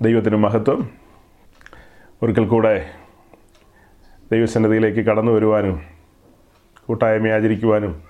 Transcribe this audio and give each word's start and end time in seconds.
ദൈവത്തിന് 0.00 0.36
മഹത്വം 0.36 0.90
ഒരിക്കൽ 2.22 2.46
കൂടെ 2.46 2.90
ദൈവസന്നദ്ധിയിലേക്ക് 4.32 5.00
കടന്നു 5.00 5.32
വരുവാനും 5.32 5.82
കൂട്ടായ്മ 6.86 7.28
ആചരിക്കുവാനും 7.28 8.02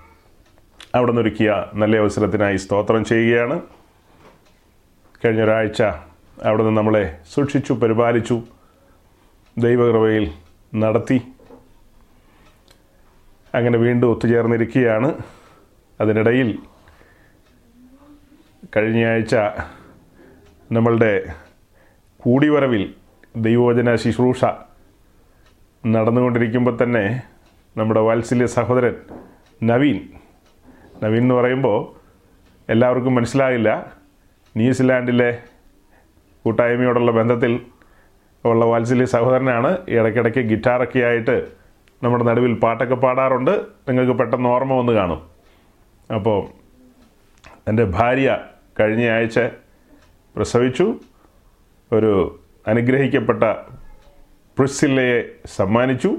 അവിടെ 0.95 1.11
നിന്നൊരുക്കിയ 1.11 1.65
നല്ല 1.73 1.97
അവസരത്തിനായി 1.97 2.57
സ്തോത്രം 2.57 3.05
ചെയ്യുകയാണ്. 3.05 3.61
കഴിഞ്ഞ 5.25 5.41
ഒരാഴ്ച 5.41 5.81
അവിടെ 6.43 6.63
നിന്ന് 6.63 6.77
നമ്മളെ 6.77 7.19
സൂക്ഷിച്ചു 7.33 7.73
പരിപാലിച്ചു 7.73 8.41
ദൈവകൃപയിൽ 9.57 10.31
നടത്തി. 10.75 11.21
അങ്ങനെ 13.53 13.77
വീണ്ടും 13.77 14.11
ഒത്തുചേർന്നിരിക്കുകയാണ്. 14.11 15.13
അതിനിടയിൽ 16.01 16.59
കഴിഞ്ഞ 18.75 19.05
ആഴ്ച 19.05 19.35
നമ്മളുടെ 20.71 21.25
കൂടിവരവിൽ 22.25 22.93
ദൈവവചന 23.35 23.95
ശുശ്രൂഷ 23.95 24.45
നടന്നുകൊണ്ടിരിക്കുമ്പോൾ 25.87 26.77
തന്നെ 26.83 27.21
നമ്മുടെ 27.77 27.99
വാത്സല്യ 27.99 28.45
സഹോദരൻ 28.45 28.95
നവീൻ. 29.63 30.09
നവീൻ 31.03 31.21
എന്ന് 31.21 31.35
പറയുമ്പോൾ 31.35 31.77
എല്ലാവർക്കും 32.71 33.15
മനസ്സിലാകില്ല 33.15 33.93
ന്യൂസിലാൻഡിലെ 34.57 35.41
കൂട്ടായ്മയോടുള്ള 36.45 37.11
ബന്ധത്തിൽ 37.11 37.61
ഉള്ള 38.45 38.65
വാത്സല്യ 38.65 39.05
സഹോദരനാണ്. 39.05 39.77
ഇടയ്ക്കിടയ്ക്ക് 39.89 40.39
ഗിറ്റാറൊക്കെ 40.39 40.99
ആയിട്ട് 40.99 41.47
നമ്മുടെ 42.03 42.23
നടുവിൽ 42.23 42.53
പാട്ടൊക്കെ 42.53 42.95
പാടാറുണ്ട്. 42.95 43.65
നിങ്ങൾക്ക് 43.89 44.13
പെട്ടെന്ന് 44.13 44.49
ഓർമ്മ 44.49 44.73
വന്ന് 44.73 44.91
കാണും. 44.91 45.21
അപ്പോൾ 46.15 46.47
എന്റെ 47.67 47.83
ഭാര്യ 47.83 48.37
കഴിഞ്ഞ 48.79 49.09
ആഴ്ച 49.09 49.39
പ്രസവിച്ചു. 50.35 50.99
ഒരു 51.93 52.39
അനുഗ്രഹിക്കപ്പെട്ട 52.67 53.43
പ്രിസില്ലയെ 54.57 55.25
സമ്മാനിച്ചു. 55.55 56.17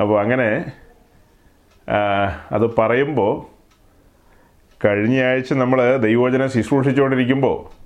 അപ്പോൾ 0.00 0.20
അങ്ങനെ 0.20 0.72
അത് 2.52 2.76
പറയുമ്പോൾ 2.76 3.32
കഴിഞ്ഞ 4.84 5.24
ആഴ്ച 5.24 5.52
നമ്മൾ 5.52 5.96
ദൈവോചനം 5.96 6.50
ശുശ്രൂഷിച്ചുകൊണ്ടിരിക്കുമ്പോൾ 6.50 7.84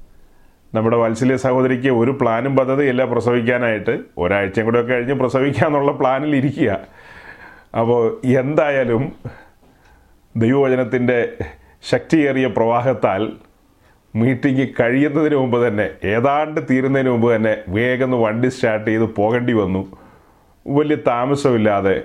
നമ്മുടെ 0.77 0.97
വാത്സല്യ 0.97 1.37
സഹോദരിക്ക് 1.37 1.89
ഒരു 1.89 2.11
പ്ലാനും 2.11 2.57
പദ്ധതിയില്ല 2.57 3.05
പ്രസവിക്കാനായിട്ട്. 3.05 3.99
ഒരാഴ്ചയും 4.19 4.67
കൂടെ 4.67 4.81
ഒക്കെ 4.81 4.93
കഴിഞ്ഞ് 4.93 5.15
പ്രസവിക്കാന്നുള്ള 5.15 5.93
പ്ലാനിൽ 5.93 6.37
ഇരിക്കുക. 6.37 6.81
അപ്പോൾ 7.79 8.21
എന്തായാലും 8.25 9.13
ദൈവവചനത്തിന്റെ 10.37 11.37
ശക്തിയേറിയ 11.83 12.47
പ്രവാഹത്താൽ 12.47 13.33
മീറ്റിംഗ് 14.15 14.67
കഴിയുന്നതിന് 14.81 15.37
മുമ്പ് 15.37 15.59
തന്നെ 15.67 15.87
ഏതാണ്ട് 16.05 16.61
തീരുന്നതിന് 16.71 17.11
മുമ്പ് 17.15 17.29
തന്നെ 17.35 17.53
വേഗം 17.69 18.13
വണ്ടി 18.23 18.49
സ്റ്റാർട്ട് 18.49 18.87
ചെയ്ത് 18.91 19.07
പോകേണ്ടി 19.19 19.53
വന്നു. 19.53 19.83
വലിയ 20.67 20.97
താമസമില്ലാതെ 21.07 21.97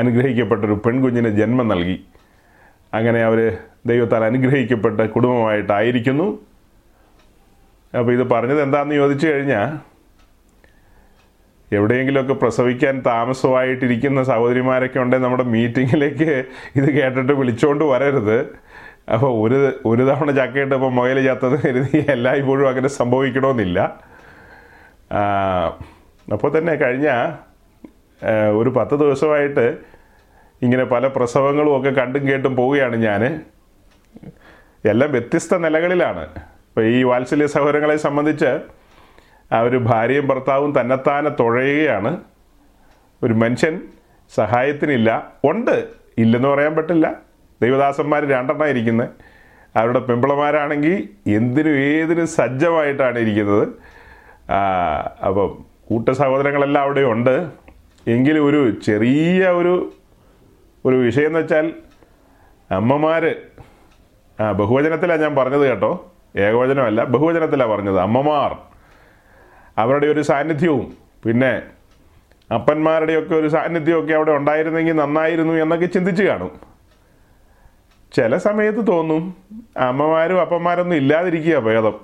അനുഗ്രഹിക്കപ്പെട്ടൊരു 0.00 0.76
പെൺകുഞ്ഞിന് 0.86 1.30
ജന്മം 1.40 1.68
നൽകി. 1.68 1.96
അങ്ങനെ 2.94 3.20
അവർ 3.28 3.40
ദൈവത്താൽ 3.86 4.24
അനുഗ്രഹിക്കപ്പെട്ട 4.24 5.00
കുടുംബമായിട്ടായിരിക്കുന്നു. 5.14 6.26
അപ്പോൾ 7.98 8.12
ഇത് 8.16 8.24
പറഞ്ഞത് 8.34 8.60
എന്താണെന്ന് 8.62 8.94
ചോദിച്ചു 8.94 9.26
കഴിഞ്ഞാൽ 9.26 9.70
എവിടെയെങ്കിലുമൊക്കെ 11.76 12.34
പ്രസവിക്കാൻ 12.42 12.94
താമസമായിട്ടിരിക്കുന്ന 13.06 14.22
സഹോദരിമാരൊക്കെ 14.30 14.98
ഉണ്ടെങ്കിൽ 14.98 15.24
നമ്മുടെ 15.24 15.44
മീറ്റിങ്ങിലേക്ക് 15.54 16.30
ഇത് 16.78 16.88
കേട്ടിട്ട് 16.96 17.32
വിളിച്ചുകൊണ്ട് 17.32 17.84
വരരുത്. 17.84 18.38
അപ്പോൾ 19.08 19.48
ഒരു 19.48 19.72
ഒരു 19.86 20.02
തവണ 20.02 20.30
ചക്കയിട്ടപ്പോൾ 20.30 20.90
മുയൽ 20.90 21.24
ചത്തത് 21.26 21.66
കരുതി 21.66 22.06
എല്ലായ്പ്പോഴും 22.08 22.68
അങ്ങനെ 22.68 22.88
സംഭവിക്കണമെന്നില്ല 22.88 23.78
അപ്പോൾ 26.32 26.58
തന്നെ 26.58 26.74
കഴിഞ്ഞ 26.74 27.08
ഒരു 28.58 28.70
പത്ത് 28.70 28.94
ദിവസമായിട്ട് 28.94 29.78
ഇങ്ങനെ 30.62 30.84
പല 30.84 31.06
പ്രസവങ്ങളും 31.06 31.76
ഒക്കെ 31.76 31.90
കണ്ടും 31.90 32.28
കേട്ടും 32.28 32.56
പോവുകയാണ് 32.56 32.96
ഞാൻ 32.96 33.40
എല്ലാം 34.84 35.12
വ്യത്യസ്ത 35.12 35.56
നിലകളിലാണ്. 35.56 36.20
ഇപ്പോൾ 36.68 36.84
ഈ 36.84 37.02
വാത്സല്യ 37.02 37.46
സഹോദരങ്ങളെ 37.46 37.96
സംബന്ധിച്ച് 37.96 38.60
ഒരു 39.62 39.76
ഭാര്യയും 39.76 40.28
ഭർത്താവും 40.28 40.80
തന്നെത്താനെ 40.80 41.28
തുഴയുകയാണ്. 41.28 42.20
ഒരു 43.22 43.32
മനുഷ്യൻ 43.32 43.80
സഹായത്തിനില്ല. 44.34 45.32
ഉണ്ട്. 45.44 45.88
ഇല്ലെന്ന് 46.18 46.48
പറയാൻ 46.48 46.74
പറ്റില്ല. 46.74 47.31
ദൈവദാസന്മാർ 47.62 48.22
രണ്ടെണ്ണം 48.34 48.68
ഇരിക്കുന്നത് 48.72 49.08
അവരുടെ 49.76 50.00
പെമ്പിളമാരാണെങ്കിൽ 50.08 50.94
എന്തിനും 51.36 51.76
ഏതിനും 51.76 52.26
സജ്ജമായിട്ടാണ് 52.38 53.18
ഇരിക്കുന്നത്. 53.18 53.64
അപ്പം 55.26 55.50
കൂട്ട 55.88 56.08
സഹോദരങ്ങളെല്ലാം 56.20 56.82
അവിടെ 56.86 57.02
ഉണ്ട്. 57.14 57.36
എങ്കിലും 58.14 58.42
ഒരു 58.48 58.60
ചെറിയ 58.86 59.48
ഒരു 59.60 59.74
ഒരു 60.84 60.96
വിഷയം 60.96 61.26
എന്ന് 61.26 61.38
വെച്ചാൽ 61.38 61.66
അമ്മമാർ 62.70 63.24
ആ 64.40 64.52
ബഹുവചനത്തിലാണ് 64.60 65.22
ഞാൻ 65.22 65.34
പറഞ്ഞത് 65.36 65.64
കേട്ടോ. 65.68 65.92
ഏകവചനമല്ല 66.36 67.04
ബഹുവചനത്തിലാണ് 67.14 67.70
പറഞ്ഞത്. 67.70 67.98
അമ്മമാർ 68.00 68.52
അവരുടെ 69.78 70.06
ഒരു 70.06 70.22
സാന്നിധ്യവും 70.30 70.86
പിന്നെ 71.24 71.52
അപ്പന്മാരുടെയൊക്കെ 72.54 73.34
ഒരു 73.34 73.48
സാന്നിധ്യമൊക്കെ 73.48 74.14
അവിടെ 74.14 74.32
ഉണ്ടായിരുന്നെങ്കിൽ 74.32 74.96
നന്നായിരുന്നു 74.96 75.52
എന്നൊക്കെ 75.52 75.86
ചിന്തിച്ച് 75.86 76.22
കാണും. 76.22 76.71
ചില 78.12 78.36
സമയത്ത് 78.36 78.86
തോന്നും. 78.86 79.22
അമ്മമാരും 79.76 80.40
അപ്പന്മാരൊന്നും 80.40 80.96
ഇല്ലാതിരിക്കുക 80.96 81.58
ഭേദം. 81.58 81.94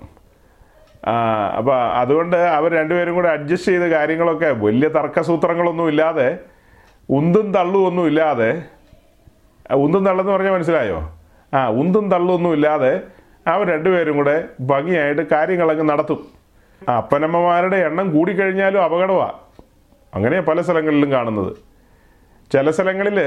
അപ്പോൾ 1.59 1.77
അതുകൊണ്ട് 2.01 2.37
അവർ 2.37 2.71
രണ്ടുപേരും 2.73 3.15
കൂടെ 3.15 3.29
അഡ്ജസ്റ്റ് 3.29 3.73
ചെയ്ത 3.73 3.83
കാര്യങ്ങളൊക്കെ 3.83 4.47
വലിയ 4.47 4.89
തർക്കസൂത്രങ്ങളൊന്നും 4.89 5.89
ഇല്ലാതെ 5.89 6.39
ഉന്തും 7.11 7.53
തള്ളും 7.53 7.87
ഒന്നും 7.87 8.07
ഇല്ലാതെ 8.07 8.63
ഉന്തും 9.75 10.03
തള്ളെന്ന് 10.07 10.33
പറഞ്ഞാൽ 10.33 10.53
മനസ്സിലായോ? 10.53 10.99
ആ 11.55 11.69
ഉന്തും 11.69 12.11
തള്ളൊന്നും 12.11 12.53
ഇല്ലാതെ 12.53 13.01
അവർ 13.47 13.65
രണ്ടുപേരും 13.69 14.17
കൂടെ 14.17 14.37
ഭംഗിയായിട്ട് 14.61 15.23
കാര്യങ്ങളൊക്കെ 15.33 15.83
നടത്തും. 15.83 16.21
അപ്പനമ്മമാരുടെ 16.97 17.77
എണ്ണം 17.77 18.17
കൂടിക്കഴിഞ്ഞാലും 18.17 18.83
അപകടമാണ് 18.83 19.33
അങ്ങനെയാണ് 20.15 20.47
പല 20.47 20.61
സ്ഥലങ്ങളിലും 20.61 21.13
കാണുന്നത്. 21.13 21.53
ചില 22.53 22.71
സ്ഥലങ്ങളിൽ 22.71 23.19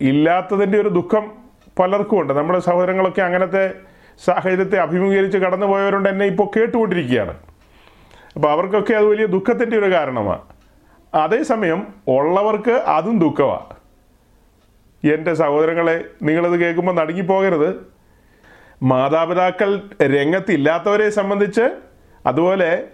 ഇല്ലാത്തതിന്റെ 0.00 0.80
ഒരു 0.80 0.88
ദുഃഖം 0.88 1.43
പലർക്കും 1.78 2.20
ഉണ്ട്. 2.20 2.32
നമ്മുടെ 2.32 2.58
സഹോദരങ്ങളൊക്കെ 2.58 3.22
അങ്ങനത്തെ 3.22 3.72
സാഹചര്യത്തെ 4.24 4.76
അഭിമുഖീകരിച്ച് 4.76 5.38
കടന്നു 5.38 5.66
പോയവരുണ്ട് 5.66 6.08
എന്നെ 6.08 6.26
ഇപ്പോൾ 6.26 6.58
കേട്ടുകൊണ്ടിരിക്കുകയാണ്. 6.58 7.38
അപ്പോൾ 8.34 8.50
അവർക്കൊക്കെ 8.50 8.92
അത് 8.92 9.06
വലിയ 9.06 9.26
ദുഃഖത്തിന്റെ 9.26 9.78
ഒരു 9.78 9.92
കാരണമാണ് 9.92 10.40
അതേസമയം 11.14 11.86
ഉള്ളവർക്ക് 12.08 12.70
അതും 12.70 13.18
ദുഃഖമാണ് 13.18 13.74
എന്റെ 15.12 15.34
സഹോദരങ്ങളെ 15.34 16.04
നിങ്ങളിത് 16.22 16.60
കേൾക്കുമ്പോൾ 16.60 16.92
നടുങ്ങിപ്പോകരുത്. 16.92 17.86
മാതാപിതാക്കൾ 18.82 19.90
രംഗത്തില്ലാത്തവരെ 20.02 21.10
സംബന്ധിച്ച് 21.10 21.76
അതുപോലെ 22.26 22.84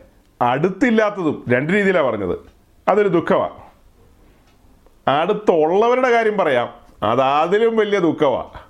അടുത്തില്ലാത്തതും 0.43 1.45
രണ്ട് 1.49 1.73
രീതിയിലാണ് 1.73 2.07
പറഞ്ഞത്. 2.07 2.39
അതൊരു 2.89 3.09
ദുഃഖമാണ് 3.09 3.61
അടുത്തുള്ളവരുടെ 5.11 6.11
കാര്യം 6.11 6.39
പറയാം. 6.39 6.69
അത് 7.03 7.67
വലിയ 7.67 7.99
ദുഃഖമാണ് 7.99 8.70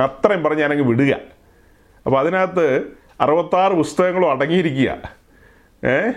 അത്രയും 0.00 0.42
പറഞ്ഞ് 0.42 0.60
ഞാനങ്ങ് 0.60 0.84
വിടുക. 0.84 1.12
അപ്പോൾ 2.06 2.20
അതിനകത്ത് 2.20 2.82
അറുപത്താറ് 3.20 3.72
പുസ്തകങ്ങളും 3.72 4.30
അടങ്ങിയിരിക്കുക. 4.30 4.98
ഏ? 5.88 6.10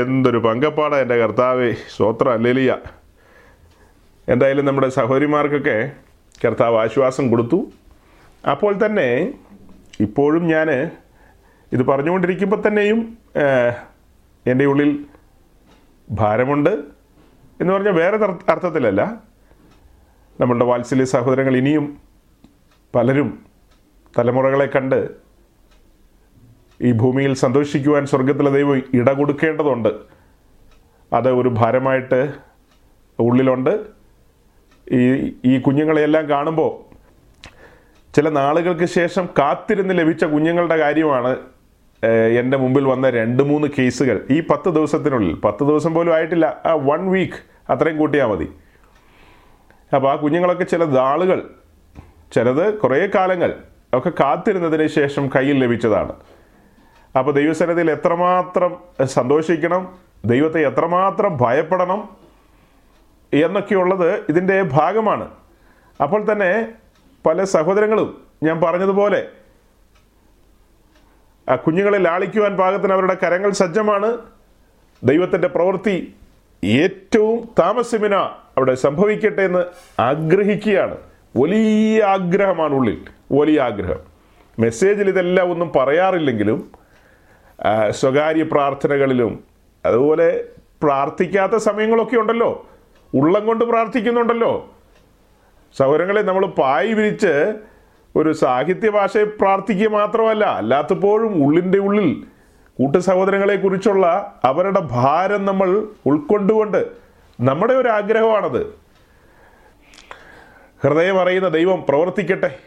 എന്തൊരു 0.00 0.38
പങ്കപ്പാട 0.38 0.94
എന്റെ 0.94 1.16
കർത്താവേ 1.16 1.72
സ്വോത്ര 1.72 2.30
അല്ലേലിയ 2.30 2.76
എന്തായാലും 4.28 4.64
നമ്മുടെ 4.64 4.88
സഹോദരിമാർക്കൊക്കെ 4.88 5.92
കർത്താവ് 6.44 6.76
ആശ്വാസം 6.76 7.30
കൊടുത്തു. 7.30 7.72
അപ്പോൾ 8.50 8.86
തന്നെ 8.86 9.34
ഇപ്പോഴും 10.00 10.46
ഞാൻ 10.46 10.90
ഇത് 11.72 11.82
പറഞ്ഞുകൊണ്ടിരിക്കുമ്പോൾ 11.82 12.62
തന്നെയും 12.66 13.18
എന്റെ 14.46 14.64
ഉള്ളിൽ 14.64 15.04
ഭാരമുണ്ട് 16.10 16.70
എന്ന് 17.60 17.72
പറഞ്ഞാൽ 17.72 17.92
വേറെ 17.92 18.16
അർത്ഥത്തിലല്ല. 18.48 19.14
നമ്മളുടെ 20.40 20.64
വാത്സല്യ 20.64 21.04
സഹോദരങ്ങൾ 21.04 21.56
ഇനിയും 21.56 22.03
പലരും 22.94 23.46
തലമുറകളെ 24.18 24.66
കണ്ട് 24.66 25.08
ഈ 26.80 26.92
ഭൂമിയിൽ 26.92 27.34
സന്തോഷിക്കുവാൻ 27.34 28.06
സ്വർഗത്തിലെ 28.06 28.50
ദൈവം 28.50 28.82
ഇട 28.94 29.12
കൊടുക്കേണ്ടതുണ്ട്. 29.12 29.88
അത് 31.12 31.30
ഒരു 31.30 31.48
ഭാരമായിട്ട് 31.48 32.32
ഉള്ളിലുണ്ട്. 33.18 33.86
ഈ 34.92 35.32
ഈ 35.44 35.60
കുഞ്ഞുങ്ങളെയെല്ലാം 35.60 36.28
കാണുമ്പോൾ 36.28 36.94
ചില 38.16 38.28
നാളുകൾക്ക് 38.28 38.84
ശേഷം 38.84 39.28
കാത്തിരുന്ന് 39.38 39.98
ലഭിച്ച 39.98 40.24
കുഞ്ഞുങ്ങളുടെ 40.24 40.76
കാര്യമാണ് 40.76 41.36
എന്റെ 42.38 42.56
മുമ്പിൽ 42.56 42.84
വന്ന 42.84 43.10
രണ്ട് 43.10 43.42
മൂന്ന് 43.42 43.68
കേസുകൾ. 43.78 44.26
ഈ 44.30 44.40
പത്ത് 44.40 44.68
ദിവസത്തിനുള്ളിൽ 44.68 45.34
പത്ത് 45.34 45.64
ദിവസം 45.64 45.94
പോലും 45.94 46.14
ആയിട്ടില്ല 46.14 46.62
ആ 46.66 46.74
വൺ 46.74 47.10
വീക്ക് 47.10 47.72
അത്രയും 47.72 47.96
കൂട്ടിയാൽ 47.96 48.26
മതി. 48.26 48.48
അപ്പോൾ 49.94 50.12
ആ 50.12 50.16
കുഞ്ഞുങ്ങളൊക്കെ 50.16 50.64
ചില 50.64 50.84
നാളുകൾ 50.84 51.50
ചിലത് 52.34 52.78
കുറേ 52.78 53.06
കാലങ്ങൾ 53.14 53.54
ഒക്കെ 53.94 54.10
കാത്തിരുന്നതിന് 54.10 54.86
ശേഷം 54.86 55.30
കയ്യിൽ 55.36 55.58
ലഭിച്ചതാണ്. 55.58 56.12
അപ്പോൾ 57.18 57.32
ദൈവസന്നിധിയിൽ 57.32 57.90
എത്രമാത്രം 57.90 58.76
സന്തോഷിക്കണം 59.04 59.98
ദൈവത്തെ 60.24 60.66
എത്രമാത്രം 60.66 61.36
ഭയപ്പെടണം 61.40 62.16
എന്നൊക്കെയുള്ളത് 63.34 64.24
ഇതിന്റെ 64.28 64.62
ഭാഗമാണ്. 64.62 65.30
അപ്പോൾ 66.02 66.32
തന്നെ 66.32 66.72
പല 67.26 67.44
സഹോദരങ്ങളും 67.44 68.24
ഞാൻ 68.42 68.60
പറഞ്ഞതുപോലെ 68.60 69.28
ആ 71.48 71.54
കുഞ്ഞുങ്ങളെ 71.54 71.98
ലാളിക്കുവാൻ 71.98 72.56
പാകത്തിന് 72.56 72.92
അവരുടെ 72.92 73.16
കരങ്ങൾ 73.22 73.50
സജ്ജമാണ്. 73.50 74.18
ദൈവത്തിന്റെ 75.04 75.48
പ്രവൃത്തി 75.48 76.14
ഏറ്റവും 76.64 77.48
താമസമിന 77.58 78.14
അവിടെ 78.56 78.74
സംഭവിക്കട്ടെ 78.74 79.42
എന്ന് 79.42 79.64
ആഗ്രഹിക്കുകയാണ്. 80.00 80.96
വലിയ 81.36 82.04
ആഗ്രഹമാണ് 82.04 82.74
ഉള്ളിൽ 82.74 82.98
വലിയ 83.32 83.60
ആഗ്രഹം. 83.60 84.00
മെസ്സേജിൽ 84.58 85.08
ഇതെല്ലാം 85.08 85.50
ഒന്നും 85.50 85.72
പറയാറില്ലെങ്കിലും 85.76 86.72
സ്വകാര്യ 87.90 88.42
പ്രാർത്ഥനകളിലും 88.42 89.44
അതുപോലെ 89.86 90.44
പ്രാർത്ഥിക്കാത്ത 90.82 91.56
സമയങ്ങളൊക്കെ 91.56 92.16
ഉണ്ടല്ലോ. 92.16 92.66
ഉള്ളം 93.14 93.46
കൊണ്ട് 93.46 93.64
പ്രാർത്ഥിക്കുന്നുണ്ടല്ലോ. 93.64 94.52
സൗരങ്ങളെ 95.76 96.22
നമ്മൾ 96.22 96.46
പായി 96.46 96.92
വിരിച്ച് 96.92 97.54
ഒരു 98.16 98.32
സാഹിത്യ 98.32 98.90
ഭാഷയെ 98.90 99.24
പ്രാർത്ഥിക്കുക 99.24 99.88
മാത്രമല്ല 99.88 100.44
അല്ലാത്തപ്പോഴും 100.44 101.44
ഉള്ളിന്റെ 101.44 101.78
ഉള്ളിൽ 101.78 102.24
കൂട്ടു 102.78 102.98
സഹോദരങ്ങളെ 102.98 103.56
കുറിച്ചുള്ള 103.56 104.06
അവരുടെ 104.44 104.80
ഭാരം 104.80 105.44
നമ്മൾ 105.44 105.86
ഉൾക്കൊണ്ടുകൊണ്ട് 106.06 106.86
നമ്മുടെ 107.40 107.74
ഒരു 107.74 107.88
ആഗ്രഹമാണത്. 107.88 108.83
ഹൃദയം 110.84 111.20
അറിയുന്ന 111.20 111.48
ദൈവം 111.48 111.84
പ്രവർത്തിക്കട്ടെ. 111.88 112.58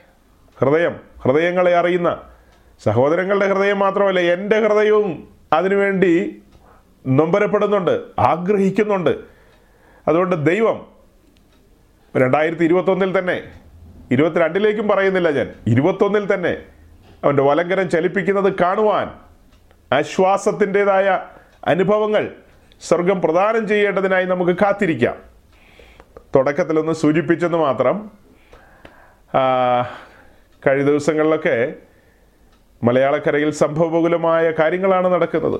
ഹൃദയം 0.59 0.99
ഹൃദയങ്ങളെ 1.23 1.75
അറിയുന്ന 1.75 2.21
സഹോദരങ്ങളുടെ 2.83 3.47
ഹൃദയം 3.47 3.79
മാത്രമല്ല 3.79 4.19
എന്റെ 4.19 4.59
ഹൃദയവും 4.59 5.27
അതിനുവേണ്ടി 5.53 6.41
നൊമ്പരപ്പെടുന്നുണ്ട് 7.07 8.01
ആഗ്രഹിക്കുന്നുണ്ട്. 8.19 9.17
അതുകൊണ്ട് 10.07 10.45
ദൈവം 10.45 10.87
രണ്ടായിരത്തി 12.15 12.63
ഇരുപത്തൊന്നിൽ 12.63 13.19
തന്നെ 13.19 13.43
ഇരുപത്തിരണ്ടിലേക്കും 14.11 14.87
പറയുന്നില്ല 14.87 15.31
ഞാൻ 15.31 15.53
ഇരുപത്തൊന്നിൽ 15.67 16.33
തന്നെ 16.33 16.57
അവന്റെ 17.23 17.43
വലങ്കരം 17.43 17.89
ചലിപ്പിക്കുന്നത് 17.89 18.53
കാണുവാൻ 18.61 19.11
ആശ്വാസത്തിന്റെതായ 19.93 21.19
അനുഭവങ്ങൾ 21.65 22.31
സ്വർഗം 22.81 23.21
പ്രദാനം 23.21 23.67
ചെയ്യേണ്ടതിനായി 23.67 24.25
നമുക്ക് 24.25 24.51
കാത്തിരിക്കാം. 24.51 25.26
തുടക്കത്തിലൊന്ന് 26.35 26.91
സൂചിപ്പിച്ചെന്ന് 26.91 27.57
മാത്രം 27.57 28.11
കഴിഞ്ഞ 30.67 30.85
ദിവസങ്ങളിലൊക്കെ 30.85 31.73
മലയാളക്കരയിൽ 32.83 33.51
സംഭവബഹുലമായ 33.51 34.51
കാര്യങ്ങളാണ് 34.51 35.13
നടക്കുന്നത്. 35.13 35.59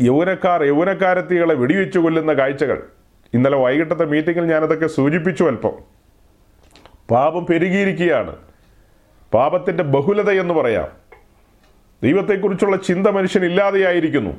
യൗവനക്കാർ 0.00 0.62
യൗവനക്കാരത്തികളെ 0.62 1.54
വെടിവെച്ചു 1.54 1.98
കൊല്ലുന്ന 1.98 2.32
കാഴ്ചകൾ. 2.32 2.82
ഇന്നലെ 3.34 3.56
വൈകിട്ടത്തെ 3.56 4.04
മീറ്റിങ്ങിൽ 4.04 4.44
ഞാനതൊക്കെ 4.44 4.86
സൂചിപ്പിച്ചു 4.86 5.44
അല്പം. 5.44 5.72
പാപം 7.10 7.46
പെരുകിയിരിക്കുകയാണ്. 7.46 8.36
പാപത്തിന്റെ 9.34 9.84
ബഹുലത 9.84 10.30
എന്ന് 10.30 10.54
പറയാം. 10.54 10.88
ദൈവത്തെക്കുറിച്ചുള്ള 12.02 12.76
ചിന്ത 12.76 13.06
മനുഷ്യൻ 13.06 13.44
ഇല്ലാതെയായിരിക്കുന്നു 13.44 14.30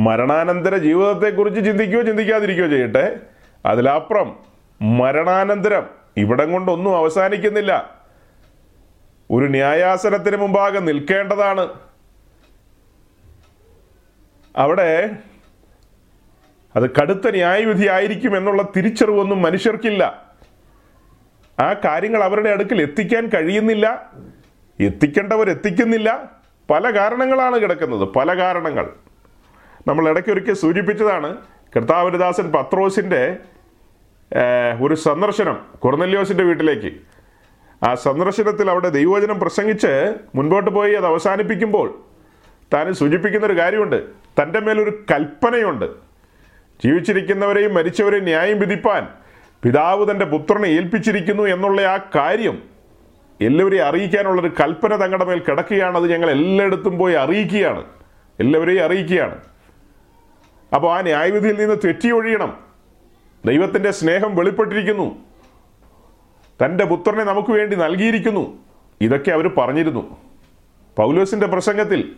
മരണാനന്തര 0.00 0.76
ജീവിതത്തെക്കുറിച്ച് 0.76 1.64
ചിന്തിക്കുകയോ 1.64 2.02
ചിന്തിക്കാതിരിക്കുകയോ 2.02 2.70
ചെയ്യട്ടെ. 2.70 3.20
അതിലപ്പുറം 3.66 4.38
മരണാനന്തരം 4.82 5.86
ഇവിടം 6.16 6.52
കൊണ്ടൊന്നും 6.52 6.96
അവസാനിക്കുന്നില്ല. 6.96 8.00
ഒരു 9.30 9.46
ന്യായാസനത്തിന് 9.46 10.36
മുമ്പാകെ 10.36 10.78
നിൽക്കേണ്ടതാണ്. 10.78 11.68
അവിടെ 14.56 15.16
അത് 16.76 16.90
കടുത്ത 16.90 17.30
ന്യായവിധി 17.30 17.86
ആയിരിക്കും 17.86 18.36
എന്നുള്ള 18.36 18.62
തിരിച്ചറിവൊന്നും 18.76 19.42
മനുഷ്യർക്കില്ല. 19.42 20.24
ആ 21.60 21.72
കാര്യങ്ങൾ 21.72 22.24
അവരുടെ 22.24 22.50
അടുക്കിൽ 22.50 22.82
എത്തിക്കാൻ 22.82 23.26
കഴിയുന്നില്ല. 23.26 24.12
എത്തിക്കേണ്ടവർ 24.80 25.50
എത്തിക്കുന്നില്ല. 25.50 26.30
പല 26.70 26.98
കാരണങ്ങളാണ് 26.98 27.58
കിടക്കുന്നത്. 27.58 28.08
പല 28.08 28.38
കാരണങ്ങൾ. 28.38 28.90
നമ്മൾ 29.86 30.08
ഇടയ്ക്കൊരിക്കൽ 30.08 30.54
സൂചിപ്പിച്ചതാണ് 30.54 31.36
കർത്താവരദാസൻ 31.76 32.52
പത്രോസിന്റെ 32.52 33.36
ഒരു 34.82 34.94
സന്ദർശനം 34.94 35.56
കൊർന്നല്യോസിന്റെ 35.78 36.44
വീട്ടിലേക്ക്. 36.44 36.92
ആ 37.84 37.94
സന്ദർശനത്തിൽ 37.94 38.70
അവിടെ 38.70 38.88
ദൈവവചനം 38.88 39.40
പ്രസംഗിച്ച് 39.40 40.14
മുൻപോട്ട് 40.34 40.70
പോയി 40.70 40.94
അത് 40.94 41.06
അവസാനിപ്പിക്കുമ്പോൾ 41.06 42.00
താൻ 42.74 42.94
സൂചിപ്പിക്കുന്ന 42.94 43.46
ഒരു 43.46 43.58
കാര്യമുണ്ട്. 43.58 44.02
തന്റെ 44.42 44.60
മേലൊരു 44.60 45.04
കൽപ്പനയുണ്ട്. 45.10 45.84
ജീവിച്ചിരിക്കുന്നവരെയും 46.84 47.74
മരിച്ചവരെയും 47.74 48.24
ന്യായം 48.24 48.60
വിധിപ്പാൻ 48.60 49.08
പിതാവ് 49.62 50.10
തന്റെ 50.10 50.24
പുത്രനെ 50.24 50.66
ഏൽപ്പിച്ചിരിക്കുന്നു 50.66 51.42
എന്നുള്ള 51.42 51.80
ആ 51.80 51.96
കാര്യം 52.14 52.62
എല്ലാവരെയും 53.40 53.86
അറിയിക്കാനുള്ളൊരു 53.86 54.52
കൽപ്പന 54.60 55.02
തങ്ങളുടെ 55.02 55.24
മേൽ 55.24 55.42
കിടക്കുകയാണ്. 55.48 55.96
അത് 55.96 56.12
ഞങ്ങൾ 56.12 56.30
എല്ലായിടത്തും 56.30 56.98
പോയി 56.98 57.14
അറിയിക്കുകയാണ്. 57.14 57.84
എല്ലാവരെയും 58.40 58.84
അറിയിക്കുകയാണ്. 58.84 59.49
അപ്പോൾ 60.74 60.98
ആ 60.98 61.00
ന്യായവിധിയിൽ 61.00 61.60
നിന്ന് 61.60 61.76
തെറ്റി 61.84 62.10
ഒഴിയണം. 62.10 62.58
ദൈവത്തിന്റെ 63.46 63.90
സ്നേഹം 63.90 64.36
വെളിപ്പെട്ടിരിക്കുന്നു. 64.36 65.18
തന്റെ 66.64 66.84
പുത്രനെ 66.84 67.24
നമുക്ക് 67.24 67.50
വേണ്ടി 67.50 67.76
നൽകിയിരിക്കുന്നു. 67.76 68.58
ഇതൊക്കെ 69.00 69.30
അവർ 69.30 69.48
പറഞ്ഞിരുന്നു. 69.48 70.16
പൗലോസിന്റെ 70.96 71.46
പ്രസംഗത്തിൽ 71.46 72.14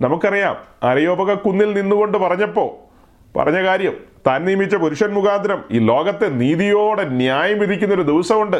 നമുക്കറിയാം 0.00 0.56
അരയോപക 0.82 1.34
കുന്നിൽ 1.34 1.72
നിന്നുകൊണ്ട് 1.72 2.18
പറഞ്ഞപ്പോൾ 2.18 2.90
പറഞ്ഞ 3.38 3.62
കാര്യം 3.62 3.96
താൻ 4.26 4.44
നിയമിച്ച 4.44 4.74
പുരുഷൻ 4.74 5.12
മുഖാന്തരം 5.12 5.64
ഈ 5.70 5.78
ലോകത്തെ 5.78 6.26
നീതിയോടെ 6.26 7.04
ന്യായം 7.04 7.58
വിധിക്കുന്നൊരു 7.58 8.02
ദിവസമുണ്ട്. 8.02 8.56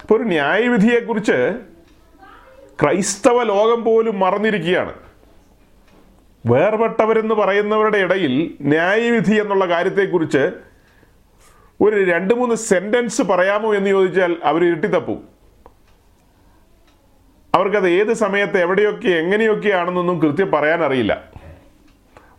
ഇപ്പോൾ 0.00 0.16
ഒരു 0.16 0.22
ന്യായവിധിയെക്കുറിച്ച് 0.22 1.58
ക്രൈസ്തവ 2.82 3.42
ലോകം 3.42 3.84
പോലും 3.84 4.20
മറന്നിരിക്കുകയാണ്. 4.20 4.94
വേർപെട്ടവരെന്ന് 6.46 7.34
പറയുന്നവരുടെ 7.34 7.98
ഇടയിൽ 7.98 8.56
ന്യായവിധി 8.60 9.34
എന്നുള്ള 9.34 9.68
കാര്യത്തെക്കുറിച്ച് 9.68 10.52
ഒരു 11.80 12.04
രണ്ട് 12.10 12.34
മൂന്ന് 12.34 12.54
സെന്റൻസ് 12.54 13.22
പറയാമോ 13.22 13.74
എന്ന് 13.74 13.90
ചോദിച്ചാൽ 13.90 14.36
അവർ 14.44 14.64
ഇരുട്ടിത്തപ്പും. 14.64 15.28
അവർക്കത് 17.54 17.88
ഏത് 17.88 18.12
സമയത്ത് 18.12 18.58
എവിടെയൊക്കെ 18.58 19.08
എങ്ങനെയൊക്കെയാണെന്നൊന്നും 19.08 20.22
കൃത്യം 20.22 20.50
പറയാൻ 20.50 20.84
അറിയില്ല. 20.84 21.24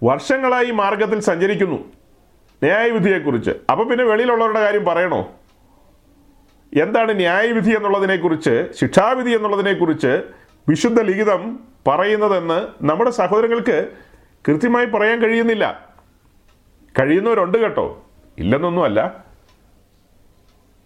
വർഷങ്ങളായി 0.03 0.71
മാർഗത്തിൽ 0.71 1.19
സഞ്ചരിക്കുന്നു 1.19 1.85
ന്യായവിധിയെക്കുറിച്ച്. 2.63 3.51
അപ്പൊ 3.71 3.83
പിന്നെ 3.85 4.05
വെളിയിലുള്ളവരുടെ 4.05 4.59
കാര്യം 4.59 4.85
പറയണോ? 4.85 5.33
എന്താണ് 6.81 7.17
ന്യായവിധി 7.17 7.71
എന്നുള്ളതിനെക്കുറിച്ച് 7.75 8.67
ശിക്ഷാവിധി 8.81 9.31
എന്നുള്ളതിനെക്കുറിച്ച് 9.31 10.24
വിശുദ്ധ 10.69 11.01
ലിഖിതം 11.01 11.75
പറയുന്നതെന്ന് 11.87 12.67
നമ്മുടെ 12.81 13.09
സഹോദരങ്ങൾക്ക് 13.09 13.91
കൃത്യമായി 14.47 14.85
പറയാൻ 14.85 15.21
കഴിയുന്നില്ല. 15.21 15.89
കഴിയുന്നവരുണ്ട് 16.99 17.57
കേട്ടോ. 17.57 18.03
ഇല്ലെന്നൊന്നുമല്ല. 18.37 19.25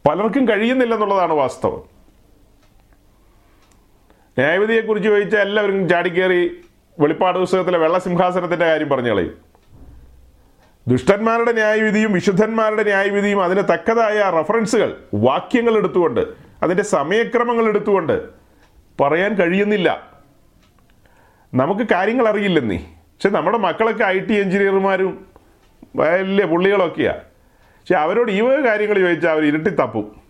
പലർക്കും 0.10 0.48
കഴിയുന്നില്ലെന്നുള്ളതാണ് 0.48 1.34
വാസ്തവം. 1.34 1.84
ന്യായവിധിയെക്കുറിച്ച് 4.38 5.10
ചോദിച്ചാൽ 5.10 5.42
എല്ലാവരും 5.42 5.90
ചാടിക്കേറി 5.90 6.62
വെളിപ്പാട് 7.00 7.38
പുസ്തകത്തിലെ 7.38 7.78
വെള്ളസിംഹാസനത്തിന്റെ 7.78 8.66
കാര്യം 8.66 8.90
പറഞ്ഞു 8.90 9.10
കളയും. 9.10 9.38
ദുഷ്ടന്മാരുടെ 10.88 11.52
ന്യായവിധിയും 11.52 12.14
വിശുദ്ധന്മാരുടെ 12.14 12.84
ന്യായവിധിയും 12.84 13.44
അതിന് 13.44 13.64
തക്കതായ 13.74 14.20
റഫറൻസുകൾ 14.22 15.04
വാക്യങ്ങൾ 15.14 15.78
എടുത്തുകൊണ്ട് 15.78 16.22
അതിന്റെ 16.64 16.84
സമയക്രമങ്ങൾ 16.84 17.68
എടുത്തുകൊണ്ട് 17.68 18.30
പറയാൻ 19.02 19.34
കഴിയുന്നില്ല. 19.34 20.09
നമുക്ക് 21.54 21.88
കാര്യങ്ങൾ 21.92 22.28
അറിയില്ലെന്നേ. 22.28 22.78
പക്ഷെ 22.78 23.30
നമ്മുടെ 23.30 23.58
മക്കളൊക്കെ 23.58 24.04
ഐ 24.04 24.20
ടി 24.20 24.34
എഞ്ചിനീയർമാരും 24.34 25.28
വലിയ 25.96 26.46
പുള്ളികളൊക്കെയാണ് 26.46 27.22
പക്ഷെ 27.80 27.96
അവരോട് 27.96 28.32
ഈ 28.32 28.42
കാര്യങ്ങൾ 28.42 29.00
ചോദിച്ചാൽ 29.00 29.32
അവർ 29.32 29.46
ഇരുട്ടി 29.46 29.70
തപ്പും. 29.70 30.22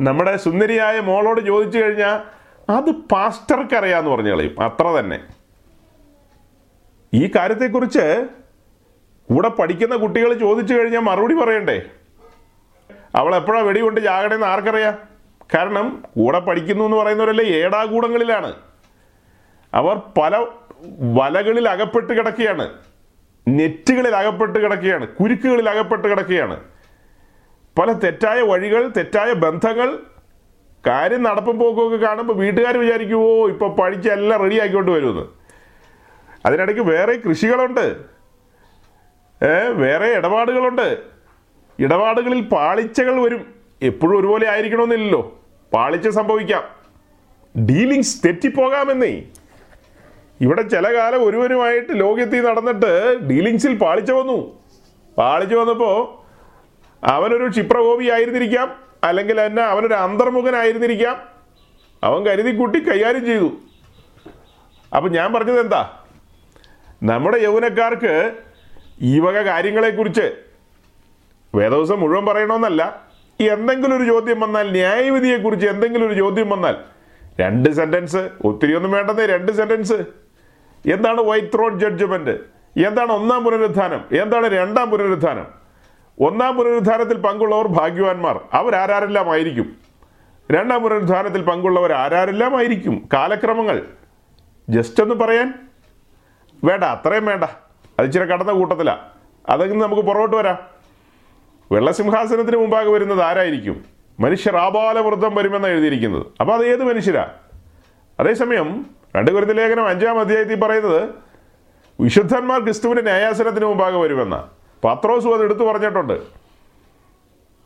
നമ്മുടെ 0.00 0.36
സുന്ദരിയായ 0.36 1.00
മോളോട് 1.00 1.40
ചോദിച്ചു 1.40 1.78
കഴിഞ്ഞാൽ 1.78 2.20
അത് 2.72 2.90
പാസ്റ്റർക്ക് 2.90 3.76
അറിയാമെന്ന് 3.76 4.10
പറഞ്ഞു 4.10 4.30
കളയും 4.30 4.62
അത്ര 4.62 4.86
തന്നെ. 4.86 5.18
ഈ 7.14 7.30
കാര്യത്തെക്കുറിച്ച് 7.36 8.26
കൂടെ 9.28 9.48
പഠിക്കുന്ന 9.48 9.96
കുട്ടികൾ 9.96 10.32
ചോദിച്ചു 10.32 10.74
കഴിഞ്ഞാൽ 10.74 11.00
മറുപടി 11.00 11.34
പറയണ്ടേ? 11.34 11.82
അവൾ 13.14 13.36
എപ്പോഴാണ് 13.36 13.66
വെടികൊണ്ട് 13.66 14.00
ചാകണേന്ന് 14.00 14.46
ആർക്കറിയാം? 14.46 14.98
കാരണം 15.54 16.04
കൂടെ 16.16 16.38
പഠിക്കുന്നു 16.38 16.84
എന്ന് 16.84 16.96
പറയുന്നവരല്ലേ 16.96 17.44
ഏടാകൂടങ്ങളിലാണ് 17.44 18.54
അവർ 19.74 19.96
പല 19.96 20.46
വലകളിൽ 21.14 21.68
അകപ്പെട്ട് 21.68 22.12
കിടക്കുകയാണ്. 22.12 22.72
നെറ്റുകളിൽ 23.48 24.16
അകപ്പെട്ട് 24.16 24.58
കിടക്കുകയാണ്. 24.58 25.08
കുരുക്കുകളിൽ 25.08 25.70
അകപ്പെട്ട് 25.70 26.08
കിടക്കുകയാണ്. 26.08 26.60
പല 27.78 27.92
തെറ്റായ 27.92 28.40
വഴികൾ 28.40 28.90
തെറ്റായ 28.96 29.32
ബന്ധങ്ങൾ 29.32 29.98
കാര്യം 30.86 31.22
നടപ്പും 31.22 31.58
പോക്കുമൊക്കെ 31.58 31.96
കാണുമ്പോൾ 31.96 32.34
വീട്ടുകാർ 32.34 32.78
വിചാരിക്കുമോ 32.78 33.48
ഇപ്പോൾ 33.48 33.76
പഠിച്ച് 33.76 34.10
എല്ലാം 34.10 34.40
റെഡിയാക്കിക്കൊണ്ട് 34.40 34.92
വരുമെന്ന്. 34.92 35.22
അതിനിടയ്ക്ക് 36.46 36.82
വേറെ 36.82 37.20
കൃഷികളുണ്ട്. 37.28 37.96
വേറെ 39.72 40.06
ഇടപാടുകളുണ്ട്. 40.06 40.98
ഇടപാടുകളിൽ 41.78 42.40
പാളിച്ചകൾ 42.40 43.20
വരും. 43.20 43.54
എപ്പോഴും 43.82 44.20
ഒരുപോലെ 44.20 44.50
ആയിരിക്കണമെന്നില്ലല്ലോ. 44.50 45.42
പാളിച്ച 45.72 46.08
സംഭവിക്കാം. 46.08 46.64
ഡീലിങ്സ് 47.66 48.26
തെറ്റിപ്പോകാമെന്നേ. 48.26 49.22
ഇവിടെ 50.40 50.62
ചില 50.62 50.94
കാലം 50.94 51.26
ഒരുവനുമായിട്ട് 51.26 52.00
ലോകത്തിൽ 52.00 52.44
നടന്നിട്ട് 52.44 53.18
ഡീലിങ്സിൽ 53.30 53.78
പാളിച്ച 53.78 54.10
വന്നു. 54.10 54.58
പാളിച്ചു 55.18 55.56
വന്നപ്പോൾ 55.56 56.24
അവനൊരു 57.04 57.48
ക്ഷിപ്രകോപി 57.50 58.10
ആയിരുന്നിരിക്കാം 58.10 58.76
അല്ലെങ്കിൽ 59.04 59.46
തന്നെ 59.46 59.62
അവനൊരു 59.62 59.94
അന്തർമുഖനായിരുന്നിരിക്കാം. 59.94 61.16
അവൻ 62.02 62.26
കരുതി 62.26 62.56
കൂട്ടി 62.56 62.78
കൈകാര്യം 62.78 63.26
ചെയ്തു. 63.26 63.58
അപ്പം 64.96 65.12
ഞാൻ 65.12 65.32
പറഞ്ഞത് 65.32 65.60
എന്താ? 65.60 65.98
നമ്മുടെ 67.02 67.38
യൗവനക്കാർക്ക് 67.42 68.32
ഈ 69.02 69.20
വക 69.20 69.34
കാര്യങ്ങളെക്കുറിച്ച് 69.34 70.32
വേദവസം 71.54 72.00
മുഴുവൻ 72.00 72.26
പറയണമെന്നല്ല. 72.26 73.02
എന്തെങ്കിലും 73.40 73.96
ഒരു 73.96 74.04
ചോദ്യം 74.04 74.40
വന്നാൽ 74.40 74.70
ന്യായവിധിയെക്കുറിച്ച് 74.72 75.66
എന്തെങ്കിലും 75.66 76.06
ഒരു 76.06 76.14
ചോദ്യം 76.14 76.50
വന്നാൽ 76.50 76.76
രണ്ട് 77.40 77.70
സെന്റൻസ് 77.70 78.30
ഒത്തിരി 78.44 78.74
ഒന്നും 78.74 78.90
വേണ്ടെന്നേ 78.90 79.26
രണ്ട് 79.26 79.52
സെന്റൻസ് 79.52 80.23
എന്താണ് 80.86 81.20
വൈറ്റ് 81.20 81.46
ത്രോട്ട് 81.46 81.78
ജഡ്ജ്മെന്റ്? 81.78 82.30
എന്താണ് 82.86 83.12
ഒന്നാം 83.12 83.44
പുനരുദ്ധാനം 83.44 84.04
എന്താണ് 84.12 84.46
രണ്ടാം 84.46 84.90
പുനരുദ്ധാനം 84.90 85.46
ഒന്നാം 86.20 86.56
പുനരുദ്ധാനത്തിൽ 86.56 87.16
പങ്കുള്ളവർ 87.20 87.68
ഭാഗ്യവാന്മാർ. 87.68 88.40
അവരാരെല്ലാം 88.52 89.30
ആയിരിക്കും 89.30 89.76
രണ്ടാം 90.52 90.82
പുനരുദ്ധാനത്തിൽ 90.82 91.42
പങ്കുള്ളവർ 91.42 91.92
ആരാരെല്ലാം 91.92 92.56
ആയിരിക്കും 92.56 93.08
കാലക്രമങ്ങൾ. 93.12 93.82
ജസ്റ്റ് 94.68 95.02
ഒന്ന് 95.02 95.14
പറയാൻ. 95.14 95.54
വേണ്ട 96.64 96.84
അത്രയും 96.84 97.26
വേണ്ട. 97.26 97.44
അത് 97.98 98.06
ഇച്ചിരി 98.06 98.24
കടന്ന 98.24 98.52
കൂട്ടത്തിലാണ് 98.52 98.98
അതെങ്കിൽ 99.48 99.78
നമുക്ക് 99.78 100.02
പുറകോട്ട് 100.02 100.36
വരാം? 100.36 100.58
വെള്ളസിംഹാസനത്തിന് 101.72 102.56
മുമ്പാകെ 102.56 102.90
വരുന്നത് 102.90 103.22
ആരായിരിക്കും? 103.22 103.84
മനുഷ്യർ 104.20 104.56
ആപാലവൃദ്ധം 104.56 105.34
വരുമെന്നാണ് 105.34 105.72
എഴുതിയിരിക്കുന്നത്. 105.72 106.26
അപ്പോൾ 106.40 106.52
അത് 106.52 106.66
ഏത് 106.66 106.84
മനുഷ്യരാ? 106.84 107.30
അതേസമയം 108.20 108.86
രണ്ട് 109.16 109.30
കുരുത്തി 109.30 109.52
ലേഖനം 109.52 109.88
അഞ്ചാം 109.88 110.20
അധ്യായത്തിൽ 110.20 110.60
പറയുന്നത് 110.60 111.10
വിശുദ്ധന്മാർ 112.00 112.60
ക്രിസ്തുവിന്റെ 112.60 113.02
ന്യായാസനത്തിന് 113.02 113.64
മുമ്പാകെ 113.64 113.96
വരുമെന്ന. 113.96 114.50
പത്രോസും 114.84 115.34
അത് 115.34 115.42
എടുത്തു 115.42 115.64
പറഞ്ഞിട്ടുണ്ട്. 115.64 116.22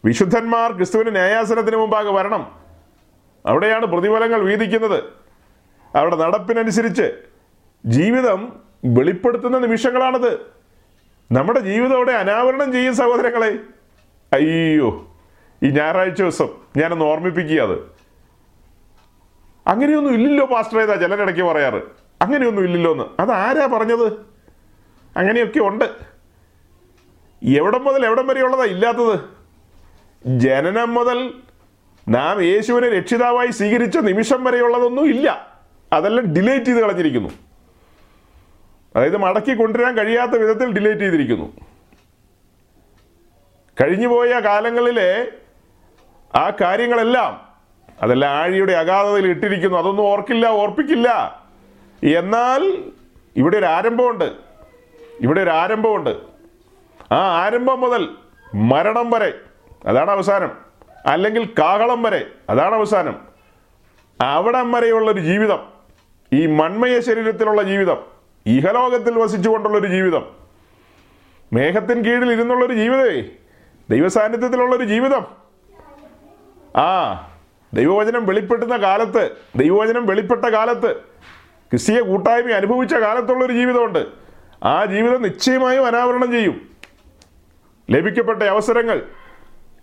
വിശുദ്ധന്മാർ 0.05 0.73
ക്രിസ്തുവിന്റെ 0.73 1.13
ന്യായാസനത്തിന് 1.13 1.77
മുമ്പാകെ 1.77 2.11
വരണം. 2.11 2.53
അവിടെയാണ് 3.47 3.87
പ്രതിഫലങ്ങൾ 3.87 4.41
വീതിക്കുന്നത്. 4.41 5.05
അവരുടെ 5.97 6.17
നടപ്പിനനുസരിച്ച് 6.17 7.13
ജീവിതം 7.87 8.61
വെളിപ്പെടുത്തുന്ന 8.85 9.59
നിമിഷങ്ങളാണത്. 9.59 10.35
നമ്മുടെ 11.33 11.61
ജീവിതം 11.61 11.97
അവിടെ 11.97 12.13
അനാവരണം 12.13 12.73
ചെയ്യും 12.73 12.97
സഹോദരങ്ങളെ. 12.97 13.59
അയ്യോ 14.33 15.07
ഈ 15.63 15.71
ഞായറാഴ്ച 15.71 16.23
ദിവസം 16.23 16.49
ഞാനൊന്ന് 16.77 17.05
ഓർമ്മിപ്പിക്കുക 17.05 17.61
അത്. 17.61 17.98
അങ്ങനെയൊന്നും 19.69 20.15
ഇല്ലല്ലോ 20.15 20.47
പാസ്റ്റർ 20.47 20.81
ഏതാ 20.81 20.95
ചിലരിടയ്ക്ക് 20.95 21.43
പറയാറ്. 21.43 21.83
അങ്ങനെയൊന്നും 22.23 22.65
ഇല്ലല്ലോ 22.65 22.93
എന്ന് 22.93 23.05
അതാരാ 23.21 23.67
പറഞ്ഞത്? 23.67 24.07
അങ്ങനെയൊക്കെ 25.17 25.59
ഉണ്ട്. 25.59 25.85
എവിടം 27.43 27.85
മുതൽ 27.85 28.07
എവിടം 28.07 28.31
ഉള്ളതാ 28.31 28.65
ഇല്ലാത്തത്? 28.65 29.21
ജനനം 30.27 30.95
മുതൽ 30.95 31.35
നാം 32.09 32.43
യേശുവിനെ 32.43 32.89
രക്ഷിതാവായി 32.89 33.51
സ്വീകരിച്ച 33.51 33.99
നിമിഷം 33.99 34.45
വരെയുള്ളതൊന്നും 34.45 35.07
ഇല്ല. 35.07 35.59
അതെല്ലാം 35.93 36.27
ഡിലേറ്റ് 36.27 36.65
ചെയ്ത് 36.65 36.81
കളഞ്ഞിരിക്കുന്നു. 36.81 37.29
അതായത് 38.97 39.17
മടക്കി 39.17 39.55
കൊണ്ടുവരാൻ 39.55 39.97
കഴിയാത്ത 39.97 40.31
വിധത്തിൽ 40.31 40.73
ഡിലേറ്റ് 40.73 41.01
ചെയ്തിരിക്കുന്നു. 41.01 41.53
കഴിഞ്ഞുപോയ 43.83 44.41
കാലങ്ങളിലെ 44.41 45.29
ആ 46.35 46.51
കാര്യങ്ങളെല്ലാം 46.61 47.48
അതെല്ലാം 48.03 48.33
ആഴിയുടെ 48.33 48.73
അഗാധതയിൽ 48.73 49.27
ഇട്ടിരിക്കുന്നു. 49.27 49.79
അതൊന്നും 49.79 50.03
ഓർക്കില്ല 50.03 50.47
ഓർപ്പിക്കില്ല. 50.47 51.41
എന്നാൽ 52.17 52.85
ഇവിടെ 53.37 53.59
ഒരു 53.59 53.65
ആരംഭമുണ്ട്. 53.65 54.33
ഇവിടെ 55.21 55.41
ഒരു 55.41 55.51
ആരംഭമുണ്ട്. 55.51 56.17
ആ 57.13 57.45
ആരംഭം 57.45 57.81
മുതൽ 57.81 58.09
മരണം 58.55 59.11
വരെ 59.11 59.33
അതാണ് 59.87 60.11
അവസാനം. 60.11 60.57
അല്ലെങ്കിൽ 61.07 61.55
കാഹളം 61.59 62.03
വരെ 62.03 62.27
അതാണ് 62.51 62.75
അവസാനം. 62.75 63.21
അവിടം 64.21 64.73
വരെയുള്ളൊരു 64.73 65.21
ജീവിതം 65.21 65.59
ഈ 66.33 66.47
മൺമയ 66.47 67.01
ശരീരത്തിലുള്ള 67.01 67.63
ജീവിതം 67.63 67.97
ഇഹലോകത്തിൽ 68.47 69.19
വസിച്ചുകൊണ്ടുള്ളൊരു 69.19 69.87
ജീവിതം 69.87 70.27
മേഘത്തിൻ 71.53 72.03
കീഴിൽ 72.03 72.33
ഇരുന്നുള്ളൊരു 72.33 72.73
ജീവിതമേ 72.73 73.23
ദൈവസാന്നിധ്യത്തിലുള്ളൊരു 73.91 74.85
ജീവിതം. 74.85 75.27
ആ 76.77 77.15
ദൈവവചനം 77.75 78.27
വെളിപ്പെടുന്ന 78.27 78.77
കാലത്ത് 78.77 79.31
ദൈവവചനം 79.57 80.07
വെളിപ്പെട്ട 80.07 80.45
കാലത്ത് 80.45 80.97
ക്രിസ്തീയ 81.71 82.01
കൂട്ടായ്മ 82.01 82.51
അനുഭവിച്ച 82.51 82.95
കാലത്തുള്ളൊരു 82.95 83.53
ജീവിതമുണ്ട്. 83.53 84.07
ആ 84.65 84.85
ജീവിതം 84.85 85.23
നിശ്ചയമായും 85.23 85.87
അനാവരണം 85.87 86.33
ചെയ്യും. 86.33 86.71
ലഭിക്കപ്പെട്ട 87.91 88.43
അവസരങ്ങൾ 88.43 89.03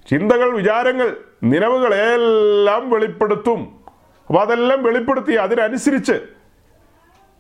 ചിന്തകൾ 0.10 0.54
വിചാരങ്ങൾ 0.54 1.18
നിലവുകൾ 1.44 1.96
എല്ലാം 1.96 2.90
വെളിപ്പെടുത്തും. 2.90 3.80
അപ്പോൾ 4.28 4.42
അതെല്ലാം 4.42 4.84
വെളിപ്പെടുത്തി 4.84 5.32
അതിനനുസരിച്ച് 5.32 6.12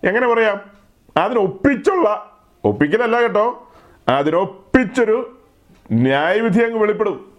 എങ്ങനെ 0.03 0.27
പറയാം? 0.27 0.61
അതിനൊപ്പിച്ചുള്ള 1.17 2.31
ഒപ്പിക്കലല്ല 2.63 3.21
കേട്ടോ 3.21 3.71
അതിനൊപ്പിച്ചൊരു 4.07 5.37
ന്യായവിധി 5.91 6.59
അങ്ങ് 6.59 6.79
വെളിപ്പെടും. 6.79 7.34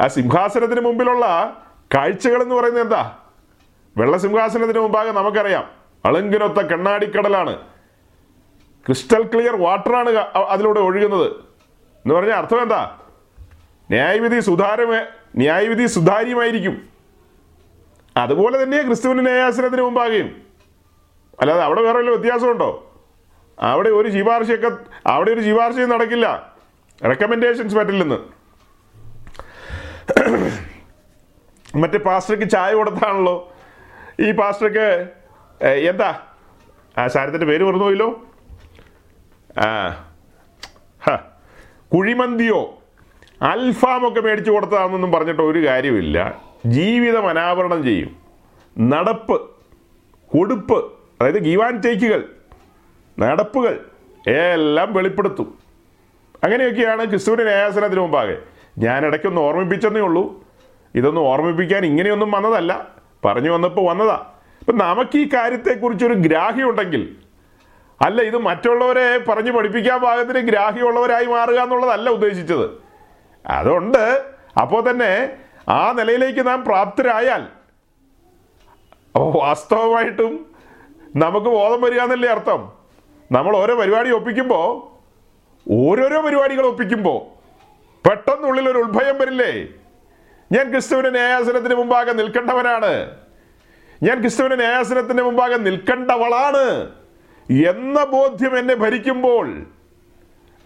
ആ 0.00 0.06
സിംഹാസനത്തിന് 0.06 0.80
മുമ്പിലുള്ള 0.80 1.26
കാഴ്ചകൾ 1.94 2.42
എന്ന് 2.42 2.54
പറയുന്നത് 2.54 2.82
എന്താ? 2.82 3.18
വെള്ളസിംഹാസനത്തിന് 3.96 4.78
മുമ്പാകെ 4.78 5.12
നമുക്കറിയാം. 5.12 5.70
അളുങ്കിനൊത്ത 6.04 6.52
കണ്ണാടിക്കടലാണ്. 6.52 7.56
ക്രിസ്റ്റൽ 8.86 9.22
ക്ലിയർ 9.22 9.56
വാട്ടറാണ് 9.56 10.10
അതിലൂടെ 10.36 10.80
ഒഴുകുന്നത്. 10.80 11.30
എന്ന് 11.30 12.14
പറഞ്ഞാൽ 12.14 12.36
അർത്ഥം 12.36 12.62
എന്താ? 12.62 12.98
ന്യായവിധി 13.90 14.40
സുതാര്യമേ 14.40 15.00
ന്യായവിധി 15.36 15.86
സുതാര്യമായിരിക്കും. 15.86 16.88
അതുപോലെ 18.16 18.62
തന്നെ 18.62 18.82
ക്രിസ്തുവിന്റെ 18.82 19.24
ന്യായാസനത്തിന് 19.24 19.82
മുമ്പാകെയും. 19.82 20.42
അല്ലാതെ 21.40 21.62
അവിടെ 21.62 21.80
വേറെ 21.80 21.98
വല്ല 21.98 22.10
വ്യത്യാസമുണ്ടോ? 22.10 22.92
അവിടെ 23.60 23.88
ഒരു 23.88 24.08
ശിപാർശയൊക്കെ 24.08 24.70
അവിടെ 25.06 25.30
ഒരു 25.30 25.40
ശിപാർശയും 25.40 25.88
നടക്കില്ല. 25.88 26.52
റെക്കമെൻഡേഷൻസ് 27.06 27.74
പറ്റില്ലെന്ന്. 27.76 28.39
മറ്റേ 31.76 31.98
പാസ്റ്റർക്ക് 31.98 32.50
ചായ 32.50 32.72
കൊടുത്താണല്ലോ. 32.74 33.34
ഈ 34.20 34.30
പാസ്റ്റർക്ക് 34.32 34.86
എന്താ? 35.90 36.10
ആ 36.98 37.06
ശാരത്തിന്റെ 37.06 37.46
പേര് 37.46 37.64
മറന്നുപോയില്ലോ 37.64 38.08
ആ 39.58 39.68
ഹ, 41.02 41.16
കുഴിമന്തിയോ 41.92 42.60
അൽഫാമൊക്കെ 43.42 44.20
മേടിച്ചു 44.20 44.50
കൊടുത്തതാണെന്നൊന്നും 44.50 45.12
പറഞ്ഞിട്ട് 45.12 45.42
ഒരു 45.42 45.66
കാര്യമില്ല. 45.66 46.16
ജീവിതം 46.66 47.28
അനാവരണം 47.28 47.84
ചെയ്യും. 47.84 48.10
നടപ്പ് 48.76 49.36
കൊടുപ്പ് 50.30 50.78
അതായത് 51.20 51.38
ഗീവാൻ 51.38 51.80
ടേക്കുകൾ 51.80 52.20
നടപ്പുകൾ 53.18 53.74
എല്ലാം 54.30 54.92
വെളിപ്പെടുത്തും. 54.94 55.48
അങ്ങനെയൊക്കെയാണ് 56.44 57.04
ക്രിസ്തുവിന്റെ 57.04 57.44
ന്യായാസനത്തിന് 57.44 58.00
മുമ്പാകെ. 58.00 58.36
ഞാൻ 58.78 59.06
ഇടയ്ക്കൊന്ന് 59.06 59.40
ഓർമ്മിപ്പിച്ചെന്നേ 59.40 60.00
ഉള്ളൂ. 60.00 60.44
ഇതൊന്നും 60.94 61.22
ഓർമ്മിപ്പിക്കാൻ 61.22 61.86
ഇങ്ങനെയൊന്നും 61.86 62.30
വന്നതല്ല. 62.30 62.88
പറഞ്ഞു 63.24 63.50
വന്നപ്പോൾ 63.50 63.90
വന്നതാ. 63.90 64.26
അപ്പം 64.60 64.78
നമുക്ക് 64.78 65.18
ഈ 65.18 65.28
കാര്യത്തെക്കുറിച്ചൊരു 65.34 66.14
ഗ്രാഹ്യമുണ്ടെങ്കിൽ 66.14 67.16
അല്ല 68.02 68.22
ഇത് 68.22 68.38
മറ്റുള്ളവരെ 68.38 69.18
പറഞ്ഞു 69.18 69.52
പഠിപ്പിക്കാൻ 69.52 70.00
പാകത്തിന് 70.00 70.38
ഗ്രാഹ്യമുള്ളവരായി 70.38 71.26
മാറുക 71.26 71.60
എന്നുള്ളതല്ല 71.60 72.10
ഉദ്ദേശിച്ചത്. 72.10 72.80
അതുകൊണ്ട് 73.46 74.22
അപ്പോൾ 74.60 74.90
തന്നെ 74.90 75.32
ആ 75.68 75.92
നിലയിലേക്ക് 75.92 76.46
നാം 76.46 76.64
പ്രാപ്തരായാൽ 76.64 77.40
അപ്പോൾ 79.14 79.38
വാസ്തവമായിട്ടും 79.38 80.46
നമുക്ക് 81.16 81.46
ബോധം 81.46 81.80
വരിക 81.80 82.00
എന്നല്ലേ 82.00 82.28
അർത്ഥം? 82.28 82.72
നമ്മൾ 83.32 83.56
ഓരോ 83.56 83.74
പരിപാടി 83.74 84.10
ഒപ്പിക്കുമ്പോൾ 84.10 84.90
ഓരോരോ 85.72 86.20
പരിപാടികൾ 86.20 86.66
ഒപ്പിക്കുമ്പോൾ 86.66 87.39
പെട്ടെന്നുള്ളിൽ 88.08 88.70
ഒരു 88.70 88.78
ഉത്ഭയം 88.78 89.18
വരില്ലേ? 89.18 89.68
ഞാൻ 90.52 90.70
ക്രിസ്തുവിന്റെ 90.70 91.10
ന്യായാസനത്തിന് 91.10 91.74
മുമ്പാകെ 91.74 92.12
നിൽക്കേണ്ടവനാണ്. 92.12 93.16
ഞാൻ 94.02 94.20
ക്രിസ്തുവിന്റെ 94.20 94.56
ന്യായാസനത്തിന്റെ 94.56 95.22
മുമ്പാകെ 95.22 95.56
നിൽക്കേണ്ടവളാണ് 95.56 96.90
എന്ന 97.68 98.04
ബോധ്യം 98.04 98.58
എന്നെ 98.58 98.74
ഭരിക്കുമ്പോൾ 98.74 99.66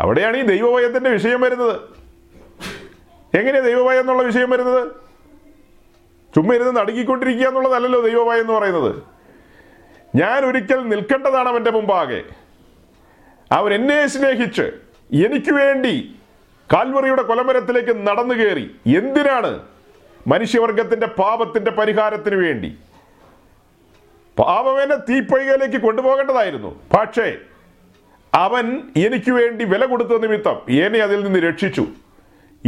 അവിടെയാണ് 0.00 0.36
ഈ 0.36 0.42
ദൈവഭയത്തിന്റെ 0.42 1.10
വിഷയം 1.10 1.40
വരുന്നത്. 1.40 1.80
എങ്ങനെയാ 3.36 3.62
ദൈവഭയം 3.62 4.00
എന്നുള്ള 4.00 4.22
വിഷയം 4.22 4.50
വരുന്നത്? 4.50 4.88
ചുമ്മാ 6.34 6.54
ഇരുന്ന് 6.54 6.76
നടുക്കിക്കൊണ്ടിരിക്കുക 6.76 7.48
എന്നുള്ളതല്ലല്ലോ 7.48 8.00
ദൈവഭയം 8.00 8.40
എന്ന് 8.40 8.52
പറയുന്നത്. 8.52 9.02
ഞാൻ 10.16 10.44
ഒരിക്കൽ 10.44 10.88
നിൽക്കേണ്ടതാണ് 10.88 11.48
അവന്റെ 11.48 11.70
മുമ്പാകെ. 11.70 12.22
അവൻ 13.52 13.74
എന്നെ 13.74 14.06
സ്നേഹിച്ച് 14.06 14.62
എനിക്ക് 15.26 15.52
വേണ്ടി 15.52 16.16
കാൽവറിയുടെ 16.72 17.22
കൊലമരത്തിലേക്ക് 17.22 18.06
നടന്നു 18.06 18.34
കയറി. 18.34 18.76
എന്തിനാണ് 18.96 19.62
മനുഷ്യവർഗത്തിന്റെ 20.26 21.06
പാപത്തിന്റെ 21.06 21.70
പരിഹാരത്തിന് 21.70 22.34
വേണ്ടി? 22.34 22.78
പാപമെന്നെ 24.38 24.96
തീപ്പഴികയിലേക്ക് 24.96 25.80
കൊണ്ടുപോകേണ്ടതായിരുന്നു. 25.82 26.80
പക്ഷേ 26.98 27.36
അവൻ 28.34 28.82
എനിക്ക് 28.96 29.30
വേണ്ടി 29.30 29.64
വില 29.64 29.84
കൊടുത്ത 29.84 30.08
നിമിത്തം 30.08 30.60
എന്നെ 30.68 30.98
അതിൽ 30.98 31.24
നിന്ന് 31.24 31.38
രക്ഷിച്ചു. 31.38 31.82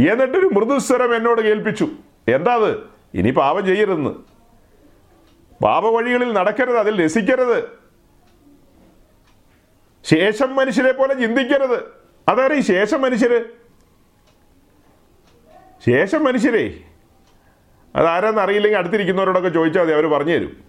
എന്നിട്ടൊരു 0.09 0.45
മൃദുസ്വരം 0.45 1.15
എന്നോട് 1.15 1.41
കേൾപ്പിച്ചു. 1.41 1.87
എന്താ 2.27 2.53
അത്? 2.53 2.77
ഇനി 3.13 3.31
പാപം 3.31 3.65
ചെയ്യരുതെന്ന്. 3.65 4.09
പാപവഴികളിൽ 5.63 6.33
നടക്കരുത് 6.33 6.77
അതിൽ 6.77 7.05
രസിക്കരുത്. 7.05 7.63
ശേഷം 10.03 10.55
മനുഷ്യരെ 10.55 10.91
പോലെ 10.91 11.13
ചിന്തിക്കരുത്. 11.13 11.83
അതാരീ 12.27 12.55
ഈ 12.55 12.61
ശേഷം 12.61 13.01
മനുഷ്യര്? 13.01 13.56
ശേഷം 15.85 16.23
മനുഷ്യരെ 16.23 16.79
അതാരാന്ന് 17.95 18.41
അറിയില്ലെങ്കിൽ 18.41 18.79
അടുത്തിരിക്കുന്നവരോടൊക്കെ 18.79 19.49
ചോദിച്ചാൽ 19.49 19.83
മതി 19.83 19.91
അവർ 19.91 20.05
പറഞ്ഞു 20.05 20.33
തരും. 20.33 20.63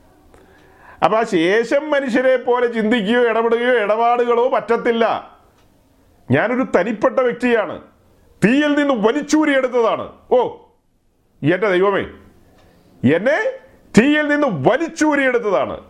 അപ്പോൾ 1.04 1.16
ആ 1.16 1.22
ശേഷം 1.22 1.90
മനുഷ്യരെ 1.90 2.36
പോലെ 2.36 2.66
ചിന്തിക്കുകയോ 2.66 3.30
ഇടപെടുകയോ 3.30 3.74
ഇടപാടുകളോ 3.74 4.48
പറ്റത്തില്ല. 4.48 5.36
ഞാനൊരു 6.30 6.66
തനിപ്പെട്ട 6.78 7.20
വ്യക്തിയാണ്. 7.20 7.82
തീയിൽ 8.44 8.74
നിന്ന് 8.74 8.94
വലിച്ചൂരിയെടുത്തതാണ് 8.94 10.12
ഓ 10.30 10.56
എന്റെ 11.42 11.68
ദൈവമേ. 11.68 12.00
എന്നെ 13.14 13.52
തീയിൽ 13.98 14.28
നിന്ന് 14.28 14.46
വലിച്ചൂരിയെടുത്തതാണ് 14.46 15.80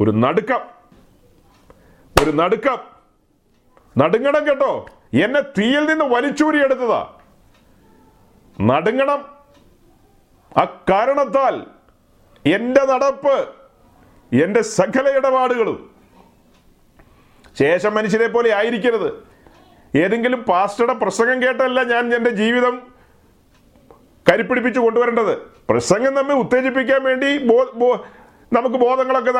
ഒരു 0.00 0.10
നടുക്കം. 0.10 0.60
ഒരു 2.22 2.30
നടുക്കം. 2.30 2.78
നടുങ്ങണം 3.98 4.46
കേട്ടോ. 4.46 4.86
എന്നെ 5.14 5.40
തീയിൽ 5.40 5.84
നിന്ന് 5.84 6.04
വലിച്ചൂരിയെടുത്തതാ 6.04 7.12
നടുങ്ങണം. 8.60 9.24
അക്കാരണത്താൽ 10.56 11.66
എന്റെ 12.46 12.86
നടപ്പ് 12.86 13.48
എന്റെ 14.42 14.62
സകല 14.62 15.16
ഇടപാടുകളും. 15.16 15.90
ശേഷം 17.58 17.94
മനുഷ്യരെ 17.94 18.28
പോലെ 18.28 18.54
ആയിരിക്കരുത്. 18.54 19.26
ഏതെങ്കിലും 19.96 20.42
പാസ്റ്ററുടെ 20.42 20.92
പ്രസംഗം 20.92 21.42
കേട്ടല്ല 21.42 21.82
ഞാൻ 21.82 22.14
എന്റെ 22.14 22.30
ജീവിതം 22.30 22.82
കരിപ്പിടിപ്പിച്ച് 24.30 24.80
കൊണ്ടുവരേണ്ടത്. 24.80 25.38
പ്രസംഗം 25.70 26.14
നമ്മെ 26.14 26.34
ഉത്തേജിപ്പിക്കാൻ 26.34 27.02
വേണ്ടി 27.02 27.38
നമുക്ക് 28.52 28.76
ബോധങ്ങളൊക്കെ 28.76 29.30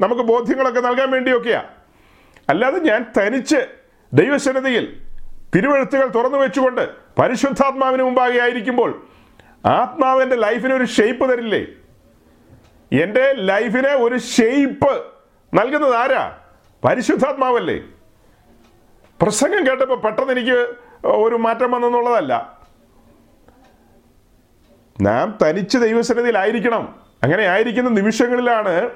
നമുക്ക് 0.00 0.22
ബോധ്യങ്ങളൊക്കെ 0.22 0.80
നൽകാൻ 0.80 1.10
വേണ്ടിയൊക്കെയാ. 1.10 1.64
അല്ലാതെ 2.48 2.78
ഞാൻ 2.78 3.12
തനിച്ച് 3.18 3.66
ദൈവസന്നിധിയിൽ 4.12 5.02
തിരുവഴുത്തുകൾ 5.54 6.06
തുറന്നു 6.08 6.38
വെച്ചുകൊണ്ട് 6.38 7.03
പരിശുദ്ധാത്മാവിന് 7.18 8.02
മുമ്പാകെ 8.02 8.40
ആയിരിക്കുമ്പോൾ 8.40 9.06
ആത്മാവ് 9.66 10.22
എന്റെ 10.22 10.36
ലൈഫിന് 10.36 10.72
ഒരു 10.72 10.84
ഷെയ്പ്പ് 10.84 11.32
തരില്ലേ? 11.32 11.66
എന്റെ 13.02 13.32
ലൈഫിന് 13.32 13.88
ഒരു 13.88 14.18
ഷെയ്പ്പ് 14.18 15.06
നൽകുന്നത് 15.54 15.96
ആരാ? 15.96 16.38
പരിശുദ്ധാത്മാവല്ലേ? 16.84 17.80
പ്രസംഗം 19.22 19.66
കേട്ടപ്പോൾ 19.66 20.00
പെട്ടെന്ന് 20.00 20.32
എനിക്ക് 20.32 20.74
ഒരു 21.06 21.34
മാറ്റം 21.34 21.70
വന്നെന്നുള്ളതല്ല. 21.72 22.58
നാം 25.00 25.38
തനിച്ച് 25.42 25.78
ദൈവസന്നിധിയിലായിരിക്കണം. 25.78 26.96
അങ്ങനെ 27.22 27.42
ആയിരിക്കുന്ന 27.44 27.90
നിമിഷങ്ങളിലാണ് 27.90 28.90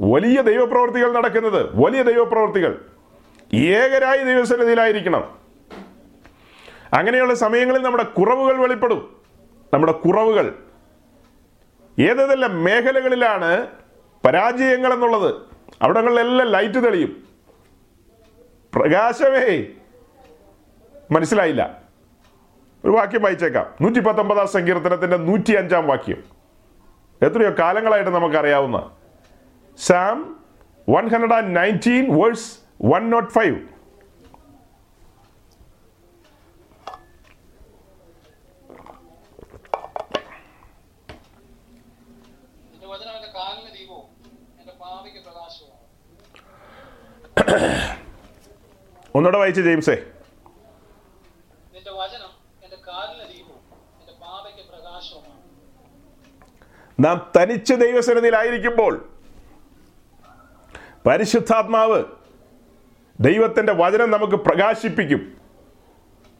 വലിയ 0.00 0.42
ദൈവപ്രവർത്തികൾ 0.42 1.12
നടക്കുന്നത്. 1.12 1.84
വലിയ 1.84 2.02
ദൈവപ്രവർത്തികൾ. 2.02 2.84
ഏകരായി 3.54 4.18
ദൈവസന്നിധിയിലായിരിക്കണം. 4.18 5.43
അങ്ങനെയുള്ള 6.94 7.34
സമയങ്ങളിൽ 7.34 7.82
നമ്മുടെ 7.82 8.04
കുറവുകൾ 8.04 8.56
വെളിപ്പെടും. 8.56 9.22
നമ്മുടെ 9.74 9.92
കുറവുകൾ. 9.92 10.58
ഏതെല്ലാം 12.00 12.64
മേഖലകളിലാണ് 12.64 13.66
പരാജയങ്ങൾ 14.24 14.92
എന്നുള്ളത്? 14.92 15.34
അവിടങ്ങളിലെല്ലാം 15.82 16.48
ലൈറ്റ് 16.48 16.74
തെളിയും. 16.74 17.28
പ്രകാശമേ. 18.74 19.66
മനസ്സിലായില്ല. 21.10 21.82
ഒരു 22.84 22.90
വാക്യം 22.90 23.22
വായിച്ചേക്കാം. 23.22 23.74
നൂറ്റി 23.80 24.00
പത്തൊമ്പതാം 24.00 24.48
സങ്കീർത്തനത്തിന്റെ 24.48 25.16
നൂറ്റി 25.16 25.52
അഞ്ചാം 25.52 25.86
വാക്യം. 25.86 26.24
എത്രയോ 27.22 27.50
കാലങ്ങളായിട്ട് 27.58 28.10
നമുക്കറിയാവുന്ന. 28.10 28.90
Psalm 29.78 30.44
one 30.90 31.08
hundred 31.08 31.34
and 31.34 31.56
nineteen 31.56 32.22
verse 32.22 32.58
one 32.84 33.10
nought 33.10 33.32
five 33.32 33.54
നിന്റെ 42.72 42.86
വചനം 42.86 43.16
എന്റെ 43.16 43.28
കാലിന് 43.28 43.78
ദീപവും 43.78 44.04
എന്റെ 44.60 44.72
പാവയ്ക്ക് 44.80 45.20
പ്രകാശവുമാണ് 45.20 45.84
ഒന്നുകൂടെ 49.14 49.38
വായിച്ച് 49.38 49.62
ജെയിംസേ. 49.62 50.06
നാം 57.00 57.30
തനിച്ച് 57.36 57.74
ദൈവസന്നിധിയിലായിരിക്കുമ്പോൾ 57.74 59.08
പരിശുദ്ധാത്മാവ് 61.06 62.04
ദൈവത്തിന്റെ 63.20 63.72
വചനം 63.72 64.10
നമുക്ക് 64.10 64.34
പ്രകാശിപ്പിക്കും. 64.34 65.38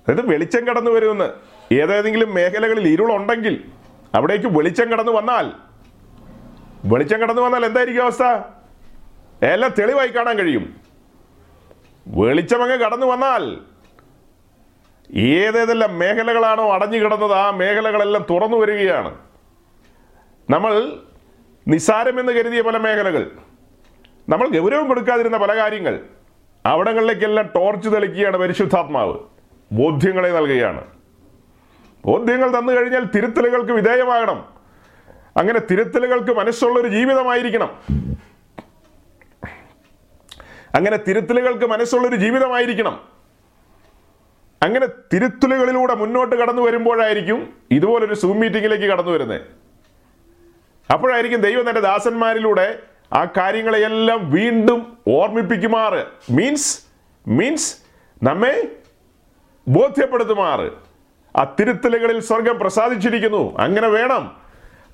അതായത് 0.08 0.30
വെളിച്ചം 0.30 0.66
കടന്നു 0.66 0.90
വരുമെന്ന്. 0.90 1.32
ഏതേതെങ്കിലും 1.74 2.34
മേഖലകളിൽ 2.34 2.88
ഇരുളുണ്ടെങ്കിൽ 2.88 3.72
അവിടേക്ക് 4.14 4.46
വെളിച്ചം 4.46 4.88
കടന്നു 4.88 5.12
വന്നാൽ. 5.12 5.52
വെളിച്ചം 6.84 7.18
കടന്നു 7.20 7.42
വന്നാൽ 7.42 7.66
എന്തായിരിക്കും 7.66 8.02
അവസ്ഥ? 8.02 8.22
എല്ലാം 9.44 9.74
തെളിവായി 9.78 10.08
കാണാൻ 10.08 10.38
കഴിയും. 10.38 10.83
വെളിച്ചം 12.06 12.62
അങ്ങ് 12.62 12.76
കടന്നു 12.76 13.06
വന്നാൽ 13.06 13.58
ഏതേതെല്ലാം 15.16 15.98
മേഖലകളാണോ 15.98 16.72
അടഞ്ഞു 16.72 16.98
കിടന്നത് 16.98 17.32
ആ 17.32 17.50
മേഖലകളെല്ലാം 17.50 18.24
തുറന്നു 18.30 18.56
വരികയാണ്. 18.56 19.14
നമ്മൾ 20.50 20.92
നിസ്സാരമെന്ന് 21.68 22.32
കരുതിയ 22.32 22.62
പല 22.62 22.76
മേഖലകൾ 22.76 23.30
നമ്മൾ 24.28 24.48
ഗൗരവം 24.48 24.88
കൊടുക്കാതിരുന്ന 24.88 25.36
പല 25.36 25.56
കാര്യങ്ങൾ 25.56 26.00
അവിടങ്ങളിലേക്കെല്ലാം 26.66 27.46
ടോർച്ച് 27.46 27.88
തെളിക്കുകയാണ് 27.88 28.36
പരിശുദ്ധാത്മാവ് 28.36 29.18
ബോധ്യങ്ങളെ 29.72 30.28
നൽകുകയാണ്. 30.28 30.84
ബോധ്യങ്ങൾ 32.04 32.58
തന്നു 32.58 32.72
കഴിഞ്ഞാൽ 32.72 33.04
തിരുത്തലുകൾക്ക് 33.04 33.72
വിധേയമാകണം. 33.72 34.44
അങ്ങനെ 35.36 35.60
തിരുത്തലുകൾക്ക് 35.70 36.36
മനസ്സുള്ളൊരു 36.36 36.88
ജീവിതമായിരിക്കണം. 36.88 37.70
അങ്ങനെ 40.74 40.96
തിരുത്തലുകൾക്ക് 40.96 41.64
മനസ്സുള്ളൊരു 41.64 42.16
ജീവിതമായിരിക്കണം. 42.16 43.00
അങ്ങനെ 44.62 44.86
തിരുത്തലുകളിലൂടെ 44.86 45.94
മുന്നോട്ട് 45.94 46.36
കടന്നു 46.36 46.62
വരുമ്പോഴായിരിക്കും 46.62 47.52
ഇതുപോലൊരു 47.70 48.14
സൂം 48.14 48.40
മീറ്റിങ്ങിലേക്ക് 48.40 48.84
കടന്നു 48.84 49.10
വരുന്നത് 49.10 49.40
അപ്പോഴായിരിക്കും 50.92 51.40
ദൈവം 51.40 51.68
തന്റെ 51.68 51.80
ദാസന്മാരിലൂടെ 51.80 52.78
ആ 53.12 53.24
കാര്യങ്ങളെയെല്ലാം 53.24 54.30
വീണ്ടും 54.30 54.98
ഓർമ്മിപ്പിക്കുമാറ്. 55.08 56.06
മീൻസ് 56.30 56.80
മീൻസ് 57.28 57.76
നമ്മെ 58.22 58.76
ബോധ്യപ്പെടുത്തുമാറ്. 59.68 60.70
ആ 61.36 61.54
തിരുത്തലുകളിൽ 61.60 62.20
സ്വർഗം 62.20 62.58
പ്രസാദിച്ചിരിക്കുന്നു. 62.58 63.58
അങ്ങനെ 63.58 63.88
വേണം 63.88 64.36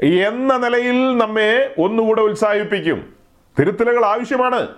എന്ന 0.03 0.57
നിലയിൽ 0.57 1.19
നമ്മെ 1.19 1.75
ഒന്നുകൂടെ 1.79 2.23
ഉത്സാഹിപ്പിക്കും. 2.23 3.13
തിരുത്തലുകൾ 3.59 4.05
ആവശ്യമാണ്. 4.05 4.69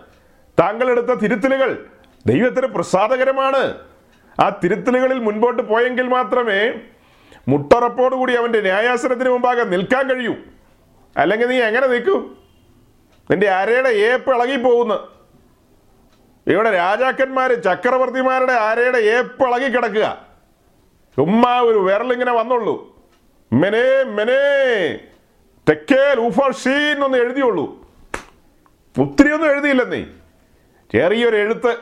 താങ്കൾ 0.59 0.91
എടുത്ത 0.91 1.07
തിരുത്തലുകൾ 1.07 1.87
ദൈവത്തിന് 2.27 2.67
പ്രസാദകരമാണ്. 2.67 3.79
ആ 4.41 4.49
തിരുത്തലുകളിൽ 4.65 5.19
മുൻപോട്ട് 5.19 5.63
പോയെങ്കിൽ 5.63 6.09
മാത്രമേ 6.09 6.73
മുട്ടറപ്പോടുകൂടി 7.49 8.33
അവന്റെ 8.33 8.61
ന്യായാസനത്തിന് 8.61 9.31
മുമ്പാകെ 9.31 9.65
നിൽക്കാൻ 9.65 10.11
കഴിയൂ. 10.11 10.35
അല്ലെങ്കിൽ 11.17 11.47
നീ 11.47 11.57
എങ്ങനെ 11.57 11.87
നിൽക്കൂ? 11.87 12.31
നിന്റെ 13.31 13.51
അരയുടെ 13.51 13.89
ഏപ്പ് 13.89 14.31
ഇളകിപ്പോകുന്നു. 14.31 15.13
ഇവിടെ 16.47 16.71
രാജാക്കന്മാര് 16.71 17.63
ചക്രവർത്തിമാരുടെ 17.63 18.53
അരയുടെ 18.53 18.99
ഏപ്പ് 18.99 19.43
ഇളകി 19.43 19.69
കിടക്കുക 19.69 20.27
ചുമ്മാ 21.17 21.61
ഒരു 21.61 21.79
വിരലിങ്ങനെ 21.79 22.33
വന്നുള്ളൂ. 22.33 23.05
മെനേ 23.53 24.03
മെനേ 24.03 24.99
തെക്കേൽ 25.69 26.17
ലൂഫർ 26.17 26.55
ഷീൻ 26.55 27.05
ഒന്ന് 27.05 27.19
എഴുതിയുള്ളൂ. 27.19 27.91
ഒത്തിരി 29.01 29.33
ഒന്നും 29.33 29.51
എഴുതിയില്ലെന്നേ. 29.51 30.07
ചെറിയൊരു 30.93 31.37
എഴുത്ത്. 31.37 31.77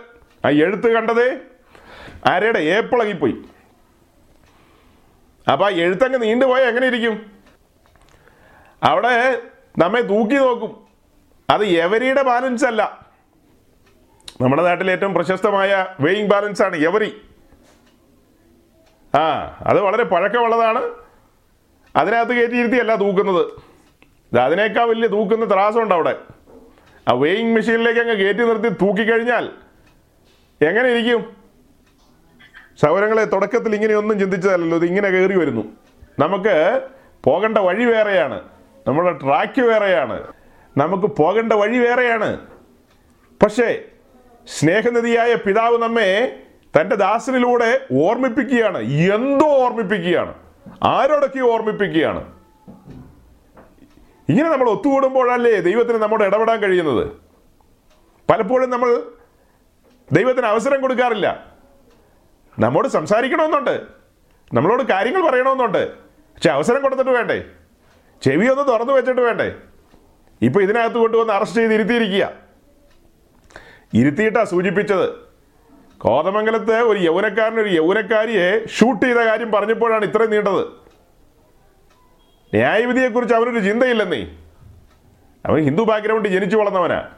ആ 0.45 0.51
എഴുത്ത് 0.51 0.93
കണ്ടത്? 0.93 1.41
ആരുടെ? 2.27 2.59
ഏപ്പിളകിപ്പോയി. 2.59 3.35
അപ്പൊ 5.53 5.67
ആ 5.67 5.69
എഴുത്തങ്ങ് 5.69 6.23
നീണ്ടുപോയാൽ 6.23 6.69
എങ്ങനെ 6.69 6.87
ഇരിക്കും 6.87 7.33
അവിടെ 8.83 9.43
നമ്മെ 9.79 10.01
തൂക്കി 10.01 10.35
നോക്കും. 10.35 10.87
അത് 11.51 11.65
എവരിയുടെ 11.65 12.23
ബാലൻസ് 12.23 12.65
അല്ല. 12.65 13.07
നമ്മുടെ 14.41 14.63
നാട്ടിൽ 14.63 14.91
ഏറ്റവും 14.91 15.15
പ്രശസ്തമായ 15.15 15.87
വെയിങ് 16.01 16.29
ബാലൻസ് 16.29 16.63
ആണ് 16.63 16.77
എവരി. 16.77 17.23
ആ 19.15 19.57
അത് 19.67 19.81
വളരെ 19.81 20.05
പഴക്കമുള്ളതാണ്. 20.05 20.91
അതിനകത്ത് 21.97 22.33
കയറ്റിയിരുത്തിയല്ല 22.33 22.95
തൂക്കുന്നത്. 22.95 23.47
അതിനേക്കാൾ 24.37 24.85
വലിയ 24.85 25.09
തൂക്കുന്ന 25.09 25.53
ത്രാസമുണ്ട് 25.53 25.95
അവിടെ. 25.95 26.17
ആ 27.09 27.13
വെയിങ് 27.13 27.55
മെഷീനിലേക്ക് 27.55 28.01
അങ്ങ് 28.01 28.15
കയറ്റി 28.15 28.41
നിർത്തി 28.41 28.69
തൂക്കിക്കഴിഞ്ഞാൽ 28.69 29.51
എങ്ങനെ 30.63 30.89
ഇരിക്കും 30.89 31.37
സൗരങ്ങളെ 32.81 33.25
തുടക്കത്തിൽ 33.25 33.75
ഇങ്ങനെയൊന്നും 33.75 34.19
ചിന്തിച്ചതല്ലോ 34.19 34.77
ഇത് 34.77 34.85
ഇങ്ങനെ 34.85 35.11
കയറി 35.11 35.39
വരുന്നു. 35.39 35.63
നമുക്ക് 36.19 36.83
പോകേണ്ട 37.25 37.59
വഴി 37.59 37.85
വേറെയാണ്. 37.85 38.41
നമ്മുടെ 38.89 39.13
ട്രാക്ക് 39.13 39.61
വേറെയാണ്. 39.61 40.27
നമുക്ക് 40.77 41.07
പോകേണ്ട 41.07 41.53
വഴി 41.53 41.79
വേറെയാണ്. 41.79 42.39
പക്ഷേ 43.43 43.83
സ്നേഹനിധിയായ 44.47 45.35
പിതാവ് 45.35 45.79
നമ്മെ 45.79 46.43
തന്റെ 46.81 46.97
ദാസനിലൂടെ 46.97 47.87
ഓർമ്മിപ്പിക്കുകയാണ്. 47.93 48.79
എന്തോ 48.79 49.47
ഓർമ്മിപ്പിക്കുകയാണ്? 49.47 50.35
ആരോടൊക്കെ 50.83 51.41
ഓർമ്മിപ്പിക്കുകയാണ്? 51.41 52.40
ഇങ്ങനെ 54.31 54.49
നമ്മൾ 54.49 54.71
ഒത്തുകൂടുമ്പോഴല്ലേ 54.71 55.61
ദൈവത്തിന് 55.61 55.97
നമ്മോട് 55.97 56.25
ഇടപെടാൻ 56.25 56.59
കഴിയുന്നത്? 56.59 57.13
പലപ്പോഴും 58.31 58.71
നമ്മൾ 58.71 59.03
ദൈവത്തിന് 60.13 60.47
അവസരം 60.47 60.81
കൊടുക്കാറില്ല. 60.81 61.47
നമ്മോട് 62.59 62.89
സംസാരിക്കണമെന്നുണ്ട്. 62.89 63.83
നമ്മളോട് 64.55 64.83
കാര്യങ്ങൾ 64.83 65.31
പറയണമെന്നുണ്ട്. 65.31 65.95
പക്ഷെ 65.99 66.51
അവസരം 66.51 66.83
കൊടുത്തിട്ട് 66.83 67.11
വേണ്ടേ? 67.11 67.45
ചെവി 68.23 68.47
ഒന്ന് 68.47 68.69
തുറന്നു 68.69 68.93
വെച്ചിട്ട് 68.93 69.21
വേണ്ടേ? 69.21 69.55
ഇപ്പോൾ 70.43 70.63
ഇതിനകത്ത് 70.63 70.97
കൊണ്ടുവന്ന് 70.97 71.33
അറസ്റ്റ് 71.33 71.61
ചെയ്ത് 71.61 71.75
ഇരുത്തിയിരിക്കുക. 71.75 72.33
ഇരുത്തിയിട്ടാ 73.95 74.45
സൂചിപ്പിച്ചത്. 74.45 75.11
കോതമംഗലത്ത് 75.99 76.77
ഒരു 76.77 76.99
യൗവനക്കാരൻ 76.99 77.61
ഒരു 77.61 77.69
യൗവനക്കാരിയെ 77.69 78.67
ഷൂട്ട് 78.67 79.07
ചെയ്ത 79.07 79.17
കാര്യം 79.17 79.53
പറഞ്ഞപ്പോഴാണ് 79.53 80.05
ഇത്രയും 80.05 80.31
നീണ്ടത്. 80.31 80.80
ന്യായവിധിയെക്കുറിച്ച് 82.55 83.35
അവനൊരു 83.35 83.59
ചിന്തയില്ലെന്നേ. 83.59 84.27
അവൻ 85.47 85.61
ഹിന്ദു 85.61 85.83
ബാക്ക്ഗ്രൗണ്ടിൽ 85.83 86.33
ജനിച്ചു 86.33 86.57
വളർന്നവനാ. 86.57 87.09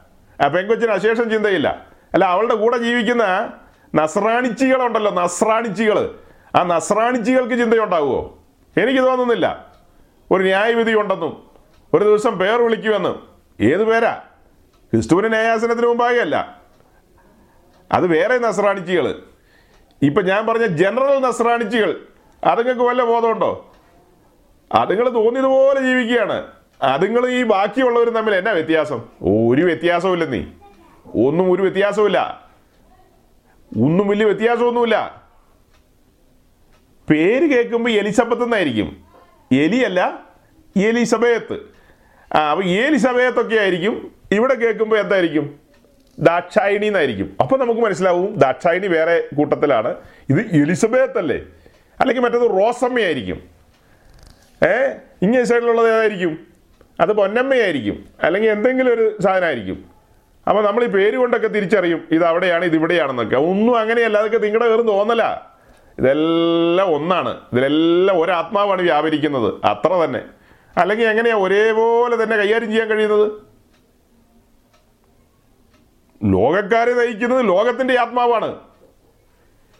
ആ 0.41 0.47
പെങ്കൊച്ചിന് 0.47 0.91
അശേഷം 0.91 1.29
ചിന്തയില്ല. 1.29 1.87
അല്ല 2.13 2.25
അവളുടെ 2.25 2.55
കൂടെ 2.55 2.77
ജീവിക്കുന്ന 2.77 3.53
നസ്രാണിച്ചികളുണ്ടല്ലോ 3.95 5.11
നസ്രാണിച്ചികൾ 5.11 6.19
ആ 6.55 6.63
നസ്രാണിച്ചികൾക്ക് 6.63 7.59
ചിന്തയുണ്ടാവുമോ 7.59 8.43
എനിക്ക് 8.77 9.01
തോന്നുന്നില്ല. 9.01 9.71
ഒരു 10.31 10.43
ന്യായവിധി 10.43 10.93
ഉണ്ടെന്നും 10.93 11.43
ഒരു 11.93 12.03
ദിവസം 12.03 12.39
പേർ 12.39 12.61
വിളിക്കുമെന്നും. 12.61 13.27
ഏത് 13.61 13.83
പേരാ? 13.83 14.21
ക്രിസ്തുവിന് 14.93 15.29
ന്യായാസനത്തിന് 15.29 15.87
മുമ്പാകെയല്ല. 15.87 16.61
അത് 17.91 18.07
വേറെ 18.07 18.37
നസ്രാണിച്ചികൾ 18.37 19.21
ഇപ്പം 20.01 20.25
ഞാൻ 20.25 20.47
പറഞ്ഞ 20.47 20.65
ജനറൽ 20.65 21.19
നസ്രാണിച്ചികൾ 21.19 21.99
അതുങ്ങൾക്ക് 22.43 22.81
വല്ല 22.81 23.03
ബോധമുണ്ടോ? 23.03 23.72
അതുങ്ങൾ 24.73 25.09
തോന്നിയതുപോലെ 25.09 25.81
ജീവിക്കുകയാണ്. 25.81 26.47
അതുങ്ങൾ 26.81 27.29
ഈ 27.29 27.43
ബാക്കിയുള്ളവരും 27.43 28.13
തമ്മിൽ 28.13 28.35
എന്നാ 28.35 28.51
വ്യത്യാസം? 28.51 28.97
ഒരു 29.23 29.61
വ്യത്യാസമില്ല 29.61 30.25
നീ. 30.25 30.45
ഒന്നും 31.27 31.51
ഒരു 31.51 31.61
വ്യത്യാസമില്ല 31.61 32.49
ഒന്നും 33.77 34.07
വലിയ 34.07 34.25
വ്യത്യാസമൊന്നുമില്ല. 34.25 35.23
പേര് 37.09 37.49
കേൾക്കുമ്പോൾ 37.49 37.89
എലിസബത്ത് 37.89 38.43
എന്നായിരിക്കും 38.43 39.03
എലിയല്ല 39.51 40.27
എലിസബേത്ത്. 40.77 41.59
ആ 42.35 42.51
അപ്പൊ 42.51 42.63
എലിസബേത്തൊക്കെ 42.63 43.55
ആയിരിക്കും 43.55 44.11
ഇവിടെ 44.31 44.53
കേൾക്കുമ്പോൾ 44.53 44.99
എന്തായിരിക്കും? 44.99 45.59
ദാക്ഷായണി 46.19 46.85
എന്നായിരിക്കും. 46.85 47.37
അപ്പൊ 47.41 47.57
നമുക്ക് 47.57 47.81
മനസ്സിലാവും 47.81 48.35
ദാക്ഷായണി 48.35 48.87
വേറെ 48.87 49.23
കൂട്ടത്തിലാണ്. 49.35 49.95
ഇത് 50.29 50.39
എലിസബേത്ത് 50.39 51.17
അല്ലേ 51.17 51.41
അല്ലെങ്കിൽ 51.99 52.23
മറ്റേത് 52.23 52.51
റോസമ്മയായിരിക്കും. 52.51 53.52
ഏ? 54.65 54.91
ഇങ്ങേ 55.21 55.43
സൈഡിലുള്ളത് 55.43 55.95
ഏതായിരിക്കും? 55.95 56.47
അത് 56.99 57.13
പൊന്നമ്മയായിരിക്കും. 57.13 58.05
അല്ലെങ്കിൽ 58.23 58.49
എന്തെങ്കിലും 58.49 58.93
ഒരു 58.93 59.21
സാധനമായിരിക്കും. 59.21 59.85
അപ്പോൾ 60.49 60.67
നമ്മൾ 60.67 60.83
ഈ 60.83 60.87
പേര് 60.87 61.17
കൊണ്ടൊക്കെ 61.17 61.47
തിരിച്ചറിയും 61.47 62.07
ഇത് 62.11 62.25
അവിടെയാണ് 62.25 62.65
ഇത് 62.65 62.75
ഇവിടെയാണെന്നൊക്കെ. 62.75 63.35
ഒന്നും 63.35 63.79
അങ്ങനെയല്ല 63.79 64.17
അതൊക്കെ 64.17 64.37
നിങ്ങളുടെ 64.37 64.69
വേറും 64.69 64.87
തോന്നല. 64.87 65.23
ഇതെല്ലാം 65.99 66.95
ഒന്നാണ്. 66.95 67.41
ഇതിലെല്ലാം 67.53 68.21
ഒരാത്മാവാണ് 68.21 68.81
വ്യാപരിക്കുന്നത്. 68.81 69.65
അത്ര 69.65 69.93
തന്നെ. 69.93 70.21
അല്ലെങ്കിൽ 70.77 71.07
എങ്ങനെയാ 71.07 71.35
ഒരേപോലെ 71.35 72.23
തന്നെ 72.23 72.37
കൈകാര്യം 72.37 72.69
ചെയ്യാൻ 72.69 72.89
കഴിയുന്നത്? 72.89 73.31
ലോകക്കാരെ 76.23 76.93
നയിക്കുന്നത് 76.93 77.47
ലോകത്തിന്റെ 77.47 77.99
ആത്മാവാണ്. 77.99 78.55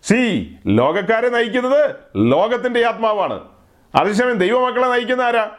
സി 0.03 0.55
ലോകക്കാരെ 0.67 1.29
നയിക്കുന്നത് 1.29 1.95
ലോകത്തിന്റെ 2.17 2.85
ആത്മാവാണ്. 2.85 3.52
അതേസമയം 3.95 4.37
ദൈവമക്കളെ 4.37 4.87
നയിക്കുന്ന 4.87 5.21
ആരാ? 5.21 5.51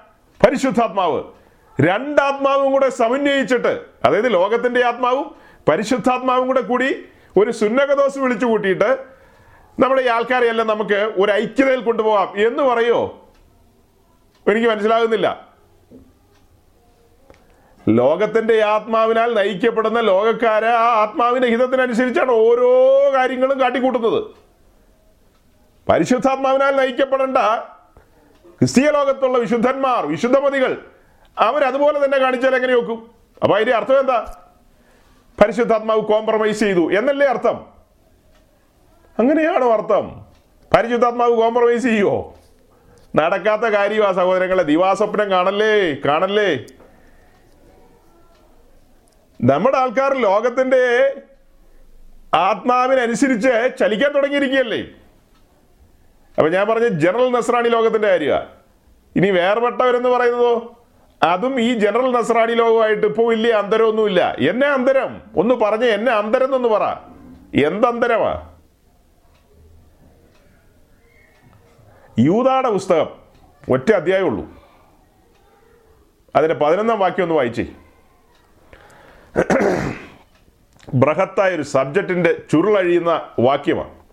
പരിശുദ്ധാത്മാവ്. 0.47 1.23
രണ്ടാത്മാവും 1.81 2.73
കൂടെ 2.73 2.89
സമന്വയിച്ചിട്ട് 2.89 3.81
അതായത് 4.05 4.33
ലോകത്തിന്റെ 4.33 4.85
ആത്മാവും 4.85 5.35
പരിശുദ്ധാത്മാവും 5.69 6.47
കൂടെ 6.47 6.61
കൂടി 6.61 7.05
ഒരു 7.37 7.51
സുന്നകദോസ് 7.51 8.19
വിളിച്ചു 8.19 8.47
കൂട്ടിയിട്ട് 8.47 9.05
നമ്മുടെ 9.79 10.03
ഈ 10.03 10.07
ആൾക്കാരെ 10.07 10.47
എല്ലാം 10.47 10.69
നമുക്ക് 10.69 11.13
ഒരു 11.17 11.33
ഐക്യതയിൽ 11.33 11.81
കൊണ്ടുപോകാം. 11.81 12.47
എന്ന് 12.47 12.63
പറയോ? 12.63 13.29
എനിക്ക് 14.51 14.69
മനസ്സിലാകുന്നില്ല. 14.69 15.49
ലോകത്തിന്റെ 17.89 18.63
ആത്മാവിനാൽ 18.63 19.35
നയിക്കപ്പെടുന്ന 19.35 20.01
ലോകക്കാരെ 20.01 20.69
ആ 20.69 21.03
ആത്മാവിന്റെ 21.03 21.49
ഹിതത്തിനനുസരിച്ചാണ് 21.49 22.31
ഓരോ 22.31 22.89
കാര്യങ്ങളും 23.15 23.61
കാട്ടിക്കൂട്ടുന്നത്. 23.61 24.25
പരിശുദ്ധാത്മാവിനാൽ 25.89 26.77
നയിക്കപ്പെടേണ്ട 26.77 27.37
ക്രിസ്തീയ 28.65 28.91
ലോകത്തുള്ള 28.91 29.39
വിശുദ്ധന്മാർ 29.39 30.07
വിശുദ്ധമതികൾ 30.07 30.83
അവരതുപോലെ 31.37 32.05
തന്നെ 32.05 32.19
കാണിച്ചാൽ 32.19 32.55
എങ്ങനെ 32.55 32.75
നോക്കും 32.75 33.11
അപ്പൊ 33.43 33.57
അതിന്റെ 33.57 33.75
അർത്ഥം 33.77 33.99
എന്താ? 34.01 34.37
പരിശുദ്ധാത്മാവ് 35.41 36.01
കോംപ്രമൈസ് 36.01 36.61
ചെയ്തു 36.61 36.91
എന്നല്ലേ 36.99 37.27
അർത്ഥം? 37.27 37.57
അങ്ങനെയാണോ 39.19 39.73
അർത്ഥം? 39.73 40.05
പരിശുദ്ധാത്മാവ് 40.75 41.37
കോംപ്രമൈസ് 41.37 41.83
ചെയ്യുമോ 41.83 42.35
നടക്കാത്ത 43.17 43.61
കാര്യമാ 43.61 44.13
സഹോദരങ്ങളെ 44.13 44.63
ദിവാസ്വപ്നം 44.63 45.31
കാണല്ലേ 45.31 45.95
കാണല്ലേ? 46.07 46.67
നമ്മുടെ 49.41 49.77
ആൾക്കാർ 49.77 50.15
ലോകത്തിന്റെ 50.17 50.85
ആത്മാവിനനുസരിച്ച് 52.35 53.79
ചലിക്കാൻ 53.81 54.13
തുടങ്ങിയിരിക്കുകയല്ലേ? 54.13 55.04
അപ്പൊ 56.39 56.49
ഞാൻ 56.49 56.69
പറഞ്ഞ 56.69 56.89
ജനറൽ 56.89 57.31
നസ്രാണി 57.31 57.69
ലോകത്തിന്റെ 57.69 58.09
കാര്യമാണ് 58.09 58.47
ഇനി 59.17 59.31
വേർപെട്ടവരെന്ന് 59.31 60.09
പറയുന്നതോ? 60.09 60.81
അതും 61.23 61.61
ഈ 61.61 61.75
ജനറൽ 61.75 62.13
നസ്രാണി 62.13 62.53
ലോകമായിട്ട് 62.53 63.07
ഇപ്പോൾ 63.07 63.29
വലിയ 63.29 63.53
അന്തരമൊന്നുമില്ല. 63.53 64.37
എന്നെ 64.41 64.67
അന്തരം. 64.67 65.23
ഒന്ന് 65.37 65.55
പറഞ്ഞ് 65.55 65.85
എന്നെ 65.85 66.13
അന്തരം 66.13 66.45
എന്നൊന്ന് 66.45 66.69
പറ. 66.69 66.83
എന്തന്തരമാ? 67.67 68.55
യൂതാടെ 72.19 72.71
പുസ്തകം. 72.71 73.09
ഒറ്റ 73.71 73.93
അധ്യായമുള്ളൂ 73.93 74.49
അതിന്റെ 76.37 76.55
പതിനൊന്നാം 76.55 76.99
വാക്യം 76.99 77.23
ഒന്ന് 77.23 77.35
വായിച്ചേ. 77.35 77.67
ബൃഹത്തായ 80.95 81.55
ഒരു 81.55 81.63
സബ്ജക്റ്റിന്റെ 81.63 82.37
ചുരുളഴിയുന്ന 82.53 83.29
വാക്യമാണ് 83.41 84.04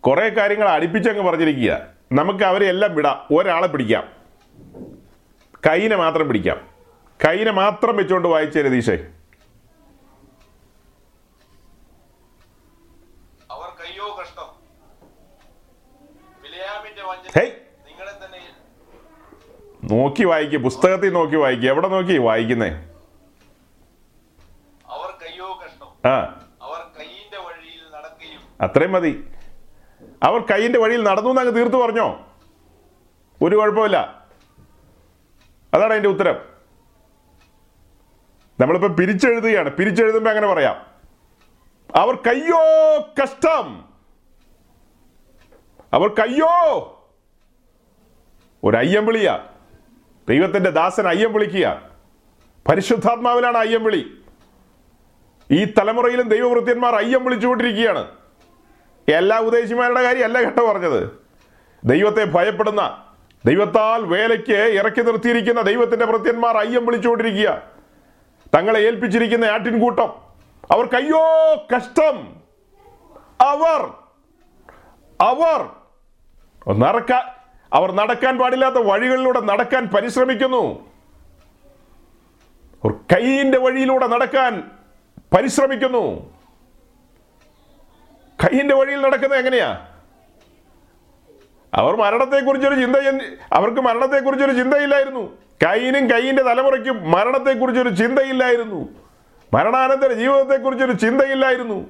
കുറെ 0.00 0.28
കാര്യങ്ങൾ 0.28 0.68
അടുപ്പിച്ചങ്ങ് 0.68 1.22
പറഞ്ഞിരിക്കുക. 1.22 1.86
നമുക്ക് 2.12 2.44
അവരെ 2.44 2.66
എല്ലാം 2.66 2.94
വിടാം. 2.94 3.26
ഒരാളെ 3.36 3.66
പിടിക്കാം. 3.66 4.12
കൈനെ 5.66 5.96
മാത്രം 5.96 6.26
പിടിക്കാം. 6.28 6.68
കൈനെ 7.26 7.50
മാത്രം 7.50 7.96
വെച്ചുകൊണ്ട് 7.96 8.28
വായിച്ചേ 8.28 8.62
രതീഷേ. 8.62 9.06
നോക്കി 19.84 20.24
വായിക്കുക 20.24 20.58
പുസ്തകത്തിൽ 20.58 21.12
നോക്കി 21.12 21.36
വായിക്കുക 21.36 21.68
എവിടെ 21.68 21.88
നോക്കി? 21.88 22.18
വായിക്കുന്നേ. 22.18 22.68
ആ. 26.06 26.46
അത്രയും 28.60 28.92
മതി. 28.92 29.30
അവർ 30.22 30.40
കൈയിന്റെ 30.40 30.78
വഴിയിൽ 30.78 31.02
നടന്നു 31.02 31.30
എന്നങ്ങ് 31.30 31.54
തീർത്തു 31.54 31.76
പറഞ്ഞോ? 31.76 32.26
ഒരു 33.42 33.56
കുഴപ്പമില്ല. 33.56 34.26
അതാണ് 35.74 35.92
അതിന്റെ 35.92 36.08
ഉത്തരം. 36.08 36.34
നമ്മളിപ്പോൾ 38.60 38.88
പിരിച്ചെഴുതുകയാണ്. 38.88 39.70
പിരിച്ചെഴുതുമ്പോൾ 39.70 40.30
അങ്ങനെ 40.30 40.46
പറയാം. 40.46 40.86
അവർ 41.94 42.14
കയ്യോ 42.14 43.00
കഷ്ടം? 43.22 43.84
അവർ 45.92 46.08
കയ്യോ? 46.08 46.96
ഒരു 48.64 48.76
അയ്യം 48.76 49.06
വിളിയ. 49.06 49.44
ദൈവത്തിന്റെ 50.28 50.70
ദാസൻ 50.70 51.08
അയ്യം 51.08 51.32
വിളിക്കുക. 51.32 51.90
പരിശുദ്ധാത്മാവിലാണ് 52.68 53.58
അയ്യം 53.58 53.84
വിളി. 53.84 54.24
ഈ 55.50 55.64
തലമുറയിലും 55.64 56.28
ദൈവവൃത്യന്മാർ 56.28 56.94
അയ്യം 56.94 57.24
വിളിച്ചുകൊണ്ടിരിക്കുകയാണ്. 57.24 58.19
എല്ലാ 59.12 59.38
ഉദ്ദേശിമാരുടെ 59.38 60.02
കാര്യം 60.02 60.24
അല്ല 60.24 60.42
കേട്ടോ 60.42 60.72
പറഞ്ഞത്. 60.72 61.10
ദൈവത്തെ 61.84 62.24
ഭയപ്പെടുന്ന 62.24 63.04
ദൈവത്താൽ 63.46 64.04
വേലയ്ക്ക് 64.04 64.52
ഇറക്കി 64.52 65.00
നിർത്തിയിരിക്കുന്ന 65.00 65.60
ദൈവത്തിന്റെ 65.60 66.06
ഭൃത്യന്മാർ 66.06 66.56
അയ്യം 66.56 66.86
വിളിച്ചുകൊണ്ടിരിക്കുക. 66.86 67.62
തങ്ങളെ 68.54 68.80
ഏൽപ്പിച്ചിരിക്കുന്ന 68.80 69.44
ആട്ടിൻകൂട്ടം 69.44 70.08
അവർ 70.70 70.86
കയ്യോ 70.86 71.56
കഷ്ടം. 71.76 72.36
അവർ 73.40 73.90
അവർ 75.20 75.70
നടക്കാൻ 76.78 77.22
അവർ 77.72 77.92
നടക്കാൻ 77.92 78.38
പാടില്ലാത്ത 78.38 78.74
വഴികളിലൂടെ 78.74 79.40
നടക്കാൻ 79.40 79.86
പരിശ്രമിക്കുന്നു. 79.86 80.90
കൈയിന്റെ 82.84 83.08
കൈയിന്റെ 83.14 83.58
വഴിയിലൂടെ 83.58 84.06
നടക്കാൻ 84.06 84.70
പരിശ്രമിക്കുന്നു. 85.36 86.39
കൈയിന്റെ 88.44 88.74
വഴിയിൽ 88.74 89.00
നടക്കുന്നത് 89.00 89.38
എങ്ങനെയാ? 89.38 89.86
അവർ 91.74 91.96
മരണത്തെക്കുറിച്ചൊരു 91.96 92.74
ചിന്ത 92.74 92.96
അവർക്ക് 93.52 93.80
മരണത്തെക്കുറിച്ചൊരു 93.80 94.52
ചിന്തയില്ലായിരുന്നു. 94.52 95.38
കൈയിനും 95.66 96.10
കൈയിന്റെ 96.10 96.42
തലമുറയ്ക്കും 96.42 97.10
മരണത്തെക്കുറിച്ചൊരു 97.10 97.88
ചിന്തയില്ലായിരുന്നു. 97.88 98.88
മരണാനന്തര 99.54 100.12
ജീവിതത്തെക്കുറിച്ചൊരു 100.12 100.92
ചിന്തയില്ലായിരുന്നു. 100.92 101.86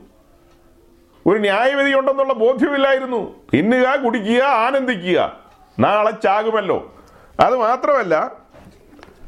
ഒരു 1.26 1.38
ന്യായവിധി 1.38 1.94
ഉണ്ടെന്നുള്ള 1.94 2.32
ബോധ്യമില്ലായിരുന്നു. 2.32 3.46
തിന്നുക 3.54 3.96
കുടിക്കുക 3.96 4.42
ആനന്ദിക്കുക. 4.42 5.36
നാളെ 5.78 6.10
ചാകുമല്ലോ. 6.10 6.94
അത് 7.40 7.56
മാത്രമല്ല 7.56 8.32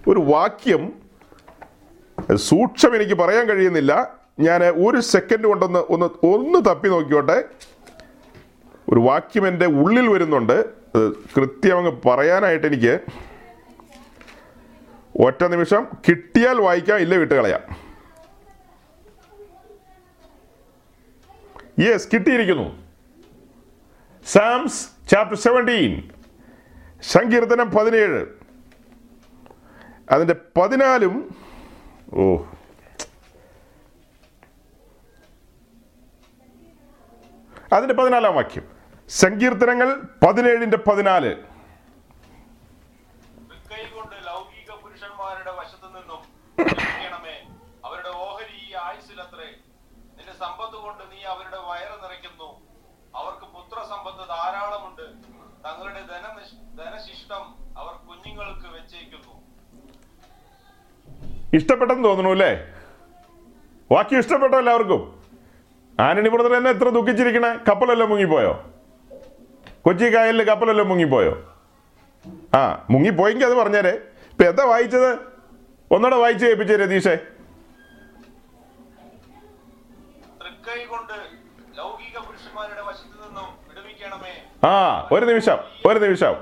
ഒരു 0.08 0.20
വാക്യം 0.20 0.92
സൂക്ഷം 2.34 2.96
എനിക്ക് 2.96 3.14
പറയാൻ 3.14 3.46
കഴിയുന്നില്ല. 3.46 4.21
ഞാൻ 4.38 4.64
ഒരു 4.64 5.00
സെക്കൻഡ് 5.00 5.46
കൊണ്ടൊന്ന് 5.46 5.78
ഒന്ന് 5.78 6.06
ഒന്ന് 6.26 6.64
തപ്പി 6.64 6.88
നോക്കിയോട്ടെ 6.88 7.44
ഒരു 8.92 9.00
വാക്യം 9.00 9.48
എന്റെ 9.48 9.66
ഉള്ളിൽ 9.66 10.08
വരുന്നുണ്ട്. 10.08 10.82
കൃത്യം 11.36 11.78
അങ്ങ് 11.78 11.92
പറയാനായിട്ട് 12.06 12.66
എനിക്ക് 12.66 13.00
ഒറ്റ 15.20 15.44
നിമിഷം 15.44 15.86
കിട്ടിയാൽ 16.08 16.60
വായിക്കാം 16.60 16.98
ഇല്ല 16.98 17.14
വിട്ട് 17.14 17.34
കളയാം. 17.34 17.60
യെസ് 21.80 22.08
കിട്ടിയിരിക്കുന്നു. 22.14 22.82
സാംസ് 24.26 24.88
ചാപ്റ്റർ 25.10 25.36
സെവന്റീൻ 25.36 26.10
സങ്കീർത്തനം 27.02 27.70
പതിനേഴ്. 27.70 28.26
അതിന്റെ 30.10 30.36
പതിനാലും 30.56 31.36
ഓ 32.12 32.44
അതിന്റെ 37.72 37.94
പതിനാലാം 37.94 38.34
വാക്യം. 38.34 38.76
സങ്കീർത്തനങ്ങൾ 39.08 40.02
പതിനേഴിന്റെ 40.26 40.76
പതിനാല്. 40.76 41.36
കൊണ്ട് 43.84 44.16
സമ്പത്ത് 50.38 50.76
നീ 51.14 51.22
അവരുടെ 51.22 51.56
വയറ് 51.56 52.04
നിറയ്ക്കുന്നു. 52.04 52.60
അവർക്ക് 53.16 53.44
പുത്രസമ്പത്ത് 53.44 54.28
ധാരാളമുണ്ട്. 54.28 55.02
തങ്ങളുടെ 55.68 56.00
ധന 56.00 56.38
ധനശിഷ്ടം 56.76 57.54
അവർ 57.78 58.08
കുഞ്ഞുങ്ങൾക്ക് 58.08 58.66
വെച്ചേക്കുന്നു. 58.66 59.42
ഇഷ്ടപ്പെട്ടെന്ന് 61.56 62.04
തോന്നുന്നു 62.04 62.30
അല്ലേ? 62.30 62.74
വാക്യം 63.92 64.18
ഇഷ്ടപ്പെട്ടോ 64.18 64.58
എല്ലാവർക്കും? 64.58 65.21
ആന്റണി 66.00 66.28
ബ്രദർ 66.28 66.54
എന്നെ 66.54 66.70
എത്ര 66.70 66.88
ദുഃഖിച്ചിരിക്കണേ? 66.88 67.50
കപ്പലെല്ലാം 67.68 68.08
മുങ്ങിപ്പോയോ? 68.10 68.52
കൊച്ചി 69.84 70.14
കായലിൽ 70.14 70.42
കപ്പലെല്ലാം 70.42 70.88
മുങ്ങിപ്പോയോ? 70.88 71.32
ആ 72.54 72.86
മുങ്ങിപ്പോയെങ്കിൽ 72.90 73.46
അത് 73.46 73.54
പറഞ്ഞേരെ. 73.54 73.92
ഇപ്പൊ 74.30 74.44
എന്താ 74.44 74.64
വായിച്ചത്? 74.64 75.18
ഒന്നോടെ 75.90 76.16
വായിച്ചു 76.16 76.46
കേൾപ്പിച്ചേ 76.46 76.76
രതീഷേ 76.76 77.18
ആ 84.64 85.08
ഒരു 85.12 85.24
നിമിഷം 85.24 85.58
ഒരു 85.86 85.98
നിമിഷം 85.98 86.34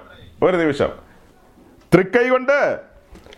ഒരു 0.43 0.57
നിമിഷം. 0.57 0.91
തൃക്കൈ 1.95 2.29
കൊണ്ട് 2.29 2.81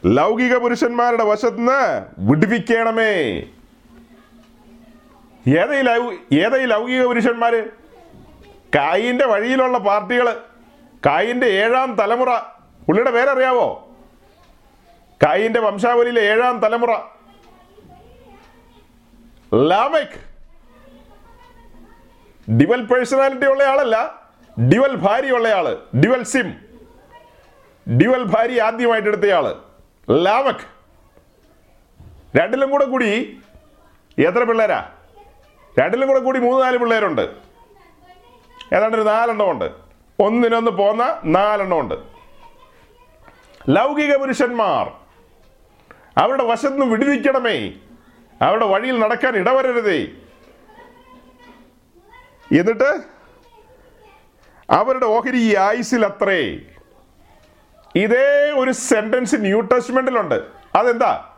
ലൗകിക 0.07 0.57
പുരുഷന്മാരുടെ 0.57 1.25
വശത്ത് 1.25 1.59
നിന്ന് 1.59 2.03
വിടുവിക്കണമേ. 2.18 3.12
ഏതാ 5.48 5.81
ലൗ 5.81 6.12
ഏതാ 6.33 6.59
ലൗകിക 6.64 7.05
പുരുഷന്മാര്? 7.05 7.61
കായിന്റെ 8.74 9.24
വഴിയിലുള്ള 9.26 9.78
പാർട്ടികൾ 9.78 10.40
കായിന്റെ 11.07 11.46
ഏഴാം 11.46 11.94
തലമുറ. 11.94 12.38
പുള്ളിയുടെ 12.87 13.11
പേരറിയാവോ? 13.11 13.96
കായിന്റെ 15.24 15.61
വംശാവലിയിലെ 15.61 16.20
ഏഴാം 16.20 16.59
തലമുറ. 16.59 16.90
ലാമക് 19.55 20.18
ഡിവൽ 22.50 22.87
പേഴ്സണാലിറ്റി 22.87 23.46
ഉള്ള 23.46 23.62
ആളല്ല 23.62 23.96
ഡിവൽ 24.72 24.94
ഭാര്യ 24.96 25.31
ഉള്ള 25.31 25.48
ആൾ 25.48 25.87
ഡിവൽ 26.05 26.22
സിം. 26.22 26.48
ഡിവൽ 28.00 28.22
ഭാര്യ 28.22 28.62
ആദ്യമായിട്ട് 28.62 29.09
എടുത്തയാൾ 29.09 29.44
ലാമക് 30.11 30.64
രണ്ടിലും 32.38 32.70
കൂടെ 32.70 32.85
കൂടി 32.85 33.40
എത്ര 34.18 34.42
പിള്ളേരാ? 34.42 34.90
രണ്ടിലും 35.78 36.08
കൂടെ 36.08 36.20
കൂടി 36.20 36.38
മൂന്ന് 36.38 36.64
നാല് 36.64 36.78
പിള്ളേരുണ്ട്. 36.78 37.20
ഏതാണ്ട് 38.74 38.96
ഒരു 38.96 39.04
നാലെണ്ണം 39.04 39.50
ഉണ്ട്. 39.50 39.70
ഒന്നിനൊന്ന് 40.20 40.70
പോന്ന 40.70 41.20
നാലെണ്ണം 41.24 41.80
ഉണ്ട്. 41.80 41.94
ലൗകിക 43.68 44.16
പുരുഷന്മാർ 44.16 44.92
അവരുടെ 46.18 46.44
വശത്തുനിന്ന് 46.44 46.87
വിടുവിക്കണമേ. 46.87 47.72
അവരുടെ 48.42 48.64
വഴിയിൽ 48.64 48.98
നടക്കാൻ 48.98 49.37
ഇടവരരുതേ. 49.37 50.06
എന്നിട്ട് 52.58 53.00
അവരുടെ 54.70 55.06
ഓഹരി 55.06 55.37
ഈ 55.37 55.56
ആയുസിൽ 55.56 56.06
അത്രേ. 56.06 56.58
ഇതേ 57.94 58.50
ഒരു 58.50 58.70
സെന്റൻസ് 58.70 59.37
ന്യൂ 59.38 59.61
ടെസ്റ്റ്മെന്റിലുണ്ട് 59.61 60.44
അതെന്താ? 60.74 61.31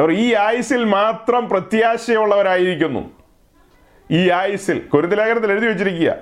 അവർ 0.00 0.10
ഈ 0.10 0.34
ആയുസിൽ 0.34 0.84
മാത്രം 0.84 1.48
പ്രത്യാശയുള്ളവരായിരിക്കുന്നു. 1.48 3.10
ഈ 4.10 4.30
ആയുസിൽ 4.30 4.78
കുരുത്തലേഖനത്തിൽ 4.78 5.50
എഴുതി 5.50 5.66
വെച്ചിരിക്കുക. 5.66 6.14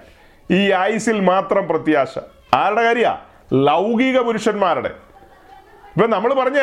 ഈ 0.51 0.73
ആയുസിൽ 0.73 1.21
മാത്രം 1.21 1.69
പ്രത്യാശ. 1.69 2.19
ആരുടെ 2.55 2.83
കാര്യ? 2.83 3.19
ലൗകിക 3.53 4.21
പുരുഷന്മാരുടെ. 4.21 4.88
ഇപ്പൊ 4.88 6.07
നമ്മൾ 6.07 6.35
പറഞ്ഞ 6.35 6.61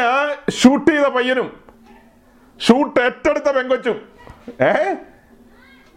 ഷൂട്ട് 0.49 0.91
ചെയ്ത 0.91 1.05
പയ്യനും 1.05 1.63
ഷൂട്ട് 2.61 2.99
ഏറ്റെടുത്ത 2.99 3.51
പെങ്കൊച്ചും 3.51 4.01
ഏ? 4.65 4.95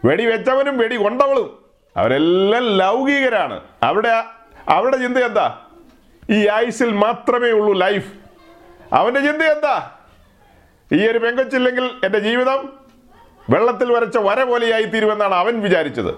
വെടി 0.04 0.24
വെച്ചവനും 0.24 0.78
വെടി 0.78 0.96
കൊണ്ടവളും 0.96 1.64
അവരെല്ലാം 1.96 2.64
ലൗകികരാണ്. 2.64 3.60
അവിടെ 3.82 4.24
അവരുടെ 4.68 4.96
ചിന്ത 4.96 5.18
എന്താ? 5.18 5.60
ഈ 6.30 6.48
ആയുസിൽ 6.48 6.92
മാത്രമേ 6.92 7.50
ഉള്ളൂ 7.50 7.72
ലൈഫ്. 7.72 8.12
അവന്റെ 8.92 9.20
ചിന്ത 9.20 9.42
എന്താ? 9.42 9.97
ഈ 10.92 11.08
ഒരു 11.08 11.18
പെങ്കൊച്ചില്ലെങ്കിൽ 11.18 11.90
എന്റെ 12.04 12.18
ജീവിതം 12.18 12.72
വെള്ളത്തിൽ 13.50 13.92
വരച്ച 13.92 14.18
വര 14.18 14.42
പോലെയായി 14.42 14.84
തീരുമെന്നാണ് 14.84 15.34
അവൻ 15.34 15.60
വിചാരിച്ചത്. 15.60 16.14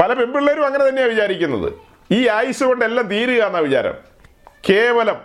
പല 0.00 0.12
പെൺപിള്ളേരും 0.12 0.66
അങ്ങനെ 0.66 0.88
തന്നെയാണ് 0.88 1.10
വിചാരിക്കുന്നത്. 1.10 1.72
ഈ 2.10 2.28
ആയുസ് 2.28 2.64
കൊണ്ട് 2.64 2.84
എല്ലാം 2.84 3.06
തീരുക 3.06 3.44
എന്ന 3.44 3.58
വിചാരം. 3.58 3.94
കേവലം 4.68 5.16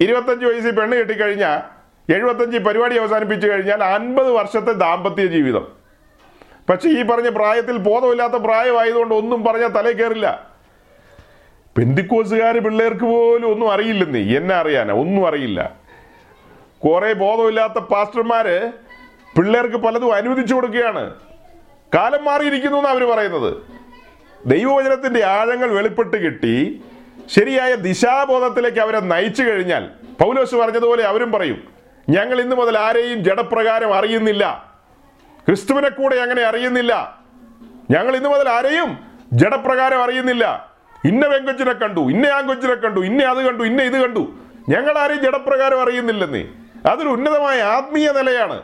ഇരുപത്തഞ്ച് 0.00 0.46
വയസ്സിൽ 0.46 0.70
പെണ്ണ് 0.70 0.96
കെട്ടിക്കഴിഞ്ഞാൽ 0.96 1.78
എഴുപത്തഞ്ച് 2.12 2.58
പരിപാടി 2.58 2.98
അവസാനിപ്പിച്ചു 2.98 3.46
കഴിഞ്ഞാൽ 3.46 3.84
അൻപത് 3.84 4.30
വർഷത്തെ 4.30 4.72
ദാമ്പത്യ 4.72 5.26
ജീവിതം. 5.26 5.72
പക്ഷേ 6.70 6.88
ഈ 6.88 7.02
പറഞ്ഞ 7.02 7.28
പ്രായത്തിൽ 7.28 7.76
ബോധമില്ലാത്ത 7.76 8.32
പ്രായമായതുകൊണ്ട് 8.32 9.14
ഒന്നും 9.14 9.44
പറഞ്ഞാൽ 9.44 9.68
തലേ 9.68 9.92
കയറില്ല 9.92 10.50
പെന്തിക്കോസുകാർ 11.76 12.58
പിള്ളേർക്ക് 12.58 13.04
പോലും 13.04 13.50
ഒന്നും 13.50 13.72
അറിയില്ലെന്നേ. 13.72 14.20
എന്നെ 14.20 14.54
അറിയാനാ? 14.54 14.94
ഒന്നും 14.94 15.26
അറിയില്ല. 15.26 15.77
കുറെ 16.84 17.12
ബോധമില്ലാത്ത 17.12 17.72
പാസ്റ്റർമാര് 17.72 18.72
പിള്ളേർക്ക് 19.36 19.76
പലതും 19.76 20.14
അനുവദിച്ചു 20.14 20.54
കൊടുക്കുകയാണ്. 20.54 21.14
കാലം 21.94 22.24
മാറിയിരിക്കുന്നു 22.24 22.78
എന്നാണ് 22.78 22.96
അവർ 22.96 23.04
പറയുന്നത്. 23.04 23.56
ദൈവവചനത്തിന്റെ 24.46 25.24
ആഴങ്ങൾ 25.24 25.70
വെളിപ്പെട്ട് 25.70 26.16
കിട്ടി. 26.16 26.82
ശരിയായ 27.26 27.74
ദിശാബോധത്തിലേക്ക് 27.74 28.78
അവരെ 28.78 29.00
നയിച്ചു 29.00 29.42
കഴിഞ്ഞാൽ 29.42 29.88
പൗലോസ് 30.20 30.54
പറഞ്ഞതുപോലെ 30.54 31.04
അവരും 31.04 31.32
പറയും 31.32 31.62
ഞങ്ങൾ 32.08 32.40
ഇന്നു 32.40 32.56
മുതൽ 32.56 32.78
ആരെയും 32.78 33.24
ജഡപ്രകാരം 33.24 33.94
അറിയുന്നില്ല. 33.94 34.72
ക്രിസ്തുവിനെ 35.46 35.88
കൂടെ 35.88 36.16
അങ്ങനെ 36.16 36.42
അറിയുന്നില്ല. 36.42 37.22
ഞങ്ങൾ 37.90 38.16
ഇന്നു 38.16 38.28
മുതൽ 38.28 38.48
ആരെയും 38.48 38.98
ജഡപ്രകാരം 39.32 40.02
അറിയുന്നില്ല. 40.02 40.74
ഇന്ന 41.04 41.26
വെങ്കൊച്ചിനെ 41.26 41.72
കണ്ടു 41.72 42.00
ഇന്ന 42.00 42.26
ആങ്കൊച്ചിനെ 42.26 42.74
കണ്ടു 42.74 43.00
ഇന്ന 43.00 43.22
അത് 43.22 43.38
കണ്ടു 43.38 43.64
ഇന്ന 43.64 43.82
ഇത് 43.82 44.02
കണ്ടു. 44.02 44.32
ഞങ്ങൾ 44.68 44.98
ആരെയും 44.98 45.20
ജഡപ്രകാരം 45.20 45.82
അറിയുന്നില്ലെന്നേ. 45.82 46.48
അതൊരു 46.88 47.08
ഉന്നതമായ 47.08 47.62
ആത്മീയ 47.62 48.10
നിലയാണ്. 48.10 48.62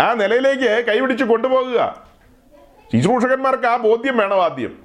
ആ 0.00 0.12
നിലയിലേക്ക് 0.12 0.84
കൈപിടിച്ച് 0.88 1.24
കൊണ്ടുപോകുക. 1.24 2.04
ശുശ്രൂഷകന്മാർക്ക് 2.92 3.66
ആ 3.66 3.76
ബോധ്യം 3.76 4.16
വേണം 4.16 4.44
ആദ്യം. 4.44 4.78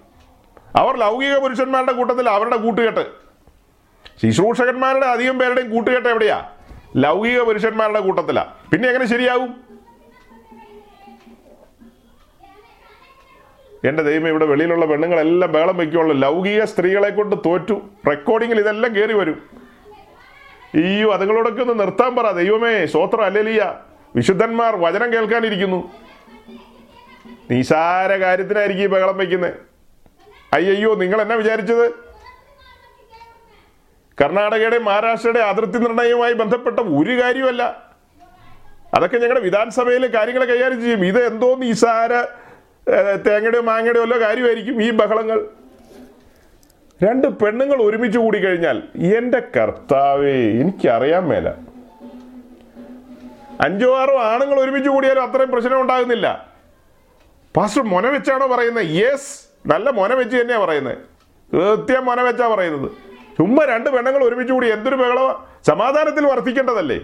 അവർ 0.76 0.98
ലൗകിക 0.98 1.38
പുരുഷന്മാരുടെ 1.38 1.92
കൂട്ടത്തിൽ 1.92 2.30
അവരുടെ 2.30 2.58
കൂട്ടുകെട്ട്. 2.58 3.06
ശുശ്രൂഷകന്മാരുടെ 4.22 5.06
അധികം 5.06 5.40
പേരുടെയും 5.40 5.70
കൂട്ടുകെട്ട് 5.70 6.10
എവിടെയാ? 6.10 6.50
ലൗകിക 6.98 7.42
പുരുഷന്മാരുടെ 7.42 8.00
കൂട്ടത്തിലാ. 8.00 8.54
പിന്നെ 8.72 8.88
എങ്ങനെ 8.88 9.06
ശരിയാവും? 9.06 9.70
എന്റെ 13.84 14.04
ദൈവം 14.04 14.28
ഇവിടെ 14.28 14.46
വെളിയിലുള്ള 14.46 14.86
പെണ്ണുങ്ങളെല്ലാം 14.86 15.52
ബേളം 15.52 15.78
വയ്ക്കുള്ളൂ 15.78 16.16
ലൗകിക 16.16 16.64
സ്ത്രീകളെ 16.64 17.10
കൊണ്ട് 17.10 17.36
തോറ്റു. 17.46 17.82
റെക്കോർഡിങ്ങിൽ 18.10 18.60
ഇതെല്ലാം 18.60 18.96
കയറി 18.96 19.14
വരും. 19.14 19.69
അയ്യോ 20.76 21.14
അതുങ്ങളോടൊക്കെ 21.14 21.62
ഒന്ന് 21.62 21.80
നിർത്താൻ 21.80 22.16
പറ. 22.16 22.32
ദൈവമേ 22.32 22.86
സ്വോത്രം 22.86 23.26
അല്ലലിയ 23.26 23.76
വിശുദ്ധന്മാർ 24.16 24.76
വചനം 24.76 25.14
കേൾക്കാനിരിക്കുന്നു. 25.14 25.92
നിസാര 27.52 28.12
കാര്യത്തിനായിരിക്കും 28.16 28.84
ഈ 28.84 28.88
ബഹളം 28.88 29.18
വയ്ക്കുന്നത് 29.18 29.54
അയ്യോ 30.54 30.96
നിങ്ങൾ 30.96 31.22
എന്നാ 31.22 31.36
വിചാരിച്ചത്? 31.36 31.86
കർണാടകയുടെ 34.22 34.78
മഹാരാഷ്ട്രയുടെ 34.78 35.40
അതിർത്തി 35.40 35.78
നിർണയവുമായി 35.78 36.34
ബന്ധപ്പെട്ട 36.34 36.80
ഒരു 36.80 37.22
കാര്യമല്ല 37.22 37.64
അതൊക്കെ 38.94 39.18
ഞങ്ങളുടെ 39.18 39.40
വിധാനസഭയിൽ 39.40 40.08
കാര്യങ്ങൾ 40.08 40.46
കൈകാര്യം 40.46 40.82
ചെയ്യും. 40.82 41.06
ഇത് 41.06 41.28
എന്തോ 41.28 41.56
നിസാര 41.56 42.14
തേങ്ങയുടെയോ 43.28 43.62
മാങ്ങയുടെയോ 43.62 44.04
അല്ലോ 44.04 44.20
കാര്യമായിരിക്കും 44.20 44.84
ഈ 44.84 44.92
ബഹളങ്ങൾ. 44.92 45.48
രണ്ട് 47.04 47.28
പെണ്ണുങ്ങൾ 47.42 47.82
ഒരുമിച്ച് 47.82 48.20
കൂടി 48.20 48.40
കഴിഞ്ഞാൽ 48.40 48.78
എന്റെ 49.18 49.40
കർത്താവേ 49.56 50.38
എനിക്കറിയാൻ 50.62 51.24
മേല. 51.28 51.48
അഞ്ചോ 53.66 53.90
ആറോ 54.00 54.16
ആണുങ്ങൾ 54.22 54.58
ഒരുമിച്ച് 54.60 54.90
കൂടിയാലും 54.90 55.24
അത്രയും 55.24 55.52
പ്രശ്നം 55.52 55.82
ഉണ്ടാകുന്നില്ല. 55.82 56.28
പാസ്റ്റർ 57.56 57.84
മൊന 57.84 58.08
വെച്ചാണോ 58.16 58.48
പറയുന്നത്? 58.48 58.86
യെസ് 58.86 59.32
നല്ല 59.72 59.90
മൊന 59.90 60.14
വെച്ച് 60.14 60.36
തന്നെയാണ് 60.42 60.64
പറയുന്നത്. 60.64 60.98
കൃത്യം 61.54 62.06
മൊന 62.06 62.22
വെച്ചാ 62.22 62.48
പറയുന്നത്. 62.56 62.90
ചുമ്മാ 63.38 63.66
രണ്ട് 63.66 63.90
പെണ്ണുങ്ങൾ 63.90 64.24
ഒരുമിച്ച് 64.24 64.54
കൂടി 64.54 64.68
എന്തൊരു 64.76 64.96
ബഹളം 64.96 65.46
സമാധാനത്തിൽ 65.68 66.26
വർദ്ധിക്കേണ്ടതല്ലേ 66.26 67.00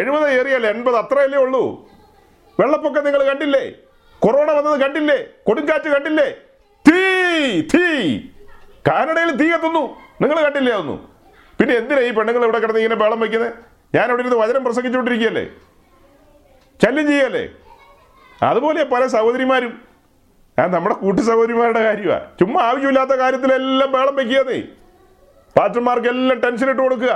എഴുപത് 0.00 0.26
ഏറിയാൽ 0.30 0.66
എൺപത് 0.66 0.96
അത്രയല്ലേ 0.96 1.38
ഉള്ളൂ. 1.38 1.64
വെള്ളപ്പൊക്കം 2.60 3.04
നിങ്ങൾ 3.04 3.22
കണ്ടില്ലേ? 3.30 3.64
കൊറോണ 4.18 4.50
വന്നത് 4.52 4.80
കണ്ടില്ലേ? 4.80 5.18
കൊടുങ്കാറ്റ് 5.48 5.88
കണ്ടില്ലേ? 5.94 6.28
തീ 6.90 7.02
തീ 7.72 7.86
കാനഡയിൽ 8.88 9.30
തീ 9.40 9.46
കത്തുന്നു. 9.52 9.82
നിങ്ങൾ 10.22 10.38
കണ്ടില്ലേ 10.44 10.72
അതൊന്നും? 10.72 11.00
പിന്നെ 11.58 11.74
എന്തിനാ 11.80 12.00
ഈ 12.08 12.10
പെണ്ണുങ്ങൾ 12.16 12.42
ഇവിടെ 12.44 12.58
കിടന്ന് 12.62 12.80
ഇങ്ങനെ 12.80 12.98
ബാളം 13.02 13.20
വയ്ക്കുന്നത് 13.20 13.52
ഞാൻ 13.94 14.06
അവിടെ 14.10 14.22
ഇരുന്ന് 14.22 14.38
വചനം 14.42 14.64
പ്രസംഗിച്ചുകൊണ്ടിരിക്കുകയല്ലേ? 14.64 15.44
ശല്യം 16.82 17.06
ചെയ്യല്ലേ? 17.06 17.44
അതുപോലെ 18.48 18.84
പല 18.84 19.06
സഹോദരിമാരും. 19.06 19.72
ഞാൻ 20.58 20.70
നമ്മുടെ 20.70 20.94
കൂട്ടു 20.94 21.20
സഹോദരിമാരുടെ 21.20 21.82
കാര്യമാണ് 21.88 22.26
ചുമ്മാ 22.38 22.60
ആവശ്യമില്ലാത്ത 22.68 23.12
കാര്യത്തിലെല്ലാം 23.22 23.92
ബേളം 23.92 24.14
വെക്കുകയെന്നേ 24.20 24.60
പാസ്റ്റർമാർക്കെല്ലാം 25.56 26.38
ടെൻഷൻ 26.44 26.70
ഇട്ട് 26.70 26.82
കൊടുക്കുക. 26.82 27.12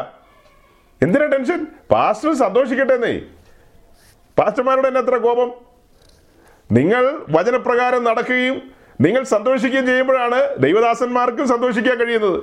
എന്തിനാ 1.03 1.27
ടെൻഷൻ 1.35 1.67
പാസ്റ്റർ 1.93 2.33
സന്തോഷിക്കട്ടെ 2.45 2.95
എന്നേ 2.99 3.15
പാസ്റ്റർമാരുടെ 4.39 4.89
തന്നെ 4.89 5.01
എത്ര 5.01 5.17
കോപം? 5.17 5.51
നിങ്ങൾ 6.71 7.05
വചനപ്രകാരം 7.37 8.05
നടക്കുകയും 8.05 8.57
നിങ്ങൾ 9.01 9.23
സന്തോഷിക്കുകയും 9.23 9.87
ചെയ്യുമ്പോഴാണ് 9.87 10.57
ദൈവദാസന്മാർക്കും 10.59 11.49
സന്തോഷിക്കാൻ 11.49 11.99
കഴിയുന്നത്. 11.99 12.43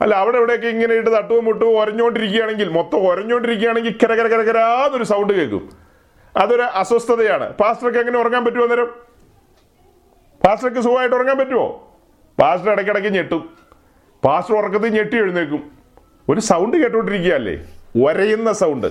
അല്ല 0.00 0.14
അവിടെ 0.14 0.36
ഇവിടെയൊക്കെ 0.36 0.66
ഇങ്ങനെ 0.66 0.94
ഇട്ട് 0.94 1.16
തട്ടുവും 1.16 1.44
മുട്ടുവും 1.44 1.80
ഒരഞ്ഞുകൊണ്ടിരിക്കുകയാണെങ്കിൽ 1.80 2.68
മൊത്തം 2.68 3.10
ഒരഞ്ഞുകൊണ്ടിരിക്കുകയാണെങ്കിൽ 3.10 3.98
കര 4.02 4.14
കര 4.14 4.42
കര 4.42 5.02
സൗണ്ട് 5.02 5.32
കേൾക്കും. 5.32 5.70
അതൊരു 6.36 6.62
അസ്വസ്ഥതയാണ്. 6.62 7.52
പാസ്റ്റർക്ക് 7.52 7.98
എങ്ങനെ 7.98 8.18
ഉറങ്ങാൻ 8.18 8.44
പറ്റുമോ 8.44 8.62
അന്നേരം? 8.62 8.86
പാസ്റ്റർക്ക് 10.44 10.80
സുഖമായിട്ട് 10.80 11.16
ഉറങ്ങാൻ 11.16 11.38
പറ്റുമോ 11.38 11.94
പാസ്റ്റർ 12.40 12.72
ഇടയ്ക്കിടയ്ക്ക് 12.72 13.08
ഞെട്ടും. 13.08 13.56
പാസ്റ്റർ 14.24 14.54
ഉറക്കത്തിൽ 14.54 14.88
ഞെട്ടി 14.88 15.16
എഴുന്നേക്കും 15.16 15.70
ഒരു 16.28 16.40
സൗണ്ട് 16.40 16.76
കേട്ടോണ്ടിരിക്കുകയല്ലേ 16.76 17.66
ഒരയുന്ന 18.04 18.52
സൗണ്ട് 18.52 18.86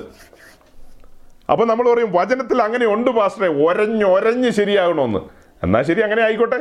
അപ്പം 1.52 1.68
നമ്മൾ 1.68 1.94
പറയും 1.94 2.12
വചനത്തിൽ 2.12 2.62
അങ്ങനെ 2.62 2.86
ഉണ്ട് 2.86 3.12
പാസ്റ്ററെ 3.12 3.48
ഒരഞ്ഞൊരഞ്ഞ് 3.48 4.50
ശരിയാകണമെന്ന്. 4.50 5.20
എന്നാ 5.64 5.82
ശരി 5.82 6.02
അങ്ങനെ 6.02 6.22
ആയിക്കോട്ടെ. 6.22 6.56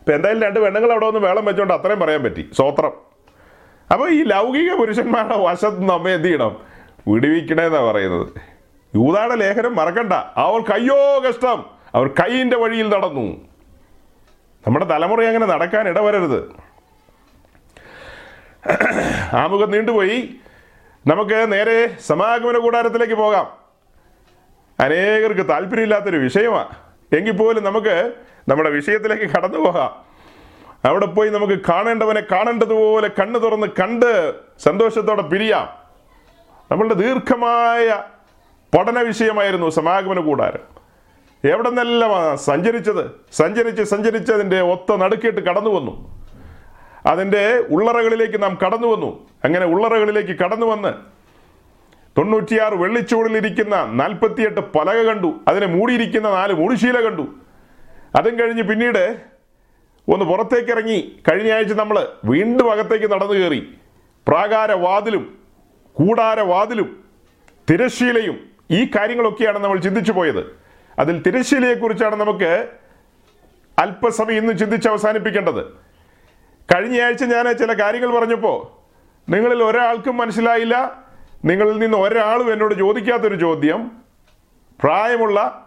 ഇപ്പം 0.00 0.14
എന്തായാലും 0.14 0.42
രണ്ട് 0.42 0.60
പെണ്ണുങ്ങൾ 0.60 0.92
അവിടെ 0.92 1.06
ഒന്ന് 1.06 1.20
വേളം 1.20 1.44
വെച്ചോണ്ട് 1.44 1.74
അത്രയും 1.74 2.00
പറയാൻ 2.00 2.22
പറ്റി. 2.22 2.50
സ്വോത്രം. 2.52 2.92
അപ്പോൾ 3.92 4.10
ഈ 4.10 4.22
ലൗകിക 4.22 4.74
പുരുഷന്മാരുടെ 4.74 5.36
വശത്ത് 5.38 5.88
നമ്മെ 5.88 6.10
എന്ത് 6.10 6.26
ചെയ്യണം? 6.26 6.62
വിടുവിക്കണേന്നാ 7.08 7.90
പറയുന്നത്. 7.90 8.28
യൂതാടെ 8.94 9.34
ലേഖനം 9.34 9.76
മറക്കണ്ട. 9.76 10.12
അവൾ 10.12 10.60
കയ്യോ 10.60 11.22
കഷ്ടം 11.28 11.66
അവർ 11.94 12.08
കൈയിന്റെ 12.08 12.56
വഴിയിൽ 12.56 12.88
നടന്നു. 12.88 13.48
നമ്മുടെ 14.66 14.84
തലമുറ 14.84 15.24
അങ്ങനെ 15.24 15.46
നടക്കാൻ 15.46 15.88
ഇടവരരുത്. 15.88 16.52
ആമുഖം 19.32 19.70
നീണ്ടുപോയി. 19.70 20.34
നമുക്ക് 21.06 21.52
നേരെ 21.52 21.96
സമാഗമന 22.06 22.58
കൂടാരത്തിലേക്ക് 22.58 23.14
പോകാം. 23.14 23.46
അനേകർക്ക് 24.80 25.48
താല്പര്യമില്ലാത്തൊരു 25.48 26.16
വിഷയമാണ് 26.16 26.85
എങ്കിൽ 27.12 27.32
പോലും 27.32 27.64
നമുക്ക് 27.64 28.12
നമ്മുടെ 28.48 28.70
വിഷയത്തിലേക്ക് 28.70 29.22
കടന്നു 29.22 29.58
പോകാം. 29.58 30.06
അവിടെ 30.84 31.06
പോയി 31.06 31.28
നമുക്ക് 31.28 31.60
കാണേണ്ടവനെ 31.68 32.22
കാണേണ്ടതുപോലെ 32.32 33.08
കണ്ണു 33.08 33.38
തുറന്ന് 33.38 33.66
കണ്ട് 33.66 34.34
സന്തോഷത്തോടെ 34.58 35.22
പിരിയാം. 35.22 35.68
നമ്മളുടെ 36.70 36.94
ദീർഘമായ 36.94 38.02
പഠന 38.78 38.98
വിഷയമായിരുന്നു 38.98 39.70
സമാഗമന 39.70 40.20
കൂടാരം. 40.20 40.76
എവിടെ 41.50 41.68
നിന്നെല്ലാം 41.68 42.38
സഞ്ചരിച്ചത്? 42.38 43.10
സഞ്ചരിച്ച് 43.32 43.82
സഞ്ചരിച്ചതിന്റെ 43.82 44.60
ഒത്ത 44.60 44.96
നടുക്കിട്ട് 44.96 45.40
കടന്നു 45.40 45.70
വന്നു. 45.70 46.22
അതിന്റെ 47.06 47.64
ഉള്ളറകളിലേക്ക് 47.70 48.42
നാം 48.42 48.58
കടന്നു 48.66 48.88
വന്നു. 48.88 49.28
അങ്ങനെ 49.44 49.66
ഉള്ളറകളിലേക്ക് 49.66 50.38
കടന്നു 50.38 50.66
വന്ന് 50.66 51.15
തൊണ്ണൂറ്റിയാറ് 52.18 52.74
വെള്ളിച്ചൂടിലിരിക്കുന്ന 52.74 53.84
നാൽപ്പത്തിയെട്ട് 53.92 54.60
പലക 54.60 55.02
കണ്ടു. 55.02 55.40
അതിനെ 55.48 55.66
മൂടിയിരിക്കുന്ന 55.66 56.30
നാല് 56.30 56.52
മൂടിശീല 56.52 57.00
കണ്ടു. 57.00 57.34
അതും 58.16 58.38
കഴിഞ്ഞ് 58.38 58.62
പിന്നീട് 58.62 59.20
ഒന്ന് 60.08 60.24
പുറത്തേക്ക് 60.24 60.70
ഇറങ്ങി 60.70 61.22
കഴിഞ്ഞ 61.30 61.50
ആഴ്ച 61.52 61.72
നമ്മൾ 61.72 62.08
വീണ്ടും 62.24 62.70
അകത്തേക്ക് 62.70 63.12
നടന്നു 63.12 63.32
കയറി. 63.32 63.74
പ്രാകാരവാതിലും 64.28 65.38
കൂടാരവാതിലും 65.92 67.04
തിരശ്ശീലയും 67.70 68.50
ഈ 68.70 68.84
കാര്യങ്ങളൊക്കെയാണ് 68.84 69.58
നമ്മൾ 69.58 69.78
ചിന്തിച്ചു 69.80 70.12
പോയത്. 70.12 70.56
അതിൽ 70.98 71.22
തിരശ്ശീലയെക്കുറിച്ചാണ് 71.22 72.16
നമുക്ക് 72.16 72.68
അല്പസമയം 73.78 74.36
ഇന്ന് 74.36 74.58
ചിന്തിച്ച് 74.58 74.88
അവസാനിപ്പിക്കേണ്ടത്. 74.88 75.64
കഴിഞ്ഞ 76.74 77.00
ആഴ്ച 77.00 77.24
ഞാൻ 77.24 77.56
ചില 77.56 77.72
കാര്യങ്ങൾ 77.82 78.18
പറഞ്ഞപ്പോൾ 78.18 78.86
നിങ്ങളിൽ 79.30 79.62
ഒരാൾക്കും 79.62 80.16
മനസ്സിലായില്ല 80.16 81.05
നിങ്ങളിൽ 81.46 81.78
നിന്ന് 81.78 81.98
ഒരാളും 81.98 82.52
എന്നോട് 82.52 82.74
ചോദിക്കാത്തൊരു 82.74 83.34
ചോദ്യം. 83.34 83.90
പ്രായമുള്ള 84.82 85.62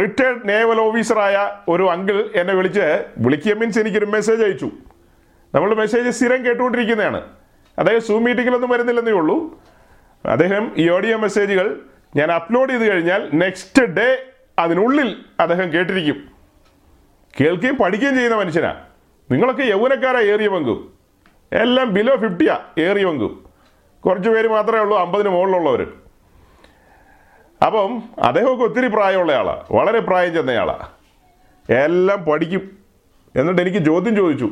റിട്ടയർഡ് 0.00 0.48
നേവൽ 0.48 0.80
ഓഫീസറായ 0.80 1.58
ഒരു 1.68 1.90
അങ്കിൾ 1.90 2.30
എന്നെ 2.34 2.54
വിളിച്ച് 2.54 3.06
വിളിക്കുക 3.18 3.54
മീൻസ് 3.54 3.78
എനിക്കൊരു 3.78 4.04
മെസ്സേജ് 4.04 4.42
അയച്ചു. 4.42 4.70
നമ്മൾ 5.54 5.74
മെസ്സേജ് 5.74 6.10
സ്ഥിരം 6.10 6.46
കേട്ടുകൊണ്ടിരിക്കുന്നതാണ്. 6.46 7.22
അദ്ദേഹം 7.78 8.00
സൂം 8.00 8.24
മീറ്റിങ്ങിലൊന്നും 8.24 8.70
വരുന്നില്ലെന്നേ 8.70 9.12
ഉള്ളൂ. 9.12 9.62
അദ്ദേഹം 10.24 10.72
ഈ 10.76 10.90
ഓഡിയോ 10.90 11.18
മെസ്സേജുകൾ 11.18 11.80
ഞാൻ 12.16 12.32
അപ്ലോഡ് 12.32 12.70
ചെയ്ത് 12.70 12.88
കഴിഞ്ഞാൽ 12.88 13.30
നെക്സ്റ്റ് 13.34 13.82
ഡേ 13.82 14.24
അതിനുള്ളിൽ 14.58 15.24
അദ്ദേഹം 15.40 15.72
കേട്ടിരിക്കും. 15.72 16.28
കേൾക്കുകയും 17.40 17.76
പഠിക്കുകയും 17.76 18.14
ചെയ്യുന്ന 18.14 18.36
മനുഷ്യനാണ് 18.36 18.80
നിങ്ങളൊക്കെ 19.30 19.62
യൗവനക്കാരാ 19.62 20.20
ഏറിയ 20.20 20.48
പങ്കും. 20.48 20.92
എല്ലാം 21.52 21.94
ബിലോ 21.94 22.16
ഫിഫ്റ്റിയാ 22.16 22.60
ഏറിയ 22.78 23.04
പങ്കും. 23.04 23.53
കുറച്ച് 24.06 24.30
പേര് 24.30 24.48
മാത്രമേ 24.48 24.78
ഉള്ളൂ 24.78 24.98
അമ്പതിന് 24.98 25.28
മുകളിലുള്ളവർ. 25.28 25.92
അപ്പം 27.66 28.02
അദ്ദേഹമൊക്കെ 28.22 28.64
ഒത്തിരി 28.64 28.86
പ്രായമുള്ള 28.86 29.32
ആളാ 29.32 29.64
വളരെ 29.72 30.00
പ്രായം 30.00 30.32
ചെന്നയാളാണ് 30.32 30.88
എല്ലാം 31.72 32.24
പഠിക്കും. 32.24 32.78
എന്നിട്ട് 33.36 33.62
എനിക്ക് 33.62 33.78
ചോദ്യം 33.78 34.16
ചോദിച്ചു. 34.16 34.50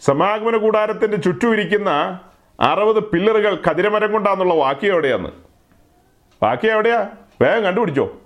സമാഗമന 0.00 0.56
കൂടാരത്തിന്റെ 0.56 1.16
ചുറ്റും 1.16 1.52
ഇരിക്കുന്ന 1.52 2.20
അറുപത് 2.60 3.04
പില്ലറുകൾ 3.04 3.62
കതിരമരം 3.70 4.12
കൊണ്ടാന്നുള്ള 4.12 4.54
വാക്യം 4.54 4.92
എവിടെയാന്ന്? 4.92 5.28
വാക്യം 6.42 6.72
എവിടെയാ? 6.72 7.08
വേഗം 7.42 7.62
കണ്ടുപിടിച്ചോ. 7.62 8.16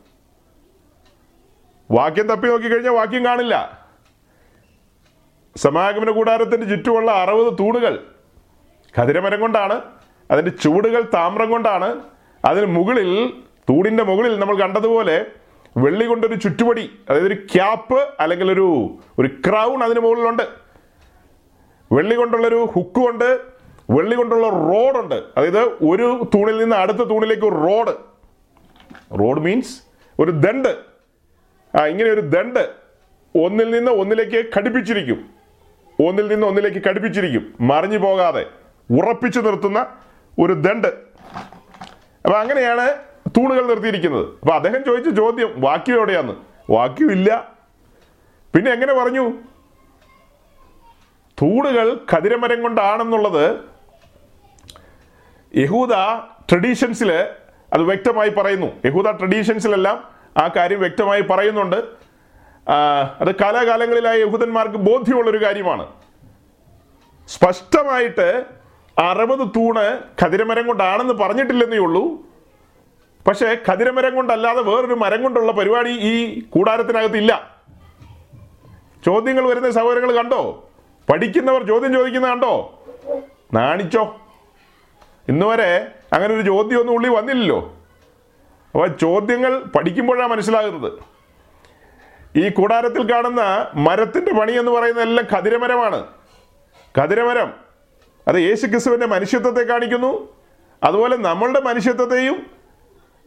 വാക്യം 1.91 2.29
തപ്പി 2.29 2.47
നോക്കിക്കഴിഞ്ഞാൽ 2.49 2.93
വാക്യം 2.93 3.25
കാണില്ല. 3.25 3.79
സമാഗമന 5.57 6.11
കൂടാരത്തിന്റെ 6.11 6.67
ചുറ്റുമുള്ള 6.67 7.11
അറുപത് 7.11 7.59
തൂണുകൾ 7.59 8.14
ഖതിരമരം 8.99 9.41
കൊണ്ടാണ് 9.41 9.83
അതിന്റെ 10.31 10.51
ചുവടുകൾ 10.51 11.03
താമ്രം 11.15 11.51
കൊണ്ടാണ് 11.51 12.01
അതിന് 12.45 12.67
മുകളിൽ 12.67 13.33
തൂണിന്റെ 13.71 14.03
മുകളിൽ 14.03 14.41
നമ്മൾ 14.41 14.57
കണ്ടതുപോലെ 14.57 15.27
വെള്ളി 15.77 16.05
കൊണ്ടൊരു 16.05 16.35
ചുറ്റുപടി 16.35 16.91
അതായത് 17.11 17.27
ഒരു 17.27 17.35
ക്യാപ്പ് 17.35 18.07
അല്ലെങ്കിൽ 18.21 18.53
ഒരു 18.53 18.67
ഒരു 19.19 19.29
ക്രൗൺ 19.29 19.83
അതിന് 19.83 20.01
മുകളിലുണ്ട്. 20.01 20.43
വെള്ളി 21.93 22.15
കൊണ്ടുള്ളൊരു 22.15 22.69
ഹുക്ക് 22.75 23.01
ഉണ്ട് 23.09 23.39
വെള്ളി 23.91 24.15
കൊണ്ടുള്ള 24.17 24.49
റോഡുണ്ട് 24.49 25.15
അതായത് 25.15 25.63
ഒരു 25.65 26.31
തൂണിൽ 26.35 26.59
നിന്ന് 26.59 26.77
അടുത്ത 26.77 26.99
തൂണിലേക്ക് 26.99 27.43
ഒരു 27.43 27.55
റോഡ്. 27.55 27.95
റോഡ് 29.21 29.41
മീൻസ് 29.41 29.83
ഒരു 30.21 30.31
ദണ്ട്. 30.31 30.77
ആ 31.79 31.87
ഇങ്ങനെ 31.87 32.11
ഒരു 32.11 32.21
ദണ്ട് 32.21 32.75
ഒന്നിൽ 33.39 33.71
നിന്ന് 33.71 33.93
ഒന്നിലേക്ക് 33.93 34.45
ഘടിപ്പിച്ചിരിക്കും. 34.59 35.31
ഒന്നിൽ 36.09 36.27
നിന്ന് 36.27 36.47
ഒന്നിലേക്ക് 36.47 36.89
ഘടിപ്പിച്ചിരിക്കും. 36.89 37.55
മറിഞ്ഞു 37.61 37.99
പോകാതെ. 37.99 38.47
ഉറപ്പിച്ചു 38.91 39.41
നിർത്തുന്ന 39.41 39.87
ഒരു 40.39 40.53
ദണ്ട് 40.53 40.87
അപ്പൊ 42.25 42.39
അങ്ങനെയാണ് 42.39 42.97
തൂണുകൾ 43.29 43.67
നിർത്തിയിരിക്കുന്നത്. 43.67 44.27
അപ്പൊ 44.27 44.55
അദ്ദേഹം 44.55 44.85
ചോദിച്ച 44.85 45.09
ചോദ്യം 45.09 45.55
വാക്യം 45.57 45.97
എവിടെയാന്ന് 45.97 46.33
വാക്യം 46.71 47.13
ഇല്ല. 47.13 47.53
പിന്നെ 48.55 48.73
എങ്ങനെ 48.73 48.95
പറഞ്ഞു? 48.95 49.31
തൂണുകൾ 51.43 52.01
ഖതിരമരം 52.13 52.63
കൊണ്ടാണെന്നുള്ളത് 52.63 53.61
യഹൂദ 55.57 55.93
ട്രഡീഷൻസിൽ 56.51 57.13
അത് 57.73 57.83
വ്യക്തമായി 57.83 58.29
പറയുന്നു. 58.29 58.67
യഹൂദ 58.85 59.11
ട്രഡീഷൻസിലെല്ലാം 59.11 60.05
ആ 60.37 60.51
കാര്യം 60.57 60.81
വ്യക്തമായി 60.81 61.21
പറയുന്നുണ്ട്. 61.21 61.77
അത് 63.21 63.35
കാലാകാലങ്ങളിലായ 63.35 64.19
യഹൂദന്മാർക്ക് 64.19 64.77
ബോധ്യമുള്ളൊരു 64.77 65.45
കാര്യമാണ്. 65.45 65.87
സ്പഷ്ടമായിട്ട് 67.29 68.45
അറുപത് 68.99 69.49
തൂണ് 69.49 69.99
ഖതിരമരം 70.23 70.67
കൊണ്ടാണെന്ന് 70.67 71.15
പറഞ്ഞിട്ടില്ലെന്നേ 71.15 71.79
ഉള്ളൂ. 71.79 72.23
പക്ഷേ 73.29 73.57
ഖതിരമരം 73.69 74.15
കൊണ്ടല്ലാതെ 74.15 74.63
വേറൊരു 74.63 74.95
മരം 74.95 75.23
കൊണ്ടുള്ള 75.23 75.53
പരിപാടി 75.53 75.91
ഈ 75.91 76.41
കൂടാരത്തിനകത്ത് 76.41 77.17
ഇല്ല. 77.17 77.57
ചോദ്യങ്ങൾ 79.07 79.49
വരുന്ന 79.49 79.71
സഹോദരങ്ങൾ 79.71 80.17
കണ്ടോ? 80.17 80.69
പഠിക്കുന്നവർ 81.13 81.63
ചോദ്യം 81.67 81.93
ചോദിക്കുന്ന 81.93 82.29
കണ്ടോ? 82.29 82.85
നാണിച്ചോ? 83.55 84.17
ഇന്ന് 85.29 85.47
വരെ 85.47 85.87
അങ്ങനെ 86.13 86.35
ഒരു 86.35 86.43
ചോദ്യം 86.43 86.81
ഒന്നും 86.81 86.95
ഉള്ളി 86.95 87.09
വന്നില്ലല്ലോ. 87.09 87.77
അപ്പോൾ 88.75 88.87
ചോദ്യങ്ങൾ 88.87 89.59
പഠിക്കുമ്പോഴാണ് 89.59 90.31
മനസ്സിലാകുന്നത്. 90.31 90.93
ഈ 92.37 92.49
കൂടാരത്തിൽ 92.49 93.13
കാണുന്ന 93.13 93.71
മരത്തിന്റെ 93.75 94.33
പണി 94.33 94.53
എന്ന് 94.53 94.71
പറയുന്നത് 94.71 95.05
എല്ലാം 95.05 95.27
ഖതിരമരമാണ് 95.33 96.07
ഖതിരമരം 96.99 97.64
അത് 98.29 98.37
യേശു 98.37 98.67
ക്രിസ്തുവിന്റെ 98.67 99.07
മനുഷ്യത്വത്തെ 99.07 99.63
കാണിക്കുന്നു. 99.63 100.37
അതുപോലെ 100.85 101.17
നമ്മളുടെ 101.17 101.61
മനുഷ്യത്വത്തെയും 101.61 102.47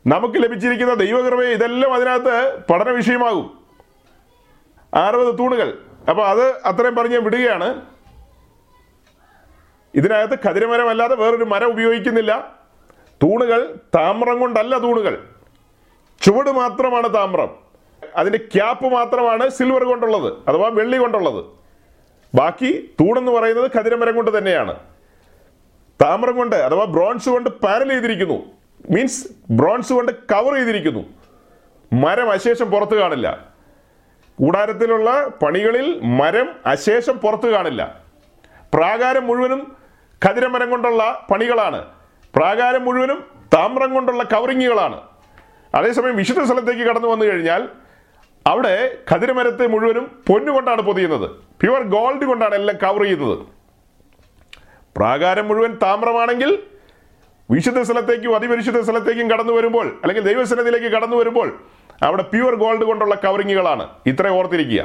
നമുക്ക് 0.08 0.44
ലഭിച്ചിരിക്കുന്ന 0.44 0.94
ദൈവകൃപയെ 0.94 1.50
ഇതെല്ലാം 1.50 1.94
അതിനകത്ത് 1.94 2.60
പഠന 2.72 2.90
വിഷയമാകും. 2.90 3.60
അറുപത് 4.94 5.40
തൂണുകൾ. 5.40 5.78
അപ്പോൾ 6.10 6.28
അത് 6.28 6.62
അത്രയും 6.64 6.96
പറഞ്ഞ് 6.96 7.18
വിടുകയാണ്. 7.18 7.82
ഇതിനകത്ത് 9.96 10.48
ഖതിരമരം 10.48 10.90
അല്ലാതെ 10.90 11.16
വേറൊരു 11.16 11.44
മരം 11.44 11.68
ഉപയോഗിക്കുന്നില്ല. 11.68 12.56
തൂണുകൾ 13.24 13.80
താമ്രം 13.96 14.40
കൊണ്ടല്ല 14.40 14.78
തൂണുകൾ. 14.78 15.24
ചുവട് 16.22 16.52
മാത്രമാണ് 16.52 17.14
താമ്രം. 17.14 17.56
അതിന്റെ 18.16 18.38
ക്യാപ്പ് 18.38 18.94
മാത്രമാണ് 18.94 19.50
സിൽവർ 19.50 19.84
കൊണ്ടുള്ളത്. 19.84 20.34
അഥവാ 20.48 20.70
വെള്ളി 20.70 20.98
കൊണ്ടുള്ളത്. 20.98 21.57
ബാക്കി 22.38 22.92
തൂണെന്ന് 23.00 23.32
പറയുന്നത് 23.32 23.72
ഖതിരമരം 23.78 24.16
കൊണ്ട് 24.16 24.38
തന്നെയാണ്. 24.38 24.76
താമരം 26.02 26.38
കൊണ്ട് 26.38 26.56
അഥവാ 26.56 26.86
ബ്രോൺസ് 26.86 27.30
കൊണ്ട് 27.30 27.50
പാരൽ 27.50 27.90
ചെയ്തിരിക്കുന്നു. 27.90 28.46
മീൻസ് 28.90 29.28
ബ്രോൺസ് 29.50 29.94
കൊണ്ട് 29.94 30.12
കവർ 30.12 30.54
ചെയ്തിരിക്കുന്നു. 30.56 31.06
മരം 31.94 32.32
അശേഷം 32.32 32.72
പുറത്ത് 32.72 32.96
കാണില്ല. 32.96 33.48
കൂടാരത്തിലുള്ള 34.40 35.28
പണികളിൽ 35.44 36.00
മരം 36.04 36.50
അശേഷം 36.66 37.18
പുറത്ത് 37.18 37.50
കാണില്ല. 37.50 38.02
പ്രാകാരം 38.74 39.28
മുഴുവനും 39.28 39.78
ഖതിരമരം 40.26 40.70
കൊണ്ടുള്ള 40.70 41.28
പണികളാണ്. 41.32 41.86
പ്രാകാരം 42.36 42.86
മുഴുവനും 42.86 43.26
താമ്രം 43.54 43.94
കൊണ്ടുള്ള 43.94 44.24
കവറിങ്ങുകളാണ്. 44.24 45.02
അതേസമയം 45.76 46.16
വിശുദ്ധ 46.16 46.42
സ്ഥലത്തേക്ക് 46.44 46.82
കടന്നു 46.82 47.08
വന്നു 47.08 47.26
കഴിഞ്ഞാൽ 47.26 47.70
അവിടെ 48.50 48.74
ഖതിരമരത്തെ 49.12 49.66
മുഴുവനും 49.68 50.06
പൊന്നുകൊണ്ടാണ് 50.28 50.82
പൊതിയുന്നത്. 50.82 51.28
പ്യുവർ 51.62 51.84
ഗോൾഡ് 51.94 52.26
കൊണ്ടാണ് 52.26 52.56
എല്ലാം 52.56 52.78
കവർ 52.84 53.02
ചെയ്യുന്നത്. 53.04 53.38
പ്രാകാരം 54.98 55.48
മുഴുവൻ 55.48 55.74
താമ്രമാണെങ്കിൽ 55.84 56.52
വിശുദ്ധ 57.52 57.82
സ്ഥലത്തേക്കും 57.82 58.36
അതിപരിശുദ്ധ 58.36 58.80
സ്ഥലത്തേക്കും 58.80 59.32
കടന്നു 59.32 59.54
വരുമ്പോൾ 59.54 59.88
അല്ലെങ്കിൽ 60.02 60.24
ദൈവസനത്തിലേക്ക് 60.24 60.86
കടന്നു 60.86 61.18
വരുമ്പോൾ 61.18 61.60
അവിടെ 62.04 62.24
പ്യുവർ 62.24 62.56
ഗോൾഡ് 62.56 62.84
കൊണ്ടുള്ള 62.84 63.16
കവറിങ്ങുകളാണ് 63.16 63.86
ഇത്ര 64.06 64.28
ഓർത്തിരിക്കുക. 64.28 64.82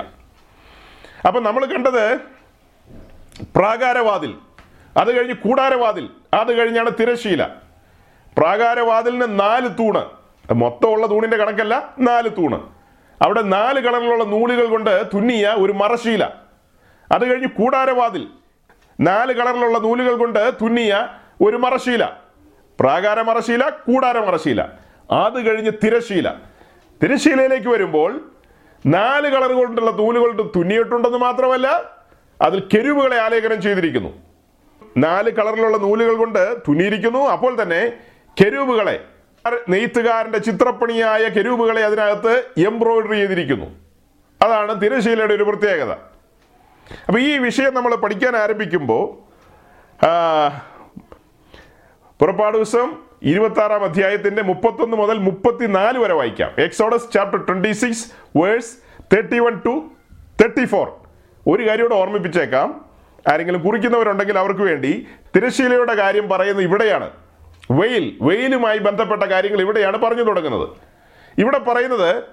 അപ്പൊ 1.27 1.41
നമ്മൾ 1.41 1.65
കണ്ടത് 1.73 2.05
പ്രാകാരവാതിൽ 3.57 4.33
അത് 4.97 5.17
കഴിഞ്ഞ് 5.17 5.35
കൂടാരവാതിൽ 5.35 6.11
അത് 6.35 6.59
കഴിഞ്ഞാണ് 6.59 6.91
തിരശീല 7.01 7.43
പ്രാകാരവാതിലിന് 8.39 9.41
നാല് 9.41 9.69
തൂണ്. 9.79 10.03
മൊത്തമുള്ള 10.55 11.07
തൂണിന്റെ 11.07 11.37
കണക്കല്ല 11.37 11.95
നാല് 11.99 12.31
തൂണ്. 12.39 12.59
അവിടെ 13.23 13.43
നാല് 13.43 13.81
കളറിലുള്ള 13.81 14.25
നൂലുകൾ 14.25 14.67
കൊണ്ട് 14.67 15.07
തുന്നിയ 15.15 15.55
ഒരു 15.59 15.73
മറശീല. 15.73 16.25
അത് 17.13 17.31
കഴിഞ്ഞ് 17.31 17.49
കൂടാരവാതിൽ 17.49 18.29
നാല് 19.01 19.33
കളറിലുള്ള 19.33 19.79
നൂലുകൾ 19.79 20.17
കൊണ്ട് 20.17 20.53
തുന്നിയ 20.63 21.09
ഒരു 21.41 21.57
മറശീല. 21.57 22.05
പ്രാകാര 22.81 23.23
മറശീല 23.23 23.69
കൂടാര 23.69 24.19
മറശീല. 24.19 24.63
അത് 25.11 25.47
കഴിഞ്ഞ് 25.47 25.73
തിരശീല. 25.85 26.31
തിരശീലയിലേക്ക് 27.03 27.69
വരുമ്പോൾ 27.69 28.31
നാല് 28.87 29.29
കളർ 29.29 29.53
കൊണ്ടുള്ള 29.53 29.91
നൂലുകൾ 29.91 30.51
തുന്നിയിട്ടുണ്ടെന്ന് 30.57 31.19
മാത്രമല്ല 31.19 31.83
അതിൽ 32.43 32.63
കെരുവുകളെ 32.75 33.19
ആലേഖനം 33.19 33.63
ചെയ്തിരിക്കുന്നു. 33.63 34.11
നാല് 34.97 35.31
കളറിലുള്ള 35.31 35.77
നൂലുകൾ 35.77 36.17
കൊണ്ട് 36.17 36.57
തുന്നിയിരിക്കുന്നു. 36.69 37.19
അപ്പോൾ 37.19 37.63
തന്നെ 37.63 37.93
കെരൂബുകളെ 38.41 39.05
നെയ്ത്തുകാരന്റെ 39.69 40.39
ചിത്രപ്പണിയായ 40.39 41.29
കെരൂബുകളെ 41.29 41.85
അതിനകത്ത് 41.85 42.45
എംബ്രോയിഡറി 42.67 43.15
ചെയ്തിരിക്കുന്നു. 43.15 43.67
അതാണ് 44.43 44.83
തിരശീലയുടെ 44.83 45.35
ഒരു 45.35 45.43
പ്രത്യേകത. 45.43 45.91
അപ്പൊ 47.07 47.19
ഈ 47.19 47.39
വിഷയം 47.39 47.75
നമ്മൾ 47.75 47.95
പഠിക്കാൻ 47.95 48.37
ആരംഭിക്കുമ്പോൾ 48.37 49.05
പുറപ്പാട് 52.21 52.57
ദിവസം 52.57 52.97
ഇരുപത്തി 53.23 53.61
ആറാം 53.61 53.85
അധ്യായത്തിന്റെ 53.85 54.43
മുപ്പത്തൊന്ന് 54.43 54.97
മുതൽ 54.97 55.19
മുപ്പത്തിനാല് 55.19 55.99
വരെ 55.99 56.15
വായിക്കാം. 56.15 56.51
Exodus 56.59 57.13
chapter 57.13 57.47
twenty 57.47 57.73
six 57.73 58.13
verse 58.37 58.77
thirty 59.15 59.39
one 59.39 59.61
to 59.67 59.91
thirty 60.43 60.65
four 60.65 60.89
ഒരു 61.47 61.69
കാര്യം 61.69 61.95
ഓർമ്മിപ്പിച്ചേക്കാം. 61.95 62.85
ആരെങ്കിലും 63.33 63.63
കുറിക്കുന്നവരുണ്ടെങ്കിൽ 63.63 64.39
അവർക്ക് 64.39 64.61
വേണ്ടി 64.61 65.07
തിരശീലയുടെ 65.37 65.95
കാര്യം 65.95 66.29
പറയുന്നത് 66.29 66.65
ഇവിടെയാണ്. 66.65 67.11
വെയിൽ 67.71 68.19
വെയിലുമായി 68.23 68.79
ബന്ധപ്പെട്ട 68.79 69.23
കാര്യങ്ങൾ 69.23 69.61
ഇവിടെയാണ് 69.61 69.97
പറഞ്ഞു 69.97 70.23
തുടങ്ങുന്നത്. 70.23 70.69
ഇവിടെ 71.39 71.59
പറയുന്നത് 71.59 72.25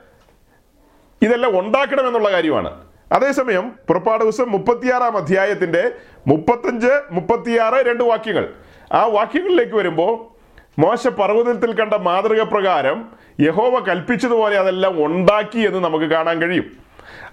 ഇതെല്ലാം 1.21 1.59
ഉണ്ടാക്കണം 1.59 2.07
എന്നുള്ള 2.07 2.31
കാര്യമാണ്. 2.31 2.85
അതേസമയം 3.11 3.79
പുറപ്പാട് 3.87 4.23
ദിവസം 4.23 4.51
മുപ്പത്തിയാറാം 4.51 5.17
അധ്യായത്തിന്റെ 5.17 5.91
മുപ്പത്തഞ്ച് 6.27 7.01
മുപ്പത്തിയാറ് 7.11 7.73
രണ്ട് 7.73 8.03
വാക്യങ്ങൾ. 8.03 8.53
ആ 8.93 9.05
വാക്യങ്ങളിലേക്ക് 9.05 9.75
വരുമ്പോൾ 9.75 10.39
മോശ 10.81 11.07
പർവതത്തിൽ 11.07 11.71
കണ്ട 11.73 11.93
മാതൃക 11.93 12.41
പ്രകാരം 12.41 13.11
യഹോവ 13.39 13.79
കൽപ്പിച്ചതുപോലെ 13.79 14.57
അതെല്ലാം 14.57 15.05
ഉണ്ടാക്കി 15.05 15.59
എന്ന് 15.59 15.79
നമുക്ക് 15.79 16.05
കാണാൻ 16.05 16.41
കഴിയും. 16.41 16.77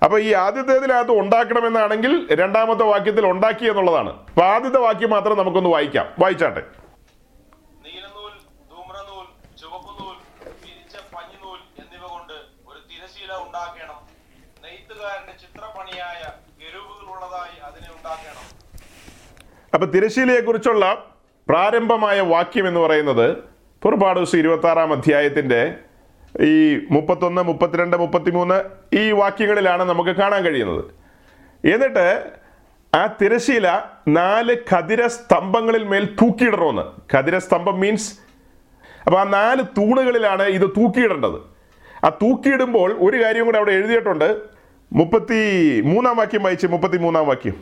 അപ്പോൾ 0.05 0.21
ഈ 0.21 0.33
ആദ്യത്തേതിനകത്ത് 0.33 1.11
ഉണ്ടാക്കണമെന്നാണെങ്കിൽ 1.11 2.35
രണ്ടാമത്തെ 2.35 2.85
വാക്യത്തിൽ 2.85 3.27
ഉണ്ടാക്കി 3.27 3.65
എന്നുള്ളതാണ്. 3.65 4.11
അപ്പൊ 4.29 4.43
ആദ്യത്തെ 4.45 4.79
വാക്യം 4.79 5.11
മാത്രം 5.11 5.39
നമുക്കൊന്ന് 5.39 5.71
വായിക്കാം. 5.71 6.07
വായിച്ചാട്ടെ 6.19 6.63
നീലനൂൽ 7.85 8.33
ധൂമ്രനൂൽ 8.71 9.27
ചുവപ്പുനൂൽ 9.61 10.17
പിരിച്ച 10.45 10.97
പഞ്ഞിനൂൽ 11.15 11.59
എന്നിവ 11.83 12.05
കൊണ്ട് 12.07 12.33
ഒരു 12.69 12.81
തിരശീല 12.91 13.33
ഉണ്ടാക്കണം 13.33 13.99
നെയ്ത്തുകാരന്റെ 14.65 15.33
ചിത്രപ്പണിയായ 15.33 16.21
കെരുവുകളുള്ളതായി 16.63 17.57
അതിനെ 17.69 17.89
ഉണ്ടാക്കണം 17.97 18.47
അപ്പൊ 19.77 19.87
തിരശീലയെക്കുറിച്ചുള്ള 19.87 20.85
പ്രാരംഭമായ 21.49 22.21
വാക്യം 22.21 22.67
എന്ന് 22.69 22.81
പറയുന്നത് 22.81 23.27
പുറപ്പാട് 23.83 24.19
ദിവസം 24.19 24.39
ഇരുപത്തി 24.39 24.69
ആറാം 24.73 24.93
ഈ 26.47 26.55
മുപ്പത്തൊന്ന് 26.91 27.43
മുപ്പത്തിരണ്ട് 27.43 27.97
മുപ്പത്തിമൂന്ന് 27.97 28.57
ഈ 28.97 29.05
വാക്യങ്ങളിലാണ് 29.21 29.83
നമുക്ക് 29.83 30.11
കാണാൻ 30.11 30.41
കഴിയുന്നത്. 30.45 30.83
എന്നിട്ട് 31.73 32.07
ആ 32.93 33.03
തിരശീല 33.21 33.67
നാല് 34.09 34.55
ഖതിര 34.71 35.03
സ്തംഭങ്ങളിൽ 35.17 35.85
മേൽ 35.93 36.05
തൂക്കിയിടണമെന്ന് 36.21 36.85
ഖതിര 37.15 37.39
സ്തംഭം 37.39 37.77
മീൻസ് 37.81 38.11
അപ്പൊ 39.07 39.19
ആ 39.21 39.25
നാല് 39.39 39.63
തൂണുകളിലാണ് 39.79 40.45
ഇത് 40.57 40.67
തൂക്കിയിടേണ്ടത്. 40.77 41.39
ആ 42.05 42.09
തൂക്കിയിടുമ്പോൾ 42.23 42.91
ഒരു 43.07 43.17
കാര്യം 43.25 43.47
കൂടെ 43.47 43.59
അവിടെ 43.61 43.73
എഴുതിയിട്ടുണ്ട്. 43.79 44.29
മുപ്പത്തി 44.93 45.41
മൂന്നാം 45.91 46.17
വാക്യം 46.17 46.43
വായിച്ച് 46.43 46.67
മുപ്പത്തി 46.75 46.99
മൂന്നാം 47.05 47.27
വാക്യം 47.31 47.57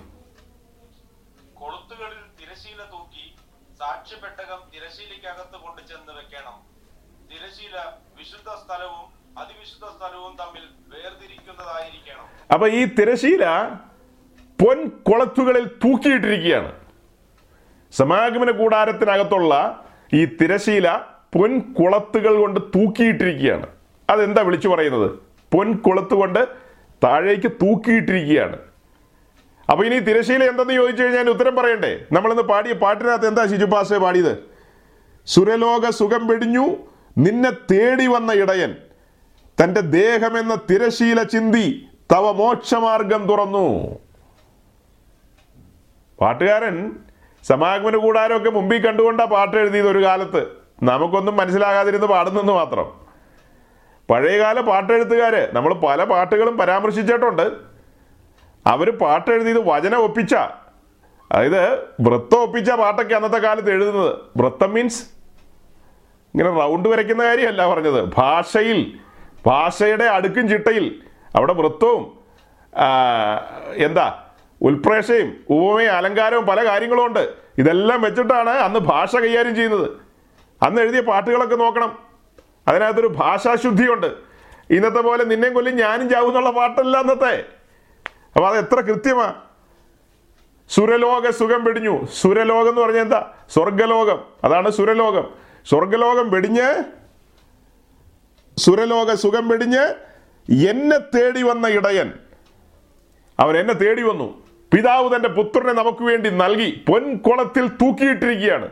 കൊളുത്തുകളിൽ 1.60 2.22
തിരശീല 2.40 2.80
തൂക്കി 2.92 3.24
സാക്ഷ്യപ്പെട്ടകം 3.80 4.60
തിരശീലയ്ക്കകത്ത് 4.74 5.56
കൊണ്ടുചെന്ന് 5.64 6.12
വെക്കണം 6.18 6.56
തിരശീല 7.30 7.76
വിശുദ്ധ 8.18 8.50
സ്ഥലവും 8.62 9.06
അതിവിശുദ്ധ 9.42 9.86
സ്ഥലവും 9.96 10.24
അപ്പൊ 12.53 12.68
ഈ 12.68 12.85
തിരശീല 12.85 13.45
പൊൻ 14.62 14.89
കുളത്തുകളിൽ 14.89 15.64
തൂക്കിയിട്ടിരിക്കുകയാണ്. 15.66 16.72
സമാഗമന 17.93 18.51
കൂടാരത്തിനകത്തുള്ള 18.51 19.85
ഈ 20.14 20.24
തിരശീല 20.24 20.97
പൊൻ 21.35 21.59
കുളത്തുകൾ 21.59 22.37
കൊണ്ട് 22.37 22.61
തൂക്കിയിട്ടിരിക്കുകയാണ്. 22.61 23.66
അതെന്താ 24.11 24.43
വിളിച്ചു 24.43 24.68
പറയുന്നത്? 24.68 25.11
പൊൻ 25.53 25.72
കുളത്ത് 25.72 26.14
കൊണ്ട് 26.14 26.49
താഴേക്ക് 27.05 27.53
തൂക്കിയിട്ടിരിക്കുകയാണ്. 27.53 28.57
അപ്പൊ 29.70 29.85
ഇനി 29.85 29.99
തിരശീല 29.99 30.45
എന്തെന്ന് 30.45 30.74
ചോദിച്ചു 30.74 31.03
കഴിഞ്ഞാൽ 31.03 31.30
ഉത്തരം 31.30 31.57
പറയണ്ടേ? 31.57 32.07
നമ്മളിന്ന് 32.12 32.43
പാടിയ 32.43 32.72
പാട്ടിനകത്ത് 32.72 33.26
എന്താ 33.26 33.47
ശിജുപാസെ 33.47 33.99
പാടിയത്? 33.99 34.43
സുരലോക 35.26 35.91
സുഖം 35.91 36.26
വെടിഞ്ഞു 36.26 36.76
നിന്നെ 37.18 37.51
തേടി 37.51 38.07
വന്ന 38.07 38.32
ഇടയൻ. 38.32 38.76
തന്റെ 39.62 39.80
ദേഹമെന്ന 39.80 40.55
തിരശീല 40.70 41.22
ചിന്തി 41.22 41.88
തവ 42.12 42.30
മോക്ഷമാർഗം 42.30 43.26
തുറന്നു. 43.28 43.98
പാട്ടുകാരൻ 46.20 46.92
സമാഗമന 47.44 47.96
കൂടാരമൊക്കെ 47.96 48.50
മുമ്പിൽ 48.50 48.86
കണ്ടുകൊണ്ടാ 48.86 49.24
പാട്ട് 49.24 49.57
എഴുതിയത് 49.57 49.88
ഒരു 49.88 50.05
കാലത്ത്. 50.05 50.46
നമുക്കൊന്നും 50.82 51.36
മനസ്സിലാകാതിരുന്ന് 51.36 52.07
പാടുന്നെന്ന് 52.07 52.52
മാത്രം. 52.52 52.92
പഴയകാല 54.11 54.61
പാട്ടെഴുത്തുകാര് 54.61 55.55
നമ്മൾ 55.57 55.74
പല 55.74 56.05
പാട്ടുകളും 56.05 56.59
പരാമർശിച്ചിട്ടുണ്ട്. 56.59 57.52
അവർ 58.66 58.90
പാട്ടെഴുതിയത് 58.90 59.68
വചന 59.68 59.94
ഒപ്പിച്ച. 59.94 60.34
അതായത് 61.32 61.74
വൃത്തം 61.76 62.42
ഒപ്പിച്ച 62.42 62.70
പാട്ടൊക്കെ 62.70 63.14
അന്നത്തെ 63.14 63.38
കാലത്ത് 63.38 63.70
എഴുതുന്നത്. 63.70 64.16
വൃത്തം 64.36 64.72
മീൻസ് 64.72 65.05
ഇങ്ങനെ 66.34 66.50
റൗണ്ട് 66.50 66.88
വരയ്ക്കുന്ന 66.88 67.24
കാര്യമല്ല 67.24 67.66
പറഞ്ഞത്. 67.66 68.05
ഭാഷയിൽ 68.16 68.98
ഭാഷയുടെ 69.47 70.05
അടുക്കും 70.05 70.49
ചിട്ടയിൽ 70.49 71.03
അവിടെ 71.36 71.53
വൃത്തവും 71.53 72.18
എന്താ 73.76 74.24
ഉൽപ്രേക്ഷയും 74.62 75.45
ഉപമയും 75.51 75.92
അലങ്കാരവും 75.92 76.47
പല 76.47 76.68
കാര്യങ്ങളും 76.68 77.07
ഉണ്ട്. 77.07 77.34
ഇതെല്ലാം 77.59 78.03
വെച്ചിട്ടാണ് 78.03 78.51
അന്ന് 78.51 78.78
ഭാഷ 78.78 79.16
കൈകാര്യം 79.16 79.55
ചെയ്യുന്നത്. 79.55 79.90
അന്ന് 80.62 80.82
എഴുതിയ 80.82 81.01
പാട്ടുകളൊക്കെ 81.01 81.55
നോക്കണം. 81.55 81.99
അതിനകത്തൊരു 82.68 83.07
ഭാഷാശുദ്ധിയുണ്ട്. 83.07 84.07
ഇന്നത്തെ 84.70 85.01
പോലെ 85.01 85.24
നിന്നെയും 85.24 85.55
കൊല്ലും 85.55 85.76
ഞാനും 85.76 86.09
ചാവും 86.09 86.28
എന്നുള്ള 86.28 86.51
പാട്ടല്ല 86.51 86.97
അന്നത്തെ. 86.97 87.45
അപ്പോൾ 88.36 88.49
അത് 88.49 88.59
എത്ര 88.59 88.80
കൃത്യമാ. 88.80 89.34
സുരലോക 90.70 91.30
സുഖം 91.30 91.64
വെടിഞ്ഞു. 91.64 92.07
സുരലോകം 92.20 92.68
എന്ന് 92.68 92.80
പറഞ്ഞാൽ 92.80 93.03
എന്താ? 93.03 93.30
സ്വർഗലോകം. 93.51 94.24
അതാണ് 94.45 94.70
സുരലോകം. 94.70 95.30
സ്വർഗലോകം 95.66 96.30
വെടിഞ്ഞ് 96.30 96.84
സുരലോക 98.59 99.14
സുഖം 99.14 99.48
പിടിഞ്ഞ് 99.48 99.94
എന്നെ 100.68 100.98
തേടി 100.98 101.42
വന്ന 101.42 101.66
ഇടയൻ. 101.66 102.12
അവൻ 103.40 103.57
എന്നെ 103.57 103.74
തേടി 103.74 104.02
വന്നു. 104.02 104.44
പിതാവ് 104.74 105.16
തന്റെ 105.16 105.28
പുത്രനെ 105.28 105.72
നമുക്ക് 105.72 106.02
വേണ്ടി 106.02 106.30
നൽകി 106.30 106.84
പൊൻകുളത്തിൽ 106.88 107.68
തൂക്കിയിട്ടിരിക്കുകയാണ്. 107.68 108.70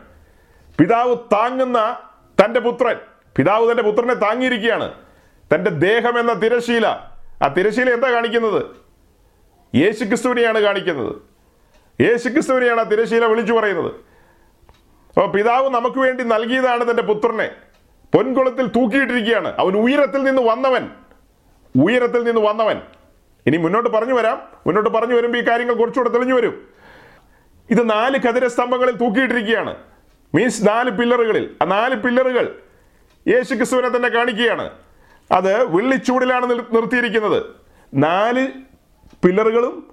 പിതാവ് 0.79 1.17
താങ്ങുന്ന 1.17 1.99
തന്റെ 2.45 2.61
പുത്രൻ. 2.61 2.97
പിതാവ് 3.37 3.71
തന്റെ 3.71 3.83
പുത്രനെ 3.83 4.15
താങ്ങിയിരിക്കുകയാണ്. 4.15 4.95
തന്റെ 5.55 5.71
ദേഹം 5.71 6.21
എന്ന 6.21 6.33
തിരശീല 6.33 6.87
ആ 7.43 7.49
തിരശീല 7.49 7.95
എന്താ 7.95 8.11
കാണിക്കുന്നത്? 8.11 8.63
യേശുക്രിസ്തുവിനെയാണ് 9.77 10.59
കാണിക്കുന്നത്. 10.59 11.15
യേശുക്രിസ്തുവിനെയാണ് 12.03 12.81
ആ 12.81 12.83
തിരശീല 12.83 13.25
വിളിച്ചു 13.25 13.53
പറയുന്നത്. 13.53 13.93
അപ്പോൾ 15.15 15.31
പിതാവ് 15.31 15.71
നമുക്ക് 15.71 15.99
വേണ്ടി 15.99 16.25
നൽകിയതാണ് 16.25 16.91
തന്റെ 16.91 17.03
പുത്രനെ. 17.03 17.51
പൊൻകുളത്തിൽ 18.15 18.67
തൂക്കിയിട്ടിരിക്കുകയാണ്. 18.67 19.55
അവൻ 19.59 19.77
ഉയരത്തിൽ 19.77 20.23
നിന്ന് 20.23 20.43
വന്നവൻ. 20.43 20.91
ഉയരത്തിൽ 21.77 22.23
നിന്ന് 22.23 22.41
വന്നവൻ. 22.41 22.81
ഇനി 23.47 23.57
മുന്നോട്ട് 23.57 23.91
പറഞ്ഞു 23.91 24.15
വരാം. 24.15 24.43
മുന്നോട്ട് 24.67 24.91
പറഞ്ഞു 24.91 25.15
വരുമ്പോൾ 25.15 25.39
ഈ 25.39 25.41
കാര്യങ്ങൾ 25.41 25.75
കുറച്ചുകൂടെ 25.75 26.09
തെളിഞ്ഞു 26.09 26.35
വരും. 26.35 26.69
ഇത് 27.71 27.91
നാല് 27.91 28.19
കതിര 28.19 28.47
സ്തംഭങ്ങളിൽ 28.47 28.97
തൂക്കിയിട്ടിരിക്കുകയാണ്. 28.97 29.77
മീൻസ് 30.35 30.69
നാല് 30.69 30.91
പില്ലറുകളിൽ. 30.91 31.57
ആ 31.63 31.65
നാല് 31.65 31.95
പില്ലറുകൾ 31.95 32.59
യേശു 33.29 33.55
ക്രിസ്തുവിനെ 33.55 33.97
തന്നെ 33.97 34.09
കാണിക്കുകയാണ്. 34.09 34.71
അത് 35.33 35.77
വെള്ളിച്ചൂടിലാണ് 35.77 36.51
നിർ- 36.51 36.65
നിർത്തിയിരിക്കുന്നത്. 36.73 37.43
നാല് 37.95 38.49
പില്ലറുകളും 39.25 39.91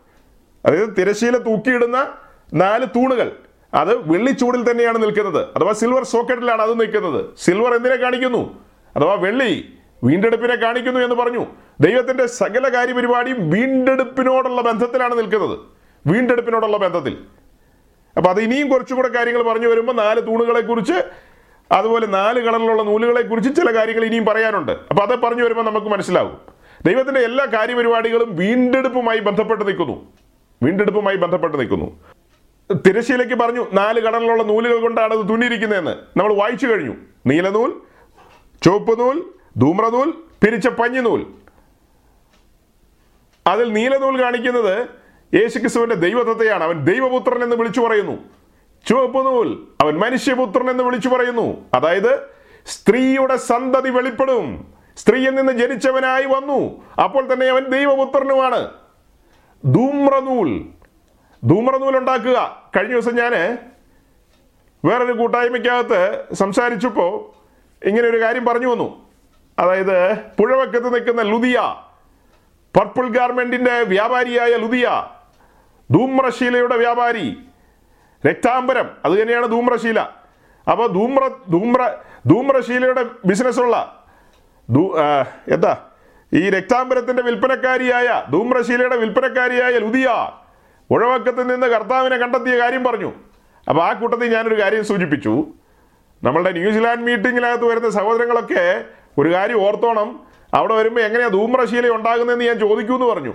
അതായത് 0.65 0.97
തിരശീല 0.97 1.38
തൂക്കിയിടുന്ന 1.38 2.13
നാല് 2.53 2.86
തൂണുകൾ. 2.86 3.32
അത് 3.74 4.11
വെള്ളിച്ചൂടിൽ 4.11 4.72
തന്നെയാണ് 4.72 5.03
നിൽക്കുന്നത്. 5.03 5.47
അഥവാ 5.55 5.74
സിൽവർ 5.74 6.03
സോക്കറ്റിലാണ് 6.03 6.61
അത് 6.61 6.80
നിൽക്കുന്നത്. 6.80 7.26
സിൽവർ 7.38 7.74
എന്തിനെ 7.74 7.95
കാണിക്കുന്നു? 7.95 8.59
അഥവാ 8.95 9.13
വെള്ളി 9.13 9.74
വീണ്ടെടുപ്പിനെ 10.03 10.55
കാണിക്കുന്നു 10.55 10.99
എന്ന് 10.99 11.15
പറഞ്ഞു. 11.15 11.45
ദൈവത്തിന്റെ 11.80 12.26
സകല 12.26 12.74
കാര്യപരിപാടിയും 12.74 13.49
വീണ്ടെടുപ്പിനോടുള്ള 13.49 14.61
ബന്ധത്തിലാണ് 14.61 15.17
നിൽക്കുന്നത്. 15.17 15.59
വീണ്ടെടുപ്പിനോടുള്ള 16.07 16.78
ബന്ധത്തിൽ. 16.78 17.17
അപ്പോൾ 18.17 18.30
അത് 18.30 18.41
ഇനിയും 18.41 18.70
കുറച്ചുകൂടെ 18.70 19.07
കാര്യങ്ങൾ 19.07 19.43
പറഞ്ഞു 19.43 19.67
വരുമ്പോൾ 19.67 19.93
നാല് 19.93 20.22
തൂണുകളെ 20.22 20.61
കുറിച്ച് 20.61 20.93
അതുപോലെ 21.72 22.07
നാല് 22.07 22.39
കളറിലുള്ള 22.39 22.84
നൂലുകളെ 22.84 23.22
കുറിച്ച് 23.22 23.55
ചില 23.55 23.76
കാര്യങ്ങൾ 23.76 24.05
ഇനിയും 24.05 24.26
പറയാനുണ്ട്. 24.26 24.72
അപ്പോൾ 24.72 25.01
അത് 25.01 25.20
പറഞ്ഞു 25.20 25.43
വരുമ്പോൾ 25.43 25.65
നമുക്ക് 25.65 25.88
മനസ്സിലാകും 25.88 26.38
ദൈവത്തിന്റെ 26.86 27.20
എല്ലാ 27.20 27.45
കാര്യപരിപാടികളും 27.45 28.36
വീണ്ടെടുപ്പുമായി 28.36 29.20
ബന്ധപ്പെട്ട് 29.20 29.67
നിൽക്കുന്നു. 29.67 30.07
വീണ്ടെടുപ്പുമായി 30.63 31.15
ബന്ധപ്പെട്ട് 31.15 31.59
നിൽക്കുന്നു. 31.59 31.99
തിരശ്ശീലയ്ക്ക് 32.74 33.36
പറഞ്ഞു 33.36 33.67
നാല് 33.74 33.99
കടലിലുള്ള 33.99 34.43
നൂലുകൾ 34.43 34.82
കൊണ്ടാണ് 34.82 35.13
അത് 35.13 35.30
തുന്നിയിരിക്കുന്നതെന്ന്. 35.30 35.91
നമ്മൾ 35.91 36.34
വായിച്ചു 36.34 36.67
കഴിഞ്ഞു. 36.67 36.95
നീലനൂൽ 37.26 37.82
ചുവപ്പ് 38.63 38.99
നൂൽ 38.99 39.24
ധൂമ്രനൂൽ 39.57 40.13
പിരിച്ച 40.43 40.67
പഞ്ഞിനൂൽ. 40.67 41.26
അതിൽ 43.47 43.74
നീലനൂൽ 43.74 44.22
കാണിക്കുന്നത് 44.22 44.88
യേശുക്രിസ്തുവിന്റെ 45.36 45.95
ദൈവത്വത്തെയാണ് 45.95 46.63
അവൻ 46.63 46.86
ദൈവപുത്രൻ 46.86 47.43
എന്ന് 47.43 47.55
വിളിച്ചു 47.55 47.82
പറയുന്നു. 47.82 48.17
ചുവപ്പ് 48.88 49.26
നൂൽ 49.26 49.67
അവൻ 49.82 49.99
മനുഷ്യപുത്രൻ 49.99 50.70
എന്ന് 50.70 50.84
വിളിച്ചു 50.84 51.09
പറയുന്നു. 51.09 51.65
അതായത് 51.74 52.20
സ്ത്രീയുടെ 52.65 53.36
സന്തതി 53.36 53.89
വെളിപ്പെടും. 53.89 54.74
സ്ത്രീയിൽ 54.97 55.36
നിന്ന് 55.36 55.53
ജനിച്ചവനായി 55.53 56.26
വന്നു. 56.26 56.84
അപ്പോൾ 57.03 57.34
തന്നെ 57.34 57.45
അവൻ 57.45 57.65
ദൈവപുത്രനുമാണ്. 57.65 58.70
ധൂമ്രനൂൽ 59.65 60.78
ധൂമ്രനൂൽ 61.43 61.97
ഉണ്ടാക്കുക 61.97 62.37
കഴിഞ്ഞ 62.77 62.91
ദിവസം 62.93 63.15
ഞാൻ 63.15 63.33
വേറൊരു 64.85 65.13
കൂട്ടായ്മയ്ക്കകത്ത് 65.13 66.01
സംസാരിച്ചപ്പോൾ 66.33 67.11
ഇങ്ങനെ 67.87 68.07
ഒരു 68.07 68.21
കാര്യം 68.21 68.45
പറഞ്ഞു 68.45 68.67
വന്നു. 68.67 69.07
അതായത് 69.59 70.15
പുഴവക്കത്ത് 70.39 70.93
നിൽക്കുന്ന 70.93 71.21
ലുതിയ 71.21 71.59
പർപ്പിൾ 72.77 73.07
ഗാർമെന്റിന്റെ 73.07 73.81
വ്യാപാരിയായ 73.83 74.55
ലുതിയ 74.55 74.87
ധൂമ്രശീലയുടെ 75.91 76.77
വ്യാപാരി 76.77 77.27
രക്താംബരം 78.25 78.89
അത് 79.05 79.21
തന്നെയാണ് 79.21 79.47
ധൂമ്രശീല. 79.47 79.99
അപ്പോൾ 80.67 80.87
ധൂമ്ര 80.87 81.27
ധൂമ്ര 81.49 81.81
ധൂമ്രശീലയുടെ 82.27 83.05
ബിസിനസ്സുള്ള 83.25 83.75
ധൂ- 84.69 84.93
എന്താ 85.53 85.77
ഈ 86.33 86.49
രക്താംബരത്തിന്റെ 86.49 87.21
വിൽപ്പനക്കാരിയായ 87.23 88.23
ധൂമ്രശീലയുടെ 88.31 88.95
വിൽപ്പനക്കാരിയായ 88.95 89.77
ലുദിയ 89.77 90.07
ഉഴവക്കത്തിൽ 90.91 91.47
നിന്ന് 91.47 91.67
കർത്താവിനെ 91.67 92.17
കണ്ടെത്തിയ 92.17 92.59
കാര്യം 92.59 92.83
പറഞ്ഞു. 92.83 93.11
അപ്പോൾ 93.69 93.81
ആ 93.83 93.93
കൂട്ടത്തിൽ 93.93 94.35
ഞാനൊരു 94.35 94.61
കാര്യം 94.61 94.85
സൂചിപ്പിച്ചു. 94.85 95.47
നമ്മളുടെ 96.23 96.51
ന്യൂസിലാൻഡ് 96.51 97.01
മീറ്റിങ്ങിനകത്ത് 97.01 97.65
വരുന്ന 97.65 97.89
സഹോദരങ്ങളൊക്കെ 97.89 98.85
ഒരു 99.17 99.33
കാര്യം 99.33 99.67
ഓർത്തോണം. 99.67 100.19
അവിടെ 100.53 100.73
വരുമ്പോൾ 100.73 101.01
എങ്ങനെയാ 101.01 101.27
ധൂമ്രശീല 101.27 101.89
ഉണ്ടാകുന്നതെന്ന് 101.89 102.45
ഞാൻ 102.45 102.59
ചോദിക്കൂ 102.59 102.93
എന്ന് 102.93 103.05
പറഞ്ഞു. 103.05 103.33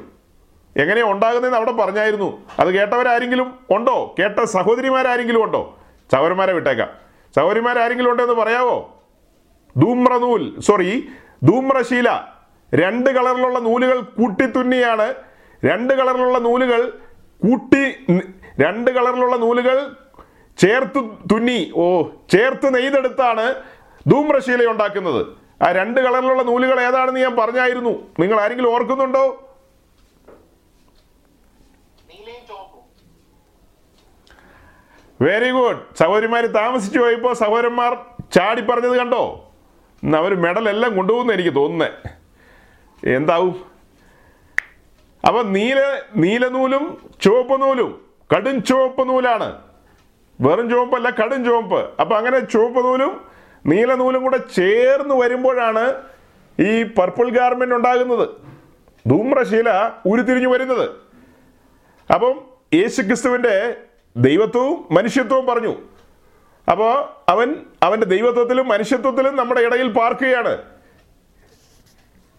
എങ്ങനെയാ 0.76 1.04
ഉണ്ടാകുന്നതെന്ന് 1.04 1.56
അവിടെ 1.56 1.72
പറഞ്ഞായിരുന്നു. 1.72 2.42
അത് 2.58 2.68
കേട്ടവരാരെങ്കിലും 2.68 3.58
ഉണ്ടോ? 3.70 4.14
കേട്ട 4.18 4.44
സഹോദരിമാരാരെങ്കിലും 4.44 5.44
ഉണ്ടോ? 5.44 5.78
സഹോദരന്മാരെ 6.12 6.52
വിട്ടേക്കാം. 6.52 6.88
സഹോദരിമാരാരെങ്കിലും 7.36 8.10
ഉണ്ടോ 8.10 8.24
എന്ന് 8.24 8.34
പറയാവോ? 8.34 9.02
ധൂമ്രനൂൽ 9.76 10.60
സോറി 10.60 11.08
ധൂമ്രശീല. 11.42 12.20
രണ്ട് 12.74 13.10
കളറിലുള്ള 13.10 13.58
നൂലുകൾ 13.58 14.00
കൂട്ടിത്തുന്നിയാണ്. 14.00 15.14
രണ്ട് 15.64 15.94
കളറിലുള്ള 15.94 16.38
നൂലുകൾ 16.38 16.92
കൂട്ടി 17.42 17.82
രണ്ട് 18.62 18.90
കളറിലുള്ള 18.90 19.36
നൂലുകൾ 19.36 19.76
ചേർത്ത് 20.58 21.00
തുന്നി. 21.30 21.72
ഓ 21.76 22.02
ചേർത്ത് 22.32 22.74
നെയ്തെടുത്താണ് 22.74 23.46
ധൂമ്രശീല 24.10 24.66
ഉണ്ടാക്കുന്നത് 24.70 25.22
ആ 25.62 25.72
രണ്ട് 25.72 25.98
കളറിലുള്ള 26.00 26.42
നൂലുകൾ 26.42 26.78
ഏതാണെന്ന് 26.80 27.20
ഞാൻ 27.20 27.36
പറഞ്ഞായിരുന്നു. 27.36 27.94
നിങ്ങൾ 28.20 28.40
ആരെങ്കിലും 28.40 28.72
ഓർക്കുന്നുണ്ടോ? 28.74 29.24
വെരി 35.20 35.50
ഗുഡ് 35.50 35.82
സഹോദരിമാർ 35.98 36.46
താമസിച്ചു 36.46 36.98
പോയപ്പോൾ 36.98 37.34
സഹോദരന്മാർ 37.34 37.92
ചാടി 38.34 38.62
പറഞ്ഞത് 38.62 38.96
കണ്ടോ? 38.98 39.22
അവർ 40.02 40.34
മെഡൽ 40.34 40.68
എല്ലാം 40.68 40.96
കൊണ്ടുപോകുന്ന 40.96 41.32
എനിക്ക് 41.32 41.54
തോന്നുന്നത് 41.56 41.92
എന്താവും? 43.16 43.54
അപ്പൊ 45.26 45.42
നീല 45.42 46.00
നീലനൂലും 46.16 47.10
ചുവപ്പ് 47.20 47.62
നൂലും 47.62 48.04
കടും 48.36 48.64
ചുവപ്പ് 48.64 49.08
നൂലാണ്. 49.08 49.62
വെറും 50.40 50.70
ചുവപ്പല്ല 50.70 51.10
കടും 51.10 51.44
ചുവപ്പ്. 51.44 51.90
അപ്പൊ 52.00 52.16
അങ്ങനെ 52.16 52.38
ചുവപ്പ് 52.38 52.84
നൂലും 52.84 53.26
നീല 53.66 53.94
നൂലും 53.94 54.22
കൂടെ 54.22 54.36
ചേർന്ന് 54.36 55.14
വരുമ്പോഴാണ് 55.14 55.94
ഈ 56.60 56.82
പർപ്പിൾ 56.82 57.28
ഗാർമെന്റ് 57.30 57.74
ഉണ്ടാകുന്നത്. 57.74 58.28
ധൂമ്രശീല 59.06 59.90
ഉരുത്തിരിഞ്ഞു 60.06 60.48
വരുന്നത്. 60.48 60.90
അപ്പം 62.12 62.40
യേശുക്രിസ്തുവിന്റെ 62.74 63.76
ദൈവത്വവും 64.16 64.94
മനുഷ്യത്വവും 64.94 65.46
പറഞ്ഞു. 65.46 65.76
അപ്പോൾ 66.70 67.08
അവൻ 67.30 67.56
അവന്റെ 67.82 68.06
ദൈവത്വത്തിലും 68.06 68.68
മനുഷ്യത്വത്തിലും 68.68 69.36
നമ്മുടെ 69.36 69.60
ഇടയിൽ 69.60 69.92
പാർക്കുകയാണ്. 69.92 70.73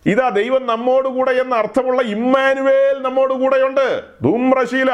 ഇതാ 0.05 0.29
ദൈവം 0.29 0.65
നമ്മോടുകൂടെ 0.65 1.31
എന്ന 1.31 1.55
അർത്ഥമുള്ള 1.55 2.01
ഇമ്മാനുവേൽ 2.01 3.01
നമ്മോടുകൂടെയുണ്ട് 3.01 4.01
ധൂമ്രശീല. 4.23 4.91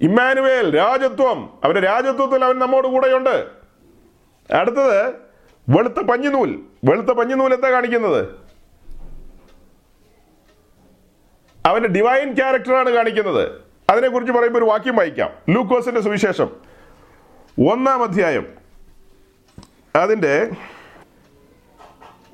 ഇമ്മാനുവേൽ 0.00 0.76
രാജത്വം. 0.76 1.58
അവരെ 1.64 1.80
രാജത്വത്തിൽ 1.80 2.44
അവൻ 2.44 2.58
നമ്മോട് 2.58 2.88
കൂടെയുണ്ട്. 2.88 3.46
അടുത്തത് 4.54 5.06
വെളുത്ത 5.68 5.94
പഞ്ഞിനൂൽ. 5.94 6.60
വെളുത്ത 6.84 7.06
പഞ്ഞിനൂൽ 7.06 7.54
എന്താ 7.54 7.70
കാണിക്കുന്നത്? 7.70 8.28
അവന്റെ 11.66 11.88
ഡിവൈൻ 11.88 12.32
ക്യാരക്ടറാണ് 12.32 12.90
കാണിക്കുന്നത്. 12.90 13.50
അതിനെക്കുറിച്ച് 13.90 14.32
പറയുമ്പോൾ 14.32 14.58
ഒരു 14.58 14.70
വാക്യം 14.70 14.96
വായിക്കാം. 14.96 15.30
ലൂക്കോസിന്റെ 15.48 16.00
സുവിശേഷം. 16.00 16.48
ഒന്നാം 17.72 18.02
അധ്യായം. 18.02 18.46
അതിന്റെ 19.96 20.50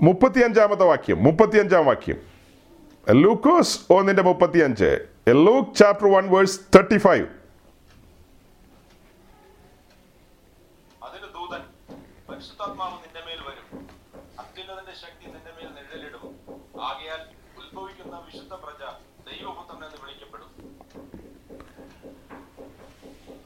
മുപ്പത്തിയഞ്ചാമത്തെ 0.02 0.84
വാക്യം 0.84 1.18
മുപ്പത്തിയഞ്ചാം 1.24 1.84
വാക്യം. 1.86 2.18
ലൂക്കോസ് 3.06 3.92
ഒന്നിന്റെ 3.92 4.22
മുപ്പത്തിയഞ്ച് 4.22 4.90
Luke 5.28 5.74
chapter 5.74 6.08
one 6.12 6.24
verse 6.30 6.60
thirty 6.74 6.98
five 6.98 7.26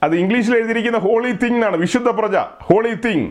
അത് 0.03 0.15
ഇംഗ്ലീഷിൽ 0.17 0.55
എഴുതിയിരിക്കുന്ന 0.57 0.99
ഹോളി 0.99 1.33
തിങ് 1.33 1.65
ആണ് 1.65 1.77
വിശുദ്ധ 1.77 2.09
പ്രജ 2.11 2.37
ഹോളി 2.63 2.95
തിങ് 2.95 3.27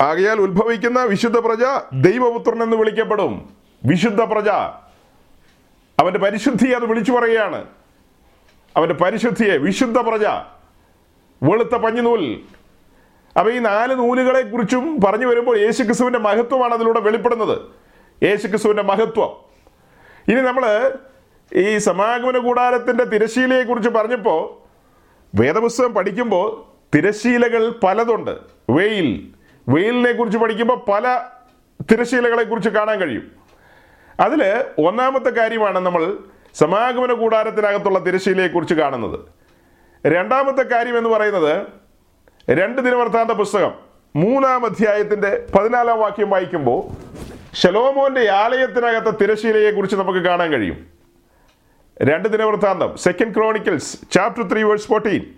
ആകയാൽ 0.00 0.40
ഉത്ഭവിക്കുന്ന 0.40 1.04
വിശുദ്ധ 1.04 1.38
പ്രജ 1.38 1.64
ദൈവപുത്രൻ 1.92 2.62
എന്ന് 2.62 2.76
വിളിക്കപ്പെടും. 2.76 3.56
വിശുദ്ധ 3.84 4.22
പ്രജ. 4.22 4.48
അവന്റെ 5.98 6.18
പരിശുദ്ധി 6.18 6.68
അത് 6.68 6.86
വിളിച്ചു 6.86 7.12
പറയുകയാണ്. 7.12 7.64
അവന്റെ 8.76 8.94
പരിശുദ്ധിയെ 8.94 9.56
വിശുദ്ധ 9.56 9.98
പ്രജ. 9.98 10.24
വെളുത്ത 11.42 11.76
പഞ്ഞിനൂൽ. 11.76 12.40
അപ്പോൾ 13.38 13.52
ഈ 13.54 13.58
നാല് 13.58 13.98
നൂലുകളെ 13.98 14.42
കുറിച്ചും 14.42 15.00
പറഞ്ഞു 15.00 15.26
വരുമ്പോൾ 15.26 15.56
യേശു 15.56 15.66
യേശുക്രിസ്തുവിന്റെ 15.66 16.18
മഹത്വമാണ് 16.18 16.74
അതിലൂടെ 16.74 17.00
വെളിപ്പെടുന്നത്. 17.00 17.58
യേശു 17.58 18.24
യേശുക്രിസ്തുവിന്റെ 18.24 18.82
മഹത്വം. 18.82 19.36
ഇനി 20.32 20.40
നമ്മൾ 20.40 20.92
ഈ 21.54 21.78
സമാഗമന 21.78 22.38
കൂടാരത്തിന്റെ 22.38 23.04
തിരശീലയെ 23.04 23.62
കുറിച്ച് 23.62 23.88
പറഞ്ഞപ്പോൾ 23.88 24.66
വേദപുസ്തകം 25.42 25.94
പഠിക്കുമ്പോൾ 25.94 26.64
തിരശീലകൾ 26.96 27.74
പലതുണ്ട്. 27.84 28.38
വെയിൽ 28.70 29.32
വെയിലിനെ 29.68 30.12
കുറിച്ച് 30.12 30.38
പഠിക്കുമ്പോൾ 30.38 30.90
പല 30.90 31.20
തിരശീലകളെ 31.92 32.42
കുറിച്ച് 32.42 32.68
കാണാൻ 32.68 32.98
കഴിയും. 33.00 33.32
അതിൽ 34.20 34.64
ഒന്നാമത്തെ 34.78 35.30
കാര്യമാണ് 35.30 35.78
നമ്മൾ 35.78 36.16
സമാഗമന 36.54 37.12
കൂടാരത്തിനകത്തുള്ള 37.12 37.98
തിരശീലയെക്കുറിച്ച് 37.98 38.74
കാണുന്നത്. 38.74 39.20
രണ്ടാമത്തെ 40.06 40.62
കാര്യം 40.62 40.98
എന്ന് 40.98 41.10
പറയുന്നത് 41.10 41.66
രണ്ട് 42.50 42.82
ദിനവൃത്താന്ത 42.82 43.30
പുസ്തകം 43.30 43.72
മൂന്നാം 44.16 44.64
അധ്യായത്തിന്റെ 44.64 45.46
പതിനാലാം 45.54 45.98
വാക്യം 45.98 46.30
വായിക്കുമ്പോൾ 46.30 46.82
ഷലോമോന്റെ 47.54 48.30
ആലയത്തിനകത്തെ 48.30 49.10
തിരശീലയെക്കുറിച്ച് 49.10 49.96
നമുക്ക് 49.96 50.18
കാണാൻ 50.18 50.52
കഴിയും. 50.52 50.86
രണ്ട് 52.02 52.28
ദിനവൃത്താന്തം 52.28 52.96
second 52.96 53.34
Chronicles 53.34 53.98
chapter 54.12 54.48
three 54.48 54.62
verse 54.62 54.86
fourteen 54.86 55.34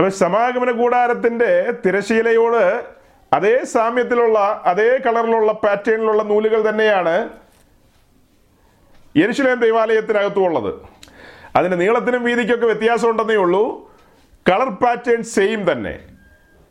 അപ്പൊ 0.00 0.10
സമാഗമന 0.10 0.70
കൂടാരത്തിന്റെ 0.70 1.72
തിരശീലയോട് 1.86 2.84
അതേ 3.32 3.64
സാമ്യത്തിലുള്ള 3.64 4.62
അതേ 4.64 5.00
കളറിലുള്ള 5.06 5.52
പാറ്റേണിലുള്ള 5.52 6.22
നൂലുകൾ 6.22 6.68
തന്നെയാണ് 6.68 7.28
യെരുശലേം 9.16 9.60
ദൈവാലയത്തിനകത്തും 9.60 10.44
ഉള്ളത് 10.44 10.74
അതിന്റെ 11.56 11.76
നീളത്തിനും 11.76 12.24
വീതിക്കൊക്കെ 12.24 12.66
വ്യത്യാസമുണ്ടെന്നേ 12.66 13.34
ഉള്ളൂ. 13.34 13.92
കളർ 14.50 14.68
പാറ്റേൺ 14.68 15.22
സെയിം 15.22 15.72
തന്നെ. 15.72 15.98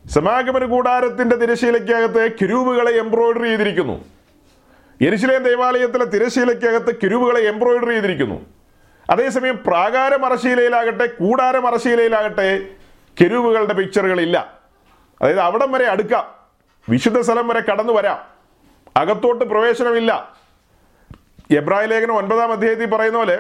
സമാഗമന 0.10 0.66
കൂടാരത്തിന്റെ 0.66 1.36
തിരശീലയ്ക്കകത്ത് 1.36 2.32
കിരൂബുകളെ 2.42 2.92
എംബ്രോയിഡറി 2.92 3.44
ചെയ്തിരിക്കുന്നു. 3.44 4.06
യെരുശലേം 5.02 5.44
ദേവാലയത്തിലെ 5.44 6.06
തിരശീലയ്ക്കകത്ത് 6.06 6.96
കിരൂബുകളെ 7.04 7.42
എംബ്രോയിഡറി 7.42 7.90
ചെയ്തിരിക്കുന്നു. 7.90 8.46
അതേസമയം 9.10 9.60
പ്രാകാര 9.68 10.16
മറശീലയിലാകട്ടെ 10.16 11.06
കൂടാര 11.06 11.58
മറശീലയിലാകട്ടെ 11.58 12.68
കെരുവുകളുടെ 13.18 13.74
പിക്ചറുകളില്ല 13.74 14.60
അതായത് 15.22 15.40
അവിടം 15.40 15.72
വരെ 15.72 15.86
അടുക്കാം. 15.88 16.36
വിശുദ്ധ 16.90 17.20
സ്ഥലം 17.20 17.48
വരെ 17.48 17.60
കടന്നു 17.60 17.94
വരാം. 17.94 18.20
അകത്തോട്ട് 18.98 19.46
പ്രവേശനമില്ല. 19.46 20.38
എബ്രായ 21.52 21.86
ലേഖനം 21.86 22.16
ഒൻപതാം 22.16 22.52
അധ്യായത്തിൽ 22.52 22.90
പറയുന്ന 22.90 23.18
പോലെ 23.18 23.40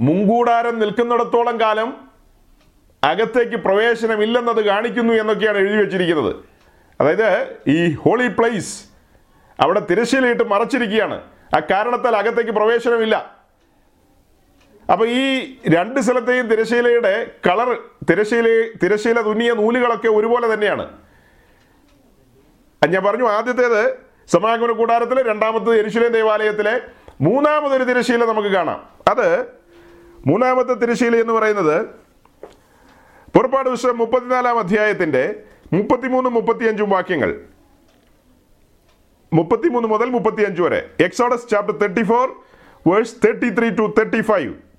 മുങ്കൂടാരം 0.00 0.78
നിൽക്കുന്നിടത്തോളം 0.78 1.60
കാലം 1.60 2.10
അകത്തേക്ക് 3.04 3.56
പ്രവേശനമില്ലെന്നത് 3.56 4.64
കാണിക്കുന്നു 4.64 5.14
എന്നൊക്കെയാണ് 5.14 5.58
എഴുതി 5.58 5.76
വെച്ചിരിക്കുന്നത്. 5.76 6.36
അതായത് 7.00 7.56
ഈ 7.66 7.94
ഹോളി 7.94 8.28
പ്ലേസ് 8.28 8.84
അവിടെ 9.60 9.80
തിരശ്ശീലയിട്ട് 9.80 10.42
മറച്ചിരിക്കുകയാണ്. 10.42 11.22
ആ 11.56 11.60
കാരണത്താൽ 11.70 12.16
അകത്തേക്ക് 12.16 12.50
പ്രവേശനമില്ല. 12.50 13.39
അപ്പൊ 14.92 15.06
ഈ 15.06 15.58
രണ്ട് 15.68 16.00
സ്ഥലത്തെയും 16.00 16.46
തിരശീലയുടെ 16.46 17.30
കളർ 17.48 17.78
തിരശീല 18.10 18.70
തിരശീല 18.82 19.20
തുന്നിയ 19.20 19.52
നൂലുകളൊക്കെ 19.52 20.08
ഒരുപോലെ 20.08 20.54
തന്നെയാണ്. 20.54 20.98
ഞാൻ 22.88 23.04
പറഞ്ഞു 23.04 23.24
ആദ്യത്തേത് 23.24 23.96
സമാഗമന 24.28 24.72
കൂടാരത്തിലെ 24.72 25.22
രണ്ടാമത്തേത് 25.22 25.78
എരിശിലേം 25.78 26.12
ദേവാലയത്തിലെ 26.12 26.80
മൂന്നാമതൊരു 27.20 27.84
തിരശീല 27.84 28.24
നമുക്ക് 28.24 28.48
കാണാം. 28.48 28.88
അത് 29.08 29.46
മൂന്നാമത്തെ 30.26 30.74
തിരശീല 30.74 31.16
എന്ന് 31.16 31.32
പറയുന്നത് 31.32 31.86
പുറപ്പാട് 33.34 33.68
പുസ്തകം 33.68 33.98
മുപ്പത്തിനാലാം 33.98 34.58
അധ്യായത്തിന്റെ 34.58 35.42
മുപ്പത്തിമൂന്നും 35.72 36.34
മുപ്പത്തിയഞ്ചും 36.34 36.90
വാക്യങ്ങൾ. 36.90 37.40
മുപ്പത്തിമൂന്ന് 39.32 39.88
മുതൽ 39.88 40.04
മുപ്പത്തിയഞ്ച് 40.04 40.62
വരെ. 40.62 40.90
Exodus 41.00 41.48
chapter 41.48 41.76
thirty 41.76 42.02
four 42.02 42.44
verse 42.86 43.26
thirty 43.26 43.48
three 43.48 43.70
to 43.70 43.94
thirty 43.98 44.20
five 44.20 44.69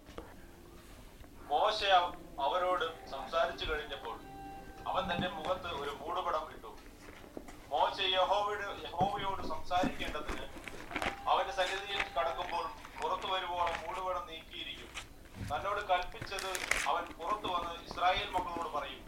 Israel 18.02 18.30
മക്കളോട് 18.34 18.70
പറയും 18.76 19.02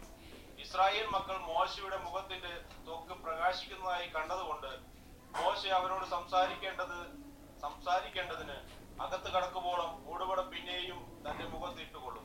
ഇസ്രായേൽ 0.64 1.06
മക്കൾ 1.12 1.36
മോശയുടെ 1.46 1.96
മുഖത്തിന്റെ 2.04 2.50
തൊക്ക് 2.88 3.14
പ്രകാശിക്കുന്നതായി 3.22 4.06
കണ്ടതുകൊണ്ട് 4.06 4.68
മോശ 5.38 5.60
അവരോട് 5.78 6.04
സംസാരിക്കേണ്ടത് 6.10 6.98
സംസാരിക്കേണ്ടതിന് 7.62 8.56
അകത്ത് 9.02 9.30
കടക്കുമ്പോളും 9.34 9.90
ഓടുപട 10.12 10.40
പിന്നെയും 10.40 11.00
തന്റെ 11.24 11.44
മുഖത്ത് 11.54 11.80
ഇട്ടുകൊള്ളും. 11.80 12.22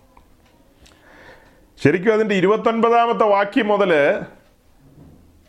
ശരിക്കും 1.83 2.13
അതിന്റെ 2.13 2.35
ഇരുപത്തൊൻപതാമത്തെ 2.35 3.25
വാക്യം 3.25 3.67
മുതൽ 3.67 3.93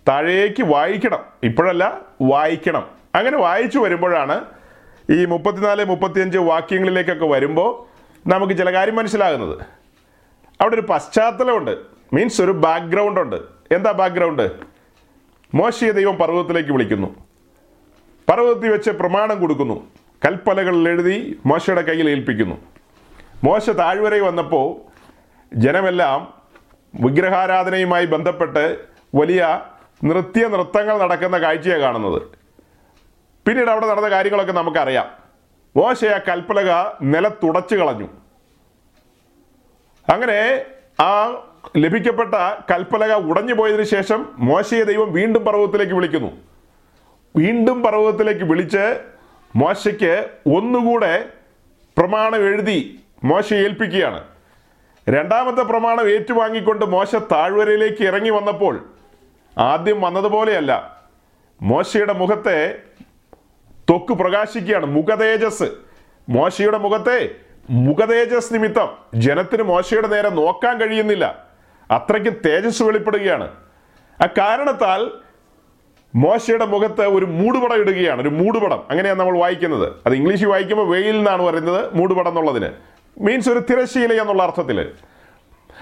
താഴേക്ക് 0.09 0.63
വായിക്കണം. 0.63 1.25
ഇപ്പോഴല്ല 1.43 2.01
വായിക്കണം. 2.23 2.87
അങ്ങനെ 3.15 3.37
വായിച്ചു 3.37 3.79
വരുമ്പോഴാണ് 3.79 4.39
ഈ 5.11 5.25
മുപ്പത്തിനാല് 5.25 5.85
മുപ്പത്തിയഞ്ച് 5.85 6.39
വാക്യങ്ങളിലേക്കൊക്കെ 6.39 7.27
വരുമ്പോൾ 7.27 7.71
നമുക്ക് 8.29 8.57
ചില 8.63 8.73
കാര്യം 8.73 8.97
മനസ്സിലാകുന്നത്. 8.97 9.80
അവിടെ 10.61 10.75
ഒരു 10.75 10.81
പശ്ചാത്തലമുണ്ട്. 10.81 11.79
മീൻസ് 12.13 12.43
ഒരു 12.43 12.53
ബാക്ക്ഗ്രൗണ്ട് 12.53 13.21
ഉണ്ട്. 13.21 13.37
എന്താ 13.75 13.91
ബാക്ക്ഗ്രൗണ്ട് 13.91 14.51
മോശയെ 15.55 15.91
ദൈവം 15.91 16.17
പർവതത്തിലേക്ക് 16.17 16.71
വിളിക്കുന്നു. 16.71 17.15
പർവതത്തിൽ 18.29 18.69
വെച്ച് 18.69 18.91
പ്രമാണം 18.91 19.41
കൊടുക്കുന്നു. 19.41 19.91
കൽപ്പലകളിൽ 20.27 20.89
എഴുതി 20.89 21.41
മോശയുടെ 21.47 21.83
കയ്യിൽ 21.83 22.11
ഏൽപ്പിക്കുന്നു. 22.11 22.55
മോശ 23.45 23.71
താഴ്വരയിൽ 23.71 24.21
വന്നപ്പോൾ 24.21 24.91
ജനമെല്ലാം 25.55 26.35
വിഗ്രഹാരാധനയുമായി 26.95 28.07
ബന്ധപ്പെട്ട് 28.07 28.79
വലിയ 29.15 29.63
നൃത്യ 30.05 30.49
നൃത്തങ്ങൾ 30.49 30.99
നടക്കുന്ന 30.99 31.39
കാഴ്ചയാണ് 31.39 31.81
കാണുന്നത്. 31.81 32.23
പിന്നീട് 33.47 33.71
അവിടെ 33.71 33.87
നടന്ന 33.87 34.09
കാര്യങ്ങളൊക്കെ 34.09 34.53
നമുക്കറിയാം. 34.53 35.11
മോശ 35.77 36.05
ആ 36.05 36.19
കൽപ്പലക 36.29 36.71
നിലത്തുടച്ചു 37.03 37.77
കളഞ്ഞു. 37.77 38.20
അങ്ങനെ 40.11 40.65
ആ 41.03 41.43
ലഭിക്കപ്പെട്ട 41.77 42.35
കൽപ്പലക 42.71 43.13
ഉടഞ്ഞു 43.13 43.55
പോയതിനു 43.55 43.83
ശേഷം 43.83 44.27
മോശയെ 44.39 44.83
ദൈവം 44.83 45.13
വീണ്ടും 45.13 45.45
പർവതത്തിലേക്ക് 45.45 45.93
വിളിക്കുന്നു. 45.93 46.33
വീണ്ടും 47.37 47.83
പർവതത്തിലേക്ക് 47.83 48.45
വിളിച്ച് 48.45 49.01
മോശയ്ക്ക് 49.57 50.31
ഒന്നുകൂടെ 50.57 51.29
പ്രമാണം 51.99 52.37
എഴുതി 52.37 53.01
മോശ 53.25 53.53
ഏൽപ്പിക്കുകയാണ്. 53.53 54.25
രണ്ടാമത്തെ 55.09 55.63
പ്രമാണം 55.63 56.09
ഏറ്റുവാങ്ങിക്കൊണ്ട് 56.09 56.85
മോശ 56.85 57.15
താഴ്വരയിലേക്ക് 57.15 58.03
ഇറങ്ങി 58.03 58.31
വന്നപ്പോൾ 58.31 58.91
ആദ്യം 59.59 60.01
വന്നതുപോലെയല്ല. 60.01 61.01
മോശയുടെ 61.63 62.13
മുഖത്തെ 62.13 62.79
തൊക്ക് 63.91 64.13
പ്രകാശിക്കുകയാണ്. 64.13 64.87
മുഖതേജസ്. 64.87 65.71
മോശയുടെ 66.29 66.79
മുഖത്തെ 66.79 67.31
മുഖതേജസ് 67.71 68.55
നിമിത്തം 68.55 68.89
ജനത്തിന് 69.15 69.63
മോശയുടെ 69.63 70.07
നേരെ 70.07 70.29
നോക്കാൻ 70.29 70.81
കഴിയുന്നില്ല. 70.81 71.47
അത്രയ്ക്ക് 71.91 72.37
തേജസ് 72.47 72.83
വെളിപ്പെടുകയാണ്. 72.83 73.51
ആ 74.23 74.27
കാരണത്താൽ 74.27 75.11
മോശയുടെ 76.15 76.65
മുഖത്ത് 76.65 77.07
ഒരു 77.07 77.25
മൂടുപടം 77.25 77.81
ഇടുകയാണ്. 77.81 78.23
ഒരു 78.23 78.29
മൂടുപടം. 78.29 78.83
അങ്ങനെയാണ് 78.91 79.21
നമ്മൾ 79.21 79.39
വായിക്കുന്നത്. 79.39 79.93
അത് 80.07 80.15
ഇംഗ്ലീഷിൽ 80.15 80.47
വായിക്കുമ്പോൾ 80.47 80.89
വെയിൽ 80.89 81.17
എന്നാണ് 81.17 81.43
പറയുന്നത് 81.43 81.95
മൂടുപടം 81.95 82.29
എന്നുള്ളതിന്. 82.29 82.69
മീൻസ് 83.21 83.51
ഒരു 83.51 83.59
തിരശീല 83.59 84.21
എന്നുള്ള 84.21 84.43
അർത്ഥത്തിൽ. 84.43 84.93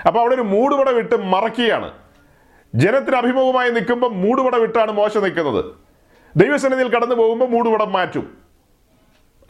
അപ്പോൾ 0.06 0.20
അവിടെ 0.20 0.34
ഒരു 0.34 0.42
മൂടുപടം 0.42 0.98
ഇട്ട് 0.98 1.16
മറക്കുകയാണ്. 1.16 1.92
ജനത്തിന് 2.74 3.16
അഭിമുഖമായി 3.16 3.70
നിൽക്കുമ്പോൾ 3.70 4.10
മൂടുപടം 4.10 4.62
ഇട്ടാണ് 4.62 4.92
മോശ 4.92 5.16
നിൽക്കുന്നത്. 5.16 5.64
ദൈവസന്നിധിയിൽ 6.36 6.88
കടന്നു 6.88 7.14
പോകുമ്പോൾ 7.14 7.48
മൂടുപടം 7.48 7.92
മാറ്റും. 7.92 8.36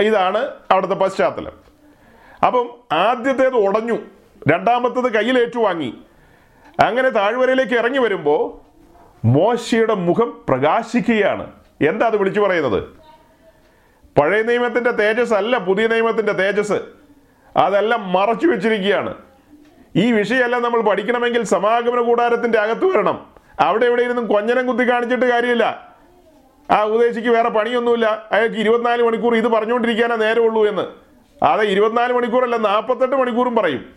ഇതാണ് 0.00 0.50
അവിടുത്തെ 0.70 0.94
പശ്ചാത്തലം. 0.94 1.67
അപ്പം 2.46 2.70
ആദ്യത്തേത് 2.92 3.54
ഉടഞ്ഞു 3.54 3.98
രണ്ടാമത്തത് 4.48 5.12
കയ്യിലേറ്റു 5.12 5.58
വാങ്ങി 5.58 5.94
അങ്ങനെ 6.80 7.08
താഴ്വരയിലേക്ക് 7.08 7.72
ഇറങ്ങി 7.72 7.98
വരുമ്പോൾ 7.98 8.68
മോശയുടെ 9.26 9.94
മുഖം 9.94 10.44
പ്രകാശിക്കുകയാണ്. 10.48 11.52
എന്താ 11.88 12.06
അത് 12.06 12.16
വിളിച്ചു 12.16 12.40
പറയുന്നത്? 12.40 12.82
പഴയ 14.20 14.42
നിയമത്തിന്റെ 14.42 14.90
തേജസ് 14.90 15.34
അല്ല 15.34 15.58
പുതിയ 15.58 15.86
നിയമത്തിന്റെ 15.86 16.32
തേജസ്. 16.32 16.80
അതെല്ലാം 17.56 18.12
മറച്ചു 18.12 18.46
വെച്ചിരിക്കുകയാണ്. 18.46 19.14
ഈ 19.96 20.12
വിഷയമെല്ലാം 20.12 20.62
നമ്മൾ 20.62 20.80
പഠിക്കണമെങ്കിൽ 20.80 21.42
സമാഗമന 21.42 22.00
കൂടാരത്തിന്റെ 22.00 22.58
അകത്ത് 22.58 22.84
വരണം. 22.84 23.26
അവിടെ 23.60 23.86
എവിടെ 23.86 24.02
ഇരുന്നും 24.02 24.26
കൊഞ്ഞനം 24.26 24.66
കുത്തി 24.66 24.90
കാണിച്ചിട്ട് 24.90 25.26
കാര്യമില്ല. 25.26 25.94
ആ 26.70 26.84
ഉപദേശിക്ക് 26.84 27.28
വേറെ 27.28 27.48
പണിയൊന്നുമില്ല. 27.48 28.28
അയാൾക്ക് 28.32 28.56
ഇരുപത്തിനാല് 28.56 29.02
മണിക്കൂർ 29.02 29.36
ഇത് 29.36 29.48
പറഞ്ഞുകൊണ്ടിരിക്കാനേ 29.48 30.16
നേരമുള്ളൂ 30.16 30.66
എന്ന്. 30.66 31.07
അതെ 31.42 31.64
ഇരുപത്തിനാല് 31.64 32.12
മണിക്കൂറല്ല 32.12 32.56
നാൽപ്പത്തെട്ട് 32.56 33.16
മണിക്കൂറും 33.16 33.56
പറയും. 33.56 33.94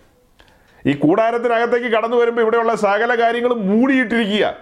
ഈ 0.86 0.94
കൂടാരത്തിനകത്തേക്ക് 0.94 1.88
കടന്നു 1.88 2.18
വരുമ്പോൾ 2.18 2.42
ഇവിടെയുള്ള 2.42 2.76
സകല 2.76 3.22
കാര്യങ്ങളും 3.22 3.68
മൂടിയിട്ടിരിക്കുക. 3.68 4.56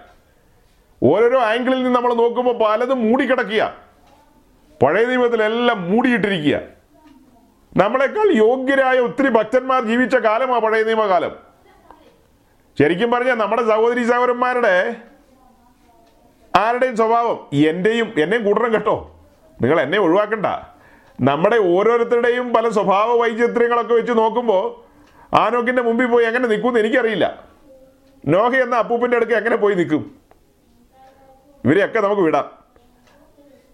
ഓരോരോ 1.02 1.40
ആംഗിളിൽ 1.40 1.76
നിന്ന് 1.76 1.90
നമ്മൾ 1.90 2.14
നോക്കുമ്പോൾ 2.14 2.58
പലതും 2.58 3.08
മൂടിക്കിടക്കുക. 3.08 3.76
പഴയ 4.82 5.04
നിയമത്തിലെല്ലാം 5.04 5.90
മൂടിയിട്ടിരിക്കുക. 5.90 6.60
നമ്മളെക്കാൾ 7.76 8.32
യോഗ്യരായ 8.32 8.98
ഒത്തിരി 8.98 9.28
ഭക്തന്മാർ 9.28 9.82
ജീവിച്ച 9.82 10.16
കാലമാണ് 10.16 10.60
പഴയ 10.60 10.82
നിയമകാലം. 10.82 11.36
ശരിക്കും 12.78 13.10
പറഞ്ഞാൽ 13.10 13.34
നമ്മുടെ 13.34 13.68
സഹോദരി 13.68 14.04
സഹോദരന്മാരുടെ 14.04 14.96
ആരുടെയും 16.56 16.96
സ്വഭാവം 16.96 17.46
എന്റെയും 17.52 18.14
എന്നെയും 18.18 18.44
കൂട്ടണം 18.44 18.72
കേട്ടോ. 18.72 19.16
നിങ്ങൾ 19.62 19.80
എന്നെ 19.80 19.98
ഒഴിവാക്കണ്ട. 19.98 20.46
നമ്മുടെ 21.20 21.56
ഓരോരുത്തരുടെയും 21.56 22.54
പല 22.54 22.68
സ്വഭാവ 22.68 23.20
വൈചിത്ര്യങ്ങളൊക്കെ 23.20 23.94
വെച്ച് 23.94 24.12
നോക്കുമ്പോൾ 24.12 24.90
ആനോക്കിന്റെ 25.36 25.82
മുമ്പിൽ 25.82 26.06
പോയി 26.06 26.24
എങ്ങനെ 26.24 26.48
നിൽക്കുമെന്ന് 26.48 26.80
എനിക്കറിയില്ല. 26.80 27.44
നോഹ 28.26 28.54
എന്ന 28.54 28.76
അപ്പൂപ്പിന്റെ 28.76 29.16
അടുക്ക് 29.16 29.32
എങ്ങനെ 29.32 29.56
പോയി 29.56 29.74
നിൽക്കും? 29.74 30.20
ഇവരെയൊക്കെ 31.64 32.00
നമുക്ക് 32.00 32.22
വിടാം. 32.22 32.50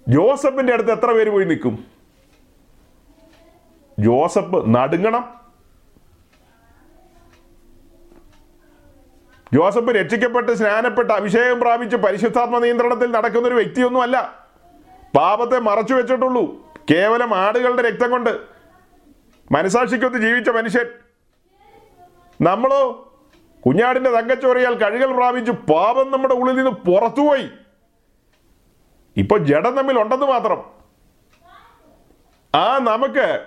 ജോസഫിന്റെ 0.08 0.72
അടുത്ത് 0.72 0.92
എത്ര 0.92 1.12
പേര് 1.12 1.30
പോയി 1.30 1.44
നിൽക്കും? 1.44 1.84
ജോസഫ് 3.98 4.54
നടുങ്ങണം. 4.66 5.34
ജോസഫ് 9.54 9.88
രക്ഷിക്കപ്പെട്ട് 9.88 10.52
സ്നാനപ്പെട്ട് 10.52 11.12
അഭിഷേകം 11.12 11.60
പ്രാപിച്ച് 11.60 11.96
പരിശുദ്ധാത്മ 11.96 12.58
നിയന്ത്രണത്തിൽ 12.58 13.10
നടക്കുന്ന 13.10 13.48
ഒരു 13.48 13.54
വ്യക്തിയൊന്നുമല്ല. 13.54 14.46
പാപത്തെ 15.16 15.58
മറച്ചു 15.58 15.94
വെച്ചിട്ടുള്ളൂ 15.94 16.65
കേവലം 16.90 17.34
ആടുകളുടെ 17.34 17.82
രക്തം 17.82 18.10
കൊണ്ട് 18.10 18.40
മനസാക്ഷിക്കൊത്ത് 19.52 20.16
ജീവിച്ച 20.16 20.50
മനുഷ്യൻ. 20.50 20.86
നമ്മളോ 22.40 22.82
കുഞ്ഞാടിന്റെ 23.66 24.10
തങ്കച്ചോറിയാൽ 24.10 24.74
കഴുകൽ 24.74 25.12
പ്രാപിച്ചു 25.12 25.52
പാപം 25.52 26.10
നമ്മുടെ 26.10 26.34
ഉള്ളിൽ 26.34 26.56
നിന്ന് 26.56 26.70
പുറത്തുപോയി 26.70 27.50
ഇപ്പൊ 29.16 29.36
ജഡം 29.38 29.76
തമ്മിൽ 29.76 30.00
ഉണ്ടെന്ന് 30.00 30.26
മാത്രം. 30.26 30.64
ആ 32.54 32.78
നമുക്ക് 32.78 33.46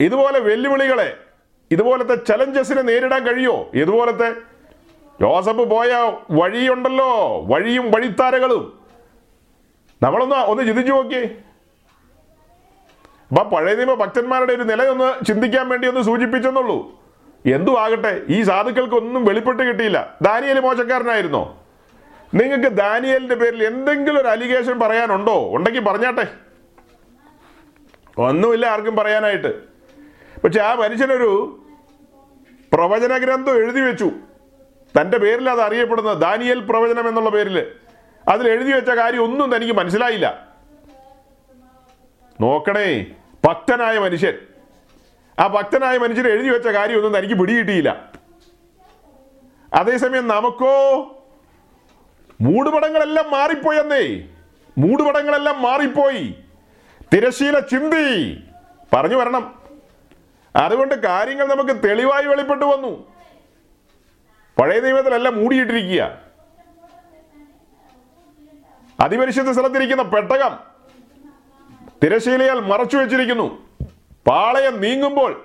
ഇതുപോലെ 0.00 0.38
വെല്ലുവിളികളെ 0.38 1.16
ഇതുപോലത്തെ 1.70 2.14
ചലഞ്ചസിനെ 2.14 2.82
നേരിടാൻ 2.82 3.26
കഴിയോ? 3.26 3.70
ഇതുപോലത്തെ 3.74 4.30
ജോസഫ് 5.20 5.70
പോയ 5.70 6.12
വഴിയുണ്ടല്ലോ 6.30 7.40
വഴിയും 7.46 7.90
വഴിത്താരകളും. 7.90 8.80
നമ്മളൊന്ന് 10.02 10.36
ഒന്ന് 10.36 10.62
ചിന്തിച്ചു 10.66 10.92
നോക്കിയേ. 10.92 11.36
അപ്പൊ 13.38 13.56
പഴയ 13.56 13.74
നിയമ 13.74 13.94
ഭക്തന്മാരുടെ 13.94 14.52
ഒരു 14.52 14.62
നിലയൊന്ന് 14.62 15.26
ചിന്തിക്കാൻ 15.26 15.68
വേണ്ടി 15.68 15.88
ഒന്ന് 15.88 16.00
സൂചിപ്പിച്ചെന്നുള്ളൂ. 16.00 17.02
എന്തു 17.46 17.76
ആകട്ടെ 17.76 18.22
ഈ 18.28 18.42
സാധുക്കൾക്ക് 18.42 18.94
ഒന്നും 18.94 19.24
വെളിപ്പെട്ട് 19.24 19.62
കിട്ടിയില്ല. 19.62 20.18
ദാനിയൽ 20.22 20.60
മോശക്കാരനായിരുന്നോ? 20.60 21.64
നിങ്ങൾക്ക് 22.34 22.66
ദാനിയലിന്റെ 22.66 23.34
പേരിൽ 23.34 23.64
എന്തെങ്കിലും 23.64 24.20
ഒരു 24.20 24.28
അലിഗേഷൻ 24.28 24.80
പറയാനുണ്ടോ? 24.80 25.50
ഉണ്ടെങ്കിൽ 25.52 25.80
പറഞ്ഞാട്ടെ. 25.80 26.26
ഒന്നുമില്ല 28.18 28.66
ആർക്കും 28.66 28.96
പറയാനായിട്ട്. 28.96 29.62
പക്ഷെ 30.40 30.60
ആ 30.60 30.74
മനുഷ്യനൊരു 30.74 31.58
പ്രവചന 32.72 33.16
ഗ്രന്ഥം 33.16 33.56
എഴുതി 33.56 33.80
വെച്ചു. 33.80 34.10
തന്റെ 35.00 35.18
പേരിൽ 35.18 35.50
അത് 35.50 35.60
അറിയപ്പെടുന്നത് 35.60 36.18
ദാനിയൽ 36.18 36.60
പ്രവചനം 36.60 37.08
എന്നുള്ള 37.08 37.30
പേരിൽ. 37.30 37.66
അതിൽ 38.28 38.48
എഴുതി 38.48 38.72
വെച്ച 38.72 38.90
കാര്യം 38.90 39.24
ഒന്നും 39.24 39.56
തനിക്ക് 39.56 39.72
മനസ്സിലായില്ല. 39.72 40.46
നോക്കണേ. 42.40 43.06
ഭക്തനായ 43.44 43.98
മനുഷ്യൻ. 43.98 44.38
ആ 45.38 45.46
ഭക്തനായ 45.46 45.98
മനുഷ്യൻ 45.98 46.26
എഴുതി 46.26 46.48
വെച്ച 46.48 46.68
കാര്യമൊന്നും 46.68 47.18
തനിക്ക് 47.18 47.34
പിടികിട്ടിയില്ല. 47.34 48.12
അതേസമയം 49.74 50.28
നമുക്കോ 50.28 51.02
മൂടുപടങ്ങളെല്ലാം 52.40 53.30
മാറിപ്പോയെന്നേ. 53.30 54.28
മൂടുപടങ്ങളെല്ലാം 54.78 55.62
മാറിപ്പോയി. 55.62 56.34
തിരശീല 57.14 57.58
ചിന്തി. 57.60 58.44
പറഞ്ഞു 58.92 59.16
വരണം. 59.16 59.62
അതുകൊണ്ട് 60.56 60.94
കാര്യങ്ങൾ 60.94 61.48
നമുക്ക് 61.48 61.88
തെളിവായി 61.88 62.24
വെളിപ്പെട്ടു 62.24 62.64
വന്നു. 62.64 63.12
പഴയ 64.60 64.80
നിയമത്തിലല്ല 64.80 65.28
മൂടിയിട്ടിരിക്കുക. 65.28 66.18
അതിപരിശുദ്ധ 69.00 69.50
സ്ഥലത്തിരിക്കുന്ന 69.50 70.02
പെട്ടകം. 70.02 70.71
തിരശീലയാൽ 72.02 72.60
മറച്ചു 72.60 72.96
വെച്ചിരിക്കുന്നു. 72.96 73.68
പാളയം 74.26 74.80
നീങ്ങുമ്പോൾ 74.80 75.44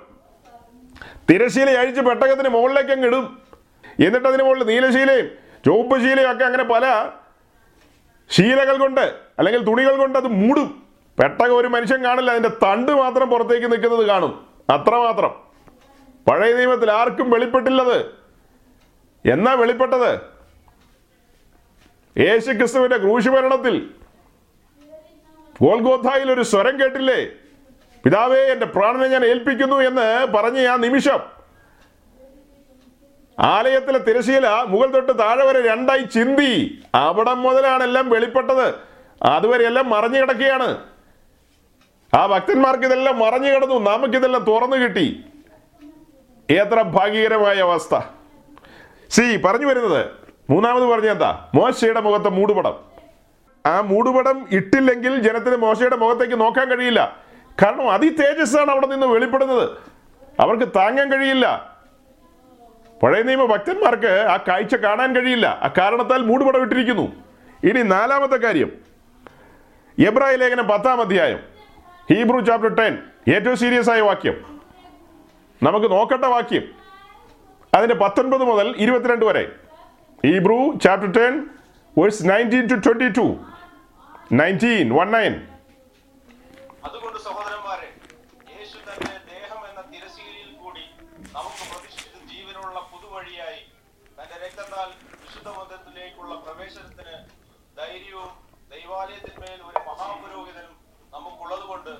തിരശീല 1.30 1.70
അഴിച്ച് 1.70 2.00
പെട്ടകത്തിന് 2.00 2.48
മുകളിലേക്ക് 2.48 2.90
അങ്ങ് 2.90 3.06
ഇടും. 3.06 3.38
എന്നിട്ട് 4.04 4.28
അതിന് 4.28 4.42
മുകളിൽ 4.42 4.64
നീലശീലയും 4.64 5.30
ചുവപ്പ് 5.64 6.00
ശീലയും 6.00 6.30
ഒക്കെ 6.30 6.44
അങ്ങനെ 6.44 6.64
പല 6.64 7.10
ശീലകൾ 8.30 8.76
കൊണ്ട് 8.76 9.00
അല്ലെങ്കിൽ 9.38 9.64
തുണികൾ 9.64 9.96
കൊണ്ട് 9.96 10.18
അത് 10.18 10.26
മൂടും. 10.26 10.82
പെട്ടകം 11.20 11.56
ഒരു 11.56 11.68
മനുഷ്യൻ 11.68 12.04
കാണില്ല 12.04 12.30
അതിന്റെ 12.30 12.48
തണ്ട് 12.48 12.92
മാത്രം 12.92 13.30
പുറത്തേക്ക് 13.30 13.72
നിൽക്കുന്നത് 13.72 14.06
കാണും. 14.06 14.46
അത്രമാത്രം. 14.70 15.34
പഴയ 16.30 16.52
നിയമത്തിൽ 16.54 16.90
ആർക്കും 16.90 17.30
വെളിപ്പെട്ടില്ലത്. 17.30 18.06
എന്നാ 19.32 19.52
വെളിപ്പെട്ടത്? 19.52 20.20
യേശു 22.18 22.52
ക്രിസ്തുവിന്റെ 22.52 22.96
ക്രൂശുമരണത്തിൽ 22.96 23.90
ഗോൽഗോഥായിൽ 25.62 26.32
ഒരു 26.32 26.42
സ്വരം 26.42 26.80
കേട്ടില്ലേ? 26.80 27.26
പിതാവേ 28.04 28.40
എന്റെ 28.40 28.66
പ്രാണനെ 28.66 29.08
ഞാൻ 29.08 29.24
ഏൽപ്പിക്കുന്നു 29.24 29.76
എന്ന് 29.76 30.26
പറഞ്ഞ 30.26 30.66
ആ 30.66 30.76
നിമിഷം 30.76 31.18
ആലയത്തിലെ 33.38 33.98
തിരശീല 33.98 34.48
മുകൾ 34.48 34.92
തൊട്ട് 34.92 35.18
താഴെ 35.18 35.46
വരെ 35.46 35.68
രണ്ടായി 35.68 36.02
ചിന്തി. 36.02 36.82
അവിടം 36.94 37.42
മുതലാണ് 37.42 37.82
എല്ലാം 37.82 38.10
വെളിപ്പെട്ടത്. 38.10 38.74
അതുവരെ 39.22 39.66
എല്ലാം 39.66 39.90
മറഞ്ഞു 39.90 40.20
കിടക്കുകയാണ്. 40.20 40.78
ആ 42.14 42.26
ഭക്തന്മാർക്ക് 42.26 42.84
ഇതെല്ലാം 42.84 43.18
മറഞ്ഞു 43.18 43.48
കിടന്നു. 43.48 43.74
നമുക്കിതെല്ലാം 43.74 44.44
തുറന്നു 44.44 44.76
കിട്ടി. 44.76 45.24
എത്ര 46.50 46.82
ഭാഗ്യകരമായ 46.82 47.54
അവസ്ഥ. 47.54 47.98
സി 49.10 49.36
പറഞ്ഞു 49.36 49.66
വരുന്നത്. 49.66 50.06
മൂന്നാമത് 50.50 50.84
പറഞ്ഞ 50.84 51.08
എന്താ? 51.08 51.48
മോശയുടെ 51.54 52.00
മുഖത്തെ 52.00 52.28
മൂടുപടം. 52.28 52.97
ആ 53.68 53.80
മൂടുപടം 53.80 54.46
ഇട്ടില്ലെങ്കിൽ 54.50 55.18
ജനത്തിന് 55.18 55.56
മോശയുടെ 55.56 55.96
മുഖത്തേക്ക് 55.96 56.40
നോക്കാൻ 56.40 56.68
കഴിയില്ല. 56.68 57.16
കാരണം 57.62 57.90
അതി 57.90 58.08
തേജസ്സാണ് 58.08 58.70
അവിടെ 58.70 58.86
നിന്ന് 58.86 59.06
വെളിപ്പെടുന്നത്. 59.06 59.70
അവർക്ക് 60.40 60.72
താങ്ങാൻ 60.76 61.12
കഴിയില്ല. 61.12 61.76
പഴയ 63.02 63.22
നിയമ 63.22 63.44
ഭക്തന്മാർക്ക് 63.44 64.06
ആ 64.06 64.36
കാഴ്ച 64.48 64.74
കാണാൻ 64.74 65.16
കഴിയില്ല. 65.16 65.46
ആ 65.46 65.70
കാരണത്താൽ 65.78 66.22
മൂടുപടം 66.22 66.62
ഇട്ടിരിക്കുന്നു. 66.62 67.12
ഇനി 67.64 67.82
നാലാമത്തെ 67.82 68.36
കാര്യം. 68.36 68.72
എബ്രായ 70.06 70.36
ലേഖനം 70.36 70.66
പത്താം 70.68 71.00
അധ്യായം 71.00 71.38
ഹീബ്രു 72.12 72.40
ചാപ്റ്റർ 72.40 72.74
ടെൻ 72.74 72.98
ഏറ്റവും 73.34 73.56
സീരിയസ് 73.56 73.90
ആയ 73.90 74.00
വാക്യം. 74.00 74.60
നമുക്ക് 75.62 75.90
നോക്കട്ട 75.90 76.24
വാക്യം. 76.24 76.62
അതിന്റെ 77.74 77.94
പത്തൊൻപത് 77.94 78.44
മുതൽ 78.44 78.74
ഇരുപത്തിരണ്ട് 78.76 79.24
വരെ. 79.24 79.52
Hebrew 80.26 80.78
chapter 80.84 81.12
ten 81.12 81.46
verse 81.98 82.30
nineteen 82.30 82.66
to 82.66 82.74
twenty 82.74 83.08
two. 83.08 83.36
Nineteen 84.30 84.88
one 84.94 85.08
nine. 85.10 85.34
അതുകൊണ്ട് 86.84 87.18
സഹോദരന്മാരെ 87.18 87.88
യേശു 88.50 88.78
തന്റെ 88.88 89.14
ദേഹം 89.30 89.60
എന്ന 89.68 89.80
തിരശീലയിൽ 89.92 90.50
കൂടി 90.54 90.84
നമുക്ക് 91.34 91.64
പ്രതിഷ്ഠിച്ച 91.70 92.18
ജീവനുള്ള 92.30 92.78
പുതുവഴിയായി 92.90 93.62
തന്റെ 94.18 94.36
രക്തത്താൽ 94.44 94.90
വിശുദ്ധ 95.22 95.48
പ്രവേശനത്തിന് 96.44 97.16
ധൈര്യവും 97.76 98.30
ദൈവാലയത്തിന്മേൽ 98.70 99.60
ഒരു 99.68 99.80
മഹാപുരോഹിതനും 99.88 100.76
നമുക്കുള്ളതുകൊണ്ട് 101.12 101.92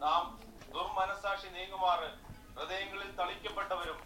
നാം 0.00 0.24
ദുർമനസാക്ഷി 0.72 1.48
നീങ്ങുമാറ് 1.48 2.08
ഹൃദയങ്ങളിൽ 2.56 3.10
തളിക്കപ്പെട്ടവരും 3.18 3.98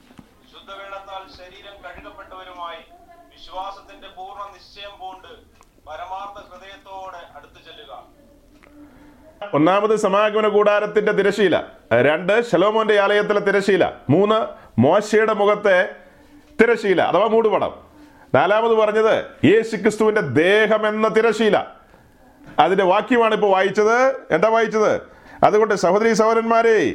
ശുദ്ധവേളത്താൽ 0.53 1.23
ശരീരം 1.37 1.77
കഴുകപ്പെട്ടവരുമായി 1.85 2.83
വിശ്വാസത്തിന്റെ 3.29 4.09
പൂർണ 4.09 4.43
നിശ്ചയം 4.53 4.95
പൂണ്ട് 4.99 5.33
ഒന്നാമത് 9.55 9.97
സമാഗമന 9.97 10.49
കൂടാരത്തിന്റെ 10.49 11.13
തിരശീല 11.13 11.63
രണ്ട് 11.93 12.51
ശലോമോന്റെ 12.51 13.01
ആലയത്തിലെ 13.01 13.41
തിരശീല 13.41 13.91
മൂന്ന് 14.11 14.39
മോശയുടെ 14.81 15.35
മുഖത്തെ 15.35 15.89
തിരശീല 16.61 17.03
അഥവാ 17.03 17.27
മൂടുപടം. 17.27 17.73
നാലാമത് 18.35 18.73
പറഞ്ഞത് 18.73 19.25
യേശു 19.45 19.77
ക്രിസ്തുവിന്റെ 19.77 20.21
ദേഹം 20.21 20.89
എന്ന 20.89 21.09
തിരശീല 21.09 21.57
അതിന്റെ 22.59 22.85
വാക്യമാണ് 22.85 23.35
ഇപ്പോൾ 23.35 23.51
വായിച്ചത്. 23.51 23.99
എന്താ 24.35 24.49
വായിച്ചത്? 24.49 25.01
അതുകൊണ്ട് 25.45 25.75
സഹോദരി 25.75 26.13
സഹോദരന്മാരെ 26.13 26.95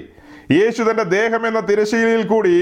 യേശു 0.52 0.84
തന്റെ 0.84 1.04
ദേഹം 1.04 1.48
എന്ന 1.48 1.60
തിരശീലയിൽ 1.60 2.28
കൂടി 2.28 2.58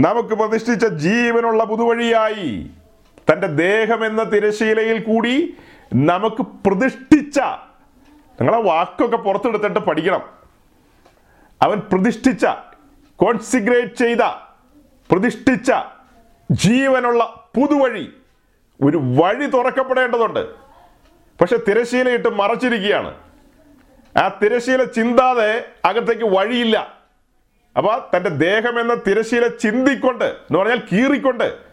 നമുക്ക് 0.00 0.34
പ്രതിഷ്ഠിച്ച 0.34 0.86
ജീവനുള്ള 0.86 1.64
പുതുവഴിയായി 1.64 2.70
തന്റെ 3.30 3.46
ദേഹം 3.46 4.06
എന്ന 4.06 4.22
തിരശീലയിൽ 4.22 5.02
കൂടി 5.02 5.56
നമുക്ക് 5.94 6.42
പ്രതിഷ്ഠിച്ച 6.42 7.40
നിങ്ങളെ 8.40 8.62
വാക്കൊക്കെ 8.62 9.16
പുറത്തെടുത്തിട്ട് 9.16 9.78
പഠിക്കണം. 9.78 10.22
അവൻ 11.62 11.78
പ്രതിഷ്ഠിച്ച 11.78 12.46
കോൺസിഗ്രേറ്റ് 13.16 13.94
ചെയ്ത 13.94 14.18
പ്രതിഷ്ഠിച്ച 15.10 15.72
ജീവനുള്ള 16.50 17.50
പുതുവഴി 17.54 18.12
ഒരു 18.82 18.96
വഴി 18.96 19.46
തുറക്കപ്പെടേണ്ടതുണ്ട്. 19.46 20.54
പക്ഷെ 21.40 21.56
തിരശീലയിട്ട് 21.56 22.28
മറച്ചിരിക്കുകയാണ്. 22.28 23.14
ആ 24.16 24.38
തിരശീല 24.42 24.84
ചിന്താതെ 24.84 25.68
അകത്തേക്ക് 25.84 26.24
വഴിയില്ല. 26.24 27.02
അപ്പോൾ 27.76 28.16
തന്റെ 28.16 28.28
ദേഹം 28.28 28.80
എന്ന 28.80 28.94
തിരശീല 28.94 29.46
ചിന്തിക്കൊണ്ട് 29.46 30.24
എന്ന് 30.24 30.58
പറഞ്ഞാൽ 30.58 30.82
കീറിക്കൊണ്ട് 30.92 31.71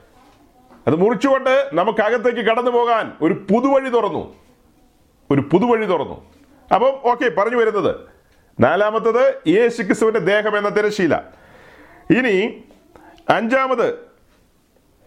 അത് 0.87 0.95
മുറിച്ചുകൊണ്ട് 0.95 1.69
നമുക്കകത്തേക്ക് 1.73 2.39
കടന്നു 2.39 2.71
പോകാൻ 2.71 3.13
ഒരു 3.21 3.33
പുതുവഴി 3.33 3.89
തുറന്നു. 3.89 4.35
ഒരു 5.31 5.41
പുതുവഴി 5.41 5.85
തുറന്നു. 5.85 6.33
അപ്പം 6.73 6.99
ഓക്കെ 7.03 7.29
പറഞ്ഞു 7.29 7.57
വരുന്നത്. 7.57 7.95
നാലാമത്തത് 8.59 9.33
യേശു 9.47 9.81
ക്രിസ്തുവിന്റെ 9.81 10.19
ദേഹം 10.19 10.57
എന്ന 10.57 10.69
തിരശീല 10.69 11.15
ഇനി 12.17 12.63
അഞ്ചാമത് 13.29 13.99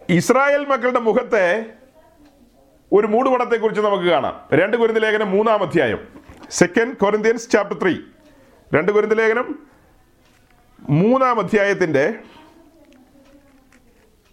ഇസ്രായേൽ 0.09 0.67
മക്കളുടെ 0.67 0.99
മുഖത്തെ 0.99 1.67
ഒരു 2.93 3.07
മൂടുപടത്തെക്കുറിച്ച് 3.07 3.83
നമുക്ക് 3.83 4.05
കാണാം. 4.05 4.41
രണ്ട് 4.55 4.77
കുരുന്ന 4.77 4.99
ലേഖനം 4.99 5.31
മൂന്നാം 5.31 5.63
അധ്യായം. 5.63 6.09
സെക്കൻഡ് 6.51 6.97
കൊറിന്ത്യൻസ് 6.97 7.51
ചാപ്റ്റർ 7.51 7.83
ത്രീ 7.83 7.97
രണ്ട് 8.75 8.93
കുരുന്ന 8.93 9.15
ലേഖനം 9.15 9.67
മൂന്നാം 10.89 11.41
അധ്യായത്തിന്റെ 11.41 12.15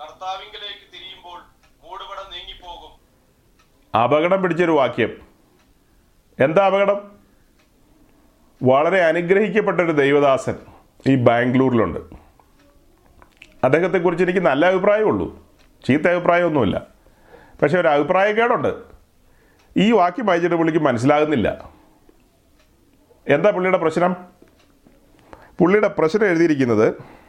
കർത്താവിങ്കിലേക്ക് 0.00 0.92
തിരിയുമ്പോൾ 0.92 1.40
മൂടുപടം 1.82 2.32
നീങ്ങിപ്പോകും. 2.32 2.90
അപകടം 4.02 4.42
പിടിച്ചൊരു 4.42 4.70
വാക്യം. 4.70 5.16
എന്താ 6.40 6.66
അപകടം? 6.66 7.12
വളരെ 8.62 9.00
അനുഗ്രഹിക്കപ്പെട്ട 9.00 9.80
ഒരു 9.80 9.92
ദൈവദാസൻ 9.92 10.54
ഈ 11.06 11.16
ബാംഗ്ലൂരിലുണ്ട്. 11.16 12.00
അദ്ദേഹത്തെക്കുറിച്ച് 13.64 14.24
എനിക്ക് 14.24 14.40
നല്ല 14.40 14.66
അഭിപ്രായമുള്ളൂ 14.66 15.46
ചീത്ത 15.86 16.08
അഭിപ്രായമൊന്നുമില്ല. 16.08 16.86
പക്ഷെ 17.62 17.80
ഒരു 17.80 17.88
അഭിപ്രായക്കേടുണ്ട്. 17.88 18.82
ഈ 19.76 19.92
വാക്യം 19.92 20.26
വായിച്ചിട്ട് 20.26 20.56
പുള്ളിക്ക് 20.56 20.84
മനസ്സിലാകുന്നില്ല. 20.84 21.68
എന്താ 23.28 23.50
പുള്ളിയുടെ 23.50 23.78
പ്രശ്നം? 23.78 24.16
പുള്ളിയുടെ 25.58 25.88
പ്രശ്നം 25.88 26.26
എഴുതിയിരിക്കുന്നത് 26.26 27.19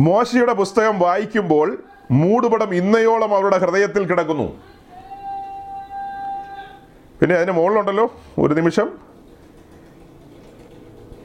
മോശയുടെ 0.00 0.52
പുസ്തകം 0.52 0.98
വായിക്കുമ്പോൾ 0.98 1.82
മൂടുപടം 2.10 2.74
ഇന്നയോളം 2.74 3.34
അവരുടെ 3.34 3.58
ഹൃദയത്തിൽ 3.58 4.04
കിടക്കുന്നു. 4.04 4.60
പിന്നെ 7.20 7.36
അതിന് 7.36 7.52
മുകളിലുണ്ടല്ലോ 7.52 8.12
ഒരു 8.38 8.54
നിമിഷം. 8.54 8.90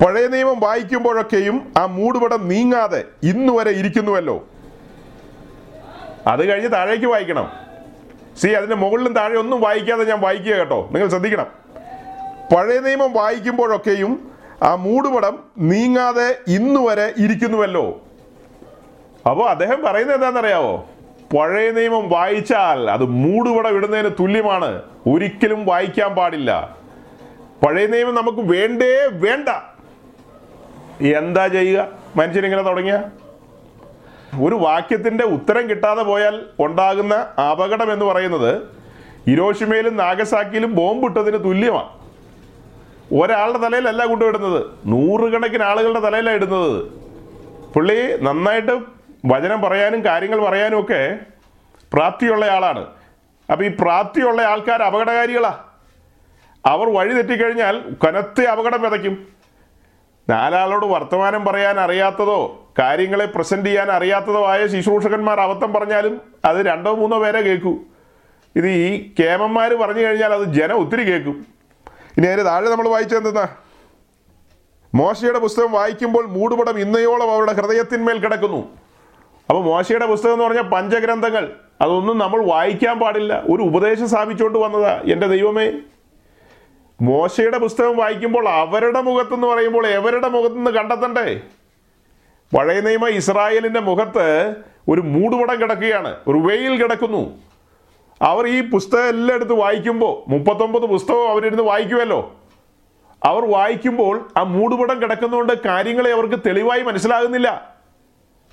പഴയ 0.05 0.27
നിയമം 0.27 0.59
വായിക്കുമ്പോഴൊക്കെയും 0.59 1.73
ആ 1.77 1.85
മൂടുപടം 1.85 2.47
നീങ്ങാതെ 2.47 3.03
ഇന്നു 3.23 3.53
വരെ 3.53 3.71
ഇരിക്കുന്നുവല്ലോ. 3.71 4.47
അത് 6.27 6.49
കഴിഞ്ഞ് 6.49 6.71
താഴേക്ക് 6.71 7.05
വായിക്കണം. 7.05 7.51
സി 8.41 8.47
അതിന്റെ 8.47 8.75
മുകളിലും 8.75 9.13
താഴെ 9.13 9.35
ഒന്നും 9.35 9.61
വായിക്കാതെ 9.61 10.03
ഞാൻ 10.03 10.21
വായിക്കുക 10.21 10.53
കേട്ടോ. 10.53 10.89
നിങ്ങൾ 10.91 11.09
ശ്രദ്ധിക്കണം. 11.09 11.45
പഴയ 12.55 12.79
നിയമം 12.79 13.13
വായിക്കുമ്പോഴൊക്കെയും 13.13 14.31
ആ 14.63 14.75
മൂടുപടം 14.75 15.39
നീങ്ങാതെ 15.57 16.35
ഇന്നു 16.47 16.87
വരെ 16.87 17.13
ഇരിക്കുന്നുവല്ലോ. 17.17 18.01
അപ്പോൾ 19.29 19.49
അദ്ദേഹം 19.49 19.81
പറയുന്നത് 19.85 20.15
എന്താണെന്നറിയാവോ? 20.15 20.85
പഴയ 21.37 21.71
നിയമം 21.71 22.09
വായിച്ചാൽ 22.09 22.91
അത് 22.91 23.05
മൂടുപട 23.05 23.67
വിടുന്നതിന് 23.67 24.09
തുല്യമാണ്. 24.19 24.81
ഒരിക്കലും 25.07 25.65
വായിക്കാൻ 25.65 26.15
പാടില്ല. 26.15 26.77
പഴയ 27.65 27.87
നിയമം 27.87 28.15
നമുക്ക് 28.15 28.37
വേണ്ടേ 28.37 29.09
വേണ്ട. 29.11 29.49
എന്താ 31.03 31.47
ചെയ്യുക? 31.47 31.87
മനുഷ്യനിങ്ങനെ 32.15 32.61
തുടങ്ങിയ? 32.61 33.03
ഒരു 34.43 34.55
വാക്യത്തിന്റെ 34.55 35.23
ഉത്തരം 35.23 35.69
കിട്ടാതെ 35.69 36.03
പോയാൽ 36.03 36.45
ഉണ്ടാകുന്ന 36.59 37.15
അപകടം 37.51 37.93
എന്ന് 37.93 38.05
പറയുന്നത് 38.05 38.61
ഇരോഷിമയിലും 39.27 39.97
നാഗസാക്കിയിലും 39.97 40.75
ബോംബിട്ടതിന് 40.75 41.37
തുല്യമാണ് 41.37 41.89
ഒരാളുടെ 43.21 43.57
തലയിലല്ല 43.57 44.05
കൊണ്ടുവിടുന്നത്. 44.05 44.65
നൂറുകണക്കിന് 44.85 45.63
ആളുകളുടെ 45.63 45.99
തലയിലാണ് 45.99 46.35
ഇടുന്നത്. 46.35 46.83
പുള്ളി 47.73 48.23
നന്നായിട്ട് 48.23 49.00
വചനം 49.25 49.61
പറയാനും 49.61 50.05
കാര്യങ്ങൾ 50.05 50.45
പറയാനും 50.45 50.81
ഒക്കെ 50.81 51.19
പ്രാപ്തിയുള്ള 51.93 52.45
ആളാണ്. 52.45 52.85
അപ്പം 53.51 53.65
ഈ 53.65 53.67
പ്രാപ്തിയുള്ള 53.67 54.41
ആൾക്കാർ 54.41 54.83
അപകടകാരികളാ. 54.83 55.57
അവർ 56.65 56.95
വഴി 56.95 57.13
തെറ്റിക്കഴിഞ്ഞാൽ 57.13 57.95
കനത്ത 58.07 58.41
അപകടം 58.41 58.81
വിതയ്ക്കും. 58.81 59.27
നാലാളോട് 60.29 60.85
വർത്തമാനം 60.85 61.45
പറയാൻ 61.45 61.79
അറിയാത്തതോ 61.79 62.69
കാര്യങ്ങളെ 62.79 63.25
പ്രസന്റ് 63.25 63.65
ചെയ്യാൻ 63.65 63.91
അറിയാത്തതോ 63.91 64.45
ആയ 64.45 64.67
ശുശ്രൂഷകന്മാർ 64.67 65.39
അബദ്ധം 65.39 65.73
പറഞ്ഞാലും 65.73 66.21
അത് 66.45 66.57
രണ്ടോ 66.57 66.95
മൂന്നോ 66.95 67.19
പേരെ 67.19 67.41
കേൾക്കൂ. 67.41 67.77
ഇത് 68.55 68.67
ഈ 68.67 69.13
കേമന്മാർ 69.19 69.73
പറഞ്ഞു 69.73 70.01
കഴിഞ്ഞാൽ 70.01 70.33
അത് 70.33 70.43
ജനം 70.43 70.75
ഒത്തിരി 70.75 71.03
കേൾക്കും. 71.03 71.45
ഇനി 72.17 72.27
അതിന് 72.27 72.45
താഴെ 72.45 72.69
നമ്മൾ 72.69 72.89
വായിച്ചത് 72.89 73.17
എന്തെന്നാ? 73.17 73.47
മോശയുടെ 74.95 75.39
പുസ്തകം 75.39 75.71
വായിക്കുമ്പോൾ 75.71 76.25
മൂടുപടം 76.25 76.79
ഇന്നയോളം 76.79 77.31
അവരുടെ 77.31 77.53
ഹൃദയത്തിന്മേൽ 77.53 78.17
കിടക്കുന്നു. 78.17 78.80
അപ്പോൾ 79.51 79.63
മോശയുടെ 79.63 80.05
പുസ്തകം 80.05 80.33
എന്ന് 80.33 80.45
പറഞ്ഞാൽ 80.45 80.63
പഞ്ചഗ്രന്ഥങ്ങൾ. 80.63 81.53
അതൊന്നും 81.81 82.17
നമ്മൾ 82.17 82.45
വായിക്കാൻ 82.45 82.99
പാടില്ല. 82.99 83.43
ഒരു 83.45 83.63
ഉപദേശം 83.63 84.09
സ്ഥാപിച്ചുകൊണ്ട് 84.09 84.59
വന്നതാ 84.59 85.01
എന്റെ 85.11 85.27
ദൈവമേ. 85.27 85.71
മോശയുടെ 87.01 87.57
പുസ്തകം 87.57 87.97
വായിക്കുമ്പോൾ 87.97 88.49
അവരുടെ 88.49 89.01
മുഖത്തെന്ന് 89.01 89.47
പറയുമ്പോൾ 89.47 89.87
എവരുടെ 89.87 90.29
മുഖത്തുനിന്ന് 90.29 90.71
കണ്ടെത്തണ്ടേ? 90.71 91.41
പഴയ 92.57 92.81
നിയമ 92.81 93.07
ഇസ്രായേലിന്റെ 93.07 93.79
മുഖത്ത് 93.79 94.55
ഒരു 94.89 95.01
മൂടുപടം 95.01 95.61
കിടക്കുകയാണ്. 95.61 96.15
ഒരു 96.27 96.37
വെയിൽ 96.37 96.83
കിടക്കുന്നു. 96.83 97.37
അവർ 98.21 98.47
ഈ 98.47 98.69
പുസ്തകം 98.69 99.09
എല്ലാം 99.09 99.35
എടുത്ത് 99.35 99.53
വായിക്കുമ്പോൾ 99.53 100.29
മുപ്പത്തൊമ്പത് 100.29 100.85
പുസ്തകം 100.85 101.29
അവരിരുന്ന് 101.29 101.63
വായിക്കുമല്ലോ 101.63 102.35
അവർ 103.23 103.45
വായിക്കുമ്പോൾ 103.45 104.27
ആ 104.37 104.43
മൂടുപടം 104.43 105.01
കിടക്കുന്നതുകൊണ്ട് 105.01 105.53
കാര്യങ്ങളെ 105.65 106.11
അവർക്ക് 106.11 106.35
തെളിവായി 106.35 106.81
മനസ്സിലാകുന്നില്ല. 106.81 107.70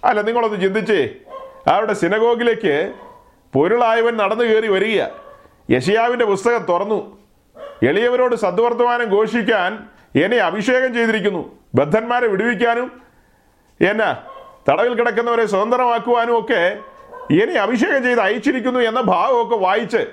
അല്ല 0.05 0.21
നിങ്ങളൊന്ന് 0.21 0.61
ചിന്തിച്ചേ. 0.61 1.09
അവരുടെ 1.69 1.93
സിനഗോഗിലേക്ക് 1.93 2.93
പൊരുളായവൻ 3.53 4.17
നടന്നു 4.17 4.45
കയറി 4.45 4.69
വരിക. 4.69 5.05
യഷിയാവിന്റെ 5.71 6.25
പുസ്തകം 6.25 6.59
തുറന്നു. 6.59 7.19
എളിയവരോട് 7.89 8.37
സദ്വർത്തമാനം 8.37 9.05
ഘോഷിക്കാൻ 9.05 9.89
എന്നെ 10.25 10.37
അഭിഷേകം 10.37 10.95
ചെയ്തിരിക്കുന്നു. 10.95 11.59
ബദ്ധന്മാരെ 11.75 12.27
വിടുവിക്കാനും 12.27 13.03
എന്നാ 13.81 14.17
തടവിൽ 14.71 14.95
കിടക്കുന്നവരെ 14.95 15.47
സ്വതന്ത്രമാക്കുവാനും 15.47 16.39
ഒക്കെ 16.39 16.79
എന്നെ 17.43 17.55
അഭിഷേകം 17.55 18.03
ചെയ്ത് 18.03 18.21
അയച്ചിരിക്കുന്നു 18.21 18.81
എന്ന 18.81 19.01
ഭാവമൊക്കെ 19.01 19.57
വായിച്ച് 19.57 20.07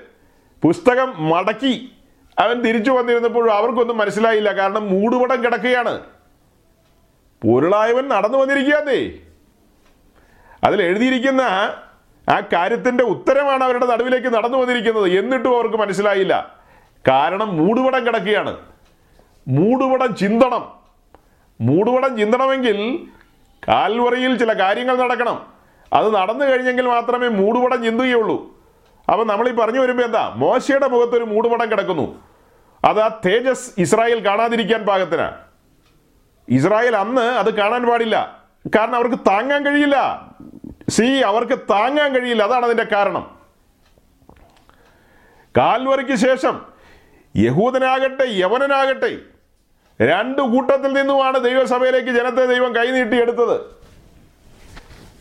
പുസ്തകം 0.62 1.28
മടക്കി 1.28 1.92
അവൻ 2.38 2.60
തിരിച്ചു 2.60 2.90
വന്നിരുന്നപ്പോഴും 2.90 3.54
അവർക്കൊന്നും 3.54 3.98
മനസ്സിലായില്ല. 3.98 4.52
കാരണം 4.52 4.88
മൂടുപടം 4.88 5.44
കിടക്കുകയാണ്. 5.44 6.00
പൊരുളായവൻ 7.42 8.08
നടന്നു 8.08 8.38
വന്നിരിക്കുകയെന്നേ. 8.38 9.25
അതിൽ 10.64 10.82
എഴുതിയിരിക്കുന്ന 10.82 11.42
ആ 12.28 12.40
കാര്യത്തിന്റെ 12.52 13.04
ഉത്തരമാണ് 13.04 13.64
അവരുടെ 13.64 13.86
നടുവിലേക്ക് 13.86 14.34
നടന്നു 14.34 14.58
വന്നിരിക്കുന്നത്. 14.58 15.08
എന്നിട്ടും 15.08 15.56
അവർക്ക് 15.56 15.76
മനസ്സിലായില്ല. 15.76 16.54
കാരണം 17.08 17.56
മൂടുപടം 17.56 18.06
കിടക്കുകയാണ്. 18.06 18.56
മൂടുപടം 19.48 20.14
ചിന്തണം. 20.14 20.72
മൂടുപടം 21.60 22.18
ചിന്തണമെങ്കിൽ 22.18 23.06
കാൽവറിയിൽ 23.68 24.36
ചില 24.36 24.52
കാര്യങ്ങൾ 24.52 24.96
നടക്കണം. 24.96 25.46
അത് 25.92 26.14
നടന്നു 26.14 26.44
കഴിഞ്ഞെങ്കിൽ 26.44 26.86
മാത്രമേ 26.86 27.28
മൂടുപടം 27.28 27.84
ചിന്തുകയുള്ളൂ. 27.84 28.56
അപ്പം 29.12 29.26
നമ്മൾ 29.26 29.48
ഈ 29.48 29.52
പറഞ്ഞു 29.52 29.80
വരുമ്പോൾ 29.80 30.02
എന്താ? 30.02 30.32
മോശയുടെ 30.36 30.88
മുഖത്തൊരു 30.88 31.24
മൂടുപടം 31.24 31.70
കിടക്കുന്നു. 31.70 32.22
അത് 32.84 33.00
ആ 33.00 33.20
തേജസ് 33.26 33.70
ഇസ്രായേൽ 33.78 34.26
കാണാതിരിക്കാൻ 34.26 34.86
പാകത്തിനാണ് 34.86 35.34
ഇസ്രായേൽ 36.48 36.96
അന്ന് 36.96 37.22
അത് 37.22 37.54
കാണാൻ 37.54 37.86
പാടില്ല. 37.86 38.42
കാരണം 38.76 38.94
അവർക്ക് 38.94 39.14
താങ്ങാൻ 39.14 39.66
കഴിയില്ല. 39.66 40.25
സി 40.88 41.02
അവർക്ക് 41.02 41.58
താങ്ങാൻ 41.58 42.18
കഴിയില്ല. 42.18 42.42
അതാണ് 42.42 42.64
അതിന്റെ 42.64 42.86
കാരണം. 42.92 43.36
കാൽവറിക്ക് 45.56 46.14
ശേഷം 46.14 46.62
യഹൂദനാകട്ടെ 47.36 48.24
യവനനാകട്ടെ 48.28 49.18
രണ്ടു 50.02 50.42
കൂട്ടത്തിൽ 50.42 50.92
നിന്നുമാണ് 50.92 51.44
ദൈവസഭയിലേക്ക് 51.44 52.08
ജനത്തെ 52.08 52.46
ദൈവം 52.46 52.76
കൈനീട്ടിയെടുത്തത് 52.76 53.60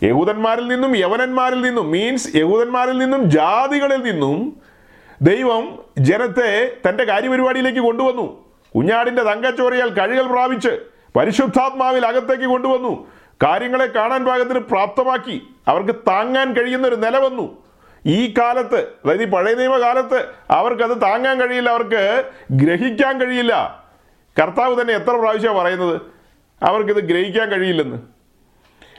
യഹൂദന്മാരിൽ 0.03 0.67
നിന്നും 0.67 0.97
യവനന്മാരിൽ 0.97 1.61
നിന്നും 1.61 1.91
മീൻസ് 1.91 2.35
യഹൂദന്മാരിൽ 2.35 2.97
നിന്നും 2.97 3.31
ജാതികളിൽ 3.31 4.03
നിന്നും 4.03 4.61
ദൈവം 5.21 5.83
ജനത്തെ 5.99 6.77
തന്റെ 6.89 7.03
കാര്യപരിപാടിയിലേക്ക് 7.03 7.79
കൊണ്ടുവന്നു. 7.79 8.45
കുഞ്ഞാടിന്റെ 8.75 9.23
തങ്കച്ചോറിയാൽ 9.23 9.89
കഴികൾ 9.89 10.27
പ്രാപിച്ച് 10.27 10.79
പരിശുദ്ധാത്മാവിൽ 11.15 12.05
അകത്തേക്ക് 12.05 12.43
കൊണ്ടുവന്നു. 12.43 13.07
കാര്യങ്ങളെ 13.43 13.85
കാണാൻ 13.85 14.25
പാകത്തിന് 14.25 14.59
പ്രാപ്തമാക്കി 14.59 15.47
അവർക്ക് 15.67 15.95
താങ്ങാൻ 15.95 16.53
കഴിയുന്ന 16.53 16.87
ഒരു 16.87 16.95
നില 16.95 17.17
വന്നു. 17.17 17.65
ഈ 18.05 18.33
കാലത്ത് 18.37 18.79
അതായത് 18.79 19.21
ഈ 19.21 19.25
പഴയ 19.25 19.53
നിയമകാലത്ത് 19.53 20.25
അവർക്കത് 20.51 21.01
താങ്ങാൻ 21.01 21.39
കഴിയില്ല 21.39 21.69
അവർക്ക് 21.69 22.31
ഗ്രഹിക്കാൻ 22.51 23.21
കഴിയില്ല. 23.21 23.83
കർത്താവ് 24.41 24.81
തന്നെ 24.81 24.93
എത്ര 24.93 25.11
പ്രാവശ്യമാണ് 25.11 25.57
പറയുന്നത്? 25.57 26.01
അവർക്കിത് 26.63 27.03
ഗ്രഹിക്കാൻ 27.03 27.49
കഴിയില്ലെന്ന്. 27.49 27.97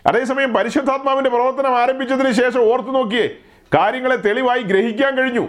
അതേസമയം 0.07 0.55
പരിശുദ്ധാത്മാവിന്റെ 0.55 1.30
പ്രവർത്തനം 1.30 1.78
ആരംഭിച്ചതിന് 1.78 2.32
ശേഷം 2.32 2.72
ഓർത്തു 2.72 2.91
നോക്കിയേ 2.91 3.26
കാര്യങ്ങളെ 3.74 4.16
തെളിവായി 4.16 4.62
ഗ്രഹിക്കാൻ 4.62 5.14
കഴിഞ്ഞു. 5.14 5.49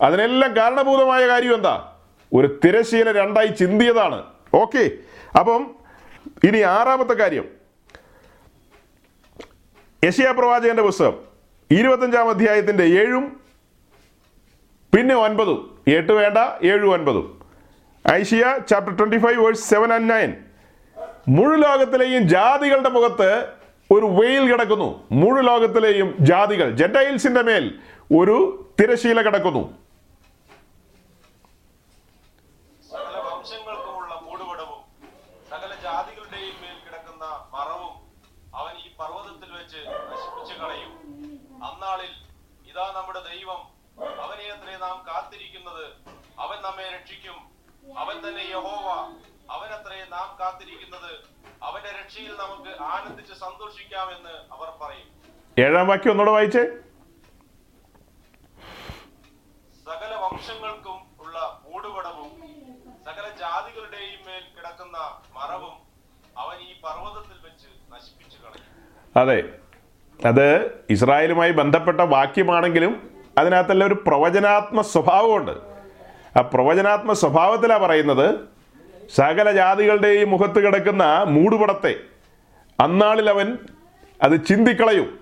അതിനെല്ലാം 0.00 0.56
കാരണഭൂതമായ 0.56 1.28
കാര്യം 1.28 1.54
എന്താ? 1.54 1.92
ഒരു 2.34 2.60
തിരശീല 2.64 3.12
രണ്ടായി 3.12 3.46
ചിന്തിയതാണ്. 3.46 4.22
ഓക്കെ. 4.54 4.90
അപ്പം 5.38 5.74
ഇനി 6.44 6.58
ആറാമത്തെ 6.58 7.14
കാര്യം. 7.14 7.59
യശയാ 10.04 10.30
പ്രവാചകന്റെ 10.32 10.82
പുസ്തകം. 10.82 11.16
ഇരുപത്തഞ്ചാം 11.70 12.28
അധ്യായത്തിന്റെ 12.30 12.84
ഏഴും 13.00 13.24
പിന്നെ 14.92 15.14
ഒൻപതും. 15.14 15.58
എട്ട് 15.96 16.12
വേണ്ട 16.12 16.38
ഏഴും 16.70 16.92
ഒൻപതും. 16.94 17.26
Isaiah 18.04 18.44
chapter 18.70 18.92
twenty 18.98 19.18
five 19.24 19.44
verse 19.44 19.70
seven 19.70 19.92
and 19.96 20.10
nine 20.10 20.30
മുഴുവോകത്തിലെയും 21.28 22.22
ജാതികളുടെ 22.28 22.90
മുഖത്ത് 22.96 23.30
ഒരു 23.90 24.06
വെയിൽ 24.06 24.44
കിടക്കുന്നു. 24.52 24.88
മുഴുവോകത്തിലെയും 25.12 26.08
ജാതികൾ 26.20 26.70
ജെറ്റൈൽസിന്റെ 26.80 27.42
മേൽ 27.42 27.64
ഒരു 28.18 28.36
തിരശീല 28.80 29.22
കിടക്കുന്നു 29.22 29.62
സകല 32.90 33.16
വംശങ്ങൾക്കുമുള്ള 33.28 34.12
മൂടുപടവും 34.26 34.80
സകല 35.50 35.72
ജാതികളുടെയും 35.84 36.56
മേൽ 36.62 36.76
കിടക്കുന്ന 36.86 37.24
മറവും 37.54 37.92
അവൻ 38.60 38.74
ഈ 38.84 38.88
പർവതത്തിൽ 39.00 39.50
വെച്ച് 39.58 39.80
നശിപ്പിച്ചു 40.12 40.54
കളയും 40.62 40.92
അന്നാളിൽ 41.68 42.12
ഇതാ 42.70 42.86
നമ്മുടെ 42.96 43.20
ദൈവം 43.30 43.60
അവനെ 44.24 44.46
അത്രേ 44.54 44.76
നാം 44.86 44.96
കാത്തിരിക്കുന്നത് 45.08 45.86
അവൻ 46.38 46.58
നമ്മെ 46.62 46.89
രക്ഷിക്കും. 47.00 47.50
അവൻ 47.98 48.28
തന്നെ 48.28 48.42
യഹോവ. 48.42 49.12
അവനത്രേ 49.50 50.06
നാം 50.10 50.36
കാത്തിരിക്കുന്നത്. 50.40 51.30
അവന്റെ 51.62 51.88
രക്ഷയിൽ 51.88 52.32
നമുക്ക് 52.32 52.82
ആനന്ദിച്ച് 52.82 53.32
സന്തോഷിക്കാമെന്ന് 53.32 54.30
അവർ 54.30 54.68
പറയും. 54.82 55.20
ഏഴാം 55.58 55.88
വാക്യം 55.88 56.10
ഒന്നുകൂടെ 56.10 56.30
വായിച്ചേ. 56.30 56.64
സകല 59.86 60.14
വംശങ്ങൾക്കും 60.14 61.16
ഉള്ള 61.20 61.60
മൂടുപടവും 61.68 62.30
സകല 63.04 63.28
ജാതികളുടെയും 63.28 64.26
മേൽ 64.26 64.42
കിടക്കുന്ന 64.56 64.98
മറവും 65.34 65.78
അവൻ 66.38 66.56
ഈ 66.56 66.80
പർവതത്തിൽ 66.80 67.44
വെച്ച് 67.44 67.68
നശിപ്പിച്ചു 67.92 68.38
കളയും. 68.38 69.20
അതെ. 69.20 69.58
അത് 70.28 70.84
ഇസ്രായേലുമായി 70.90 71.50
ബന്ധപ്പെട്ട 71.50 72.00
വാക്യമാണെങ്കിലും 72.00 73.10
അതിനകത്തെല്ലാം 73.38 73.86
ഒരു 73.86 74.02
പ്രവചനാത്മ 74.06 74.80
സ്വഭാവമുണ്ട്. 74.80 75.69
ആ 76.36 76.40
പ്രവചനാത്മ 76.40 77.12
സ്വഭാവത്തിലാണ് 77.12 77.82
പറയുന്നത്. 77.82 78.34
സകല 79.14 79.52
ജാതികളുടെയും 79.52 80.30
മുഖത്ത് 80.30 80.66
കിടക്കുന്ന 80.66 81.24
മൂടുപടത്തെ 81.26 81.94
അന്നാളിൽ 82.80 83.30
അവൻ 83.30 83.58
അത് 84.22 84.46
ചിന്തിക്കളയും. 84.46 85.18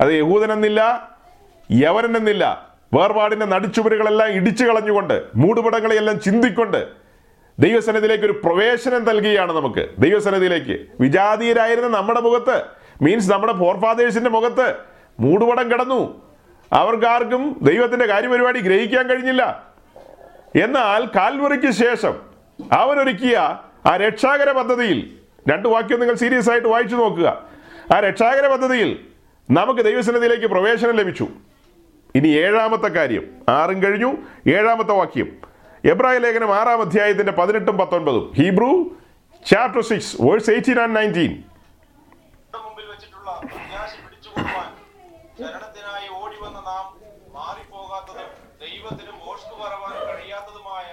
അത് 0.00 0.08
യഹൂദനെന്നില്ല 0.08 1.10
യവനെന്നില്ല 1.72 2.70
വേർപാടിന്റെ 2.94 3.46
നടിച്ചുവരുകളെല്ലാം 3.46 4.30
ഇടിച്ചു 4.30 4.64
കളഞ്ഞുകൊണ്ട് 4.64 5.22
മൂടുപടങ്ങളെയെല്ലാം 5.36 6.20
ചിന്തിക്കൊണ്ട് 6.20 6.88
ദൈവസന്നിധിയിലേക്ക് 7.58 8.24
ഒരു 8.24 8.40
പ്രവേശനം 8.44 9.04
നൽകുകയാണ് 9.04 9.52
നമുക്ക്. 9.52 9.90
ദൈവസന്നിധിയിലേക്ക്. 9.98 10.86
വിജാതീയരായിരുന്ന 11.00 11.98
നമ്മുടെ 11.98 12.20
മുഖത്ത് 12.20 12.62
മീൻസ് 13.02 13.30
നമ്മുടെ 13.30 13.52
ഫോർഫാദേഴ്സിന്റെ 13.52 14.30
മുഖത്ത് 14.30 14.74
മൂടുപടം 15.20 15.70
കിടന്നു. 15.70 16.29
അവർക്കാർക്കും 16.72 17.42
ദൈവത്തിന്റെ 17.62 18.06
കാര്യപരിപാടി 18.06 18.60
ഗ്രഹിക്കാൻ 18.60 19.04
കഴിഞ്ഞില്ല. 19.10 19.42
എന്നാൽ 20.64 21.00
കാൽവറിക്ക് 21.16 21.70
ശേഷം 21.82 22.14
അവരൊരുക്കിയ 22.72 23.36
ആ 23.90 23.96
രക്ഷാകര 23.96 24.50
പദ്ധതിയിൽ 24.52 24.98
രണ്ട് 25.50 25.68
വാക്യം 25.68 26.00
നിങ്ങൾ 26.00 26.16
സീരിയസ് 26.22 26.50
ആയിട്ട് 26.50 26.68
വായിച്ചു 26.68 26.96
നോക്കുക. 26.96 27.28
ആ 27.94 28.00
രക്ഷാകര 28.06 28.46
പദ്ധതിയിൽ 28.52 28.90
നമുക്ക് 29.48 29.82
ദൈവസന്നിധിയിലേക്ക് 29.88 30.46
പ്രവേശനം 30.46 30.96
ലഭിച്ചു. 30.96 31.26
ഇനി 32.14 32.28
ഏഴാമത്തെ 32.28 32.88
കാര്യം 32.88 33.24
ആറും 33.48 33.82
കഴിഞ്ഞു 33.82 34.10
ഏഴാമത്തെ 34.56 34.92
വാക്യം. 34.92 35.28
എബ്രായ 35.92 36.18
ലേഖനം 36.18 36.50
ആറാം 36.60 36.80
അധ്യായത്തിന്റെ 36.80 37.32
പതിനെട്ടും 37.32 37.78
പത്തൊൻപതും. 37.78 38.24
Hebrew 38.38 38.70
chapter 39.50 39.82
six 39.90 40.16
verse 40.22 40.50
eighteen 40.54 40.80
and 40.82 40.96
nineteen 40.96 41.32
നമ്മുടെ 41.32 42.64
മുമ്പിൽ 42.66 42.86
വെച്ചിട്ടുള്ള 42.92 43.30
പ്രത്യാശ 43.52 43.92
പിടിച്ചുകൊള്ളുവാൻ 44.04 44.68
ശരണത്തിനായി 45.38 46.08
ഓടി 46.20 46.38
വന്ന 46.44 46.60
നാം 46.70 46.84
മാറിപ്പോകാത്തതും 47.36 48.28
ദൈവത്തിന് 48.64 49.12
മോഷ്കു 49.24 49.54
പറവാൻ 49.62 49.94
കഴിയാത്തതുമായ 50.08 50.88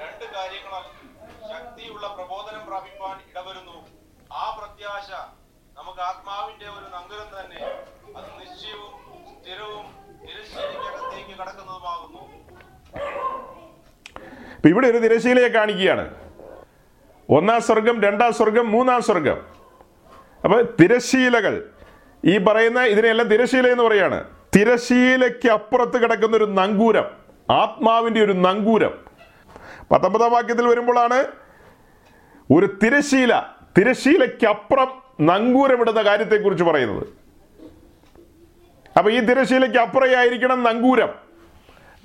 രണ്ട് 0.00 0.26
കാര്യങ്ങളാൽ 0.36 0.86
ശക്തിയുള്ള 1.52 2.06
പ്രബോധനം 2.16 2.62
പ്രാപിപ്പാൻ 2.68 3.16
ഇടവരുന്നു 3.30 3.76
ആ 4.42 4.44
പ്രത്യാശ 4.58 5.08
നമുക്ക് 5.76 6.00
ആത്മാവിന്റെ 6.00 6.68
ഒരു 6.76 6.86
നങ്കുരം 6.96 7.28
തന്നെ 7.36 7.60
അത് 8.18 8.28
നിശ്ചയവും 8.40 8.92
സ്ഥിരവും 9.40 9.86
തിരശ്ശീലയ്ക്കകത്തേക്ക് 10.22 11.34
കടക്കുന്നതുമാകുന്നു 11.40 12.22
ഇപ്പൊ 14.60 14.68
ഇവിടെ 14.68 14.86
ഒരു 14.86 14.98
തിരശീലയെ 14.98 15.48
കാണിക്കുകയാണ്. 15.48 16.14
ഒന്നാം 17.30 17.60
സ്വർഗം 17.60 18.02
രണ്ടാം 18.02 18.32
സ്വർഗം 18.32 18.70
മൂന്നാം 18.70 19.02
സ്വർഗം. 19.02 19.36
അപ്പൊ 20.44 20.62
തിരശീലകൾ 20.80 21.68
ഈ 22.24 22.38
പറയുന്ന 22.38 22.82
ഇതിനെല്ലാം 22.82 23.28
തിരശീല 23.28 23.68
എന്ന് 23.68 23.84
പറയാണ്. 23.84 24.24
തിരശീലയ്ക്ക് 24.56 25.48
അപ്പുറത്ത് 25.48 26.02
കിടക്കുന്ന 26.02 26.36
ഒരു 26.36 26.44
നങ്കൂരം 26.44 27.04
ആത്മാവിന്റെ 27.50 28.24
ഒരു 28.24 28.32
നങ്കൂരം. 28.32 28.98
പത്തൊമ്പതാം 29.90 30.32
വാക്യത്തിൽ 30.32 30.66
വരുമ്പോഴാണ് 30.66 31.24
ഒരു 32.52 32.66
തിരശീല 32.66 33.42
തിരശീലയ്ക്കപ്പുറം 33.78 35.02
നങ്കൂരമിടുന്ന 35.20 36.02
കാര്യത്തെക്കുറിച്ച് 36.02 36.64
പറയുന്നത്. 36.64 37.06
അപ്പൊ 38.98 39.10
ഈ 39.10 39.20
തിരശീലയ്ക്ക് 39.20 39.78
അപ്പുറയായിരിക്കണം 39.78 40.62
നങ്കൂരം. 40.62 41.29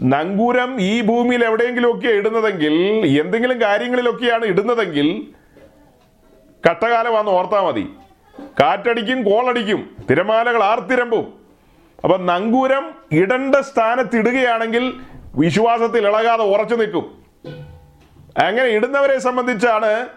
നങ്കൂരം 0.02 0.82
ഈ 0.82 1.02
ഭൂമിയിൽ 1.02 1.46
എവിടെയെങ്കിലുമൊക്കെ 1.46 2.08
ഇടുന്നതെങ്കിൽ 2.08 2.74
എന്തെങ്കിലും 3.22 3.62
കാര്യങ്ങളിലൊക്കെയാണ് 3.62 4.46
ഇടുന്നതെങ്കിൽ 4.46 5.08
കട്ടകാലം 6.64 6.84
കട്ടകാലമാണെന്ന് 6.84 7.32
ഓർത്താൽ 7.32 7.62
മതി. 7.62 7.90
കാറ്റടിക്കും 8.60 9.24
കോളടിക്കും 9.24 9.96
തിരമാലകൾ 10.10 10.64
ആർത്തിരമ്പും. 10.64 11.34
അപ്പം 12.04 12.26
നങ്കൂരം 12.26 12.92
ഇടണ്ട 13.12 13.56
സ്ഥാനത്ത് 13.56 14.16
ഇടുകയാണെങ്കിൽ 14.16 14.94
വിശ്വാസത്തിൽ 15.36 16.08
ഇളകാതെ 16.08 16.44
ഉറച്ചു 16.44 16.76
നിൽക്കും. 16.76 17.24
അങ്ങനെ 18.38 18.68
ഇടുന്നവരെ 18.68 19.20
സംബന്ധിച്ചാണ് 19.20 20.08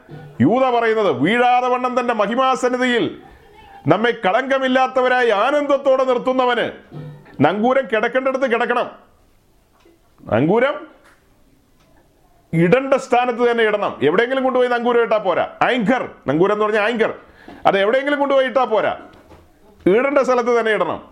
യൂത 0.40 0.70
പറയുന്നത് 0.70 1.12
വീഴാതെ 1.12 1.68
വണ്ണം 1.68 2.00
തന്റെ 2.00 2.14
മഹിമാസന്നിധിയിൽ 2.14 3.22
നമ്മെ 3.86 4.10
കളങ്കമില്ലാത്തവരായി 4.10 5.28
ആനന്ദത്തോടെ 5.28 6.04
നിർത്തുന്നവന് 6.04 6.70
നങ്കൂരം 7.40 7.88
കിടക്കേണ്ടടുത്ത് 7.92 8.52
കിടക്കണം. 8.52 9.07
നങ്കൂരം 10.32 10.88
ഇടണ്ട 12.52 12.94
സ്ഥാനത്ത് 12.94 13.50
തന്നെ 13.50 13.64
ഇടണം. 13.64 13.98
എവിടെയെങ്കിലും 14.02 14.44
കൊണ്ടുപോയി 14.44 14.68
നങ്കൂരം 14.68 15.02
ഇട്ടാ 15.02 15.16
പോരാ. 15.16 15.56
ആങ്കർ 15.62 16.10
നങ്കൂരം 16.26 16.52
എന്ന് 16.52 16.64
പറഞ്ഞാൽ 16.64 16.82
ആങ്കർ 16.82 17.14
അത് 17.66 17.78
എവിടെയെങ്കിലും 17.78 18.18
കൊണ്ടുപോയി 18.18 18.46
ഇട്ടാ 18.46 18.64
പോരാ. 18.64 18.96
ഇടേണ്ട 19.86 20.18
സ്ഥലത്ത് 20.18 20.60
തന്നെ 20.60 20.72
ഇടണം. 20.72 21.08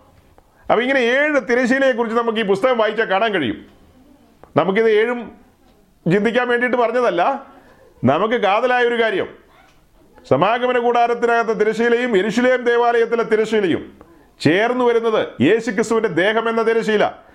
അപ്പൊ 0.70 0.80
ഇങ്ങനെ 0.80 1.00
ഏഴ് 1.00 1.40
തിരശീലയെ 1.50 1.92
കുറിച്ച് 1.92 2.16
നമുക്ക് 2.18 2.38
ഈ 2.38 2.42
പുസ്തകം 2.42 2.78
വായിച്ചാൽ 2.78 3.10
കാണാൻ 3.10 3.32
കഴിയും. 3.32 3.66
നമുക്കിത് 4.56 4.90
ഏഴും 4.90 5.32
ചിന്തിക്കാൻ 6.12 6.48
വേണ്ടിയിട്ട് 6.48 6.76
പറഞ്ഞതല്ല. 6.76 7.44
നമുക്ക് 8.04 8.34
കാതലായ 8.34 8.84
ഒരു 8.84 9.02
കാര്യം. 9.02 9.28
സമാഗമന 10.28 10.78
കൂടാരത്തിനകത്തെ 10.78 11.52
തിരശീലയും 11.52 12.16
എരുശിലേം 12.16 12.64
ദേവാലയത്തിലെ 12.64 13.22
തിരശീലയും 13.22 13.98
ചേർന്ന് 14.40 14.84
വരുന്നത് 14.84 15.28
യേശു 15.42 15.70
ക്രിസ്തുവിന്റെ 15.70 16.08
ദേഹം 16.08 16.48
എന്ന 16.48 16.62
തിരശീല 16.62 17.25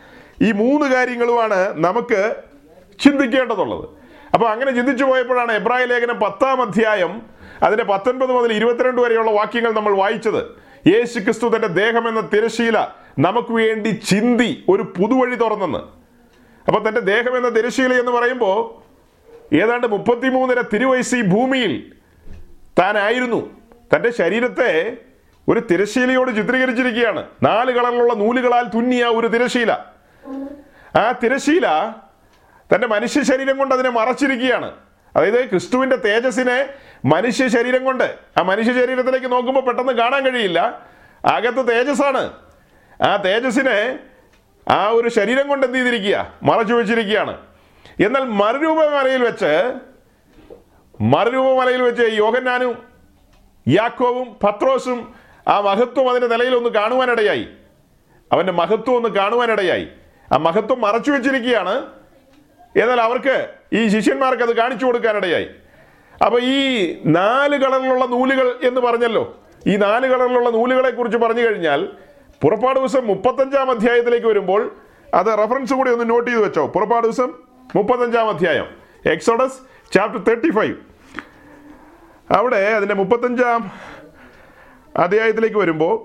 ഈ 0.41 0.51
മൂന്ന് 0.51 0.85
കാര്യങ്ങളുമാണ് 0.95 1.85
നമുക്ക് 1.85 2.35
ചിന്തിക്കേണ്ടതുള്ളത്. 2.99 3.89
അപ്പോൾ 4.33 4.49
അങ്ങനെ 4.49 4.71
ചിന്തിച്ചു 4.71 5.03
പോയപ്പോഴാണ് 5.03 5.51
എബ്രായ 5.51 5.85
ലേഖനം 5.85 6.19
പത്താം 6.19 6.61
അധ്യായം 6.61 7.21
അതിന്റെ 7.63 7.83
പത്തൊൻപത് 7.83 8.31
മുതൽ 8.31 8.53
ഇരുപത്തിരണ്ട് 8.53 9.01
വരെയുള്ള 9.01 9.31
വാക്യങ്ങൾ 9.31 9.71
നമ്മൾ 9.71 9.95
വായിച്ചത്. 9.95 10.41
യേശു 10.87 11.19
ക്രിസ്തു 11.19 11.55
തന്റെ 11.55 11.67
ദേഹം 11.67 12.07
എന്ന 12.07 12.21
തിരശീല 12.21 12.87
നമുക്ക് 13.19 13.53
വേണ്ടി 13.53 13.89
ചിന്തി 13.89 14.63
ഒരു 14.69 14.83
പുതുവഴി 14.83 15.35
തുറന്നെന്ന്. 15.35 15.77
അപ്പോൾ 16.67 16.87
തന്റെ 16.87 16.99
ദേഹം 16.99 17.37
എന്ന 17.37 17.49
തിരശീല 17.49 17.93
എന്ന് 17.93 18.11
പറയുമ്പോൾ 18.11 18.81
ഏതാണ്ട് 19.55 19.87
മുപ്പത്തിമൂന്നര 19.87 20.61
തിരുവയസ് 20.73 21.15
ഈ 21.15 21.21
ഭൂമിയിൽ 21.21 21.93
താനായിരുന്നു. 22.79 23.49
തന്റെ 23.95 24.11
ശരീരത്തെ 24.11 24.97
ഒരു 25.47 25.59
തിരശീലയോട് 25.59 26.35
ചിത്രീകരിച്ചിരിക്കുകയാണ്. 26.35 27.25
നാല് 27.43 27.71
കളറിലുള്ള 27.71 28.13
നൂലുകളാൽ 28.13 28.63
തുന്നിയ 28.63 29.05
ഒരു 29.05 29.27
തിരശീല 29.27 29.71
ആ 30.97 31.11
തിരശീല 31.23 31.67
തന്റെ 32.75 32.87
മനുഷ്യ 32.87 33.23
ശരീരം 33.23 33.57
കൊണ്ട് 33.57 33.75
അതിനെ 33.75 33.89
മറച്ചിരിക്കുകയാണ്. 33.89 34.71
അതായത് 35.15 35.49
ക്രിസ്തുവിന്റെ 35.49 35.95
തേജസ്സിനെ 35.95 36.69
മനുഷ്യ 37.05 37.47
ശരീരം 37.47 37.85
കൊണ്ട് 37.85 38.17
ആ 38.37 38.41
മനുഷ്യ 38.41 38.73
ശരീരത്തിലേക്ക് 38.73 39.31
നോക്കുമ്പോൾ 39.31 39.61
പെട്ടെന്ന് 39.61 39.93
കാണാൻ 39.93 40.23
കഴിയില്ല. 40.23 40.85
അകത്ത് 41.25 41.67
തേജസ്സാണ്. 41.67 42.31
ആ 43.03 43.15
തേജസ്സിനെ 43.15 43.99
ആ 44.69 44.87
ഒരു 44.89 45.09
ശരീരം 45.09 45.47
കൊണ്ട് 45.47 45.65
എന്ത് 45.65 45.77
ചെയ്തിരിക്കുക? 45.77 46.33
മറച്ചു 46.43 46.73
വെച്ചിരിക്കുകയാണ്. 46.73 47.37
എന്നാൽ 48.05 48.23
മറുരൂപമലയിൽ 48.23 49.23
വെച്ച് 49.23 49.73
മറുരൂപമലയിൽ 51.01 51.81
വെച്ച് 51.81 52.01
യോഹന്നാനും 52.01 52.83
യാക്കോവും 53.67 54.37
പത്രോസും 54.43 55.15
ആ 55.47 55.61
മഹത്വം 55.61 56.09
അതിന്റെ 56.09 56.27
നിലയിൽ 56.27 56.55
ഒന്ന് 56.55 56.69
കാണുവാനിടയായി. 56.69 57.47
അവന്റെ 58.31 58.51
മഹത്വം 58.51 58.95
ഒന്ന് 58.95 59.09
കാണുവാനിടയായി. 59.09 59.87
ആ 60.31 60.37
മഹത്വം 60.37 60.81
മറച്ചു 60.81 61.11
വെച്ചിരിക്കുകയാണ്. 61.11 61.75
എന്നാൽ 62.81 63.01
അവർക്ക് 63.01 63.49
ഈ 63.73 63.87
ശിഷ്യന്മാർക്ക് 63.87 64.43
അത് 64.43 64.55
കാണിച്ചു 64.55 64.85
കൊടുക്കാനിടയായി. 64.85 65.47
അപ്പൊ 66.25 66.39
ഈ 66.39 66.59
നാല് 67.05 67.55
കളറിലുള്ള 67.57 68.05
നൂലുകൾ 68.05 68.55
എന്ന് 68.63 68.81
പറഞ്ഞല്ലോ 68.81 69.23
ഈ 69.67 69.75
നാല് 69.75 70.07
കളറിലുള്ള 70.07 70.49
നൂലുകളെ 70.49 70.89
കുറിച്ച് 70.89 71.17
പറഞ്ഞു 71.17 71.41
കഴിഞ്ഞാൽ 71.41 71.89
പുറപ്പാട് 72.41 72.79
ദിവസം 72.79 73.07
മുപ്പത്തഞ്ചാം 73.07 73.71
അധ്യായത്തിലേക്ക് 73.71 74.27
വരുമ്പോൾ 74.27 74.75
അത് 75.13 75.25
റെഫറൻസ് 75.25 75.73
കൂടി 75.73 75.91
ഒന്ന് 75.91 76.09
നോട്ട് 76.09 76.31
ചെയ്ത് 76.31 76.43
വെച്ചോ. 76.43 76.67
പുറപ്പാട് 76.67 77.07
ദിവസം 77.07 77.33
മുപ്പത്തഞ്ചാം 77.75 78.29
അധ്യായം. 78.29 78.67
എക്സോഡസ് 79.05 79.59
ചാപ്റ്റർ 79.93 80.23
തേർട്ടി 80.23 80.51
ഫൈവ് 80.51 80.75
അവിടെ 82.31 82.55
അതിന്റെ 82.55 82.95
മുപ്പത്തഞ്ചാം 82.95 83.71
അധ്യായത്തിലേക്ക് 84.97 85.57
വരുമ്പോൾ 85.57 85.95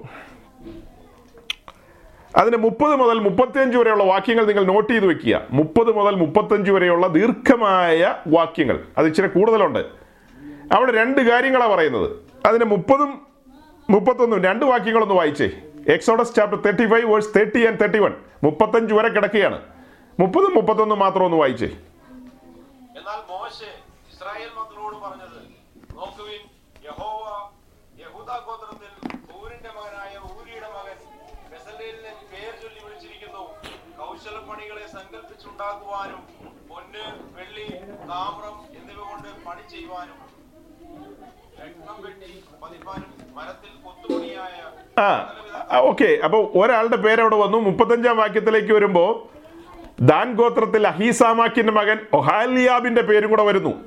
അതിന് 2.40 2.56
മുപ്പത് 2.56 2.94
മുതൽ 3.00 3.18
മുപ്പത്തിയഞ്ച് 3.26 3.76
വരെയുള്ള 3.78 4.04
വാക്യങ്ങൾ 4.04 4.44
നിങ്ങൾ 4.46 4.64
നോട്ട് 4.64 4.90
ചെയ്ത് 4.92 5.06
വെക്കുക. 5.06 5.34
മുപ്പത് 5.50 5.90
മുതൽ 5.98 6.14
മുപ്പത്തഞ്ച് 6.22 6.70
വരെയുള്ള 6.70 7.06
ദീർഘമായ 7.06 8.14
വാക്യങ്ങൾ. 8.36 8.78
അത് 8.98 9.06
ഇച്ചിരി 9.06 9.28
കൂടുതലുണ്ട്. 9.36 9.82
അവിടെ 10.74 10.92
രണ്ട് 11.00 11.20
കാര്യങ്ങളാണ് 11.20 11.72
പറയുന്നത്. 11.74 12.08
അതിന് 12.48 12.64
മുപ്പതും 12.64 13.10
മുപ്പത്തൊന്നും 13.90 14.44
രണ്ട് 14.44 14.64
വാക്യങ്ങളൊന്ന് 14.64 15.14
വായിച്ചേ. 15.14 15.48
Exodus 15.94 16.34
chapter 16.36 16.60
thirty 16.60 16.86
five 16.92 17.08
verse 17.12 17.32
thirty 17.38 17.66
and 17.66 17.80
thirty 17.80 17.98
one 17.98 18.14
മുപ്പത്തഞ്ച് 18.44 18.94
വരെ 18.94 19.08
കിടക്കുകയാണ്. 19.08 19.58
മുപ്പതും 20.20 20.54
മുപ്പത്തൊന്നും 20.54 20.98
മാത്രം 20.98 21.24
ഒന്ന് 21.24 21.36
വായിച്ചേ 21.36 21.70
ഇസ്രായേൽ 24.12 24.50
മക്കളോട് 24.58 24.96
പറഞ്ഞത് 25.04 25.40
നോക്കുവിൻ 25.96 26.42
യഹോവ 26.86 27.24
യഹൂദ 28.04 28.30
ഗോത്രത്തിൽ 28.46 28.92
ഊരിന്റെ 29.38 29.70
മകനായ 29.76 30.12
ഊരിയുടെ 30.30 30.68
മകൻ 30.76 30.98
ബെസലേലിനെ 31.50 32.12
പേർ 32.32 32.52
ചൊല്ലി 32.62 32.80
വിളിച്ചിരിക്കുന്നു 32.84 33.42
കൗശലപ്പണികളെ 33.98 34.86
സങ്കല്പിച്ചുണ്ടാക്കുവാനും 34.96 36.22
പൊന്ന് 36.70 37.04
വെള്ളി 37.36 37.66
താമ്രം 38.08 38.56
എന്നിവ 38.78 39.00
കൊണ്ട് 39.10 39.28
പണി 39.46 39.70
ചെയ്യുവാനും 39.70 40.26
ആ 44.98 45.78
ഓക്കെ. 45.78 46.18
അപ്പോൾ 46.24 46.58
ഒരാളുടെ 46.58 46.96
പേര് 46.96 47.20
അവിടെ 47.20 47.36
വന്നു. 47.36 47.58
മുപ്പത്തഞ്ചാം 47.58 48.16
വാക്യത്തിലേക്ക് 48.16 48.72
വരുമ്പോൾ 48.72 49.10
ദാൻ 50.00 50.32
ഗോത്രത്തിൽ 50.32 50.86
അഹീസാമാക്കിന്റെ 50.86 51.72
മകൻ 51.72 51.98
ഒഹാലിയാബിന്റെ 52.12 53.02
പേരും 53.02 53.30
കൂടെ 53.30 53.42
വരുന്നു. 53.42 53.84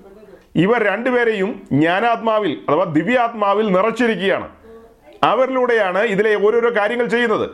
ഇവർ 0.55 0.83
രണ്ടുപേരെയും 0.83 1.67
ജ്ഞാനാത്മാവിൽ 1.71 2.65
അഥവാ 2.69 2.83
ദിവ്യാത്മാവിൽ 2.83 3.71
നിറച്ചിരിക്കുകയാണ്. 3.71 4.49
അവരിലൂടെയാണ് 5.23 5.99
ഇതിലെ 5.99 6.47
ഓരോരോ 6.47 6.75
കാര്യങ്ങൾ 6.75 7.05
ചെയ്യുന്നത്. 7.05 7.49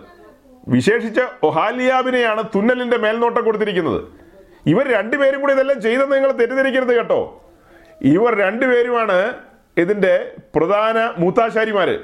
വിശേഷിച്ച് 0.67 1.21
ഒഹാലിയാബിനെയാണ് 1.43 2.43
തുന്നലിന്റെ 2.55 2.97
മേൽനോട്ടം 2.97 3.45
കൊടുത്തിരിക്കുന്നത്. 3.45 4.24
ഇവർ 4.65 4.91
രണ്ടുപേരും 4.91 5.41
കൂടി 5.41 5.53
ഇതെല്ലാം 5.53 5.81
ചെയ്തെന്ന് 5.81 6.15
നിങ്ങൾ 6.15 6.31
തെറ്റിദ്ധരിക്കരുത് 6.31 6.95
കേട്ടോ. 6.95 7.43
ഇവർ 8.01 8.39
രണ്ടുപേരുമാണ് 8.39 9.33
ഇതിന്റെ 9.77 10.35
പ്രധാന 10.55 11.13
മൂത്താശാരിമാര്. 11.17 11.99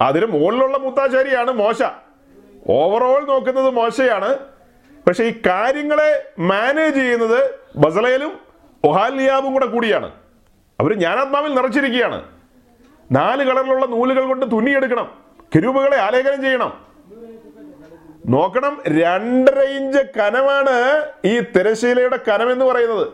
അതിന് 0.00 0.26
മുകളിലുള്ള 0.26 0.78
മൂത്താശാരിയാണ് 0.78 1.50
മോശ. 1.50 1.82
ഓവറോൾ 2.70 3.24
നോക്കുന്നത് 3.24 3.70
മോശയാണ്. 3.70 4.38
പക്ഷേ 5.06 5.24
ഈ 5.24 5.34
കാര്യങ്ങളെ 5.46 6.28
മാനേജ് 6.38 6.94
ചെയ്യുന്നത് 6.94 7.54
ബസലയിലും 7.76 8.40
ഒഹാലിയാബും 8.84 9.52
കൂടെ 9.52 9.66
കൂടിയാണ്. 9.66 10.12
അവർ 10.80 10.92
ജ്ഞാനാത്മാവിൽ 10.92 11.54
നിറച്ചിരിക്കുകയാണ്. 11.54 12.24
നാല് 13.12 13.44
കളറിലുള്ള 13.44 13.86
നൂലുകൾ 13.86 14.24
കൊണ്ട് 14.24 14.46
തുന്നിയെടുക്കണം. 14.46 15.22
കിരൂപുകളെ 15.54 15.96
ആലേഖനം 15.96 16.42
ചെയ്യണം. 16.42 16.91
നോക്കണം 18.28 18.82
രണ്ടര 18.88 19.60
ഇഞ്ച് 19.60 19.98
കനമാണ് 20.18 21.06
ഈ 21.24 21.40
തിരശീലയുടെ 21.40 22.18
കനം 22.28 22.52
എന്ന് 22.52 22.64
പറയുന്നത്. 22.64 23.08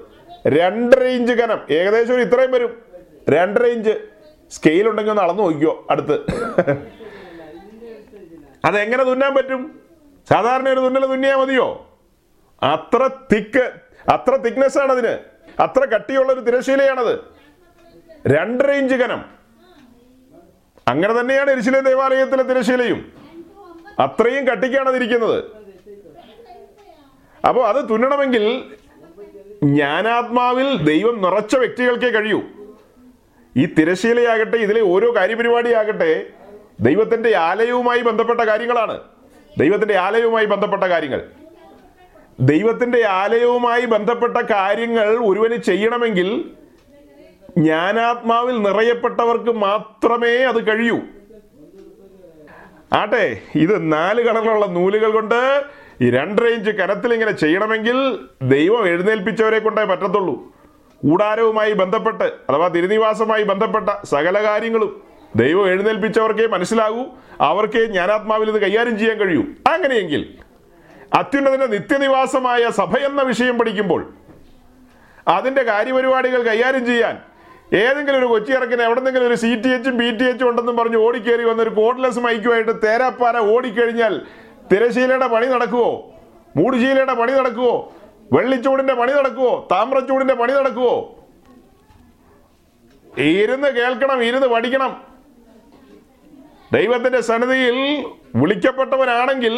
രണ്ടര 0.49 1.03
ഇഞ്ച് 1.03 1.33
കനം. 1.33 1.61
ഏകദേശം 1.71 2.15
ഒരു 2.15 2.23
ഇത്രയും 2.23 2.51
വരും. 2.53 2.83
രണ്ടര 3.31 3.65
ഇഞ്ച്. 3.65 4.09
സ്കെയിൽ 4.51 4.89
ഉണ്ടെങ്കിൽ 4.89 5.11
ഒന്ന് 5.11 5.23
അളന്നു 5.23 5.43
നോക്കിക്കോ 5.43 5.87
അടുത്ത്. 5.91 6.27
അതെങ്ങനെ 8.65 9.05
തുന്നാൻ 9.05 9.35
പറ്റും? 9.35 9.81
സാധാരണ 10.31 10.69
ഒരു 10.69 10.81
തുന്നൽ 10.81 11.07
തുന്നിയാൽ 11.07 11.37
മതിയോ? 11.37 11.99
അത്ര 12.63 13.11
തിക്ക് 13.33 13.73
അത്ര 14.09 14.37
തിക്നെസ് 14.37 14.79
ആണ് 14.79 14.93
അതിന്. 14.93 15.19
അത്ര 15.63 15.81
കട്ടിയുള്ള 15.81 16.33
ഒരു 16.33 16.41
തിരശീലയാണത് 16.41 17.21
രണ്ടര 18.27 18.71
ഇഞ്ച് 18.71 18.95
കനം. 18.95 19.25
അങ്ങനെ 20.89 21.21
തന്നെയാണ് 21.21 21.51
എരിശിലെ 21.51 21.81
ദേവാലയത്തിലെ 21.81 22.43
തിരശീലയും 22.43 23.18
അത്രയും 23.99 24.49
കട്ടിക്കാണ് 24.49 24.89
അതിരിക്കുന്നത്. 24.89 25.45
അപ്പോൾ 27.49 27.69
അത് 27.69 27.89
തുന്നണമെങ്കിൽ 27.91 28.65
ജ്ഞാനാത്മാവിൽ 29.63 30.85
ദൈവം 30.85 31.23
നിറച്ച 31.23 31.57
വ്യക്തികൾക്കേ 31.57 32.09
കഴിയൂ. 32.09 32.43
ഈ 33.57 33.67
തിരശീലയാകട്ടെ 33.67 34.57
ഇതിലെ 34.57 34.81
ഓരോ 34.81 35.17
കാര്യപരിപാടിയാകട്ടെ 35.17 36.27
ദൈവത്തിന്റെ 36.81 37.37
ആലയവുമായി 37.37 38.01
ബന്ധപ്പെട്ട 38.01 38.41
കാര്യങ്ങളാണ്. 38.41 39.01
ദൈവത്തിന്റെ 39.59 39.97
ആലയവുമായി 39.97 40.47
ബന്ധപ്പെട്ട 40.47 40.85
കാര്യങ്ങൾ. 40.85 41.27
ദൈവത്തിന്റെ 42.41 43.07
ആലയവുമായി 43.07 43.85
ബന്ധപ്പെട്ട 43.85 44.37
കാര്യങ്ങൾ 44.37 45.19
ഒരുവന് 45.27 45.57
ചെയ്യണമെങ്കിൽ 45.57 46.51
ജ്ഞാനാത്മാവിൽ 47.59 48.63
നിറയപ്പെട്ടവർക്ക് 48.63 49.51
മാത്രമേ 49.51 50.37
അത് 50.37 50.69
കഴിയൂ. 50.69 50.99
ആട്ടെ 52.93 53.41
ഇത് 53.55 53.93
നാല് 53.93 54.23
കളറിലുള്ള 54.23 54.67
നൂലുകൾ 54.67 55.11
കൊണ്ട് 55.11 55.65
ഈ 56.01 56.11
രണ്ട് 56.11 56.43
റേഞ്ച് 56.43 56.71
കനത്തിൽ 56.71 57.13
ഇങ്ങനെ 57.13 57.31
ചെയ്യണമെങ്കിൽ 57.31 58.19
ദൈവം 58.43 58.89
എഴുന്നേൽപ്പിച്ചവരെ 58.89 59.59
കൊണ്ടേ 59.59 59.85
പറ്റത്തുള്ളൂ. 59.85 60.55
കൂടാരവുമായി 61.03 61.73
ബന്ധപ്പെട്ട് 61.73 62.25
അഥവാ 62.25 62.69
തിരുനിവാസമായി 62.69 63.43
ബന്ധപ്പെട്ട 63.43 63.89
സകല 64.05 64.43
കാര്യങ്ങളും 64.43 65.03
ദൈവം 65.37 65.69
എഴുന്നേൽപ്പിച്ചവർക്കേ 65.69 66.47
മനസ്സിലാകൂ 66.47 67.05
അവർക്കേ 67.41 67.85
ജ്ഞാനാത്മാവിൽ 67.85 68.51
ഇത് 68.51 68.63
കൈകാര്യം 68.63 68.99
ചെയ്യാൻ 68.99 69.19
കഴിയൂ. 69.19 69.43
അങ്ങനെയെങ്കിൽ 69.75 70.35
അത്യുന്നതിന്റെ 71.15 71.67
നിത്യനിവാസമായ 71.67 72.71
സഭ 72.71 72.97
എന്ന 72.97 73.23
വിഷയം 73.23 73.59
പഠിക്കുമ്പോൾ 73.59 74.13
അതിന്റെ 75.29 75.63
കാര്യപരിപാടികൾ 75.63 76.43
കൈകാര്യം 76.43 76.87
ചെയ്യാൻ 76.87 77.21
ഏതെങ്കിലും 77.73 78.19
ഒരു 78.19 78.27
കൊച്ചി 78.27 78.53
ഇറക്കിന് 78.53 78.83
എവിടെന്നെങ്കിലും 78.83 79.27
ഒരു 79.27 79.35
സി 79.35 79.63
ടി 79.65 79.69
എച്ചും 79.69 79.97
ബി 79.97 80.11
ടി 80.11 80.25
എച്ചും 80.25 80.49
ഉണ്ടെന്നും 80.49 80.77
പറഞ്ഞ് 80.77 80.97
ഓടിക്കേറി 80.97 81.45
വന്ന 81.45 81.63
ഒരു 81.63 81.71
കോഡ്ലെസ് 81.71 82.19
മൈക്കുമായിട്ട് 82.19 82.73
തേരാപ്പാര 82.85 83.39
ഓടിക്കഴിഞ്ഞാൽ 83.39 84.23
തിരശീലയുടെ 84.73 85.27
പണി 85.27 85.47
നടക്കുവോ? 85.47 86.15
മൂടുശീലയുടെ 86.57 87.15
പണി 87.15 87.33
നടക്കുവോ? 87.33 87.93
വെള്ളിച്ചൂടിന്റെ 88.33 88.95
പണി 88.95 89.13
നടക്കുവോ? 89.13 89.69
താമ്രച്ചൂടിന്റെ 89.73 90.35
പണി 90.35 90.53
നടക്കുവോ? 90.53 91.15
ഇരുന്ന് 93.19 93.69
കേൾക്കണം 93.69 94.23
ഇരുന്ന് 94.23 94.47
പഠിക്കണം. 94.47 95.03
ദൈവത്തിന്റെ 96.73 97.21
സന്നിധിയിൽ 97.21 98.07
വിളിക്കപ്പെട്ടവനാണെങ്കിൽ 98.35 99.55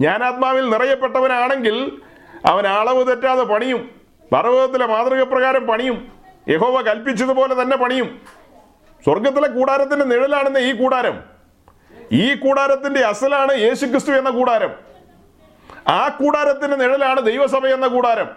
ജ്ഞാനാത്മാവിൽ 0.00 0.70
നിറയപ്പെട്ടവനാണെങ്കിൽ 0.70 1.98
അവൻ 2.46 2.66
അളവ് 2.66 3.06
തെറ്റാതെ 3.06 3.42
പണിയും. 3.42 3.90
പർവതത്തിലെ 4.32 4.86
മാതൃകപ്രകാരം 4.86 5.66
പണിയും. 5.66 6.23
യഹോവ 6.48 6.82
കൽപ്പിച്ചതുപോലെ 6.82 7.62
തന്നെ 7.62 7.76
പണിയും. 7.76 8.20
സ്വർഗത്തിലെ 9.04 9.48
കൂടാരത്തിന്റെ 9.48 10.04
നിഴലാണെന്ന് 10.04 10.60
ഈ 10.60 10.72
കൂടാരം. 10.72 11.20
ഈ 12.12 12.34
കൂടാരത്തിന്റെ 12.34 13.00
അസലാണ് 13.00 13.58
യേശുക്രിസ്തു 13.58 14.12
എന്ന 14.12 14.30
കൂടാരം. 14.30 14.74
ആ 15.88 16.08
കൂടാരത്തിന്റെ 16.08 16.76
നിഴലാണ് 16.76 17.22
ദൈവസഭ 17.22 17.66
എന്ന 17.66 17.86
കൂടാരം. 17.86 18.30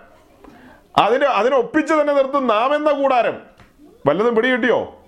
അതിന് 0.97 1.25
അതിനൊപ്പിച്ച് 1.25 1.93
തന്നെ 1.93 2.13
നിർത്തും 2.13 2.47
നാം 2.47 2.75
എന്ന 2.75 2.91
കൂടാരം. 2.91 3.41
വല്ലതും 4.07 4.35
പിടികിട്ടിയോ 4.35 5.05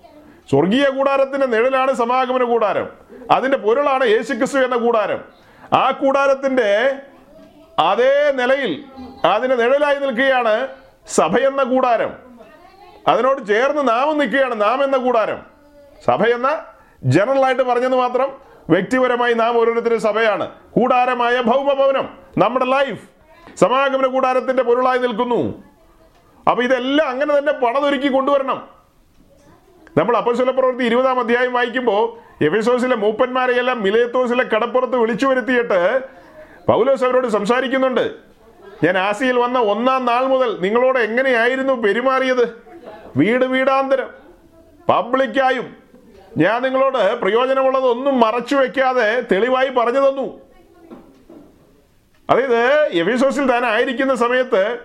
സ്വർഗീയ 0.50 0.88
കൂടാരത്തിന്റെ 0.88 1.46
നിഴലാണ് 1.46 1.92
സമാഗമന 1.92 2.44
കൂടാരം. 2.44 2.88
അതിന്റെ 3.30 3.58
പൊരുളാണ് 3.58 4.04
യേശുക്രിസ്തു 4.04 4.58
എന്ന 4.58 4.76
കൂടാരം. 4.76 5.24
ആ 5.72 5.90
കൂടാരത്തിന്റെ 5.90 6.94
അതേ 7.78 8.32
നിലയിൽ 8.32 8.84
അതിന് 9.24 9.60
നിഴലായി 9.60 9.98
നിൽക്കുകയാണ് 9.98 10.68
സഭയെന്ന 11.08 11.62
കൂടാരം. 11.62 12.29
അതിനോട് 13.08 13.46
ചേർന്ന് 13.46 13.88
നാമം 13.88 14.18
നിൽക്കുകയാണ് 14.18 14.60
നാം 14.60 14.84
എന്ന 14.84 14.96
കൂടാരം. 14.96 15.42
സഭ 16.06 16.22
എന്ന 16.22 16.64
ജനറൽ 17.04 17.44
ആയിട്ട് 17.44 17.62
പറഞ്ഞെന്ന് 17.62 17.96
മാത്രം 17.96 18.32
വ്യക്തിപരമായി 18.70 19.34
നാം 19.34 19.58
ഓരോരുത്തരും 19.58 20.00
സഭയാണ്. 20.00 20.50
കൂടാരമായ 20.70 21.40
ഭൗമഭവനം 21.40 22.18
നമ്മുടെ 22.38 22.64
ലൈഫ്. 22.64 23.20
സമാഗമന 23.56 24.06
കൂടാരത്തിന്റെ 24.06 24.62
പൊരുളായി 24.62 24.98
നിൽക്കുന്നു. 24.98 25.62
അപ്പൊ 26.50 26.62
ഇതെല്ലാം 26.62 27.08
അങ്ങനെ 27.08 27.38
തന്നെ 27.38 27.52
പണതൊരുക്കി 27.52 28.08
കൊണ്ടുവരണം. 28.08 28.68
നമ്മൾ 29.96 30.16
അപ്പസ്വല 30.16 30.50
പ്രവൃത്തി 30.50 30.84
ഇരുപതാം 30.84 31.20
അധ്യായം 31.20 31.52
വായിക്കുമ്പോൾ 31.52 32.30
എഫിസോസിലെ 32.44 32.96
മൂപ്പന്മാരെയെല്ലാം 32.96 33.82
മിലേത്തോസിലെ 33.82 34.44
കടപ്പുറത്ത് 34.44 34.96
വിളിച്ചു 34.96 35.26
വരുത്തിയിട്ട് 35.26 36.00
പൗലോസ് 36.68 37.04
അവരോട് 37.04 37.28
സംസാരിക്കുന്നുണ്ട്. 37.28 38.10
ഞാൻ 38.84 38.98
ആസിയിൽ 38.98 39.38
വന്ന 39.38 39.58
ഒന്നാം 39.58 40.06
നാൾ 40.06 40.26
മുതൽ 40.26 40.58
നിങ്ങളോട് 40.60 40.98
എങ്ങനെയായിരുന്നു 40.98 41.72
പെരുമാറിയത്? 41.72 42.69
വീട് 43.16 43.44
വീടാന്തരം. 43.44 44.10
പബ്ലിക്കായും 44.88 45.76
ഞാൻ 46.36 46.62
നിങ്ങളോട് 46.62 47.20
പ്രയോജനമുള്ളതൊന്നും 47.20 48.20
മറച്ചു 48.20 48.56
വെക്കാതെ 48.56 49.20
തെളിവായി 49.20 49.68
പറഞ്ഞു 49.68 50.10
തന്നു. 50.10 50.40
അതായത് 52.30 52.88
എഫിസോസിൽ 52.92 53.46
താൻ 53.46 53.64
ആയിരിക്കുന്ന 53.64 54.14
സമയത്ത് 54.14 54.78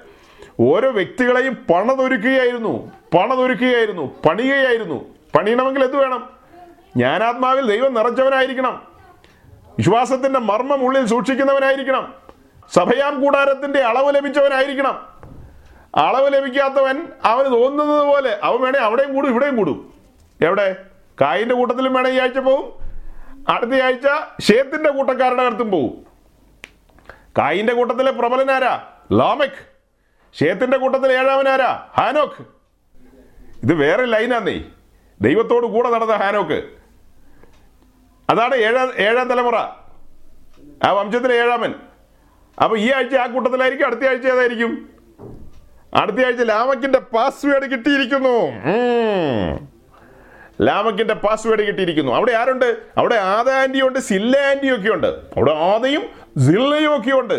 ഓരോ 0.60 0.91
വ്യക്തികളെയും 0.91 1.53
പണതൊരുക്കുകയായിരുന്നു. 1.53 2.91
പണതൊരുക്കുകയായിരുന്നു. 3.18 4.22
പണിയുകയായിരുന്നു. 4.30 5.06
പണിയണമെങ്കിൽ 5.38 5.84
എന്ത് 5.84 5.97
വേണം? 5.97 6.30
ജ്ഞാനാത്മാവിൽ 6.95 7.68
ദൈവം 7.68 7.93
നിറച്ചവനായിരിക്കണം 7.93 8.84
വിശ്വാസത്തിന്റെ 9.77 10.39
മർമ്മം 10.39 10.85
ഉള്ളിൽ 10.85 11.06
സൂക്ഷിക്കുന്നവനായിരിക്കണം. 11.06 12.14
സഭയാം 12.73 13.22
കൂടാരത്തിന്റെ 13.22 13.80
അളവ് 13.80 14.15
ലഭിച്ചവനായിരിക്കണം. 14.15 15.14
അളവ് 15.95 16.34
ലഭിക്കാത്തവൻ 16.34 17.07
അവന് 17.26 17.53
തോന്നുന്നത് 17.53 18.07
പോലെ 18.07 18.39
അവൻ 18.43 18.61
വേണേ 18.61 18.80
അവിടെയും 18.80 19.15
കൂടും 19.15 19.30
ഇവിടെയും 19.30 19.55
കൂടും. 19.55 19.93
എവിടെ? 20.41 20.85
കായിന്റെ 21.22 21.55
കൂട്ടത്തിലും 21.55 21.93
വേണേ 21.93 22.09
ഈ 22.09 22.19
ആഴ്ച 22.19 22.38
പോവും. 22.38 22.73
അടുത്ത 23.49 23.81
ആഴ്ച 23.81 24.07
ഷേത്തിന്റെ 24.41 24.89
കൂട്ടക്കാരുടെ 24.89 25.41
അടുത്തും 25.41 25.72
പോവും. 25.72 26.05
കായിന്റെ 27.38 27.73
കൂട്ടത്തിലെ 27.73 28.11
പ്രബലനാരാ 28.11 28.88
ലോമക്. 29.11 29.76
ഷേത്തിന്റെ 30.39 30.77
കൂട്ടത്തിലെ 30.77 31.19
ഏഴാമനാരാ 31.19 31.88
ഹാനോക്ക്. 31.99 32.43
ഇത് 33.63 33.73
വേറെ 33.73 34.05
ലൈനാന്നേ. 34.05 34.63
ദൈവത്തോട് 35.22 35.67
കൂടെ 35.67 35.89
നടന്ന 35.89 36.15
ഹാനോക്ക്. 36.15 36.63
അതാണ് 38.30 38.55
ഏഴാം 38.55 38.91
ഏഴാം 38.97 39.30
തലമുറ. 39.30 39.55
ആ 40.84 40.91
വംശത്തിലെ 40.91 41.35
ഏഴാമൻ. 41.35 41.73
അപ്പോൾ 42.63 42.80
ഈ 42.80 42.91
ആഴ്ച 42.91 43.15
ആ 43.15 43.27
കൂട്ടത്തിലായിരിക്കും 43.27 43.85
അടുത്ത 43.85 44.07
ആഴ്ച 44.07 44.27
ഏതായിരിക്കും 44.27 44.94
അടുത്ത 45.95 46.17
ആഴ്ച 46.26 46.41
ലാമക്കിന്റെ 46.41 46.99
പാസ്വേഡ് 46.99 47.72
കിട്ടിയിരിക്കുന്നു. 47.72 48.51
ലാമക്കിന്റെ 50.61 51.13
പാസ്വേഡ് 51.13 51.67
കിട്ടിയിരിക്കുന്നു. 51.67 52.11
അവിടെ 52.11 52.31
ആരുണ്ട്? 52.31 52.77
അവിടെ 52.97 53.15
ആദ 53.15 53.49
ആന്റി 53.49 53.81
ഉണ്ട് 53.81 53.99
സില്ല 53.99 54.38
ആന്റി 54.38 54.76
ഒക്കെ 54.76 54.89
ഉണ്ട്. 54.89 55.07
അവിടെ 55.07 55.51
ആദയും 55.51 56.01
സില്ലയും 56.38 56.97
ഒക്കെ 56.97 57.11
ഉണ്ട്. 57.11 57.34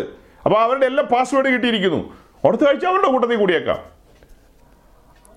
അപ്പോൾ 0.45 0.59
അവരുടെ 0.59 0.85
എല്ലാം 0.85 1.07
പാസ്വേഡ് 1.07 1.45
കിട്ടിയിരിക്കുന്നു. 1.45 2.13
അടുത്ത 2.45 2.61
ആഴ്ച 2.67 2.85
അവരുടെ 2.85 3.07
കൂട്ടത്തിൽ 3.07 3.35
കൂടിയേക്കാം. 3.35 3.79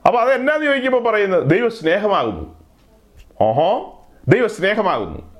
അപ്പോൾ 0.06 0.18
അത് 0.18 0.32
എന്നാന്ന് 0.32 0.66
ചോദിക്കുമ്പോൾ 0.66 1.10
പറയുന്നത് 1.10 1.50
ദൈവ 1.50 1.68
സ്നേഹമാകുന്നു. 1.68 2.64
ഓഹോ 3.40 3.98
ദൈവ 4.28 4.48
സ്നേഹമാകുന്നു. 4.48 5.36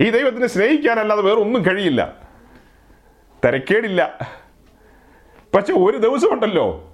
ഈ 0.00 0.10
ദൈവത്തിനെ 0.10 0.46
സ്നേഹിക്കാനല്ലാതെ 0.46 1.22
വേറെ 1.22 1.40
ഒന്നും 1.40 1.66
കഴിയില്ല. 1.66 2.14
തിരക്കേടില്ല. 3.44 4.18
പക്ഷെ 5.54 5.72
ഒരു 5.72 5.96
ദിവസമുണ്ടല്ലോ. 5.96 6.87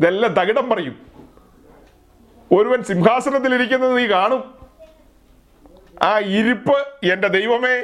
ഇതെല്ലാം 0.00 0.32
തകിടം 0.32 0.68
പറയും. 0.70 1.06
ഒരുവൻ 2.52 2.82
സിംഹാസനത്തിൽ 2.82 3.54
ഇരിക്കുന്നത് 3.54 3.98
നീ 3.98 4.06
കാണും. 4.06 4.54
ആ 6.02 6.18
ഇരിപ്പ് 6.18 7.06
എന്റെ 7.12 7.28
ദൈവമേ. 7.28 7.82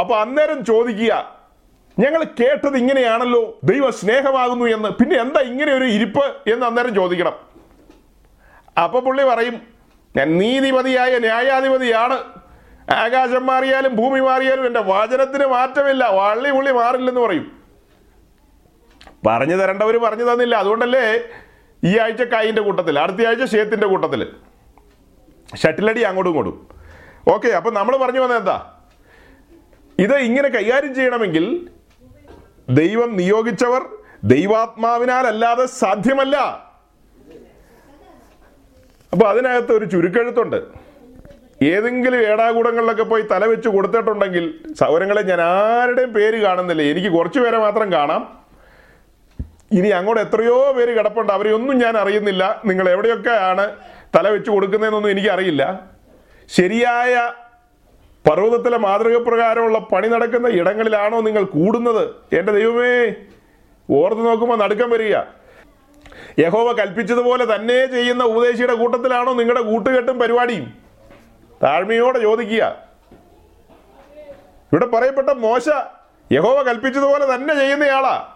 അപ്പൊ 0.00 0.16
അന്നേരം 0.16 0.64
ചോദിക്കുക 0.64 1.42
ഞങ്ങൾ 1.98 2.24
കേട്ടത് 2.24 2.76
ഇങ്ങനെയാണല്ലോ 2.76 3.58
ദൈവ 3.64 3.90
സ്നേഹമാകുന്നു 3.90 4.64
എന്ന്. 4.64 4.88
പിന്നെ 4.88 5.20
എന്താ 5.20 5.40
ഇങ്ങനെ 5.40 5.72
ഒരു 5.72 5.84
ഇരിപ്പ്? 5.84 6.52
എന്ന് 6.52 6.66
അന്നേരം 6.66 6.94
ചോദിക്കണം. 6.94 7.32
അപ്പൊ 8.82 9.00
പുള്ളി 9.00 9.24
പറയും 9.24 9.62
ഞാൻ 10.16 10.38
നീതിപതിയായ 10.38 11.18
ന്യായാധിപതിയാണ്. 11.18 12.18
ആകാശം 12.92 13.46
മാറിയാലും 13.46 13.96
ഭൂമി 13.96 14.20
മാറിയാലും 14.20 14.66
എന്റെ 14.66 14.80
വചനത്തിന് 14.80 15.46
മാറ്റമില്ല. 15.46 16.08
വള്ളി 16.10 16.50
പുള്ളി 16.50 16.72
മാറില്ലെന്ന് 16.72 17.20
പറയും. 17.20 17.61
പറഞ്ഞു 19.26 19.56
തരേണ്ടവർ 19.56 19.96
പറഞ്ഞു 19.96 20.32
തന്നില്ല. 20.32 20.56
അതുകൊണ്ടല്ലേ 20.56 21.18
ഈ 21.84 21.98
ആഴ്ച 21.98 22.22
കായിന്റെ 22.22 22.62
കൂട്ടത്തിൽ 22.62 22.98
അടുത്ത 22.98 23.26
ആഴ്ച 23.26 23.44
ഷേത്തിന്റെ 23.44 23.86
കൂട്ടത്തിൽ 23.86 24.26
ഷട്ടിലടി 25.56 26.00
അങ്ങോട്ടും 26.00 26.30
ഇങ്ങോട്ടും. 26.30 26.68
ഓക്കെ 27.28 27.48
അപ്പം 27.48 27.74
നമ്മൾ 27.74 27.96
പറഞ്ഞു 27.96 28.20
വന്നത് 28.20 28.38
എന്താ? 28.38 28.76
ഇത് 29.98 30.16
ഇങ്ങനെ 30.16 30.48
കൈകാര്യം 30.48 30.94
ചെയ്യണമെങ്കിൽ 30.94 31.70
ദൈവം 32.68 33.16
നിയോഗിച്ചവർ 33.16 33.82
ദൈവാത്മാവിനാലല്ലാതെ 34.24 35.66
സാധ്യമല്ല. 35.66 36.36
അപ്പോൾ 39.12 39.28
അതിനകത്ത് 39.28 39.72
ഒരു 39.72 39.84
ചുരുക്കെഴുത്തുണ്ട്. 39.84 40.56
ഏതെങ്കിലും 41.62 42.16
ഏടാകൂടങ്ങളിലൊക്കെ 42.16 43.02
പോയി 43.02 43.22
തല 43.22 43.44
വെച്ച് 43.44 43.68
കൊടുത്തിട്ടുണ്ടെങ്കിൽ 43.68 44.74
സൗരങ്ങളെ 44.80 45.22
ഞാൻ 45.22 45.40
ആരുടെയും 45.40 46.12
പേര് 46.12 46.42
കാണുന്നില്ല. 46.42 46.82
എനിക്ക് 46.82 47.08
കുറച്ച് 47.08 47.40
പേരെ 47.40 47.58
മാത്രം 47.58 47.92
കാണാം. 47.92 48.41
ഇനി 49.72 49.88
അങ്ങോട്ട് 49.88 50.22
എത്രയോ 50.22 50.72
പേര് 50.72 50.98
കിടപ്പുണ്ട്. 50.98 51.32
അവരെയൊന്നും 51.32 51.78
ഞാൻ 51.78 51.96
അറിയുന്നില്ല. 51.96 52.62
നിങ്ങൾ 52.64 52.90
എവിടെയൊക്കെയാണ് 52.90 53.76
തല 54.16 54.28
വെച്ച് 54.28 54.50
കൊടുക്കുന്നതെന്നൊന്നും 54.50 55.10
എനിക്കറിയില്ല 55.10 55.80
ശരിയായ 56.48 57.32
പർവതത്തിലെ 58.30 58.76
മാതൃക 58.76 59.16
പ്രകാരമുള്ള 59.16 59.78
പണി 59.78 60.08
നടക്കുന്ന 60.08 60.48
ഇടങ്ങളിലാണോ 60.48 61.20
നിങ്ങൾ 61.20 61.44
കൂടുന്നത്? 61.44 62.14
എന്റെ 62.36 62.52
ദൈവമേ 62.52 63.14
ഓർത്ത് 63.90 64.26
നോക്കുമ്പോൾ 64.26 64.58
നടുക്കം 64.58 64.90
വരിക. 64.90 65.16
യഹോവ 66.38 66.72
കൽപ്പിച്ചതുപോലെ 66.72 67.54
തന്നെ 67.54 67.86
ചെയ്യുന്ന 67.86 68.24
ഉപദേശിയുടെ 68.24 68.74
കൂട്ടത്തിലാണോ 68.74 69.32
നിങ്ങളുടെ 69.32 69.62
കൂട്ടുകെട്ടും 69.62 70.18
പരിപാടിയും? 70.18 70.74
താഴ്മയോടെ 71.62 72.18
ചോദിക്കുക. 72.18 72.76
ഇവിടെ 74.72 74.86
പറയപ്പെട്ട 74.86 75.28
മോശ 75.28 75.68
യഹോവ 76.32 76.62
കൽപ്പിച്ചതുപോലെ 76.62 77.34
തന്നെ 77.34 77.54
ചെയ്യുന്നയാളാ. 77.54 78.31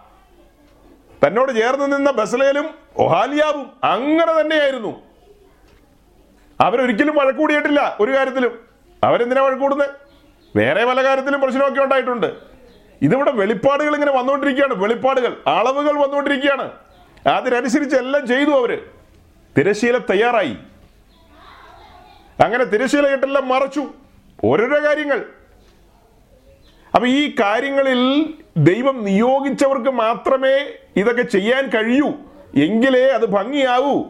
തന്നോട് 1.25 1.51
ചേർന്ന് 1.51 1.97
നിന്ന 1.97 2.11
ബസലേലും 2.11 2.69
ഒഹാലിയാവും 2.97 3.71
അങ്ങനെ 3.83 4.41
തന്നെയായിരുന്നു. 4.41 5.01
അവരൊരിക്കലും 6.61 7.15
വഴക്കൂടിയിട്ടില്ല 7.15 7.97
ഒരു 7.99 8.11
കാര്യത്തിലും. 8.11 8.59
അവരെന്തിനാ 9.03 9.41
വഴക്കൂടുന്നത്? 9.41 9.89
വേറെ 10.55 10.85
പല 10.85 11.03
കാര്യത്തിലും 11.03 11.41
പ്രശ്നമൊക്കെ 11.41 11.81
ഉണ്ടായിട്ടുണ്ട്. 11.81 12.35
ഇതിവിടെ 13.01 13.31
വെളിപ്പാടുകൾ 13.31 13.93
ഇങ്ങനെ 13.93 14.11
വന്നുകൊണ്ടിരിക്കുകയാണ് 14.11 14.73
വെളിപ്പാടുകൾ 14.73 15.37
അളവുകൾ 15.47 15.91
വന്നുകൊണ്ടിരിക്കുകയാണ്. 15.91 16.71
അതിനനുസരിച്ച് 17.27 17.95
എല്ലാം 17.95 18.27
ചെയ്തു 18.27 18.49
അവർ. 18.49 18.89
തിരശീല 19.57 19.97
തയ്യാറായി. 19.97 20.57
അങ്ങനെ 22.43 22.63
തിരശീല 22.63 23.07
കെട്ടെല്ലാം 23.07 23.47
മറച്ചു. 23.47 23.87
ഓരോരോ 24.43 24.87
കാര്യങ്ങൾ. 24.87 25.25
അപ്പൊ 26.95 27.07
ഈ 27.07 27.35
കാര്യങ്ങളിൽ 27.39 28.33
ദൈവം 28.57 29.05
നിയോഗിച്ചവർക്ക് 29.05 29.89
മാത്രമേ 29.89 30.73
ഇതൊക്കെ 30.95 31.21
ചെയ്യാൻ 31.21 31.69
കഴിയൂ. 31.69 32.07
എങ്കിലേ 32.63 33.05
അത് 33.05 33.25
ഭംഗിയാവൂ. 33.25 34.03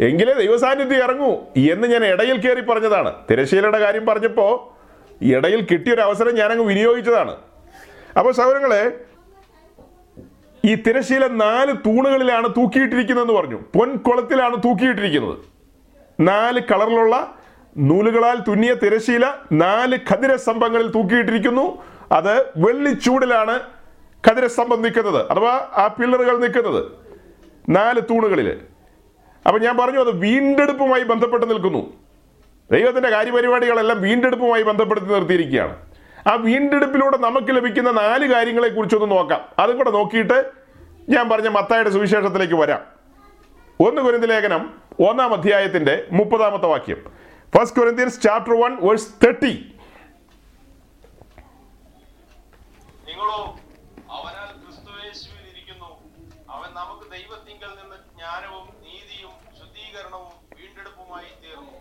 എങ്കിലേ 0.00 0.32
ദൈവസാന്നിധ്യം 0.32 1.02
ഇറങ്ങൂ 1.02 1.32
എന്ന് 1.72 1.88
ഞാൻ 1.88 2.04
ഇടയിൽ 2.04 2.36
കയറി 2.36 2.60
പറഞ്ഞതാണ്. 2.60 3.14
തിരശീലയുടെ 3.30 3.78
കാര്യം 3.78 4.06
പറഞ്ഞപ്പോൾ 4.06 4.76
ഇടയിൽ 5.24 5.66
കിട്ടിയൊരു 5.70 6.00
അവസരം 6.00 6.34
ഞാനങ്ങ് 6.34 6.64
വിനിയോഗിച്ചതാണ്. 6.64 7.36
അപ്പോൾ 8.18 8.32
സൗരങ്ങളെ 8.32 9.00
ഈ 10.64 10.74
തിരശീല 10.74 11.26
നാല് 11.26 11.72
തൂണുകളിലാണ് 11.72 12.48
തൂക്കിയിട്ടിരിക്കുന്നതെന്ന് 12.48 13.34
പറഞ്ഞു. 13.34 13.56
പൊൻകുളത്തിലാണ് 13.56 14.56
തൂക്കിയിട്ടിരിക്കുന്നത്. 14.56 15.38
നാല് 16.20 16.60
കളറിലുള്ള 16.60 17.34
നൂലുകളാൽ 17.78 18.38
തുന്നിയ 18.48 18.74
തിരശീല 18.74 19.26
നാല് 19.52 19.98
ഖതിര 20.10 20.36
സ്തംഭങ്ങളിൽ 20.36 20.86
തൂക്കിയിട്ടിരിക്കുന്നു. 20.86 21.82
അത് 22.12 22.40
വെള്ളിച്ചൂടിലാണ് 22.40 23.75
ഖതിരസ്തംഭം 24.28 24.82
നിൽക്കുന്നത് 24.82 25.30
അഥവാ 25.30 25.68
ആ 25.72 25.86
പില്ലറുകൾ 25.86 26.38
നിൽക്കുന്നത് 26.38 26.84
നാല് 27.68 28.00
തൂണുകളിൽ 28.00 28.60
അപ്പം 29.46 29.60
ഞാൻ 29.62 29.76
പറഞ്ഞു 29.76 30.00
അത് 30.00 30.16
വീണ്ടെടുപ്പുമായി 30.16 31.02
ബന്ധപ്പെട്ട് 31.02 31.50
നിൽക്കുന്നു. 31.50 31.92
ദൈവത്തിന്റെ 32.72 33.10
കാര്യപരിപാടികളെല്ലാം 33.10 34.02
വീണ്ടെടുപ്പുമായി 34.02 34.62
ബന്ധപ്പെടുത്തി 34.62 35.06
നിർത്തിയിരിക്കുകയാണ്. 35.06 35.86
ആ 36.28 36.34
വീണ്ടെടുപ്പിലൂടെ 36.34 37.16
നമുക്ക് 37.16 37.56
ലഭിക്കുന്ന 37.56 37.90
നാല് 37.90 38.32
കാര്യങ്ങളെ 38.32 38.68
കുറിച്ചൊന്ന് 38.68 39.10
നോക്കാം. 39.10 39.40
അതും 39.58 39.76
കൂടെ 39.76 39.90
നോക്കിയിട്ട് 39.90 40.50
ഞാൻ 41.08 41.28
പറഞ്ഞ 41.28 41.48
മത്തായുടെ 41.48 41.90
സുവിശേഷത്തിലേക്ക് 41.90 42.54
വരാം. 42.54 42.82
ഒന്ന് 43.80 44.02
കുരിന്തി 44.02 44.26
ലേഖനം 44.26 44.80
ഒന്നാം 45.08 45.32
അധ്യായത്തിന്റെ 45.32 46.08
മുപ്പതാമത്തെ 46.12 46.66
വാക്യം. 46.66 47.12
First 47.56 47.78
Corinthians 47.78 48.22
chapter 48.22 48.60
one 48.60 48.76
verse 48.86 49.24
thirty 49.24 49.52
നിങ്ങളോ 53.08 53.56
അവനാൽ 54.10 54.50
ക്രിസ്തുയേശുവിൽ 54.64 55.46
ഇരിക്കുന്നു 55.52 55.90
അവൻ 56.50 56.70
നമുക്ക് 56.74 57.10
ദൈവത്തിങ്കൽ 57.10 57.70
നിന്ന് 57.80 57.96
ജ്ഞാനവും 57.96 58.66
നീതിയും 58.84 59.32
ശുദ്ധീകരണവും 59.58 60.32
വീണ്ടെടുപ്പുമായി 60.58 61.30
തീർന്നു 61.44 61.76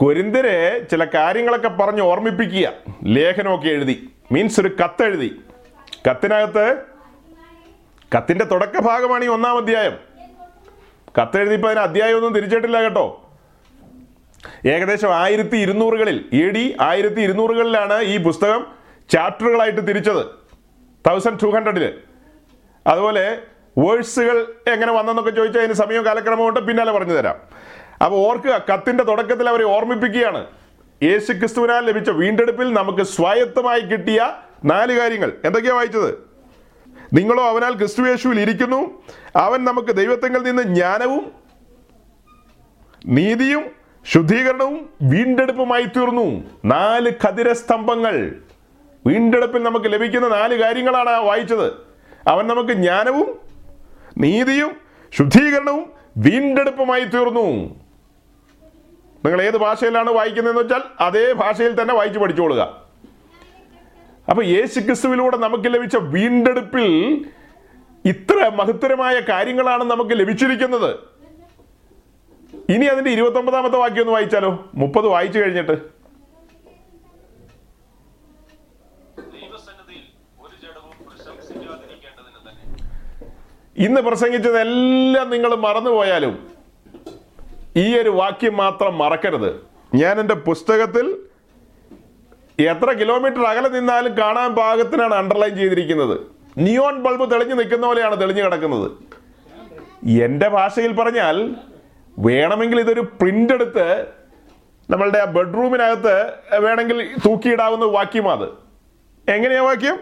കൊരിന്തിരെ 0.00 0.86
ചില 0.90 1.04
കാര്യങ്ങളൊക്കെ 1.04 1.68
പറഞ്ഞ് 1.68 2.00
ഓർമ്മിപ്പിക്കുക. 2.00 2.72
ലേഖനമൊക്കെ 3.04 3.68
എഴുതി. 3.68 4.12
മീൻസ് 4.32 4.60
ഒരു 4.60 4.70
കത്തെഴുതി. 4.84 5.40
കത്തിനകത്ത് 6.10 6.76
കത്തിന്റെ 8.16 8.44
തുടക്ക 8.44 8.80
ഭാഗമാണ് 8.80 9.24
ഈ 9.24 9.28
ഒന്നാം 9.28 9.56
അധ്യായം. 9.56 9.92
കത്തെഴുതിയപ്പോൾ 11.20 11.68
അതിന് 11.68 11.80
അധ്യായമൊന്നും 11.80 12.34
തിരിച്ചിട്ടില്ല 12.34 12.82
കേട്ടോ. 12.82 13.30
ഏകദേശം 14.66 15.14
ആയിരത്തി 15.14 15.56
ഇരുന്നൂറുകളിൽ 15.56 16.24
എ 16.32 16.48
ഡി 16.48 16.76
ആയിരത്തി 16.80 17.20
ഇരുന്നൂറുകളിലാണ് 17.20 18.02
ഈ 18.02 18.16
പുസ്തകം 18.16 18.66
ചാപ്റ്ററുകളായിട്ട് 19.10 19.88
തിരിച്ചത്. 19.88 20.26
തൗസൻഡ് 21.06 21.40
ടു 21.42 21.46
ഹൺഡ്രഡിൽ 21.46 21.98
അതുപോലെ 22.86 23.38
വേഴ്സുകൾ 23.78 24.54
എങ്ങനെ 24.68 24.92
വന്നെന്നൊക്കെ 24.92 25.30
ചോദിച്ചാൽ 25.30 25.60
അതിന് 25.60 25.74
സമയവും 25.74 26.06
കാലക്രമവും 26.06 26.48
ഉണ്ട് 26.48 26.60
പിന്നാലെ 26.60 26.92
പറഞ്ഞു 26.92 27.12
തരാം. 27.12 27.36
അപ്പോൾ 28.04 28.16
ഓർക്കുക 28.16 28.64
കത്തിന്റെ 28.72 29.04
തുടക്കത്തിൽ 29.04 29.48
അവരെ 29.48 29.64
ഓർമ്മിപ്പിക്കുകയാണ്. 29.64 30.46
യേശു 31.02 31.32
ക്രിസ്തുവിനാൽ 31.32 31.86
ലഭിച്ച 31.86 32.10
വീണ്ടെടുപ്പിൽ 32.10 32.72
നമുക്ക് 32.72 33.02
സ്വായത്തമായി 33.02 33.80
കിട്ടിയ 33.80 34.32
നാല് 34.64 34.98
കാര്യങ്ങൾ. 34.98 35.32
എന്തൊക്കെയാ 35.44 35.74
വായിച്ചത്? 35.74 36.30
നിങ്ങളോ 37.12 37.42
അവനാൽ 37.48 37.76
ക്രിസ്തു 37.76 38.02
യേശുവിൽ 38.02 38.40
ഇരിക്കുന്നു. 38.40 39.02
അവൻ 39.36 39.64
നമുക്ക് 39.64 39.88
ദൈവത്വങ്ങളിൽ 39.88 40.44
നിന്ന് 40.44 40.62
ജ്ഞാനവും 40.62 41.32
നീതിയും 43.06 43.64
ശുദ്ധീകരണവും 44.06 44.88
വീണ്ടെടുപ്പുമായി 45.02 45.84
തീർന്നു. 45.84 46.50
നാല് 46.64 47.12
ഖതിരസ്തംഭങ്ങൾ 47.26 48.34
വീണ്ടെടുപ്പിൽ 49.06 49.62
നമുക്ക് 49.62 49.92
ലഭിക്കുന്ന 49.92 50.28
നാല് 50.28 50.54
കാര്യങ്ങളാണ് 50.54 51.10
വായിച്ചത്. 51.10 51.72
അവൻ 52.28 52.46
നമുക്ക് 52.46 52.70
ജ്ഞാനവും 52.70 53.38
നീതിയും 54.18 54.70
ശുദ്ധീകരണവും 55.12 55.92
വീണ്ടെടുപ്പുമായി 56.16 57.04
തീർന്നു. 57.04 57.79
നിങ്ങൾ 59.24 59.42
ഏത് 59.42 59.56
ഭാഷയിലാണ് 59.56 60.10
വായിക്കുന്നതെന്ന് 60.10 60.62
വെച്ചാൽ 60.62 60.82
അതേ 61.00 61.32
ഭാഷയിൽ 61.32 61.82
തന്നെ 61.82 61.94
വായിച്ചു 61.94 62.18
പഠിച്ചുകൊള്ളുക 62.18 62.90
അപ്പൊ 64.30 64.42
യേശു 64.42 64.80
ക്രിസ്തുവിലൂടെ 64.80 65.36
നമുക്ക് 65.36 65.74
ലഭിച്ച 65.74 65.96
വീണ്ടെടുപ്പിൽ 65.96 67.24
ഇത്ര 68.04 68.48
മഹത്തരമായ 68.48 69.20
കാര്യങ്ങളാണ് 69.20 69.84
നമുക്ക് 69.84 70.10
ലഭിച്ചിരിക്കുന്നത്. 70.10 70.98
ഇനി 72.70 72.84
അതിന്റെ 72.84 73.10
ഇരുപത്തി 73.10 73.36
ഒമ്പതാമത്തെ 73.36 73.76
വാക്യം 73.76 74.00
ഒന്ന് 74.00 74.12
വായിച്ചാലോ? 74.12 74.70
മുപ്പത് 74.74 75.06
വായിച്ചു 75.06 75.38
കഴിഞ്ഞിട്ട്. 75.38 76.00
ഇന്ന് 83.78 84.00
പ്രസംഗിച്ചതെല്ലാം 84.00 85.30
നിങ്ങൾ 85.30 85.54
മറന്നുപോയാലും 85.54 86.49
ഈ 87.76 87.98
ഒരു 87.98 88.08
വാക്യം 88.08 88.56
മാത്രം 88.56 88.98
മറക്കരുത്. 88.98 89.60
ഞാൻ 89.94 90.20
എന്റെ 90.20 90.34
പുസ്തകത്തിൽ 90.34 91.16
എത്ര 92.58 92.92
കിലോമീറ്റർ 92.92 93.42
അകലെ 93.42 93.68
നിന്നാലും 93.68 94.18
കാണാൻ 94.18 94.54
പാകത്തിനാണ് 94.54 95.14
അണ്ടർലൈൻ 95.14 95.56
ചെയ്തിരിക്കുന്നത്. 95.56 96.20
നിയോൺ 96.58 97.02
ബൾബ് 97.02 97.30
തെളിഞ്ഞു 97.30 97.54
നിൽക്കുന്ന 97.54 97.86
പോലെയാണ് 97.86 98.20
തെളിഞ്ഞു 98.20 98.42
കിടക്കുന്നത്. 98.42 98.92
എന്റെ 100.22 100.48
ഭാഷയിൽ 100.48 100.92
പറഞ്ഞാൽ 100.92 101.54
വേണമെങ്കിൽ 102.18 102.80
ഇതൊരു 102.80 103.00
പ്രിന്റ് 103.00 103.52
എടുത്ത് 103.52 104.06
നമ്മളുടെ 104.90 105.18
ആ 105.18 105.24
ബെഡ്റൂമിനകത്ത് 105.24 106.32
വേണമെങ്കിൽ 106.58 107.10
തൂക്കിയിടാവുന്ന 107.26 107.84
അത്. 108.32 108.48
എങ്ങനെയാ 109.30 109.62
വാക്യം? 109.62 109.98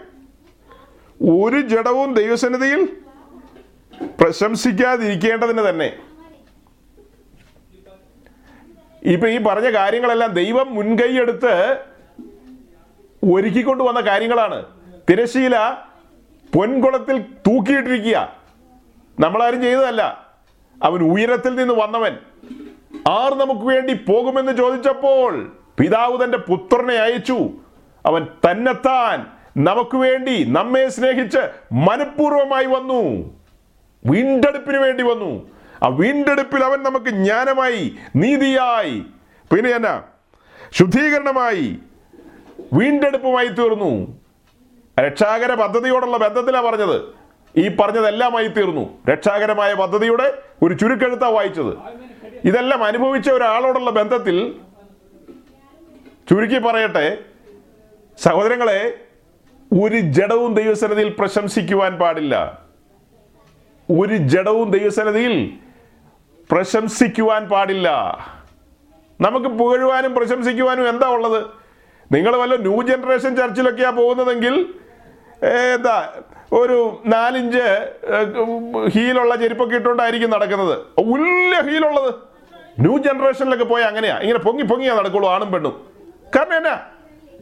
ഒരു 1.45 1.61
ജഡവും 1.61 2.15
ദൈവസന്നിധിയിൽ 2.15 2.89
പ്രശംസിക്കാതിരിക്കേണ്ടതിന് 4.21 5.69
തന്നെ. 5.69 6.08
ഇപ്പൊ 9.03 9.29
ഈ 9.29 9.39
പറഞ്ഞ 9.39 9.71
കാര്യങ്ങളെല്ലാം 9.71 10.31
ദൈവം 10.33 10.75
മുൻകൈയെടുത്ത് 10.75 11.79
ഒരുക്കിക്കൊണ്ടു 13.33 13.85
വന്ന 13.85 14.01
കാര്യങ്ങളാണ്. 14.01 14.65
തിരശീല 15.11 15.75
പൊൻകുളത്തിൽ 16.55 17.19
തൂക്കിയിട്ടിരിക്കുക. 17.21 18.33
നമ്മളാരും 19.21 19.63
ചെയ്തതല്ല. 19.63 20.29
അവൻ 20.83 21.03
ഉയരത്തിൽ 21.03 21.55
നിന്ന് 21.55 21.75
വന്നവൻ. 21.75 22.17
ആർ 23.09 23.35
നമുക്ക് 23.35 23.61
വേണ്ടി 23.61 23.93
പോകുമെന്ന് 23.95 24.57
ചോദിച്ചപ്പോൾ 24.57 25.57
പിതാവ് 25.81 26.25
തന്റെ 26.25 26.39
പുത്രനെ 26.39 26.95
അയച്ചു. 26.95 27.51
അവൻ 28.07 28.27
തന്നെത്താൻ 28.51 29.27
നമുക്ക് 29.65 29.97
വേണ്ടി 29.97 30.45
നമ്മെ 30.45 30.89
സ്നേഹിച്ച് 30.89 31.39
മനഃപൂർവമായി 31.73 32.67
വന്നു. 32.67 33.31
വീണ്ടെടുപ്പിന് 34.07 34.77
വേണ്ടി 34.77 35.03
വന്നു. 35.03 35.58
ആ 35.83 35.89
വീണ്ടെടുപ്പിൽ 35.89 36.65
അവൻ 36.65 36.83
നമുക്ക് 36.83 37.11
ജ്ഞാനമായി 37.11 37.97
നീതിയായി 38.17 39.03
പിന്നെ 39.53 39.71
എന്നാ? 39.71 40.03
ശുദ്ധീകരണമായി 40.73 41.79
വീണ്ടെടുപ്പുമായി 42.73 43.49
തീർന്നു. 43.49 44.21
രക്ഷാകര 45.01 45.55
പദ്ധതിയോടുള്ള 45.55 46.17
ബന്ധത്തിലാണ് 46.17 46.67
പറഞ്ഞത്. 46.67 47.03
ഈ 47.57 47.69
പറഞ്ഞതെല്ലാമായി 47.69 48.49
തീർന്നു. 48.49 48.99
രക്ഷാകരമായ 49.09 49.75
പദ്ധതിയുടെ 49.75 50.39
ഒരു 50.63 50.75
ചുരുക്കെഴുത്താണ് 50.75 51.33
വായിച്ചത്. 51.33 51.79
ഇതെല്ലാം 52.45 52.85
അനുഭവിച്ച 52.85 53.31
ഒരാളോടുള്ള 53.31 53.91
ബന്ധത്തിൽ 53.91 54.55
ചുരുക്കി 56.31 56.59
പറയട്ടെ 56.59 57.19
സഹോദരങ്ങളെ 58.19 58.95
ഒരു 59.85 59.97
ജഡവും 59.97 60.55
ദൈവസന്നിധിയിൽ 60.55 61.09
പ്രശംസിക്കുവാൻ 61.09 61.99
പാടില്ല. 61.99 62.63
ഒരു 64.01 64.17
ജഡവും 64.17 64.71
ദൈവസന്നിധിയിൽ 64.71 65.59
പ്രശംസിക്കുവാൻ 66.51 67.49
പാടില്ല. 67.49 67.89
നമുക്ക് 69.21 69.47
പുകഴുവാനും 69.47 70.15
പ്രശംസിക്കുവാനും 70.15 70.89
എന്താ 70.89 71.09
ഉള്ളത്? 71.09 71.47
നിങ്ങൾ 72.13 72.37
വല്ല 72.37 72.57
ന്യൂ 72.57 72.83
ജനറേഷൻ 72.83 73.37
ചർച്ചിലൊക്കെയാ 73.37 73.91
പോകുന്നതെങ്കിൽ 73.91 74.75
എന്താ 75.75 76.13
ഒരു 76.53 77.03
നാലിഞ്ച് 77.07 77.89
ഹീലുള്ള 78.89 79.37
ചെരുപ്പൊക്കെ 79.37 79.77
ഇട്ടുകൊണ്ടായിരിക്കും 79.77 80.31
നടക്കുന്നത്. 80.31 80.79
വലിയ 80.99 81.61
ഹീലുള്ളത്. 81.61 82.15
ന്യൂ 82.79 82.99
ജനറേഷനിലൊക്കെ 82.99 83.65
പോയാൽ 83.65 83.89
അങ്ങനെയാ. 83.89 84.19
ഇങ്ങനെ 84.19 84.39
പൊങ്ങി 84.39 84.63
പൊങ്ങിയാ 84.63 84.95
നടക്കുള്ളൂ 84.95 85.29
ആണും 85.29 85.53
പെണ്ണും. 85.53 85.87
കാരണം 86.37 86.57
എന്നാ? 86.57 86.81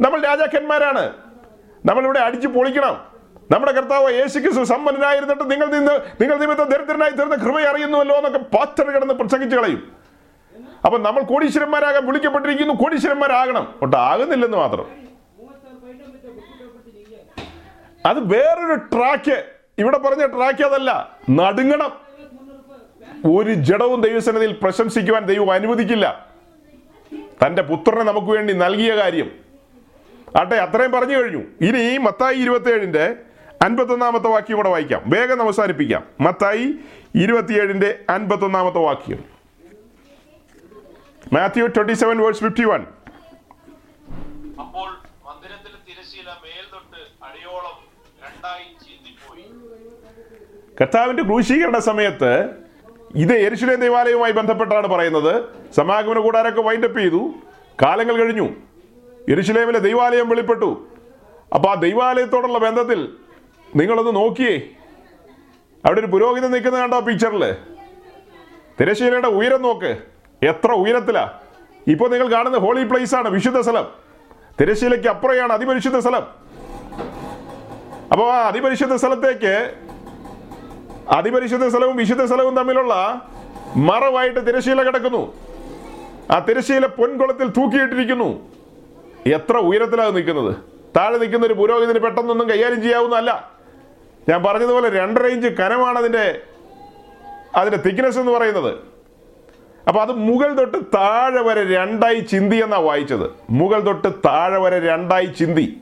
നമ്മൾ 0.01 0.23
രാജാക്കന്മാരാണ്. 0.23 1.13
നമ്മളിവിടെ 1.87 2.19
അടിച്ചു 2.19 2.49
പൊളിക്കണം. 2.49 3.16
നമ്മുടെ 3.51 3.73
കർത്താവ് 3.73 4.13
യേശു 4.13 4.39
ക്രിസ്തു 4.39 4.63
സമ്പന്നനായിരുന്നിട്ട് 4.63 5.51
നിങ്ങൾ 5.51 5.67
നിന്ന് 5.67 6.23
നിങ്ങൾ 6.23 6.39
നിമിത്തം 6.39 6.65
ദരിദ്രനായി 6.65 7.11
തീർന്ന 7.11 7.35
കൃപ 7.35 7.61
അറിയുന്നുവല്ലോ 7.61 8.17
എന്നൊക്കെ 8.17 8.39
പാസ്റ്റർ 8.39 8.91
കിടന്ന് 8.91 9.15
പ്രസംഗിച്ചു 9.15 9.57
കളയും. 9.57 9.93
അപ്പൊ 10.85 10.99
നമ്മൾ 10.99 11.23
കോടീശ്വരന്മാരാകാൻ 11.23 12.07
വിളിക്കപ്പെട്ടിരിക്കുന്നു 12.07 12.75
കോടീശ്വരന്മാരാകണം. 12.75 13.75
ഒട്ട് 13.83 13.97
ആകുന്നില്ലെന്ന് 13.97 14.59
മാത്രം. 14.59 14.87
അത് 18.07 18.21
വേറൊരു 18.21 18.75
ട്രാക്ക്. 18.75 19.45
ഇവിടെ 19.79 19.99
പറഞ്ഞ 19.99 20.27
ട്രാക്ക് 20.27 20.65
അതല്ല 20.65 21.19
നടുങ്ങണം. 21.31 21.93
ഒരു 23.33 23.55
ജഡവും 23.55 24.01
ദൈവസന്നിധിയിൽ 24.01 24.53
പ്രശംസിക്കുവാൻ 24.63 25.27
ദൈവം 25.27 25.53
അനുവദിക്കില്ല. 25.53 26.27
തന്റെ 27.47 27.63
പുത്രനെ 27.63 28.03
നമുക്ക് 28.03 28.27
വേണ്ടി 28.27 28.55
നൽകിയ 28.55 28.97
കാര്യം. 28.97 29.31
ആട്ടെ 30.41 30.55
അത്രയും 30.55 30.93
പറഞ്ഞു 30.93 31.17
കഴിഞ്ഞു. 31.17 31.43
ഇനി 31.61 31.99
മത്തായി 31.99 32.37
ഇരുപത്തിയേഴിന്റെ 32.37 33.17
അൻപത്തൊന്നാമത്തെ 33.63 34.29
വാക്യം 34.29 34.57
കൂടെ 34.57 34.69
വായിക്കാം. 34.69 35.03
വേഗം 35.07 35.43
അവസാനിപ്പിക്കാം. 35.43 36.05
മത്തായി 36.21 36.75
ഇരുപത്തിയേഴിന്റെ 37.15 37.99
അൻപത്തൊന്നാമത്തെ 38.11 38.79
വാക്യം. 38.79 39.25
Matthew 41.33 41.67
twenty 41.67 41.93
seven 41.93 42.19
verse 42.19 42.41
fifty 42.41 42.65
one 42.65 42.87
അപ്പോൾ 44.61 44.89
മന്ദിരത്തിലെ 45.27 45.79
തിരശീല 45.89 46.29
അടിയോളം 47.23 47.79
രണ്ടായി 48.25 48.65
ചീന്തിപ്പോയി. 48.65 49.45
കർത്താവിന്റെ 50.81 51.23
ക്രൂശീകരണ 51.23 51.79
സമയത്ത് 51.79 52.51
ഇത് 53.15 53.33
എരിശുലേം 53.33 53.81
ദേവാലയവുമായി 53.81 54.33
ബന്ധപ്പെട്ടാണ് 54.33 54.87
പറയുന്നത്. 54.87 55.45
സമാഗമന 55.75 56.19
കൂടാരൊക്കെ 56.19 56.63
വൈൻഡപ്പ് 56.63 56.99
ചെയ്തു. 56.99 57.35
കാലങ്ങൾ 57.83 58.17
കഴിഞ്ഞു. 58.17 58.49
എരിശിലേമിലെ 59.29 59.79
ദൈവാലയം 59.79 60.29
വെളിപ്പെട്ടു. 60.29 60.87
അപ്പോൾ 61.55 61.69
ആ 61.69 61.75
ദൈവാലയത്തോടുള്ള 61.75 62.59
ബന്ധത്തിൽ 62.59 63.17
നിങ്ങളൊന്ന് 63.77 64.17
നോക്കിയേ. 64.17 64.63
അവിടെ 65.85 66.01
ഒരു 66.01 66.07
പുരോഹിതൻ 66.07 66.51
നിൽക്കുന്നത് 66.51 66.83
കണ്ടോ 66.83 67.01
പിക്ചറിൽ 67.01 67.55
തിരശ്ശീലയുടെ 68.81 69.29
ഉയരം 69.29 69.63
നോക്ക്. 69.63 69.99
എത്ര 70.43 70.73
ഉയരത്തിലാ? 70.73 71.41
ഇപ്പോൾ 71.87 72.11
നിങ്ങൾ 72.11 72.33
കാണുന്ന 72.33 72.59
ഹോളി 72.59 72.85
പ്ലേസ് 72.85 73.15
ആണ് 73.15 73.29
വിശുദ്ധ 73.29 73.61
സ്ഥലം. 73.61 73.89
തിരശ്ശീലയ്ക്ക് 74.61 75.09
അപ്പുറയാണ് 75.09 75.53
അതിപരിശുദ്ധ 75.53 75.99
സ്ഥലം. 75.99 76.23
അപ്പോൾ 78.13 78.33
ആ 78.33 78.49
അതിപരിശുദ്ധ 78.49 78.95
സ്ഥലത്തേക്ക് 78.95 79.75
അതിപരിശുദ്ധ 81.09 81.67
സ്ഥലവും 81.67 81.97
വിശുദ്ധ 81.97 82.25
സ്ഥലവും 82.25 82.57
തമ്മിലുള്ള 82.57 83.23
മറവായിട്ട് 83.77 84.47
തിരശ്ശീല 84.47 84.83
കിടക്കുന്നു. 84.83 85.35
ആ 86.31 86.39
തിരശ്ശീല 86.39 86.87
പൊൻകുളത്തിൽ 86.87 87.49
തൂക്കിയിട്ടിരിക്കുന്നു. 87.49 88.49
എത്ര 89.27 89.57
ഉയരത്തിലാണ് 89.59 90.17
നിൽക്കുന്നത്? 90.17 90.57
താഴെ 90.97 91.19
നിൽക്കുന്ന 91.19 91.47
ഒരു 91.47 91.55
പുരോഹിതന് 91.55 91.99
പെട്ടെന്നൊന്നും 91.99 92.51
കൈകാര്യം 92.51 92.83
ചെയ്യാവുന്നതല്ല. 92.83 93.56
ഞാൻ 94.29 94.43
പറഞ്ഞതുപോലെ 94.43 94.89
രണ്ടര 94.89 95.27
ഇഞ്ച് 95.27 95.49
കനമാണ് 95.49 95.99
അതിന്റെ 95.99 96.41
അതിന്റെ 97.57 97.89
തിക്നെസ് 97.89 98.19
എന്ന് 98.19 98.33
പറയുന്നത്. 98.33 98.75
അപ്പോൾ 99.89 100.01
അത് 100.01 100.13
മുകൾ 100.13 100.59
തൊട്ട് 100.59 100.77
താഴെ 100.95 101.43
വരെ 101.43 101.75
രണ്ടായി 101.75 102.21
ചിന്തി 102.21 102.57
എന്നാണ് 102.57 102.83
വായിച്ചത്. 102.83 103.31
മുകൾ 103.51 103.81
തൊട്ട് 103.81 104.09
താഴെ 104.27 104.59
വരെ 104.59 104.79
രണ്ടായി 104.81 105.27
ചിന്തി. 105.27 105.81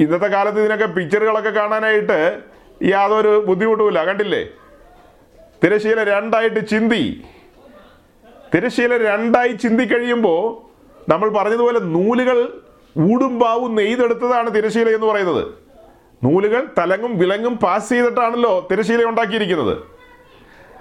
ഇന്നത്തെ 0.00 0.26
കാലത്ത് 0.26 0.60
ഇതിനൊക്കെ 0.60 0.86
പിക്ചറുകളൊക്കെ 0.86 1.50
കാണാനായിട്ട് 1.50 2.40
യാതൊരു 2.84 3.44
ബുദ്ധിമുട്ടുമില്ല. 3.46 4.04
കണ്ടില്ലേ? 4.04 4.48
തിരശീല 5.64 6.04
രണ്ടായിട്ട് 6.04 6.68
ചിന്തി. 6.68 7.24
തിരശീല 8.54 8.96
രണ്ടായി 8.96 9.52
ചിന്തി 9.52 9.84
കഴിയുമ്പോൾ 9.84 10.66
നമ്മൾ 11.10 11.28
പറഞ്ഞതുപോലെ 11.28 11.78
നൂലുകൾ 11.78 12.62
ഊടും 12.98 13.40
പാവും 13.40 13.74
നെയ്തെടുത്തതാണ് 13.74 14.54
തിരശീല 14.54 14.88
എന്ന് 14.88 15.06
പറയുന്നത്. 15.06 15.65
നൂലുകൾ 16.24 16.66
തലങ്ങും 16.78 17.18
വിലങ്ങും 17.18 17.56
പാസ് 17.56 17.88
ചെയ്തിട്ടാണല്ലോ 17.88 18.68
തിരശീല 18.70 19.04
ഉണ്ടാക്കിയിരിക്കുന്നത്. 19.04 19.76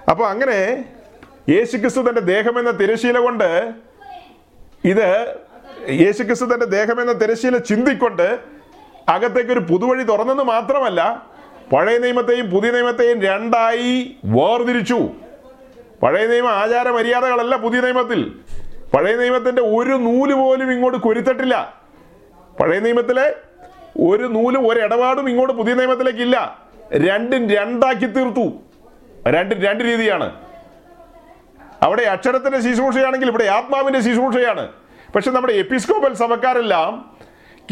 അപ്പോൾ 0.09 0.27
അങ്ങനെ 0.27 0.85
യേശുക്രിസ്തു 1.49 2.09
തന്റെ 2.09 2.21
ദേഹം 2.21 2.59
എന്ന 2.59 2.71
തിരശീല 2.71 3.19
കൊണ്ട് 3.19 3.73
ഇത് 4.85 5.35
യേശുക്രിസ്തു 5.89 6.45
തന്റെ 6.45 6.65
ദേഹം 6.65 7.01
എന്ന 7.01 7.13
തിരശീല 7.13 7.57
ചിന്തിക്കൊണ്ട് 7.57 8.39
അകത്തേക്ക് 9.09 9.51
ഒരു 9.51 9.59
പുതുവഴി 9.59 10.03
തുറന്നെന്ന് 10.03 10.43
മാത്രമല്ല 10.43 11.27
പഴയ 11.73 11.97
നിയമത്തെയും 11.97 12.49
പുതിയ 12.49 12.71
നിയമത്തെയും 12.71 13.21
രണ്ടായി 13.21 14.17
വേർതിരിച്ചു. 14.25 15.09
പഴയ 16.03 16.27
നിയമ 16.27 16.47
ആചാര 16.47 16.89
മര്യാദകളല്ല 16.89 17.55
പുതിയ 17.55 17.81
നിയമത്തിൽ. 17.81 18.39
പഴയ 18.93 19.15
നിയമത്തിന്റെ 19.15 19.61
ഒരു 19.61 19.89
നൂൽ 19.89 20.33
പോലും 20.33 20.71
ഇങ്ങോട്ട് 20.71 20.97
കൊരുത്തട്ടില്ല. 20.97 21.83
പഴയ 22.59 22.79
നിയമത്തിലെ 22.79 23.35
ഒരു 23.99 24.23
നൂലും 24.23 24.67
ഒരു 24.67 24.79
ഇടപാടും 24.79 25.29
ഇങ്ങോട്ട് 25.29 25.53
പുതിയ 25.53 25.73
നിയമത്തിലേക്ക് 25.73 26.19
ഇല്ല 26.19 26.59
രണ്ടും 26.93 27.49
രണ്ടാക്കി 27.49 28.05
തീർത്തു. 28.05 28.53
രണ്ടും 29.27 29.61
രണ്ട് 29.61 29.83
രീതിയാണ്. 29.83 30.35
അവിടെ 31.81 32.01
അക്ഷരത്തിന്റെ 32.01 32.59
ശുശ്രൂഷയാണെങ്കിൽ 32.59 33.27
ഇവിടെ 33.27 33.45
ആത്മാവിന്റെ 33.45 33.99
ശുശ്രൂഷയാണ്. 33.99 34.67
പക്ഷെ 35.15 35.31
നമ്മുടെ 35.31 35.53
എപ്പിസ്കോപ്പൽ 35.53 36.13
സഭക്കാരെല്ലാം 36.13 37.17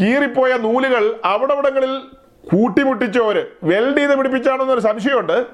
കീറിപ്പോയ 0.00 0.52
നൂലുകൾ 0.52 1.20
അവിടവിടങ്ങളിൽ 1.24 1.98
കൂട്ടിമുട്ടിച്ചവര് 2.50 3.46
വെൽഡ് 3.62 3.98
ചെയ്ത് 3.98 4.16
പിടിപ്പിച്ചാണെന്നൊരു 4.16 4.80
സംശയമുണ്ട്. 4.80 5.46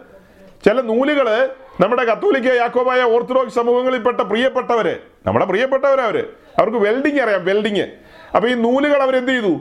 ചില 0.64 0.80
നൂലുകൾ 0.80 1.50
നമ്മുടെ 1.80 2.04
കത്തോലിക്ക 2.04 2.54
യാക്കോബായ 2.54 3.02
ഓർത്തഡോക്സ് 3.02 3.54
സമൂഹങ്ങളിൽപ്പെട്ട 3.54 4.20
പ്രിയപ്പെട്ടവര് 4.20 4.96
നമ്മുടെ 5.26 5.44
പ്രിയപ്പെട്ടവരവര് 5.44 6.24
അവർക്ക് 6.58 6.76
വെൽഡിങ് 6.76 7.20
അറിയാം 7.20 7.44
വെൽഡിങ്. 7.44 7.86
അപ്പൊ 8.36 8.48
ഈ 8.48 8.54
നൂലുകൾ 8.54 9.02
അവരെന്ത് 9.02 9.30
ചെയ്തു? 9.30 9.60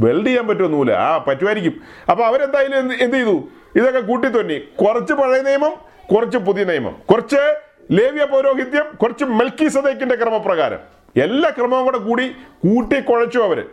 വെൽഡ് 0.00 0.26
ചെയ്യാൻ 0.26 0.46
പറ്റുമെന്നൂല 0.46 0.92
ആ 0.92 1.18
പറ്റുമായിരിക്കും. 1.18 1.80
അപ്പോൾ 2.10 2.24
അവരെന്തായാലും 2.24 2.78
എന്ത് 2.78 2.94
എന്ത് 2.94 3.16
ചെയ്തു? 3.16 3.48
ഇതൊക്കെ 3.76 4.00
കൂട്ടിത്തൊന്നി 4.00 4.58
കുറച്ച് 4.58 5.12
പഴയ 5.12 5.42
നിയമം 5.42 5.72
കുറച്ച് 6.14 6.38
പുതിയ 6.38 6.64
നിയമം. 6.64 6.96
കുറച്ച് 7.10 7.60
ലേവ്യ 7.92 8.24
പൗരോഹിത്യം 8.24 8.84
കുറച്ച് 9.02 9.24
മെൽക്കി 9.24 9.68
സദേക്കിന്റെ 9.68 10.14
ക്രമപ്രകാരം. 10.14 10.78
എല്ലാ 11.22 11.50
ക്രമവും 11.50 11.84
കൂടെ 11.84 11.98
കൂടി 11.98 12.28
കൂട്ടിക്കുഴച്ചു 12.64 13.38
അവർ 13.38 13.66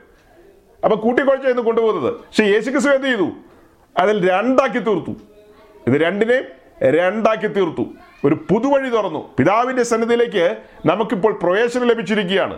അപ്പൊ 0.83 0.97
എന്ന് 1.49 1.61
കൊണ്ടുപോകുന്നത്. 1.61 2.13
പക്ഷെ 2.13 2.43
യേശുക്രിസ്തു 2.43 2.89
എന്ത് 2.89 3.07
ചെയ്തു? 3.07 3.31
അതിൽ 3.97 4.29
രണ്ടാക്കി 4.29 4.79
തീർത്തു. 4.79 5.11
ഇത് 5.87 6.01
രണ്ടിനെ 6.01 6.43
രണ്ടാക്കി 6.83 7.47
തീർത്തു. 7.47 7.85
ഒരു 8.25 8.35
പുതുവഴി 8.35 8.89
തുറന്നു. 8.89 9.29
പിതാവിന്റെ 9.37 9.83
സന്നിധിയിലേക്ക് 9.83 10.57
നമുക്കിപ്പോൾ 10.85 11.33
പ്രവേശനം 11.33 11.87
ലഭിച്ചിരിക്കുകയാണ്. 11.87 12.57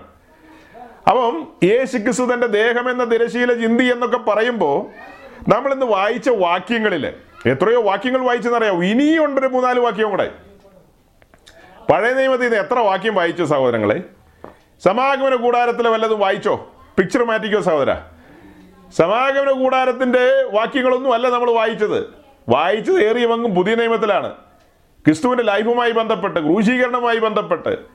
അപ്പം 1.07 1.47
യേശുക്രിസ്തു 1.63 2.33
തന്റെ 2.33 2.47
ദേഹം 2.47 2.91
എന്ന 2.91 3.03
തിരശീല 3.03 3.53
ചിന്തി 3.53 3.83
എന്നൊക്കെ 3.83 4.17
പറയുമ്പോൾ 4.17 4.85
നമ്മൾ 5.49 5.73
ഇന്ന് 5.73 5.85
വായിച്ച 5.85 6.29
വാക്യങ്ങളിൽ 6.29 7.13
എത്രയോ 7.45 7.81
വാക്യങ്ങൾ 7.81 8.25
വായിച്ചെന്നറിയാം 8.25 8.85
ഇനിയും 8.85 9.25
ഉണ്ടൊരു 9.25 9.47
മൂന്നാൽ 9.47 9.79
വാക്യം 9.79 10.09
കൂടെ. 10.09 10.31
പഴയ 11.91 12.13
നിയമത്തിൽ 12.13 12.43
നിന്ന് 12.43 12.57
എത്ര 12.57 12.79
വാക്യം 12.79 13.15
വായിച്ചു 13.15 13.43
സഹോദരങ്ങളെ? 13.43 14.03
സമാഗമന 14.83 15.35
കൂടാരത്തിലെ 15.35 15.89
വല്ലതും 15.89 16.19
വായിച്ചോ? 16.19 16.73
പിക്ചർ 16.97 17.23
മാറ്റിക്കോ 17.23 17.61
സഹോദര. 17.61 17.95
സമാഗമന 18.97 19.51
കൂടാരത്തിന്റെ 19.51 20.49
വാക്യങ്ങളൊന്നും 20.53 21.13
അല്ല 21.13 21.29
നമ്മൾ 21.29 21.51
വായിച്ചത്. 21.51 22.13
വായിച്ചത് 22.49 23.03
ഏറിയ 23.09 23.25
പങ്കും 23.25 23.55
പുതിയ 23.55 23.75
നിയമത്തിലാണ്. 23.75 24.31
ക്രിസ്തുവിന്റെ 25.05 25.43
ലൈഫുമായി 25.43 25.91
ബന്ധപ്പെട്ട് 25.91 26.39
ക്രൂശീകരണവുമായി 26.39 27.17
ബന്ധപ്പെട്ട്. 27.17 27.92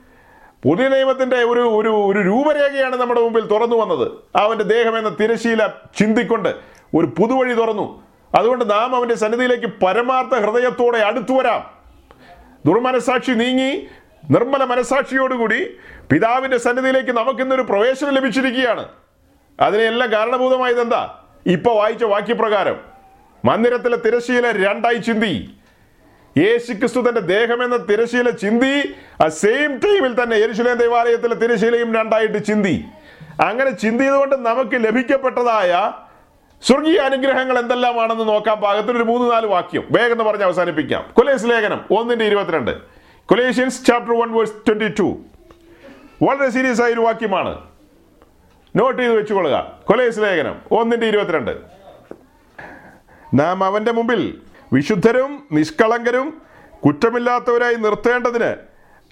പുതിയ 0.63 0.87
നിയമത്തിന്റെ 0.87 1.43
ഒരു 1.43 1.59
ഒരു 1.59 1.89
ഒരു 1.89 2.19
രൂപരേഖയാണ് 2.19 2.95
നമ്മുടെ 2.95 3.21
മുമ്പിൽ 3.21 3.41
തുറന്നു 3.41 3.75
വന്നത്. 3.75 4.11
അവന്റെ 4.35 4.63
ദേഹം 4.63 4.97
എന്ന 4.97 5.09
തിരശീല 5.09 5.67
ചിന്തിക്കൊണ്ട് 5.67 6.49
ഒരു 6.95 7.05
പുതുവഴി 7.05 7.53
തുറന്നു. 7.53 8.03
അതുകൊണ്ട് 8.37 8.71
നാം 8.71 8.95
അവന്റെ 8.95 9.15
സന്നിധിയിലേക്ക് 9.15 9.65
പരമാർത്ഥ 9.65 10.35
ഹൃദയത്തോടെ 10.35 10.97
അടുത്തു 10.97 11.33
വരാം. 11.33 11.71
ദുർമനസാക്ഷി 12.65 13.31
നീങ്ങി 13.31 13.87
നിർമ്മല 14.29 14.63
മനസാക്ഷിയോടുകൂടി 14.63 15.77
പിതാവിന്റെ 16.11 16.57
സന്നിധിയിലേക്ക് 16.57 17.09
നമുക്കിന്നൊരു 17.09 17.61
പ്രവേശനം 17.61 18.13
ലഭിച്ചിരിക്കുകയാണ്. 18.13 18.87
അതിനെല്ലാം 19.59 20.11
കാരണഭൂതമായത് 20.11 20.81
എന്താ 20.81 21.15
ഇപ്പൊ 21.45 21.73
വായിച്ച 21.73 22.03
വാക്യപ്രകാരം 22.03 22.79
മന്ദിരത്തിലെ 23.45 23.97
തിരശീല 23.97 24.69
രണ്ടായി 24.69 24.97
ചിന്തി. 24.97 25.58
യേശുക്രിസ്തു 26.39 26.99
തന്റെ 26.99 27.19
എന്ന 27.63 27.77
തിരശീല 27.77 28.29
ചിന്തി 28.29 28.95
ആ 29.23 29.27
സെയിം 29.27 29.77
ടൈമിൽ 29.77 30.23
തന്നെ 30.23 30.35
യെരുശലേം 30.35 30.77
ദേവാലയത്തിലെ 30.77 31.35
തിരശീലയും 31.35 31.95
രണ്ടായിട്ട് 31.95 32.45
ചിന്തി. 32.45 32.85
അങ്ങനെ 33.45 33.69
ചിന്തിയതുകൊണ്ട് 33.69 34.35
നമുക്ക് 34.35 34.75
ലഭിക്കപ്പെട്ടതായ 34.75 35.91
സ്വർഗീയ 36.63 36.99
അനുഗ്രഹങ്ങൾ 36.99 37.59
എന്തെല്ലാമാണെന്ന് 37.59 38.27
നോക്കാൻ 38.27 38.57
പാകത്തിന് 38.57 38.97
ഒരു 38.97 39.03
മൂന്ന് 39.03 39.31
നാല് 39.31 39.45
വാക്യം. 39.45 39.83
വേഗം 39.91 40.25
പറഞ്ഞ് 40.25 40.43
അവസാനിപ്പിക്കാം. 40.43 41.13
കൊലേസ് 41.13 41.45
ലേഖനം 41.45 41.85
ഒന്നിന്റെ 41.91 42.25
ഇരുപത്തിരണ്ട്. 42.25 42.77
Colossians 43.25 43.85
chapter 43.85 44.19
one 44.19 44.31
verse 44.31 44.53
twenty 44.67 44.93
two 44.99 45.17
വളരെ 46.23 46.49
സീരിയസ് 46.49 46.81
ആയ 46.81 46.93
ഒരു 46.93 47.01
വാക്യമാണ്. 47.01 47.61
നോട്ട് 48.75 49.01
ചെയ്ത് 49.01 49.13
വെച്ചുകൊള്ളുക. 49.13 49.81
കൊലേസ് 49.85 50.19
ലേഖനം 50.19 50.61
ഒന്നിന്റെ 50.71 51.07
ഇരുപത്തിരണ്ട്. 51.07 51.57
നാം 53.33 53.63
അവന്റെ 53.63 53.91
മുമ്പിൽ 53.91 54.41
വിശുദ്ധരും 54.73 55.47
നിഷ്കളങ്കരും 55.51 56.41
കുറ്റമില്ലാത്തവരായി 56.85 57.75
നിർത്തേണ്ടതിന് 57.75 58.55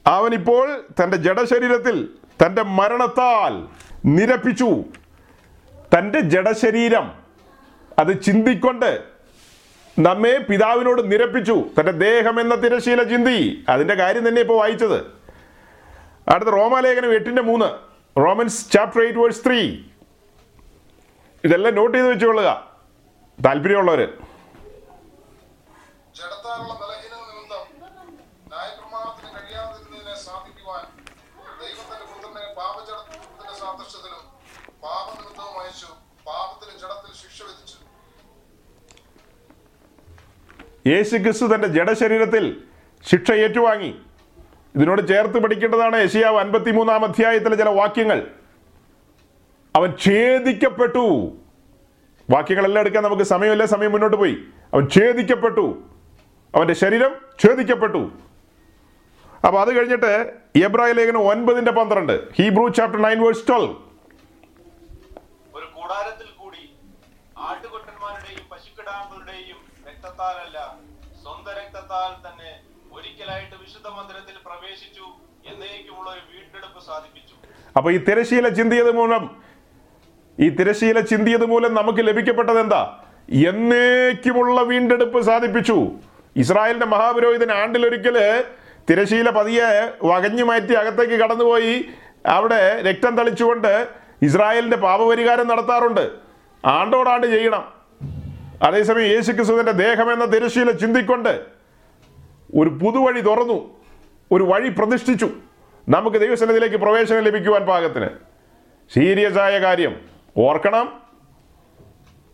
അവനിപ്പോൾ 0.07 0.83
തന്റെ 1.03 1.17
ജഡശരീരത്തിൽ 1.17 2.09
തന്റെ 2.45 2.63
മരണത്താൽ 2.63 3.67
നിരപ്പിച്ചു. 4.05 4.83
തന്റെ 5.97 6.19
ജഡശരീരം 6.19 7.11
അത് 7.99 8.21
ചിന്തിക്കൊണ്ട് 8.21 9.03
നമ്മെ 9.99 10.37
പിതാവിനോട് 10.49 11.11
നിരപ്പിച്ചു. 11.11 11.65
തന്റെ 11.79 11.91
ദേഹം 11.91 12.41
എന്ന 12.41 12.55
തിരശീല 12.55 13.03
ചിന്തി. 13.03 13.65
അതിന്റെ 13.69 13.93
കാര്യം 13.93 14.27
തന്നെ 14.27 14.41
ഇപ്പോൾ 14.41 14.57
വായിച്ചത്. 14.57 15.17
അടുത്ത 16.29 16.49
റോമാലേഖനം 16.49 17.13
എട്ടിന്റെ 17.13 17.41
മൂന്ന് 17.41 17.65
Romans 18.19 18.71
chapter 18.71 19.01
eight 19.01 19.19
verse 19.19 19.45
three 19.45 19.77
ഇതെല്ലാം 21.43 21.75
നോട്ട് 21.75 21.97
ചെയ്ത് 21.97 22.09
വെച്ചുകൊള്ളുക 22.09 22.71
താല്പര്യമുള്ളവർ 23.45 24.13
ജഡത്താലുള്ള 26.57 26.75
ബലഹീനത 26.81 27.23
നിമിത്തം 27.29 27.65
ന്യായപ്രമാണത്തിന് 28.51 29.29
കഴിയാതിരുന്നതിനെ 29.33 30.15
സാധിക്കുവാൻ 30.25 30.85
ദൈവത്തിന്റെ 31.61 32.05
പുത്രനെ 32.11 32.45
പാപജടത്തിന്റെ 32.59 33.53
സാദൃശ്യത്തിലും 33.59 34.23
പാപനിമിത്തവും 34.83 35.55
അയച്ചു 35.61 35.89
പാപത്തിന് 36.27 36.73
ജഡത്തിൽ 36.83 37.11
ശിക്ഷ 37.21 37.41
വിധിച്ചു. 37.49 37.77
യേശു 40.89 41.15
ക്രിസ്തു 41.17 41.55
തന്റെ 41.55 41.67
ജഡശരീരത്തിൽ 41.67 42.63
ശിക്ഷ 43.09 43.31
ഏറ്റുവാങ്ങി. 43.31 43.91
ഇതിനോട് 44.75 45.07
ചേർത്ത് 45.07 45.43
പഠിക്കേണ്ടതാണ് 45.43 46.01
യശിയാവ് 46.01 46.37
അൻപത്തിമൂന്നാം 46.37 47.05
അധ്യായത്തിലെ 47.05 47.55
ചില 47.55 47.69
വാക്യങ്ങൾ. 47.69 48.27
അവൻ 49.75 49.97
ഛേദിക്കപ്പെട്ടു. 50.05 51.05
വാക്യങ്ങളെല്ലാം 52.29 52.81
എടുക്കാൻ 52.83 53.03
നമുക്ക് 53.03 53.23
സമയമില്ല 53.23 53.65
സമയം 53.65 53.91
മുന്നോട്ട് 53.91 54.17
പോയി. 54.17 54.37
അവൻ 54.73 54.89
ഛേദിക്കപ്പെട്ടു. 54.95 55.67
അവന്റെ 56.55 56.73
ശരീരം 56.73 57.15
ഛേദിക്കപ്പെട്ടു. 57.39 58.11
അപ്പോൾ 59.45 59.59
അത് 59.61 59.77
കഴിഞ്ഞിട്ട് 59.77 60.33
എബ്രായ 60.55 60.91
ലേഖനം 60.91 61.27
ഒൻപതിന്റെ 61.27 61.71
പന്ത്രണ്ട് 61.71 62.33
Hebrew 62.33 62.67
chapter 62.67 63.01
nine 63.01 63.23
verse 63.23 63.47
twelve. 63.47 63.75
അപ്പൊ 77.77 77.91
ഈ 77.91 77.97
തിരശീല 77.97 78.49
ചിന്തിയത് 78.49 78.91
മൂലം 78.91 79.41
ഈ 80.39 80.49
തിരശീല 80.49 80.99
ചിന്തിയത് 80.99 81.45
മൂലം 81.45 81.73
നമുക്ക് 81.73 82.07
ലഭിക്കപ്പെട്ടത് 82.07 82.59
എന്താ? 82.59 83.03
എന്നേക്കുമുള്ള 83.29 84.61
വീണ്ടെടുപ്പ് 84.61 85.21
സാധിപ്പിച്ചു. 85.21 85.91
ഇസ്രായേലിന്റെ 86.37 86.85
മഹാപുരോഹിതൻ 86.85 87.51
ആണ്ടിലൊരിക്കൽ 87.51 88.43
തിരശീല 88.89 89.29
പതിയെ 89.29 89.91
വകഞ്ഞു 90.05 90.43
മാറ്റി 90.43 90.73
അകത്തേക്ക് 90.73 91.13
കടന്നുപോയി. 91.13 91.85
അവിടെ 92.25 92.81
രക്തം 92.81 93.17
തളിച്ചുകൊണ്ട് 93.17 93.87
ഇസ്രായേലിന്റെ 94.21 94.77
പാപപരിഹാരം 94.77 95.47
നടത്താറുണ്ട്. 95.47 96.09
ആണ്ടോടാണ്ട് 96.65 97.27
ചെയ്യണം. 97.27 97.73
അതേസമയം 98.63 99.07
യേശു 99.07 99.31
ക്രിസ്തുവിന്റെ 99.31 99.71
ദേഹം 99.71 100.13
എന്ന 100.13 100.25
തിരശീല 100.25 100.71
ചിന്തിക്കൊണ്ട് 100.71 101.41
ഒരു 102.55 102.69
പുതുവഴി 102.69 103.21
തുറന്നു. 103.21 103.77
ഒരു 104.31 104.43
വഴി 104.43 104.69
പ്രതിഷ്ഠിച്ചു. 104.69 105.29
നമുക്ക് 105.89 106.17
ദൈവസന്നിധിയിലേക്ക് 106.17 106.75
പ്രവേശനം 106.75 107.19
ലഭിക്കുവാൻ 107.19 107.65
പാകത്തിന്. 107.65 108.07
സീരിയസ് 108.93 109.37
ആയ 109.37 109.59
കാര്യം. 109.59 110.01
ഓർക്കണം. 110.37 110.93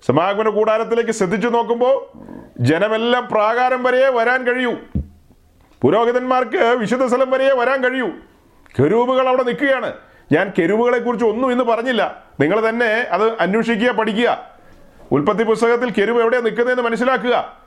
സമാഗമന 0.08 0.50
കൂടാരത്തിലേക്ക് 0.50 1.12
ശ്രദ്ധിച്ചു 1.12 1.48
നോക്കുമ്പോൾ 1.48 2.18
ജനമെല്ലാം 2.60 3.28
പ്രാകാരം 3.32 3.84
വരെ 3.84 4.10
വരാൻ 4.10 4.48
കഴിയൂ. 4.48 4.76
പുരോഹിതന്മാർക്ക് 5.82 6.58
വിശുദ്ധ 6.58 7.06
സ്ഥലം 7.06 7.32
വരെ 7.32 7.54
വരാൻ 7.54 7.84
കഴിയൂ. 7.84 8.08
കെരൂപുകൾ 8.80 9.28
അവിടെ 9.28 9.44
നിൽക്കുകയാണ്. 9.44 9.94
ഞാൻ 10.32 10.54
കെരൂബുകളെ 10.60 11.00
കുറിച്ച് 11.00 11.26
ഒന്നും 11.26 11.52
ഇന്ന് 11.52 11.64
പറഞ്ഞില്ല. 11.64 12.24
നിങ്ങൾ 12.40 12.70
തന്നെ 12.70 12.86
അത് 12.86 13.38
അന്വേഷിക്കുക 13.40 13.92
പഠിക്കുക. 13.92 14.50
ഉൽപ്പത്തി 15.12 15.44
പുസ്തകത്തിൽ 15.44 15.90
കെരുവ് 15.90 16.22
എവിടെയാണ് 16.22 16.46
നിൽക്കുന്നതെന്ന് 16.46 16.84
മനസ്സിലാക്കുക. 16.84 17.58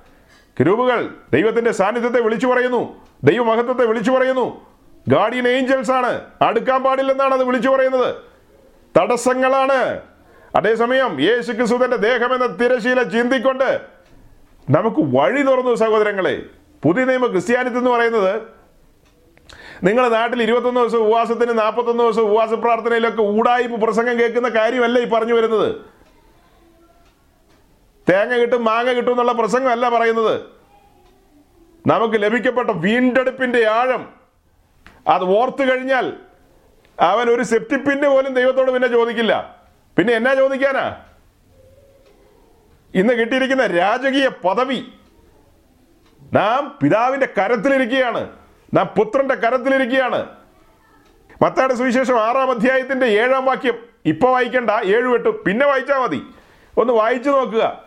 കെരുവുകൾ 0.60 1.14
ദൈവത്തിന്റെ 1.32 1.72
സാന്നിധ്യത്തെ 1.72 2.20
വിളിച്ചു 2.20 2.46
പറയുന്നു. 2.46 3.06
ദൈവമഹത്വത്തെ 3.24 3.84
വിളിച്ചു 3.84 4.10
പറയുന്നു. 4.10 4.66
ഗാർഡിയൻ 5.08 5.48
ഏഞ്ചൽസ് 5.48 5.90
ആണ്. 5.90 6.20
അടുക്കാൻ 6.42 6.82
പാടില്ലെന്നാണ് 6.82 7.34
അത് 7.34 7.44
വിളിച്ചു 7.44 7.68
പറയുന്നത്. 7.68 8.14
തടസ്സങ്ങളാണ്. 8.98 10.00
അതേസമയം 10.56 11.20
യേശു 11.20 11.52
ക്രിസ്തുവിന്റെ 11.52 11.96
ദേഹം 11.96 12.34
എന്ന 12.34 12.46
തിരശീല 12.46 13.02
ചിന്തിക്കൊണ്ട് 13.02 13.95
നമുക്ക് 14.70 15.16
വഴി 15.16 15.42
തുറന്നു 15.42 15.74
സഹോദരങ്ങളെ 15.74 16.42
പുതിയ 16.84 17.04
നിയമ 17.04 17.26
ക്രിസ്ത്യാനിത്വം 17.26 17.78
എന്ന് 17.78 17.90
പറയുന്നത് 17.90 18.56
നിങ്ങളുടെ 19.84 20.14
നാട്ടിൽ 20.14 20.42
ഇരുപത്തൊന്ന് 20.42 20.80
ദിവസം 20.80 20.98
ഉപവാസത്തിന് 20.98 21.58
നാൽപ്പത്തൊന്ന് 21.58 22.04
ദിവസം 22.04 22.22
ഉപവാസ 22.22 22.52
പ്രാർത്ഥനയിലൊക്കെ 22.52 23.22
ഊടായ്പ 23.22 23.84
പ്രസംഗം 23.84 24.20
കേൾക്കുന്ന 24.20 24.48
കാര്യമല്ല 24.48 24.98
ഈ 24.98 25.04
പറഞ്ഞു 25.04 25.34
വരുന്നത്. 25.34 25.76
തേങ്ങ 28.10 28.34
കിട്ടും 28.34 28.64
മാങ്ങ 28.64 28.92
കിട്ടും 28.92 29.10
എന്നുള്ള 29.10 29.32
പ്രസംഗമല്ല 29.32 29.88
പറയുന്നത്. 29.88 30.40
നമുക്ക് 31.86 32.22
ലഭിക്കപ്പെട്ട 32.22 32.70
വീണ്ടെടുപ്പിന്റെ 32.70 33.66
ആഴം 33.66 34.14
അത് 35.08 35.24
ഓർത്തു 35.24 35.62
കഴിഞ്ഞാൽ 35.62 36.16
അവൻ 37.00 37.30
ഒരു 37.30 37.42
സെപ്റ്റിപ്പിന്റെ 37.42 38.08
പോലും 38.08 38.34
ദൈവത്തോട് 38.34 38.70
പിന്നെ 38.70 38.88
ചോദിക്കില്ല. 38.88 39.58
പിന്നെ 39.98 40.14
എന്നാ 40.14 40.34
ചോദിക്കാനാ? 40.34 41.05
ഇന്ന് 42.96 43.14
കിട്ടിയിരിക്കുന്ന 43.14 43.66
രാജകീയ 43.66 44.28
പദവി 44.28 44.82
നാം 46.32 46.78
പിതാവിന്റെ 46.82 47.28
കരത്തിലിരിക്കുകയാണ്. 47.38 48.30
നാം 48.74 48.86
പുത്രന്റെ 48.86 49.34
കരത്തിലിരിക്കുകയാണ്. 49.34 50.26
മത്തയുടെ 51.42 51.74
സുവിശേഷം 51.74 52.20
ആറാം 52.20 52.50
അധ്യായത്തിന്റെ 52.50 53.06
ഏഴാം 53.06 53.44
വാക്യം 53.44 53.74
ഇപ്പൊ 54.06 54.30
വായിക്കണ്ട 54.30 54.70
ഏഴു 54.84 55.14
എട്ടും 55.14 55.42
പിന്നെ 55.46 55.66
വായിച്ചാൽ 55.66 55.98
മതി. 55.98 56.22
ഒന്ന് 56.78 56.92
വായിച്ചു 56.92 57.30
നോക്കുക. 57.30 57.82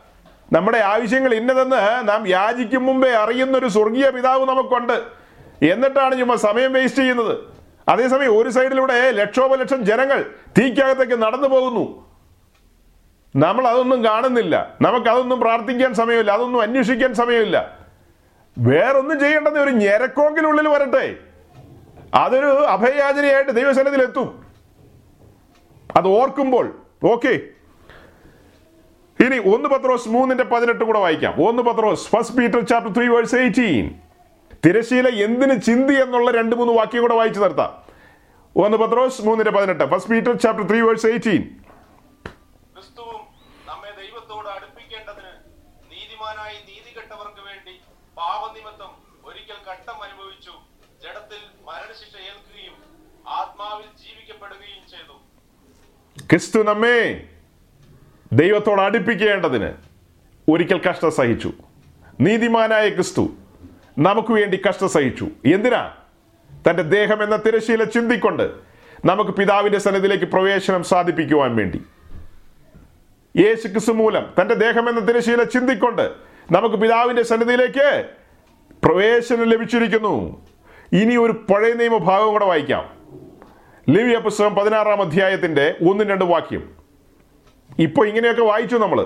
നമ്മുടെ 0.53 0.77
ആവശ്യങ്ങൾ 0.77 1.33
ഇന്നതെന്ന് 1.33 2.09
നാം 2.09 2.27
യാചിക്കും 2.27 2.85
മുമ്പേ 2.85 3.09
അറിയുന്ന 3.09 3.57
ഒരു 3.57 3.67
സ്വർഗീയ 3.67 4.09
പിതാവ് 4.09 4.45
നമുക്കുണ്ട്. 4.45 5.03
എന്നിട്ടാണ് 5.65 6.19
ചുമ്മാ 6.19 6.35
സമയം 6.35 6.73
വേസ്റ്റ് 6.73 7.01
ചെയ്യുന്നത്. 7.01 7.37
അതേസമയം 7.89 8.41
ഒരു 8.41 8.49
സൈഡിലൂടെ 8.49 9.11
ലക്ഷോപലക്ഷം 9.11 9.85
ജനങ്ങൾ 9.85 10.25
തീക്കകത്തേക്ക് 10.59 11.21
നടന്നു 11.21 11.47
പോകുന്നു. 11.47 12.08
നമ്മൾ 13.35 13.67
അതൊന്നും 13.67 14.05
കാണുന്നില്ല. 14.05 14.75
നമുക്ക് 14.81 15.07
അതൊന്നും 15.07 15.39
പ്രാർത്ഥിക്കാൻ 15.39 15.93
സമയമില്ല. 15.93 16.31
അതൊന്നും 16.31 16.61
അന്വേഷിക്കാൻ 16.61 17.13
സമയമില്ല. 17.13 17.79
വേറൊന്നും 18.57 19.19
ചെയ്യേണ്ടത് 19.19 19.59
ഒരു 19.59 19.69
ഞെരക്കോങ്കിനുള്ളിൽ 19.69 20.67
വരട്ടെ. 20.67 21.15
അതൊരു 22.13 22.45
അഭയയാചനയായിട്ട് 22.45 23.51
ദൈവസനത്തിൽ 23.51 24.01
എത്തും 24.01 24.45
അത് 25.95 26.07
ഓർക്കുമ്പോൾ 26.07 26.81
ഓക്കെ. 27.03 27.39
ഇനി 29.19 29.55
ഒന്ന് 29.55 29.69
പത്രോസ് 29.69 30.09
മൂന്നിന്റെ 30.09 30.43
പതിനെട്ട് 30.43 30.83
കൂടെ 30.83 30.99
വായിക്കാം. 30.99 31.35
ഒന്ന് 31.47 31.63
പത്രോസ് 31.63 32.07
first 32.09 32.37
Peter 32.37 32.59
chapter 32.59 32.93
three 32.93 33.07
verse 33.07 33.35
eighteen 33.35 33.99
തിരശീല 34.65 35.23
എന്തിന് 35.23 35.61
ചിന്തി 35.61 35.93
എന്നുള്ള 35.93 36.31
രണ്ട് 36.31 36.55
മൂന്ന് 36.55 36.73
വാക്യം 36.73 37.01
കൂടെ 37.01 37.15
വായിച്ചു 37.15 37.39
നിർത്താം. 37.39 37.83
ഒന്ന് 38.55 38.77
പത്രോസ് 38.77 39.21
മൂന്നിന്റെ 39.21 39.51
പതിനെട്ട് 39.51 39.83
first 39.83 40.11
Peter 40.11 40.37
chapter 40.37 40.67
three 40.67 40.81
verse 40.81 41.07
eighteen 41.07 41.41
ക്രിസ്തുവും 42.73 43.21
നമ്മെ 43.67 43.91
ദൈവത്തോട് 43.91 44.49
അടുപ്പിക്കേണ്ടതിന് 44.49 45.31
നീതിമാനായി 45.91 46.55
നീതി 46.55 46.99
കെട്ടവർക്ക് 46.99 47.41
വേണ്ടി 47.47 47.81
പാപനിമിത്തം 48.17 48.91
ഒരിക്കൽ 49.25 49.71
കട്ടം 49.71 50.03
അനുഭവിച്ചു 50.03 50.51
ജഡത്തിൽ 51.03 51.41
മരണശിക്ഷ 51.67 52.15
ഏൽക്കുകയും 52.15 52.75
ആത്മാവിൽ 53.27 53.85
ജീവിക്കപ്പെടുകയും 54.03 54.89
ചെയ്തു 54.89 55.15
ക്രിസ്തു 56.29 56.63
നമ്മെ 56.63 57.23
ദൈവത്തോട് 58.33 58.81
അടുപ്പിക്കേണ്ടതിന് 58.81 59.69
ഒരിക്കൽ 60.51 60.81
കഷ്ടം 60.89 61.11
സഹിച്ചു. 61.11 61.53
നീതിമാനായ 62.21 62.89
ക്രിസ്തു 62.89 63.29
നമുക്ക് 63.99 64.33
വേണ്ടി 64.33 64.61
കഷ്ടം 64.69 64.89
സഹിച്ചു. 64.89 65.27
എന്തിനാ? 65.45 65.95
തന്റെ 66.69 66.83
ദേഹം 66.83 67.23
എന്ന 67.23 67.35
തിരശീല 67.35 67.83
ചിന്തിക്കൊണ്ട് 67.83 68.51
നമുക്ക് 69.05 69.31
പിതാവിന്റെ 69.31 69.79
സന്നിധിയിലേക്ക് 69.79 70.25
പ്രവേശനം 70.25 70.83
സാധിപ്പിക്കുവാൻ 70.83 71.55
വേണ്ടി. 71.55 71.81
യേശു 73.37 73.67
ക്രിസ്തു 73.67 73.91
മൂലം 73.91 74.33
തന്റെ 74.41 74.53
ദേഹം 74.53 74.89
എന്ന 74.89 74.99
തിരശീല 74.99 75.43
ചിന്തിക്കൊണ്ട് 75.43 76.11
നമുക്ക് 76.51 76.75
പിതാവിന്റെ 76.75 77.23
സന്നിധിയിലേക്ക് 77.23 78.09
പ്രവേശനം 78.83 79.43
ലഭിച്ചിരിക്കുന്നു. 79.43 80.45
ഇനി 80.93 81.15
ഒരു 81.15 81.31
പഴയ 81.31 81.73
നിയമ 81.73 81.97
ഭാഗം 81.97 82.27
കൂടെ 82.27 82.45
വായിക്കാം. 82.45 82.98
ലിവിയ 83.93 84.17
പുസ്തകം 84.25 84.55
പതിനാറാം 84.55 85.01
അധ്യായത്തിന്റെ 85.01 85.65
ഒന്നും 85.89 86.05
രണ്ട് 86.09 86.25
വാക്യം. 86.25 86.63
ഇപ്പോൾ 87.79 88.07
ഇങ്ങനെയൊക്കെ 88.07 88.41
വായിച്ചു 88.41 88.75
നമ്മൾ 88.75 88.99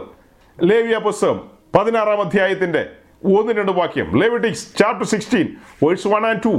ലേവിയ 0.58 0.98
പുസ്തകം 0.98 1.38
പതിനാറാം 1.76 2.22
അധ്യായത്തിന്റെ 2.22 2.82
ഒന്ന് 3.38 3.54
രണ്ട് 3.54 3.72
വാക്യം. 3.80 4.08
Leviticus 4.22 4.66
chapter 4.80 5.06
sixteen 5.14 5.48
verse 5.84 6.08
one 6.08 6.26
and 6.30 6.44
two 6.46 6.54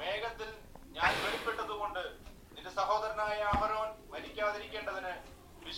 മേഘത്തിൽ 0.00 0.48
ഞാൻ 0.96 1.12
വെളിപ്പെട്ടതുകൊണ്ട് 1.24 2.02
നിന്റെ 2.54 2.70
സഹോദരനായ 2.70 3.40
അഹരോൻ 3.54 3.88
മരിക്കാതിരിക്കേണ്ടതിന് 4.12 5.12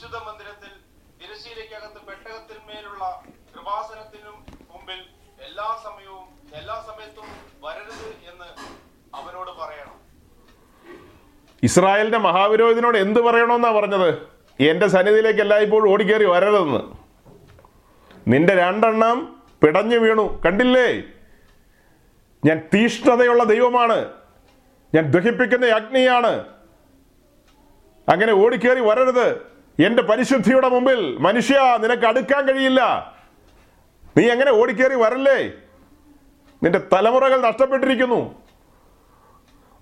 വിശുദ്ധ 0.01 0.17
മന്ദിരത്തിൽ 0.17 0.69
തിരശീലയ്ക്കകത്ത് 1.21 2.07
പെട്ടകത്തിന്മേലുള്ള 2.07 3.23
കൃപാസനത്തിനും 3.55 4.47
മുമ്പിൽ 4.71 5.05
എല്ലാ 5.47 5.81
സമയവും 5.85 6.29
എല്ലാ 6.55 6.85
സമയത്തും 6.87 7.25
വരരുത് 7.61 8.33
എന്ന് 8.33 8.45
അവനോട് 9.17 9.51
പറയണം. 9.51 10.01
ഇസ്രായേലിന്റെ 11.63 12.19
മഹാവിരോധിനോട് 12.19 12.99
എന്ത് 12.99 13.21
പറയണമെന്നാ 13.21 13.73
പറഞ്ഞത്? 13.73 14.15
എന്റെ 14.61 14.87
സന്നിധിയിലേക്ക് 14.87 15.41
എല്ലായ്പ്പോഴും 15.41 15.91
ഓടിക്കേറി 15.91 16.25
വരരുതെന്ന്. 16.25 16.81
നിന്റെ 18.29 18.55
രണ്ടെണ്ണം 18.55 19.43
പിടഞ്ഞു 19.63 19.97
വീണു. 19.97 20.41
കണ്ടില്ലേ? 20.47 21.03
ഞാൻ 22.45 22.69
തീഷ്ണതയുള്ള 22.75 23.45
ദൈവമാണ്. 23.45 24.13
ഞാൻ 24.95 25.11
ദഹിപ്പിക്കുന്ന 25.11 25.67
അഗ്നിയാണ്. 25.67 26.45
അങ്ങനെ 28.09 28.33
ഓടിക്കേറി 28.33 28.81
വരരുത്. 28.81 29.50
എന്റെ 29.87 30.03
പരിശുദ്ധിയുടെ 30.03 30.69
മുമ്പിൽ 30.69 31.17
മനുഷ്യ 31.19 31.79
നിനക്ക് 31.81 32.07
അടുക്കാൻ 32.07 32.45
കഴിയില്ല. 32.45 33.13
നീ 34.17 34.31
എങ്ങനെ 34.31 34.51
ഓടിക്കേറി 34.51 34.95
വരല്ലേ? 34.95 35.53
നിന്റെ 36.63 36.79
തലമുറകൾ 36.79 37.41
നഷ്ടപ്പെട്ടിരിക്കുന്നു. 37.41 38.43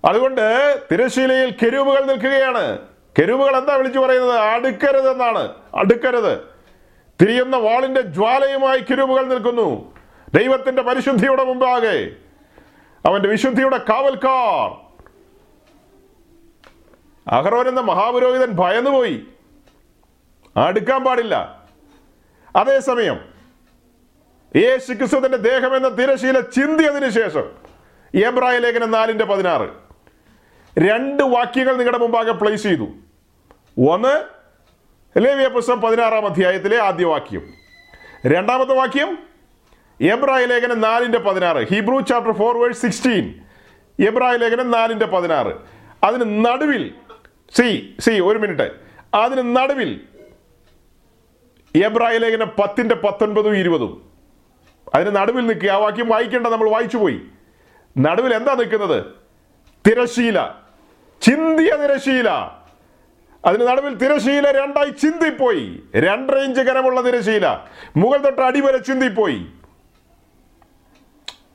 അതുകൊണ്ട് 0.05 0.81
തിരശീലയിൽ 0.91 1.51
കെരുവുകൾ 1.51 2.05
നിൽക്കുകയാണ്. 2.05 2.77
കെരുവുകൾ 3.19 3.57
എന്താ 3.57 3.75
വിളിച്ചു 3.75 3.99
പറയുന്നത്? 3.99 4.37
അടുക്കരുത് 4.37 5.11
എന്നാണ് 5.11 5.53
അടുക്കരുത്. 5.75 6.37
തിരിയുന്ന 7.21 7.57
വാളിന്റെ 7.57 8.01
ജ്വാലയുമായി 8.01 8.79
കെരുവുകൾ 8.79 9.25
നിൽക്കുന്നു. 9.25 9.95
ദൈവത്തിന്റെ 10.33 10.81
പരിശുദ്ധിയുടെ 10.81 11.43
മുമ്പാകെ. 11.43 12.11
അവന്റെ 13.05 13.29
വിശുദ്ധിയുടെ 13.29 13.77
കാവൽക്കാർ. 13.77 14.89
അഹറോൻ 17.27 17.67
എന്ന 17.67 17.81
മഹാപുരോഹിതൻ 17.81 18.51
ഭയന്നുപോയി. 18.51 19.23
അടുക്കാൻ 20.57 21.03
പാടില്ല. 21.03 21.65
അതേസമയം 22.55 23.19
യേശു 24.55 24.93
ക്രിസ്തുവിന്റെ 24.93 25.37
ദേഹം 25.37 25.75
എന്ന 25.75 25.87
തിരശീല 25.87 26.39
ചിന്തിയതിനു 26.39 27.09
ശേഷം 27.09 27.51
എബ്രായ 28.27 28.57
ലേഖനം 28.57 28.91
നാലിന്റെ 28.91 29.25
പതിനാറ്. 29.25 29.69
രണ്ട് 30.79 31.23
വാക്യങ്ങൾ 31.23 31.77
നിങ്ങളുടെ 31.77 31.97
മുമ്പാകെ 31.97 32.31
പ്ലേസ് 32.31 32.63
ചെയ്തു. 32.63 32.87
ഒന്ന് 33.89 34.23
ലേവിയ 35.17 35.47
പുസ്തകം 35.47 35.81
പതിനാറാം 35.81 36.25
അധ്യായത്തിലെ 36.25 36.81
ആദ്യ 36.81 37.05
വാക്യം. 37.05 37.53
രണ്ടാമത്തെ 38.25 38.73
വാക്യം 38.73 39.17
എബ്രായ 40.01 40.45
ലേഖനം 40.45 40.81
നാലിന്റെ 40.81 41.19
പതിനാറ്. 41.19 41.57
Hebrew 41.57 41.99
chapter 41.99 42.33
four 42.33 42.57
verse 42.57 42.81
sixteen. 42.81 43.33
എബ്രായ 44.07 44.35
ലേഖനം 44.35 44.71
നാലിന്റെ 44.71 45.05
പതിനാറ്. 45.05 45.53
അതിന് 46.03 46.45
നടുവിൽ 46.45 46.93
സി 47.55 47.95
സി 47.99 48.11
ഒരു 48.11 48.39
മിനിറ്റ്. 48.39 48.71
അതിന് 49.13 49.55
നടുവിൽ 49.55 50.08
എബ്രായ 51.75 52.17
ലേഖനം 52.17 52.47
പത്തിന്റെ 52.47 52.95
പത്തൊൻപതും 52.95 53.57
ഇരുപതും. 53.57 54.11
അതിന് 54.95 55.15
നടുവിൽ 55.15 55.47
നിൽക്കുക. 55.47 55.69
ആ 55.69 55.77
വാക്യം 55.77 56.09
വായിക്കേണ്ട 56.09 56.47
നമ്മൾ 56.47 56.69
വായിച്ചു 56.69 56.97
പോയി 56.97 57.21
നടുവിൽ 57.97 58.33
എന്താ 58.33 58.53
നിൽക്കുന്നത്? 58.53 59.05
തിരശീല 59.87 60.55
ചിന്തിയ 61.21 61.75
തിരശീല 61.75 62.29
അതിന് 63.45 63.67
നടുവിൽ 63.67 63.95
തിരശീല 63.95 64.51
രണ്ടായി 64.51 64.89
ചിന്തിപ്പോയി. 64.89 65.83
രണ്ട് 65.95 66.33
ഇഞ്ച് 66.33 66.61
കനമുള്ള 66.61 67.01
തിരശീല 67.01 67.47
മുകൾ 67.97 68.17
തൊട്ട് 68.17 68.41
അടിവരെ 68.41 68.77
ചിന്തിപ്പോയി. 68.77 69.47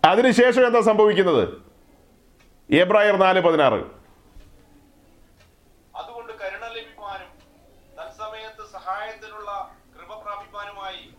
അതിനുശേഷം 0.05 0.67
എന്താ 0.67 0.81
സംഭവിക്കുന്നത്? 0.81 1.65
എബ്രായർ 2.71 3.17
നാല് 3.17 3.41
പതിനാറ് 3.41 3.85
അതുകൊണ്ട് 5.97 6.33
കരുണ 6.33 6.65
ലഭിക്കുവാനും 6.65 7.31
തത്സമയത്ത് 8.01 8.73
സഹായത്തിനുള്ള 8.73 9.77
കൃപ 9.97 10.23
പ്രാപിപ്പാനുമായി 10.23 11.11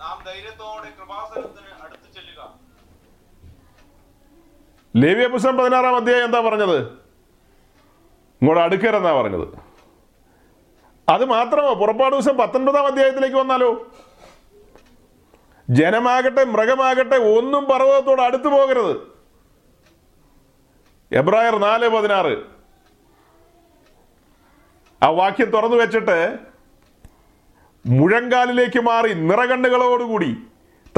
നാം 0.00 0.24
ധൈര്യത്തോടെ 0.26 0.90
കൃപാസനത്തിന് 0.90 1.82
അടുത്തു 1.82 2.12
ചെല്ലുക 2.14 2.58
ലേവ്യ 4.96 5.26
പുസ്തകം 5.26 5.56
പതിനാറാം 5.56 5.96
അധ്യായം 5.96 6.24
എന്താ 6.24 6.40
പറഞ്ഞത്? 6.40 6.80
ഇങ്ങോട്ട് 8.42 8.62
അടുക്കരെന്നാ 8.62 9.20
പറഞ്ഞത്. 9.20 9.48
അത് 11.08 11.24
മാത്രമോ? 11.24 11.74
പുറപ്പാട് 11.74 12.14
ദിവസം 12.14 12.36
പത്തൊൻപതാം 12.36 12.86
അധ്യായത്തിലേക്ക് 12.86 13.36
വന്നാലോ? 13.36 13.90
ജനമാകട്ടെ 15.70 16.44
മൃഗമാകട്ടെ 16.44 17.16
ഒന്നും 17.16 17.64
പർവതത്തോട് 17.64 18.20
അടുത്തു 18.20 18.48
പോകരുത്. 18.48 19.12
എബ്രായർ 21.12 21.58
നാല് 21.58 21.88
പതിനാറ്. 21.88 22.36
ആ 25.02 25.08
വാക്യം 25.08 25.50
തുറന്നു 25.50 25.76
വെച്ചിട്ട് 25.76 26.36
മുഴങ്കാലിലേക്ക് 27.86 28.80
മാറി 28.80 29.12
നിറകണ്ണുകളോടുകൂടി 29.12 30.36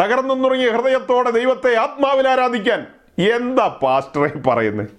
തകർന്നു 0.01 0.35
നുറങ്ങിയ 0.35 0.71
ഹൃദയത്തോടെ 0.71 1.31
ദൈവത്തെ 1.31 1.77
ആത്മാവിൽ 1.77 2.29
ആരാധിക്കാൻ 2.29 2.87
എന്താ 3.19 3.66
പാസ്റ്ററെ 3.82 4.41
പറയുന്നത് 4.49 4.91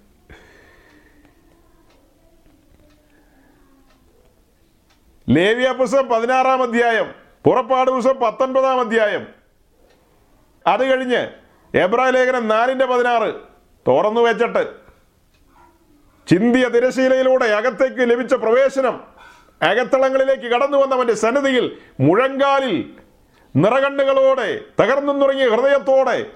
ലേവിയ 5.28 5.72
പുസ്തകം 5.72 6.08
പതിനാറാം 6.08 6.62
അധ്യായം 6.62 7.14
പുറപ്പാട് 7.44 7.90
പുസ്തകം 7.90 8.20
പത്തൊൻപതാം 8.20 8.80
അധ്യായം. 8.80 9.24
അത് 10.66 10.90
കഴിഞ്ഞ് 10.90 11.20
എബ്രാ 11.74 12.08
ലേഖനം 12.08 12.48
നാലിന്റെ 12.48 12.86
പതിനാറ് 12.86 13.30
തുറന്നു 13.86 14.20
വെച്ചിട്ട് 14.20 14.62
ചിന്തിയ 16.26 16.68
തിരശീലയിലൂടെ 16.68 17.46
അകത്തേക്ക് 17.46 18.10
ലഭിച്ച 18.10 18.34
പ്രവേശനം 18.34 19.00
അകത്തളങ്ങളിലേക്ക് 19.62 20.42
കടന്നു 20.42 20.78
വന്നവന്റെ 20.78 21.14
സന്നിധിയിൽ 21.14 21.78
മുഴങ്കാലിൽ 22.00 22.94
നിറകണ്ണുകളോടെ 23.54 24.48
തകർന്നു 24.80 25.12
തുടങ്ങിയ 25.12 25.48
ഹൃദയത്തോടെ 25.48 26.30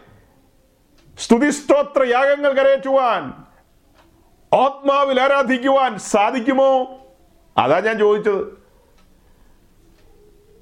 സ്തുതിസ്തോത്ര 1.20 2.04
യാഗങ്ങൾ 2.04 2.52
കരയറ്റുവാൻ 2.52 3.22
ആത്മാവിൽ 4.54 5.20
ആരാധിക്കുവാൻ 5.20 5.98
സാധിക്കുമോ? 5.98 6.98
അതാ 7.56 7.80
ഞാൻ 7.80 7.98
ചോദിച്ചത്. 7.98 8.60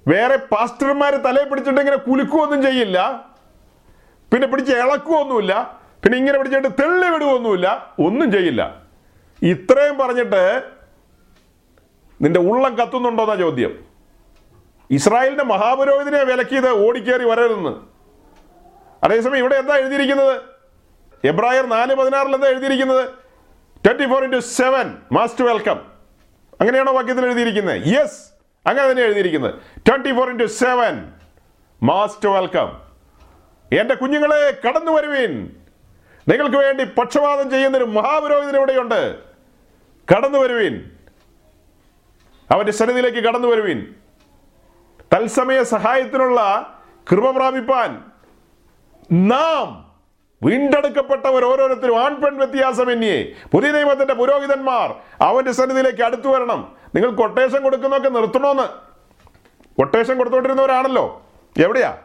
വേറെ 0.08 0.36
പാസ്റ്റർമാര് 0.36 1.24
തലയെ 1.24 1.44
പിടിച്ചിട്ട് 1.44 1.78
ഇങ്ങനെ 1.78 1.96
കുലുക്കുമൊന്നും 1.96 2.62
ചെയ്യില്ല. 2.62 3.28
പിന്നെ 4.32 4.48
പിടിച്ച് 4.48 4.72
ഇളക്കുവൊന്നുമില്ല. 4.72 5.80
പിന്നെ 6.04 6.18
ഇങ്ങനെ 6.18 6.38
പിടിച്ചിട്ട് 6.38 6.68
തെള്ളി 6.68 7.08
വിടുകയൊന്നുമില്ല 7.08 7.94
ഒന്നും 8.00 8.32
ചെയ്യില്ല. 8.32 8.82
ഇത്രയും 9.42 9.98
പറഞ്ഞിട്ട് 9.98 10.70
നിന്റെ 12.22 12.40
ഉള്ളം 12.40 12.74
കത്തുന്നുണ്ടോന്നാ 12.78 13.34
ചോദ്യം. 13.34 13.84
ഇസ്രായേലിന്റെ 14.90 15.44
മഹാപുരോഹിതനെ 15.44 16.22
വിലക്കിയത് 16.22 16.88
ഓടിക്കേറി 16.88 17.24
വരരുതെന്ന്. 17.24 17.97
അതേസമയം 19.04 19.38
ഇവിടെ 19.38 19.54
എന്താ 19.54 19.76
എഴുതിയിരിക്കുന്നത്? 19.76 20.42
എബ്രായർ 21.24 21.66
നാല് 21.66 21.94
പതിനാറിൽ 21.94 22.34
എന്താ 22.34 22.48
എഴുതിയിരിക്കുന്നത്? 22.48 23.10
Twenty 23.86 24.08
four 24.08 24.24
into 24.24 24.38
seven 24.38 24.96
most 25.12 25.44
welcome 25.44 25.80
അങ്ങനെയാണോ 26.60 26.92
വാക്യത്തിൽ 26.92 27.24
എഴുതിയിരിക്കുന്നത്? 27.24 27.82
യെസ് 27.86 28.20
അങ്ങനെ 28.68 28.90
തന്നെ 28.90 29.02
എഴുതിയിരിക്കുന്നത്. 29.02 29.54
Twenty 29.88 30.12
four 30.12 30.30
into 30.30 30.44
seven 30.44 31.12
most 31.82 32.28
welcome 32.28 32.80
എന്റെ 33.78 33.94
കുഞ്ഞുങ്ങളെ 33.94 34.60
കടന്നു 34.68 34.92
വരുവീൻ. 34.92 35.56
നിങ്ങൾക്ക് 36.28 36.56
വേണ്ടി 36.56 36.84
പക്ഷപാതം 36.84 37.50
ചെയ്യുന്നൊരു 37.50 37.84
മഹാപുരോഹിതൻ 37.84 38.56
ഇവിടെയുണ്ട്. 38.56 39.18
കടന്നു 40.14 40.38
വരുവീൻ. 40.38 40.90
അവന്റെ 42.50 42.72
സന്നിധിയിലേക്ക് 42.72 43.18
കടന്നു 43.18 43.48
വരുവീൻ. 43.48 43.94
തത്സമയ 45.14 45.62
സഹായത്തിനുള്ള 45.62 46.40
കൃപ 47.10 47.30
പ്രാപിപ്പാൻ 47.30 48.04
നാം 49.12 49.94
വീണ്ടെടുക്കപ്പെട്ടവർ 50.42 51.44
ഓരോരുത്തരും 51.44 52.04
ആൺപെൺ 52.04 52.36
വ്യത്യാസമന്യേ 52.36 53.32
പുതിയ 53.52 53.70
നിയമത്തിന്റെ 53.70 54.14
പുരോഹിതന്മാർ 54.14 54.94
അവന്റെ 55.20 55.52
സന്നിധിയിലേക്ക് 55.52 56.02
അടുത്തു 56.02 56.28
വരണം. 56.28 56.76
നിങ്ങൾ 56.94 57.10
കൊട്ടേഷൻ 57.10 57.62
കൊടുക്കുന്നൊക്കെ 57.62 58.08
നിർത്തണമെന്ന് 58.08 58.62
കൊട്ടേഷൻ 59.76 60.18
കൊടുത്തോണ്ടിരുന്നവരാണല്ലോ. 60.18 61.24
എവിടെയാ? 61.58 61.96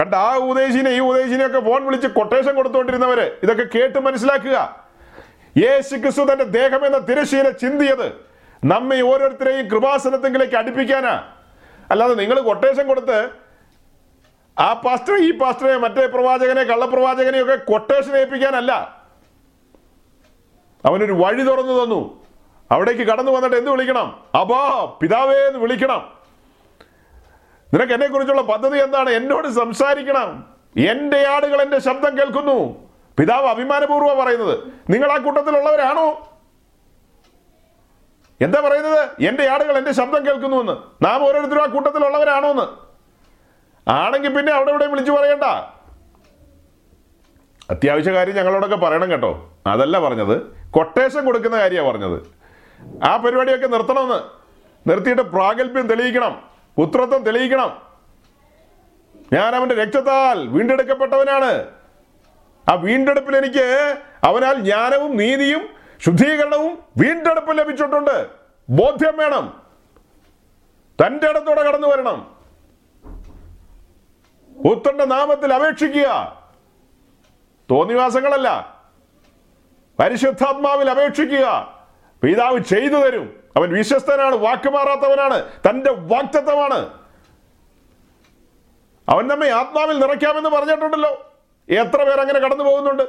കണ്ട 0.00 0.14
ആ 0.14 0.36
ഉപദേശിനെ 0.36 0.90
ഈ 0.90 0.98
ഉപദേശിനെ 0.98 1.46
ഒക്കെ 1.46 1.60
ഫോൺ 1.60 1.86
വിളിച്ച് 1.86 2.06
കൊട്ടേഷൻ 2.06 2.54
കൊടുത്തോണ്ടിരുന്നവര്. 2.54 3.30
ഇതൊക്കെ 3.42 3.78
കേട്ട് 3.78 3.98
മനസ്സിലാക്കുക. 3.98 4.86
യേശു 5.56 5.96
ക്രിസ്തു 5.96 6.32
തന്റെ 6.32 6.44
ദേഹം 6.44 6.86
എന്ന 6.86 6.98
തിരശീല 6.98 7.50
ചിന്തിയത് 7.50 8.12
നമ്മെ 8.64 9.00
ഓരോരുത്തരെയും 9.00 9.68
കൃപാസനത്തെങ്കിലേക്ക് 9.68 10.54
അടുപ്പിക്കാനാ. 10.54 11.22
അല്ലാതെ 11.90 12.14
നിങ്ങൾ 12.14 12.40
കൊട്ടേഷൻ 12.40 12.86
കൊടുത്ത് 12.86 13.41
ആ 14.58 14.72
പാസ്റ്റർ 14.72 15.16
ഈ 15.16 15.38
പാസ്റ്ററെ 15.38 15.76
മറ്റേ 15.76 16.06
പ്രവാചകനെ 16.06 16.62
കള്ളപ്രവാചകനെ 16.62 17.42
ഒക്കെ 17.42 17.56
കൊട്ടേഷൻ 17.56 18.16
ഏൽപ്പിക്കാനല്ല. 18.16 19.02
അവനൊരു 20.84 21.12
വഴി 21.12 21.42
തുറന്നു 21.42 21.84
തന്നു. 21.84 22.26
അവിടേക്ക് 22.70 23.00
കടന്നു 23.00 23.32
വന്നിട്ട് 23.32 23.56
എന്ത് 23.56 23.70
വിളിക്കണം? 23.70 24.24
അബാ 24.34 24.84
പിതാവേ 25.00 25.34
എന്ന് 25.34 25.58
വിളിക്കണം. 25.58 26.12
നിനക്ക് 27.74 27.92
എന്നെ 27.92 28.06
കുറിച്ചുള്ള 28.06 28.42
പദ്ധതി 28.42 28.78
എന്താണ്? 28.78 29.10
എന്നോട് 29.10 29.48
സംസാരിക്കണം. 29.48 30.54
എന്റെ 30.90 31.26
ആടുകൾ 31.26 31.62
എന്റെ 31.62 31.78
ശബ്ദം 31.78 32.18
കേൾക്കുന്നു. 32.18 32.88
പിതാവ് 33.18 33.46
അഭിമാനപൂർവം 33.46 34.24
പറയുന്നത് 34.24 34.58
നിങ്ങൾ 34.90 35.12
ആ 35.12 35.16
കൂട്ടത്തിലുള്ളവരാണോ? 35.16 36.28
എന്താ 38.40 38.60
പറയുന്നത്? 38.60 39.22
എന്റെ 39.22 39.48
ആടുകൾ 39.48 39.78
എന്റെ 39.78 39.92
ശബ്ദം 39.92 40.26
കേൾക്കുന്നു 40.26 40.56
എന്ന് 40.56 41.04
നാം 41.04 41.24
ഓരോരുത്തരും 41.24 41.62
ആ 41.62 41.66
കൂട്ടത്തിലുള്ളവരാണോ 41.66 42.48
എന്ന് 42.48 42.91
ആണെങ്കിൽ 43.88 44.36
പിന്നെ 44.36 44.52
അവിടെ 44.52 44.70
ഇവിടെ 44.70 44.86
വിളിച്ചു 44.86 45.12
പറയണ്ട. 45.12 45.44
അത്യാവശ്യ 47.70 48.12
കാര്യം 48.12 48.36
ഞങ്ങളോടൊക്കെ 48.36 48.76
പറയണം 48.76 49.10
കേട്ടോ. 49.10 49.50
അതല്ല 49.66 49.98
പറഞ്ഞത്. 49.98 50.56
കൊട്ടേഷൻ 50.70 51.24
കൊടുക്കുന്ന 51.24 51.58
കാര്യമാണ് 51.58 51.92
പറഞ്ഞത്. 51.92 52.22
ആ 53.04 53.16
പരിപാടിയൊക്കെ 53.16 53.66
നിർത്തണമെന്ന്. 53.66 54.42
നിർത്തിയിട്ട് 54.90 55.22
പ്രാഗൽഭ്യം 55.22 55.86
തെളിയിക്കണം. 55.86 56.42
പുത്രത്വം 56.76 57.22
തെളിയിക്കണം. 57.22 57.82
ഞാൻ 59.32 59.56
അവന്റെ 59.56 59.74
രക്തത്താൽ 59.74 60.48
വീണ്ടെടുക്കപ്പെട്ടവനാണ്. 60.48 61.66
ആ 62.68 62.74
വീണ്ടെടുപ്പിൽ 62.74 63.36
എനിക്ക് 63.36 63.96
അവനാൽ 64.24 64.60
ജ്ഞാനവും 64.60 65.16
നീതിയും 65.16 65.68
ശുദ്ധീകരണവും 66.00 66.78
വീണ്ടെടുപ്പ് 66.96 67.58
ലഭിച്ചിട്ടുണ്ട്. 67.58 68.26
ബോധ്യം 68.70 69.16
വേണം. 69.16 69.62
തന്റെ 71.06 71.30
ഇടത്തോടെ 71.30 71.62
കടന്നു 71.62 71.88
വരണം. 71.88 72.41
പുത്രന്റെ 74.64 75.04
നാമത്തിൽ 75.04 75.54
അപേക്ഷിക്കുക. 75.54 76.42
തോന്നിവാസങ്ങളല്ല. 77.70 78.78
പരിശുദ്ധാത്മാവിൽ 79.98 80.90
അപേക്ഷിക്കുക. 80.90 81.78
പിതാവ് 82.22 82.58
ചെയ്തു 82.58 82.94
തരും. 82.94 83.42
അവൻ 83.56 83.72
വിശ്വസ്തനാണ് 83.72 84.34
വാക്കുമാറാത്തവനാണ് 84.34 85.44
തന്റെ 85.70 85.90
വാക്തത്വമാണ് 85.90 87.02
അവൻ 89.08 89.26
നമ്മെ 89.26 89.48
ആത്മാവിൽ 89.48 89.98
നിറയ്ക്കാമെന്ന് 89.98 90.50
പറഞ്ഞിട്ടുണ്ടല്ലോ. 90.50 91.32
എത്ര 91.68 91.96
പേർ 92.02 92.20
അങ്ങനെ 92.20 92.38
കടന്നു 92.38 92.64
പോകുന്നുണ്ട്? 92.64 93.02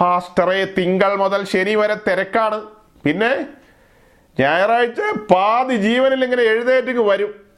പാസ്റ്ററെ 0.00 0.64
തിങ്കൾ 0.64 1.14
മുതൽ 1.14 1.44
ശനി 1.44 1.74
വരെ 1.74 1.94
തിരക്കാണ്. 1.94 2.66
പിന്നെ 3.04 3.46
ഞായറാഴ്ച 4.40 5.00
പാതി 5.32 5.76
ജീവനിൽ 5.76 6.24
ഇങ്ങനെ 6.24 6.42
എഴുന്നേറ്റിങ് 6.42 7.08
വരും. 7.08 7.49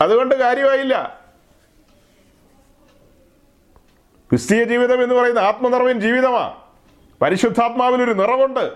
അതുകൊണ്ട് 0.00 0.34
കാര്യമായില്ല. 0.34 1.20
ക്രിസ്തീയ 4.30 4.64
ജീവിതം 4.64 5.02
എന്ന് 5.02 5.14
പറയുന്ന 5.14 5.38
ആത്മനിറവിൻ 5.38 6.00
ജീവിതമാണ് 6.00 6.54
പരിശുദ്ധാത്മാവിനൊരു 7.22 8.12
നിറവുണ്ട്. 8.12 8.72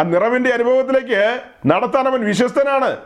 ആ 0.00 0.02
നിറവിന്റെ 0.02 0.50
അനുഭവത്തിലേക്ക് 0.50 1.42
നടത്താൻ 1.66 2.06
അവൻ 2.06 2.24
വിശ്വസ്തനാണ്. 2.24 2.96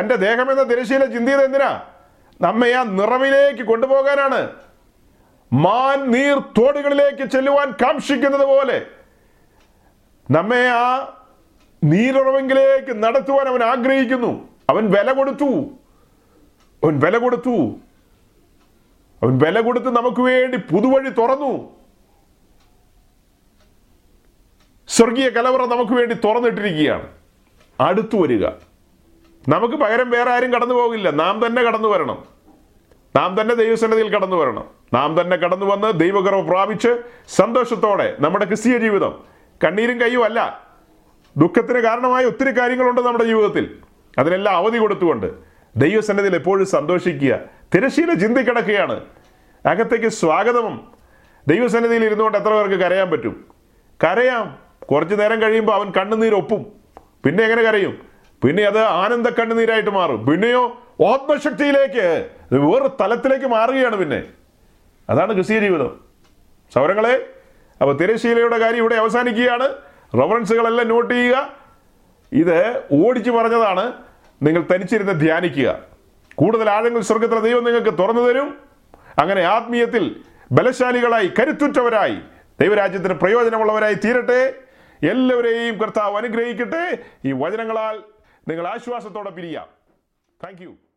തന്റെ 0.00 0.16
ദേഹമെന്ന 0.16 0.62
തിരശീല 0.62 1.04
ചിന്തിയത് 1.04 1.44
എന്തിനാ? 1.44 1.82
നമ്മെ 2.40 2.70
ആ 2.70 2.82
നിറവിലേക്ക് 2.82 3.62
കൊണ്ടുപോകാനാണ്. 3.62 4.50
മാൻ 5.52 6.10
നീർ 6.10 6.38
തോടുകളിലേക്ക് 6.38 7.30
ചെല്ലുവാൻ 7.30 7.70
കാക്ഷിക്കുന്നത് 7.70 8.46
പോലെ. 8.46 8.86
നമ്മെ 10.30 10.68
ആ 10.68 11.14
നീരുറവെങ്കിലേക്ക് 11.84 13.02
നടത്തുവാൻ 13.02 13.48
അവൻ 13.48 13.62
ആഗ്രഹിക്കുന്നു. 13.64 14.48
അവൻ 14.70 14.90
വില 14.90 15.12
കൊടുത്തു. 15.12 15.78
അവൻ 16.84 17.00
വില 17.00 17.18
കൊടുത്തു. 17.18 17.76
അവൻ 19.22 19.38
വില 19.38 19.60
കൊടുത്ത് 19.60 19.96
നമുക്ക് 19.96 20.20
വേണ്ടി 20.20 20.58
പുതുവഴി 20.58 21.08
തുറന്നു. 21.08 21.78
സ്വർഗീയ 24.88 25.28
കലവറ 25.28 25.64
നമുക്ക് 25.64 25.92
വേണ്ടി 25.92 26.14
തുറന്നിട്ടിരിക്കുകയാണ്. 26.14 27.08
അടുത്തു 27.80 28.16
വരിക. 28.16 28.46
നമുക്ക് 29.48 29.74
പകരം 29.74 30.10
വേറെ 30.10 30.30
ആരും 30.30 30.52
കടന്നു 30.52 30.74
പോകില്ല. 30.74 31.10
നാം 31.10 31.46
തന്നെ 31.46 31.62
കടന്നു 31.62 31.88
വരണം. 31.88 32.24
നാം 33.16 33.40
തന്നെ 33.40 33.54
ദൈവസന്നിധിയിൽ 33.54 34.08
കടന്നു 34.08 34.36
വരണം. 34.36 34.64
നാം 34.94 35.20
തന്നെ 35.20 35.36
കടന്നു 35.36 35.66
വന്ന് 35.66 36.00
ദൈവകർമ്മ 36.00 36.50
പ്രാപിച്ച് 36.50 37.02
സന്തോഷത്തോടെ 37.28 38.16
നമ്മുടെ 38.20 38.44
ക്രിസ്തീയ 38.44 38.78
ജീവിതം 38.78 39.24
കണ്ണീരും 39.64 40.00
കയ്യും 40.00 40.24
അല്ല. 40.24 40.66
ദുഃഖത്തിന് 41.36 41.78
കാരണമായ 41.78 42.24
ഒത്തിരി 42.24 42.58
കാര്യങ്ങളുണ്ട് 42.58 43.00
നമ്മുടെ 43.00 43.24
ജീവിതത്തിൽ. 43.24 43.78
അതിനെല്ലാം 44.18 44.56
അവധി 44.56 44.78
കൊടുത്തുകൊണ്ട് 44.78 45.47
ദൈവസന്നിധിയിൽ 45.76 46.34
എപ്പോഴും 46.34 46.66
സന്തോഷിക്കുക. 46.66 47.38
തിരശീല 47.74 48.14
ചിന്തിക്കിടക്കുകയാണ് 48.14 49.00
അകത്തേക്ക് 49.66 50.08
സ്വാഗതവും 50.08 50.92
ദൈവസന്നിധിയിൽ 51.48 52.04
ഇരുന്നുകൊണ്ട് 52.04 52.38
എത്ര 52.38 52.48
പേർക്ക് 52.48 52.74
കരയാൻ 52.74 53.10
പറ്റും? 53.10 53.44
കരയാം. 54.04 54.58
കുറച്ച് 54.90 55.20
നേരം 55.20 55.42
കഴിയുമ്പോൾ 55.42 55.72
അവൻ 55.72 55.92
കണ്ണുനീരൊപ്പും 55.96 56.66
പിന്നെ 57.24 57.44
എങ്ങനെ 57.44 57.62
കരയും? 57.62 58.08
പിന്നെ 58.44 58.62
അത് 58.62 58.78
ആനന്ദ 58.78 59.28
കണ്ണുനീരായിട്ട് 59.28 59.90
മാറും. 59.90 60.26
പിന്നെയോ 60.26 60.82
ആത്മശക്തിയിലേക്ക് 61.06 62.28
വേറൊരു 62.52 62.90
തലത്തിലേക്ക് 63.00 63.46
മാറുകയാണ് 63.46 63.96
പിന്നെ. 63.96 64.22
അതാണ് 65.10 65.34
ക്രിസ്തീയ 65.34 65.58
ജീവിതം. 65.58 66.00
സൗരങ്ങളെ 66.74 67.26
അപ്പോൾ 67.80 67.96
തിരശീലയുടെ 67.96 68.58
കാര്യം 68.58 68.78
ഇവിടെ 68.78 68.94
അവസാനിക്കുകയാണ്. 68.94 69.68
റഫറൻസുകളെല്ലാം 70.14 70.88
നോട്ട് 70.88 71.14
ചെയ്യുക. 71.14 71.52
ഇത് 72.32 72.82
ഓടിച്ചു 72.92 73.30
പറഞ്ഞതാണ്. 73.30 73.92
നിങ്ങൾ 74.42 74.64
തനിച്ചിരുന്ന് 74.74 75.20
ധ്യാനിക്കുക. 75.20 75.78
കൂടുതൽ 76.34 76.70
ആഴങ്ങൾ 76.70 77.00
സ്വർഗത്തിലെ 77.00 77.40
ദൈവം 77.40 77.64
നിങ്ങൾക്ക് 77.64 77.98
തുറന്നു 77.98 78.22
തരും. 78.22 78.58
അങ്ങനെ 79.18 79.42
ആത്മീയത്തിൽ 79.42 80.22
ബലശാലികളായി 80.52 81.32
കരുത്തുറ്റവരായി 81.38 82.18
ദൈവരാജ്യത്തിന് 82.60 83.14
പ്രയോജനമുള്ളവരായി 83.14 83.94
തീരട്ടെ. 83.94 84.54
എല്ലാവരെയും 85.06 85.76
കർത്താവ് 85.76 86.16
അനുഗ്രഹിക്കട്ടെ. 86.16 86.98
ഈ 87.24 87.32
വചനങ്ങളാൽ 87.32 88.02
നിങ്ങൾ 88.48 88.66
ആശ്വാസത്തോടെ 88.66 89.30
പിരിയാം. 89.30 89.66
താങ്ക് 90.44 90.87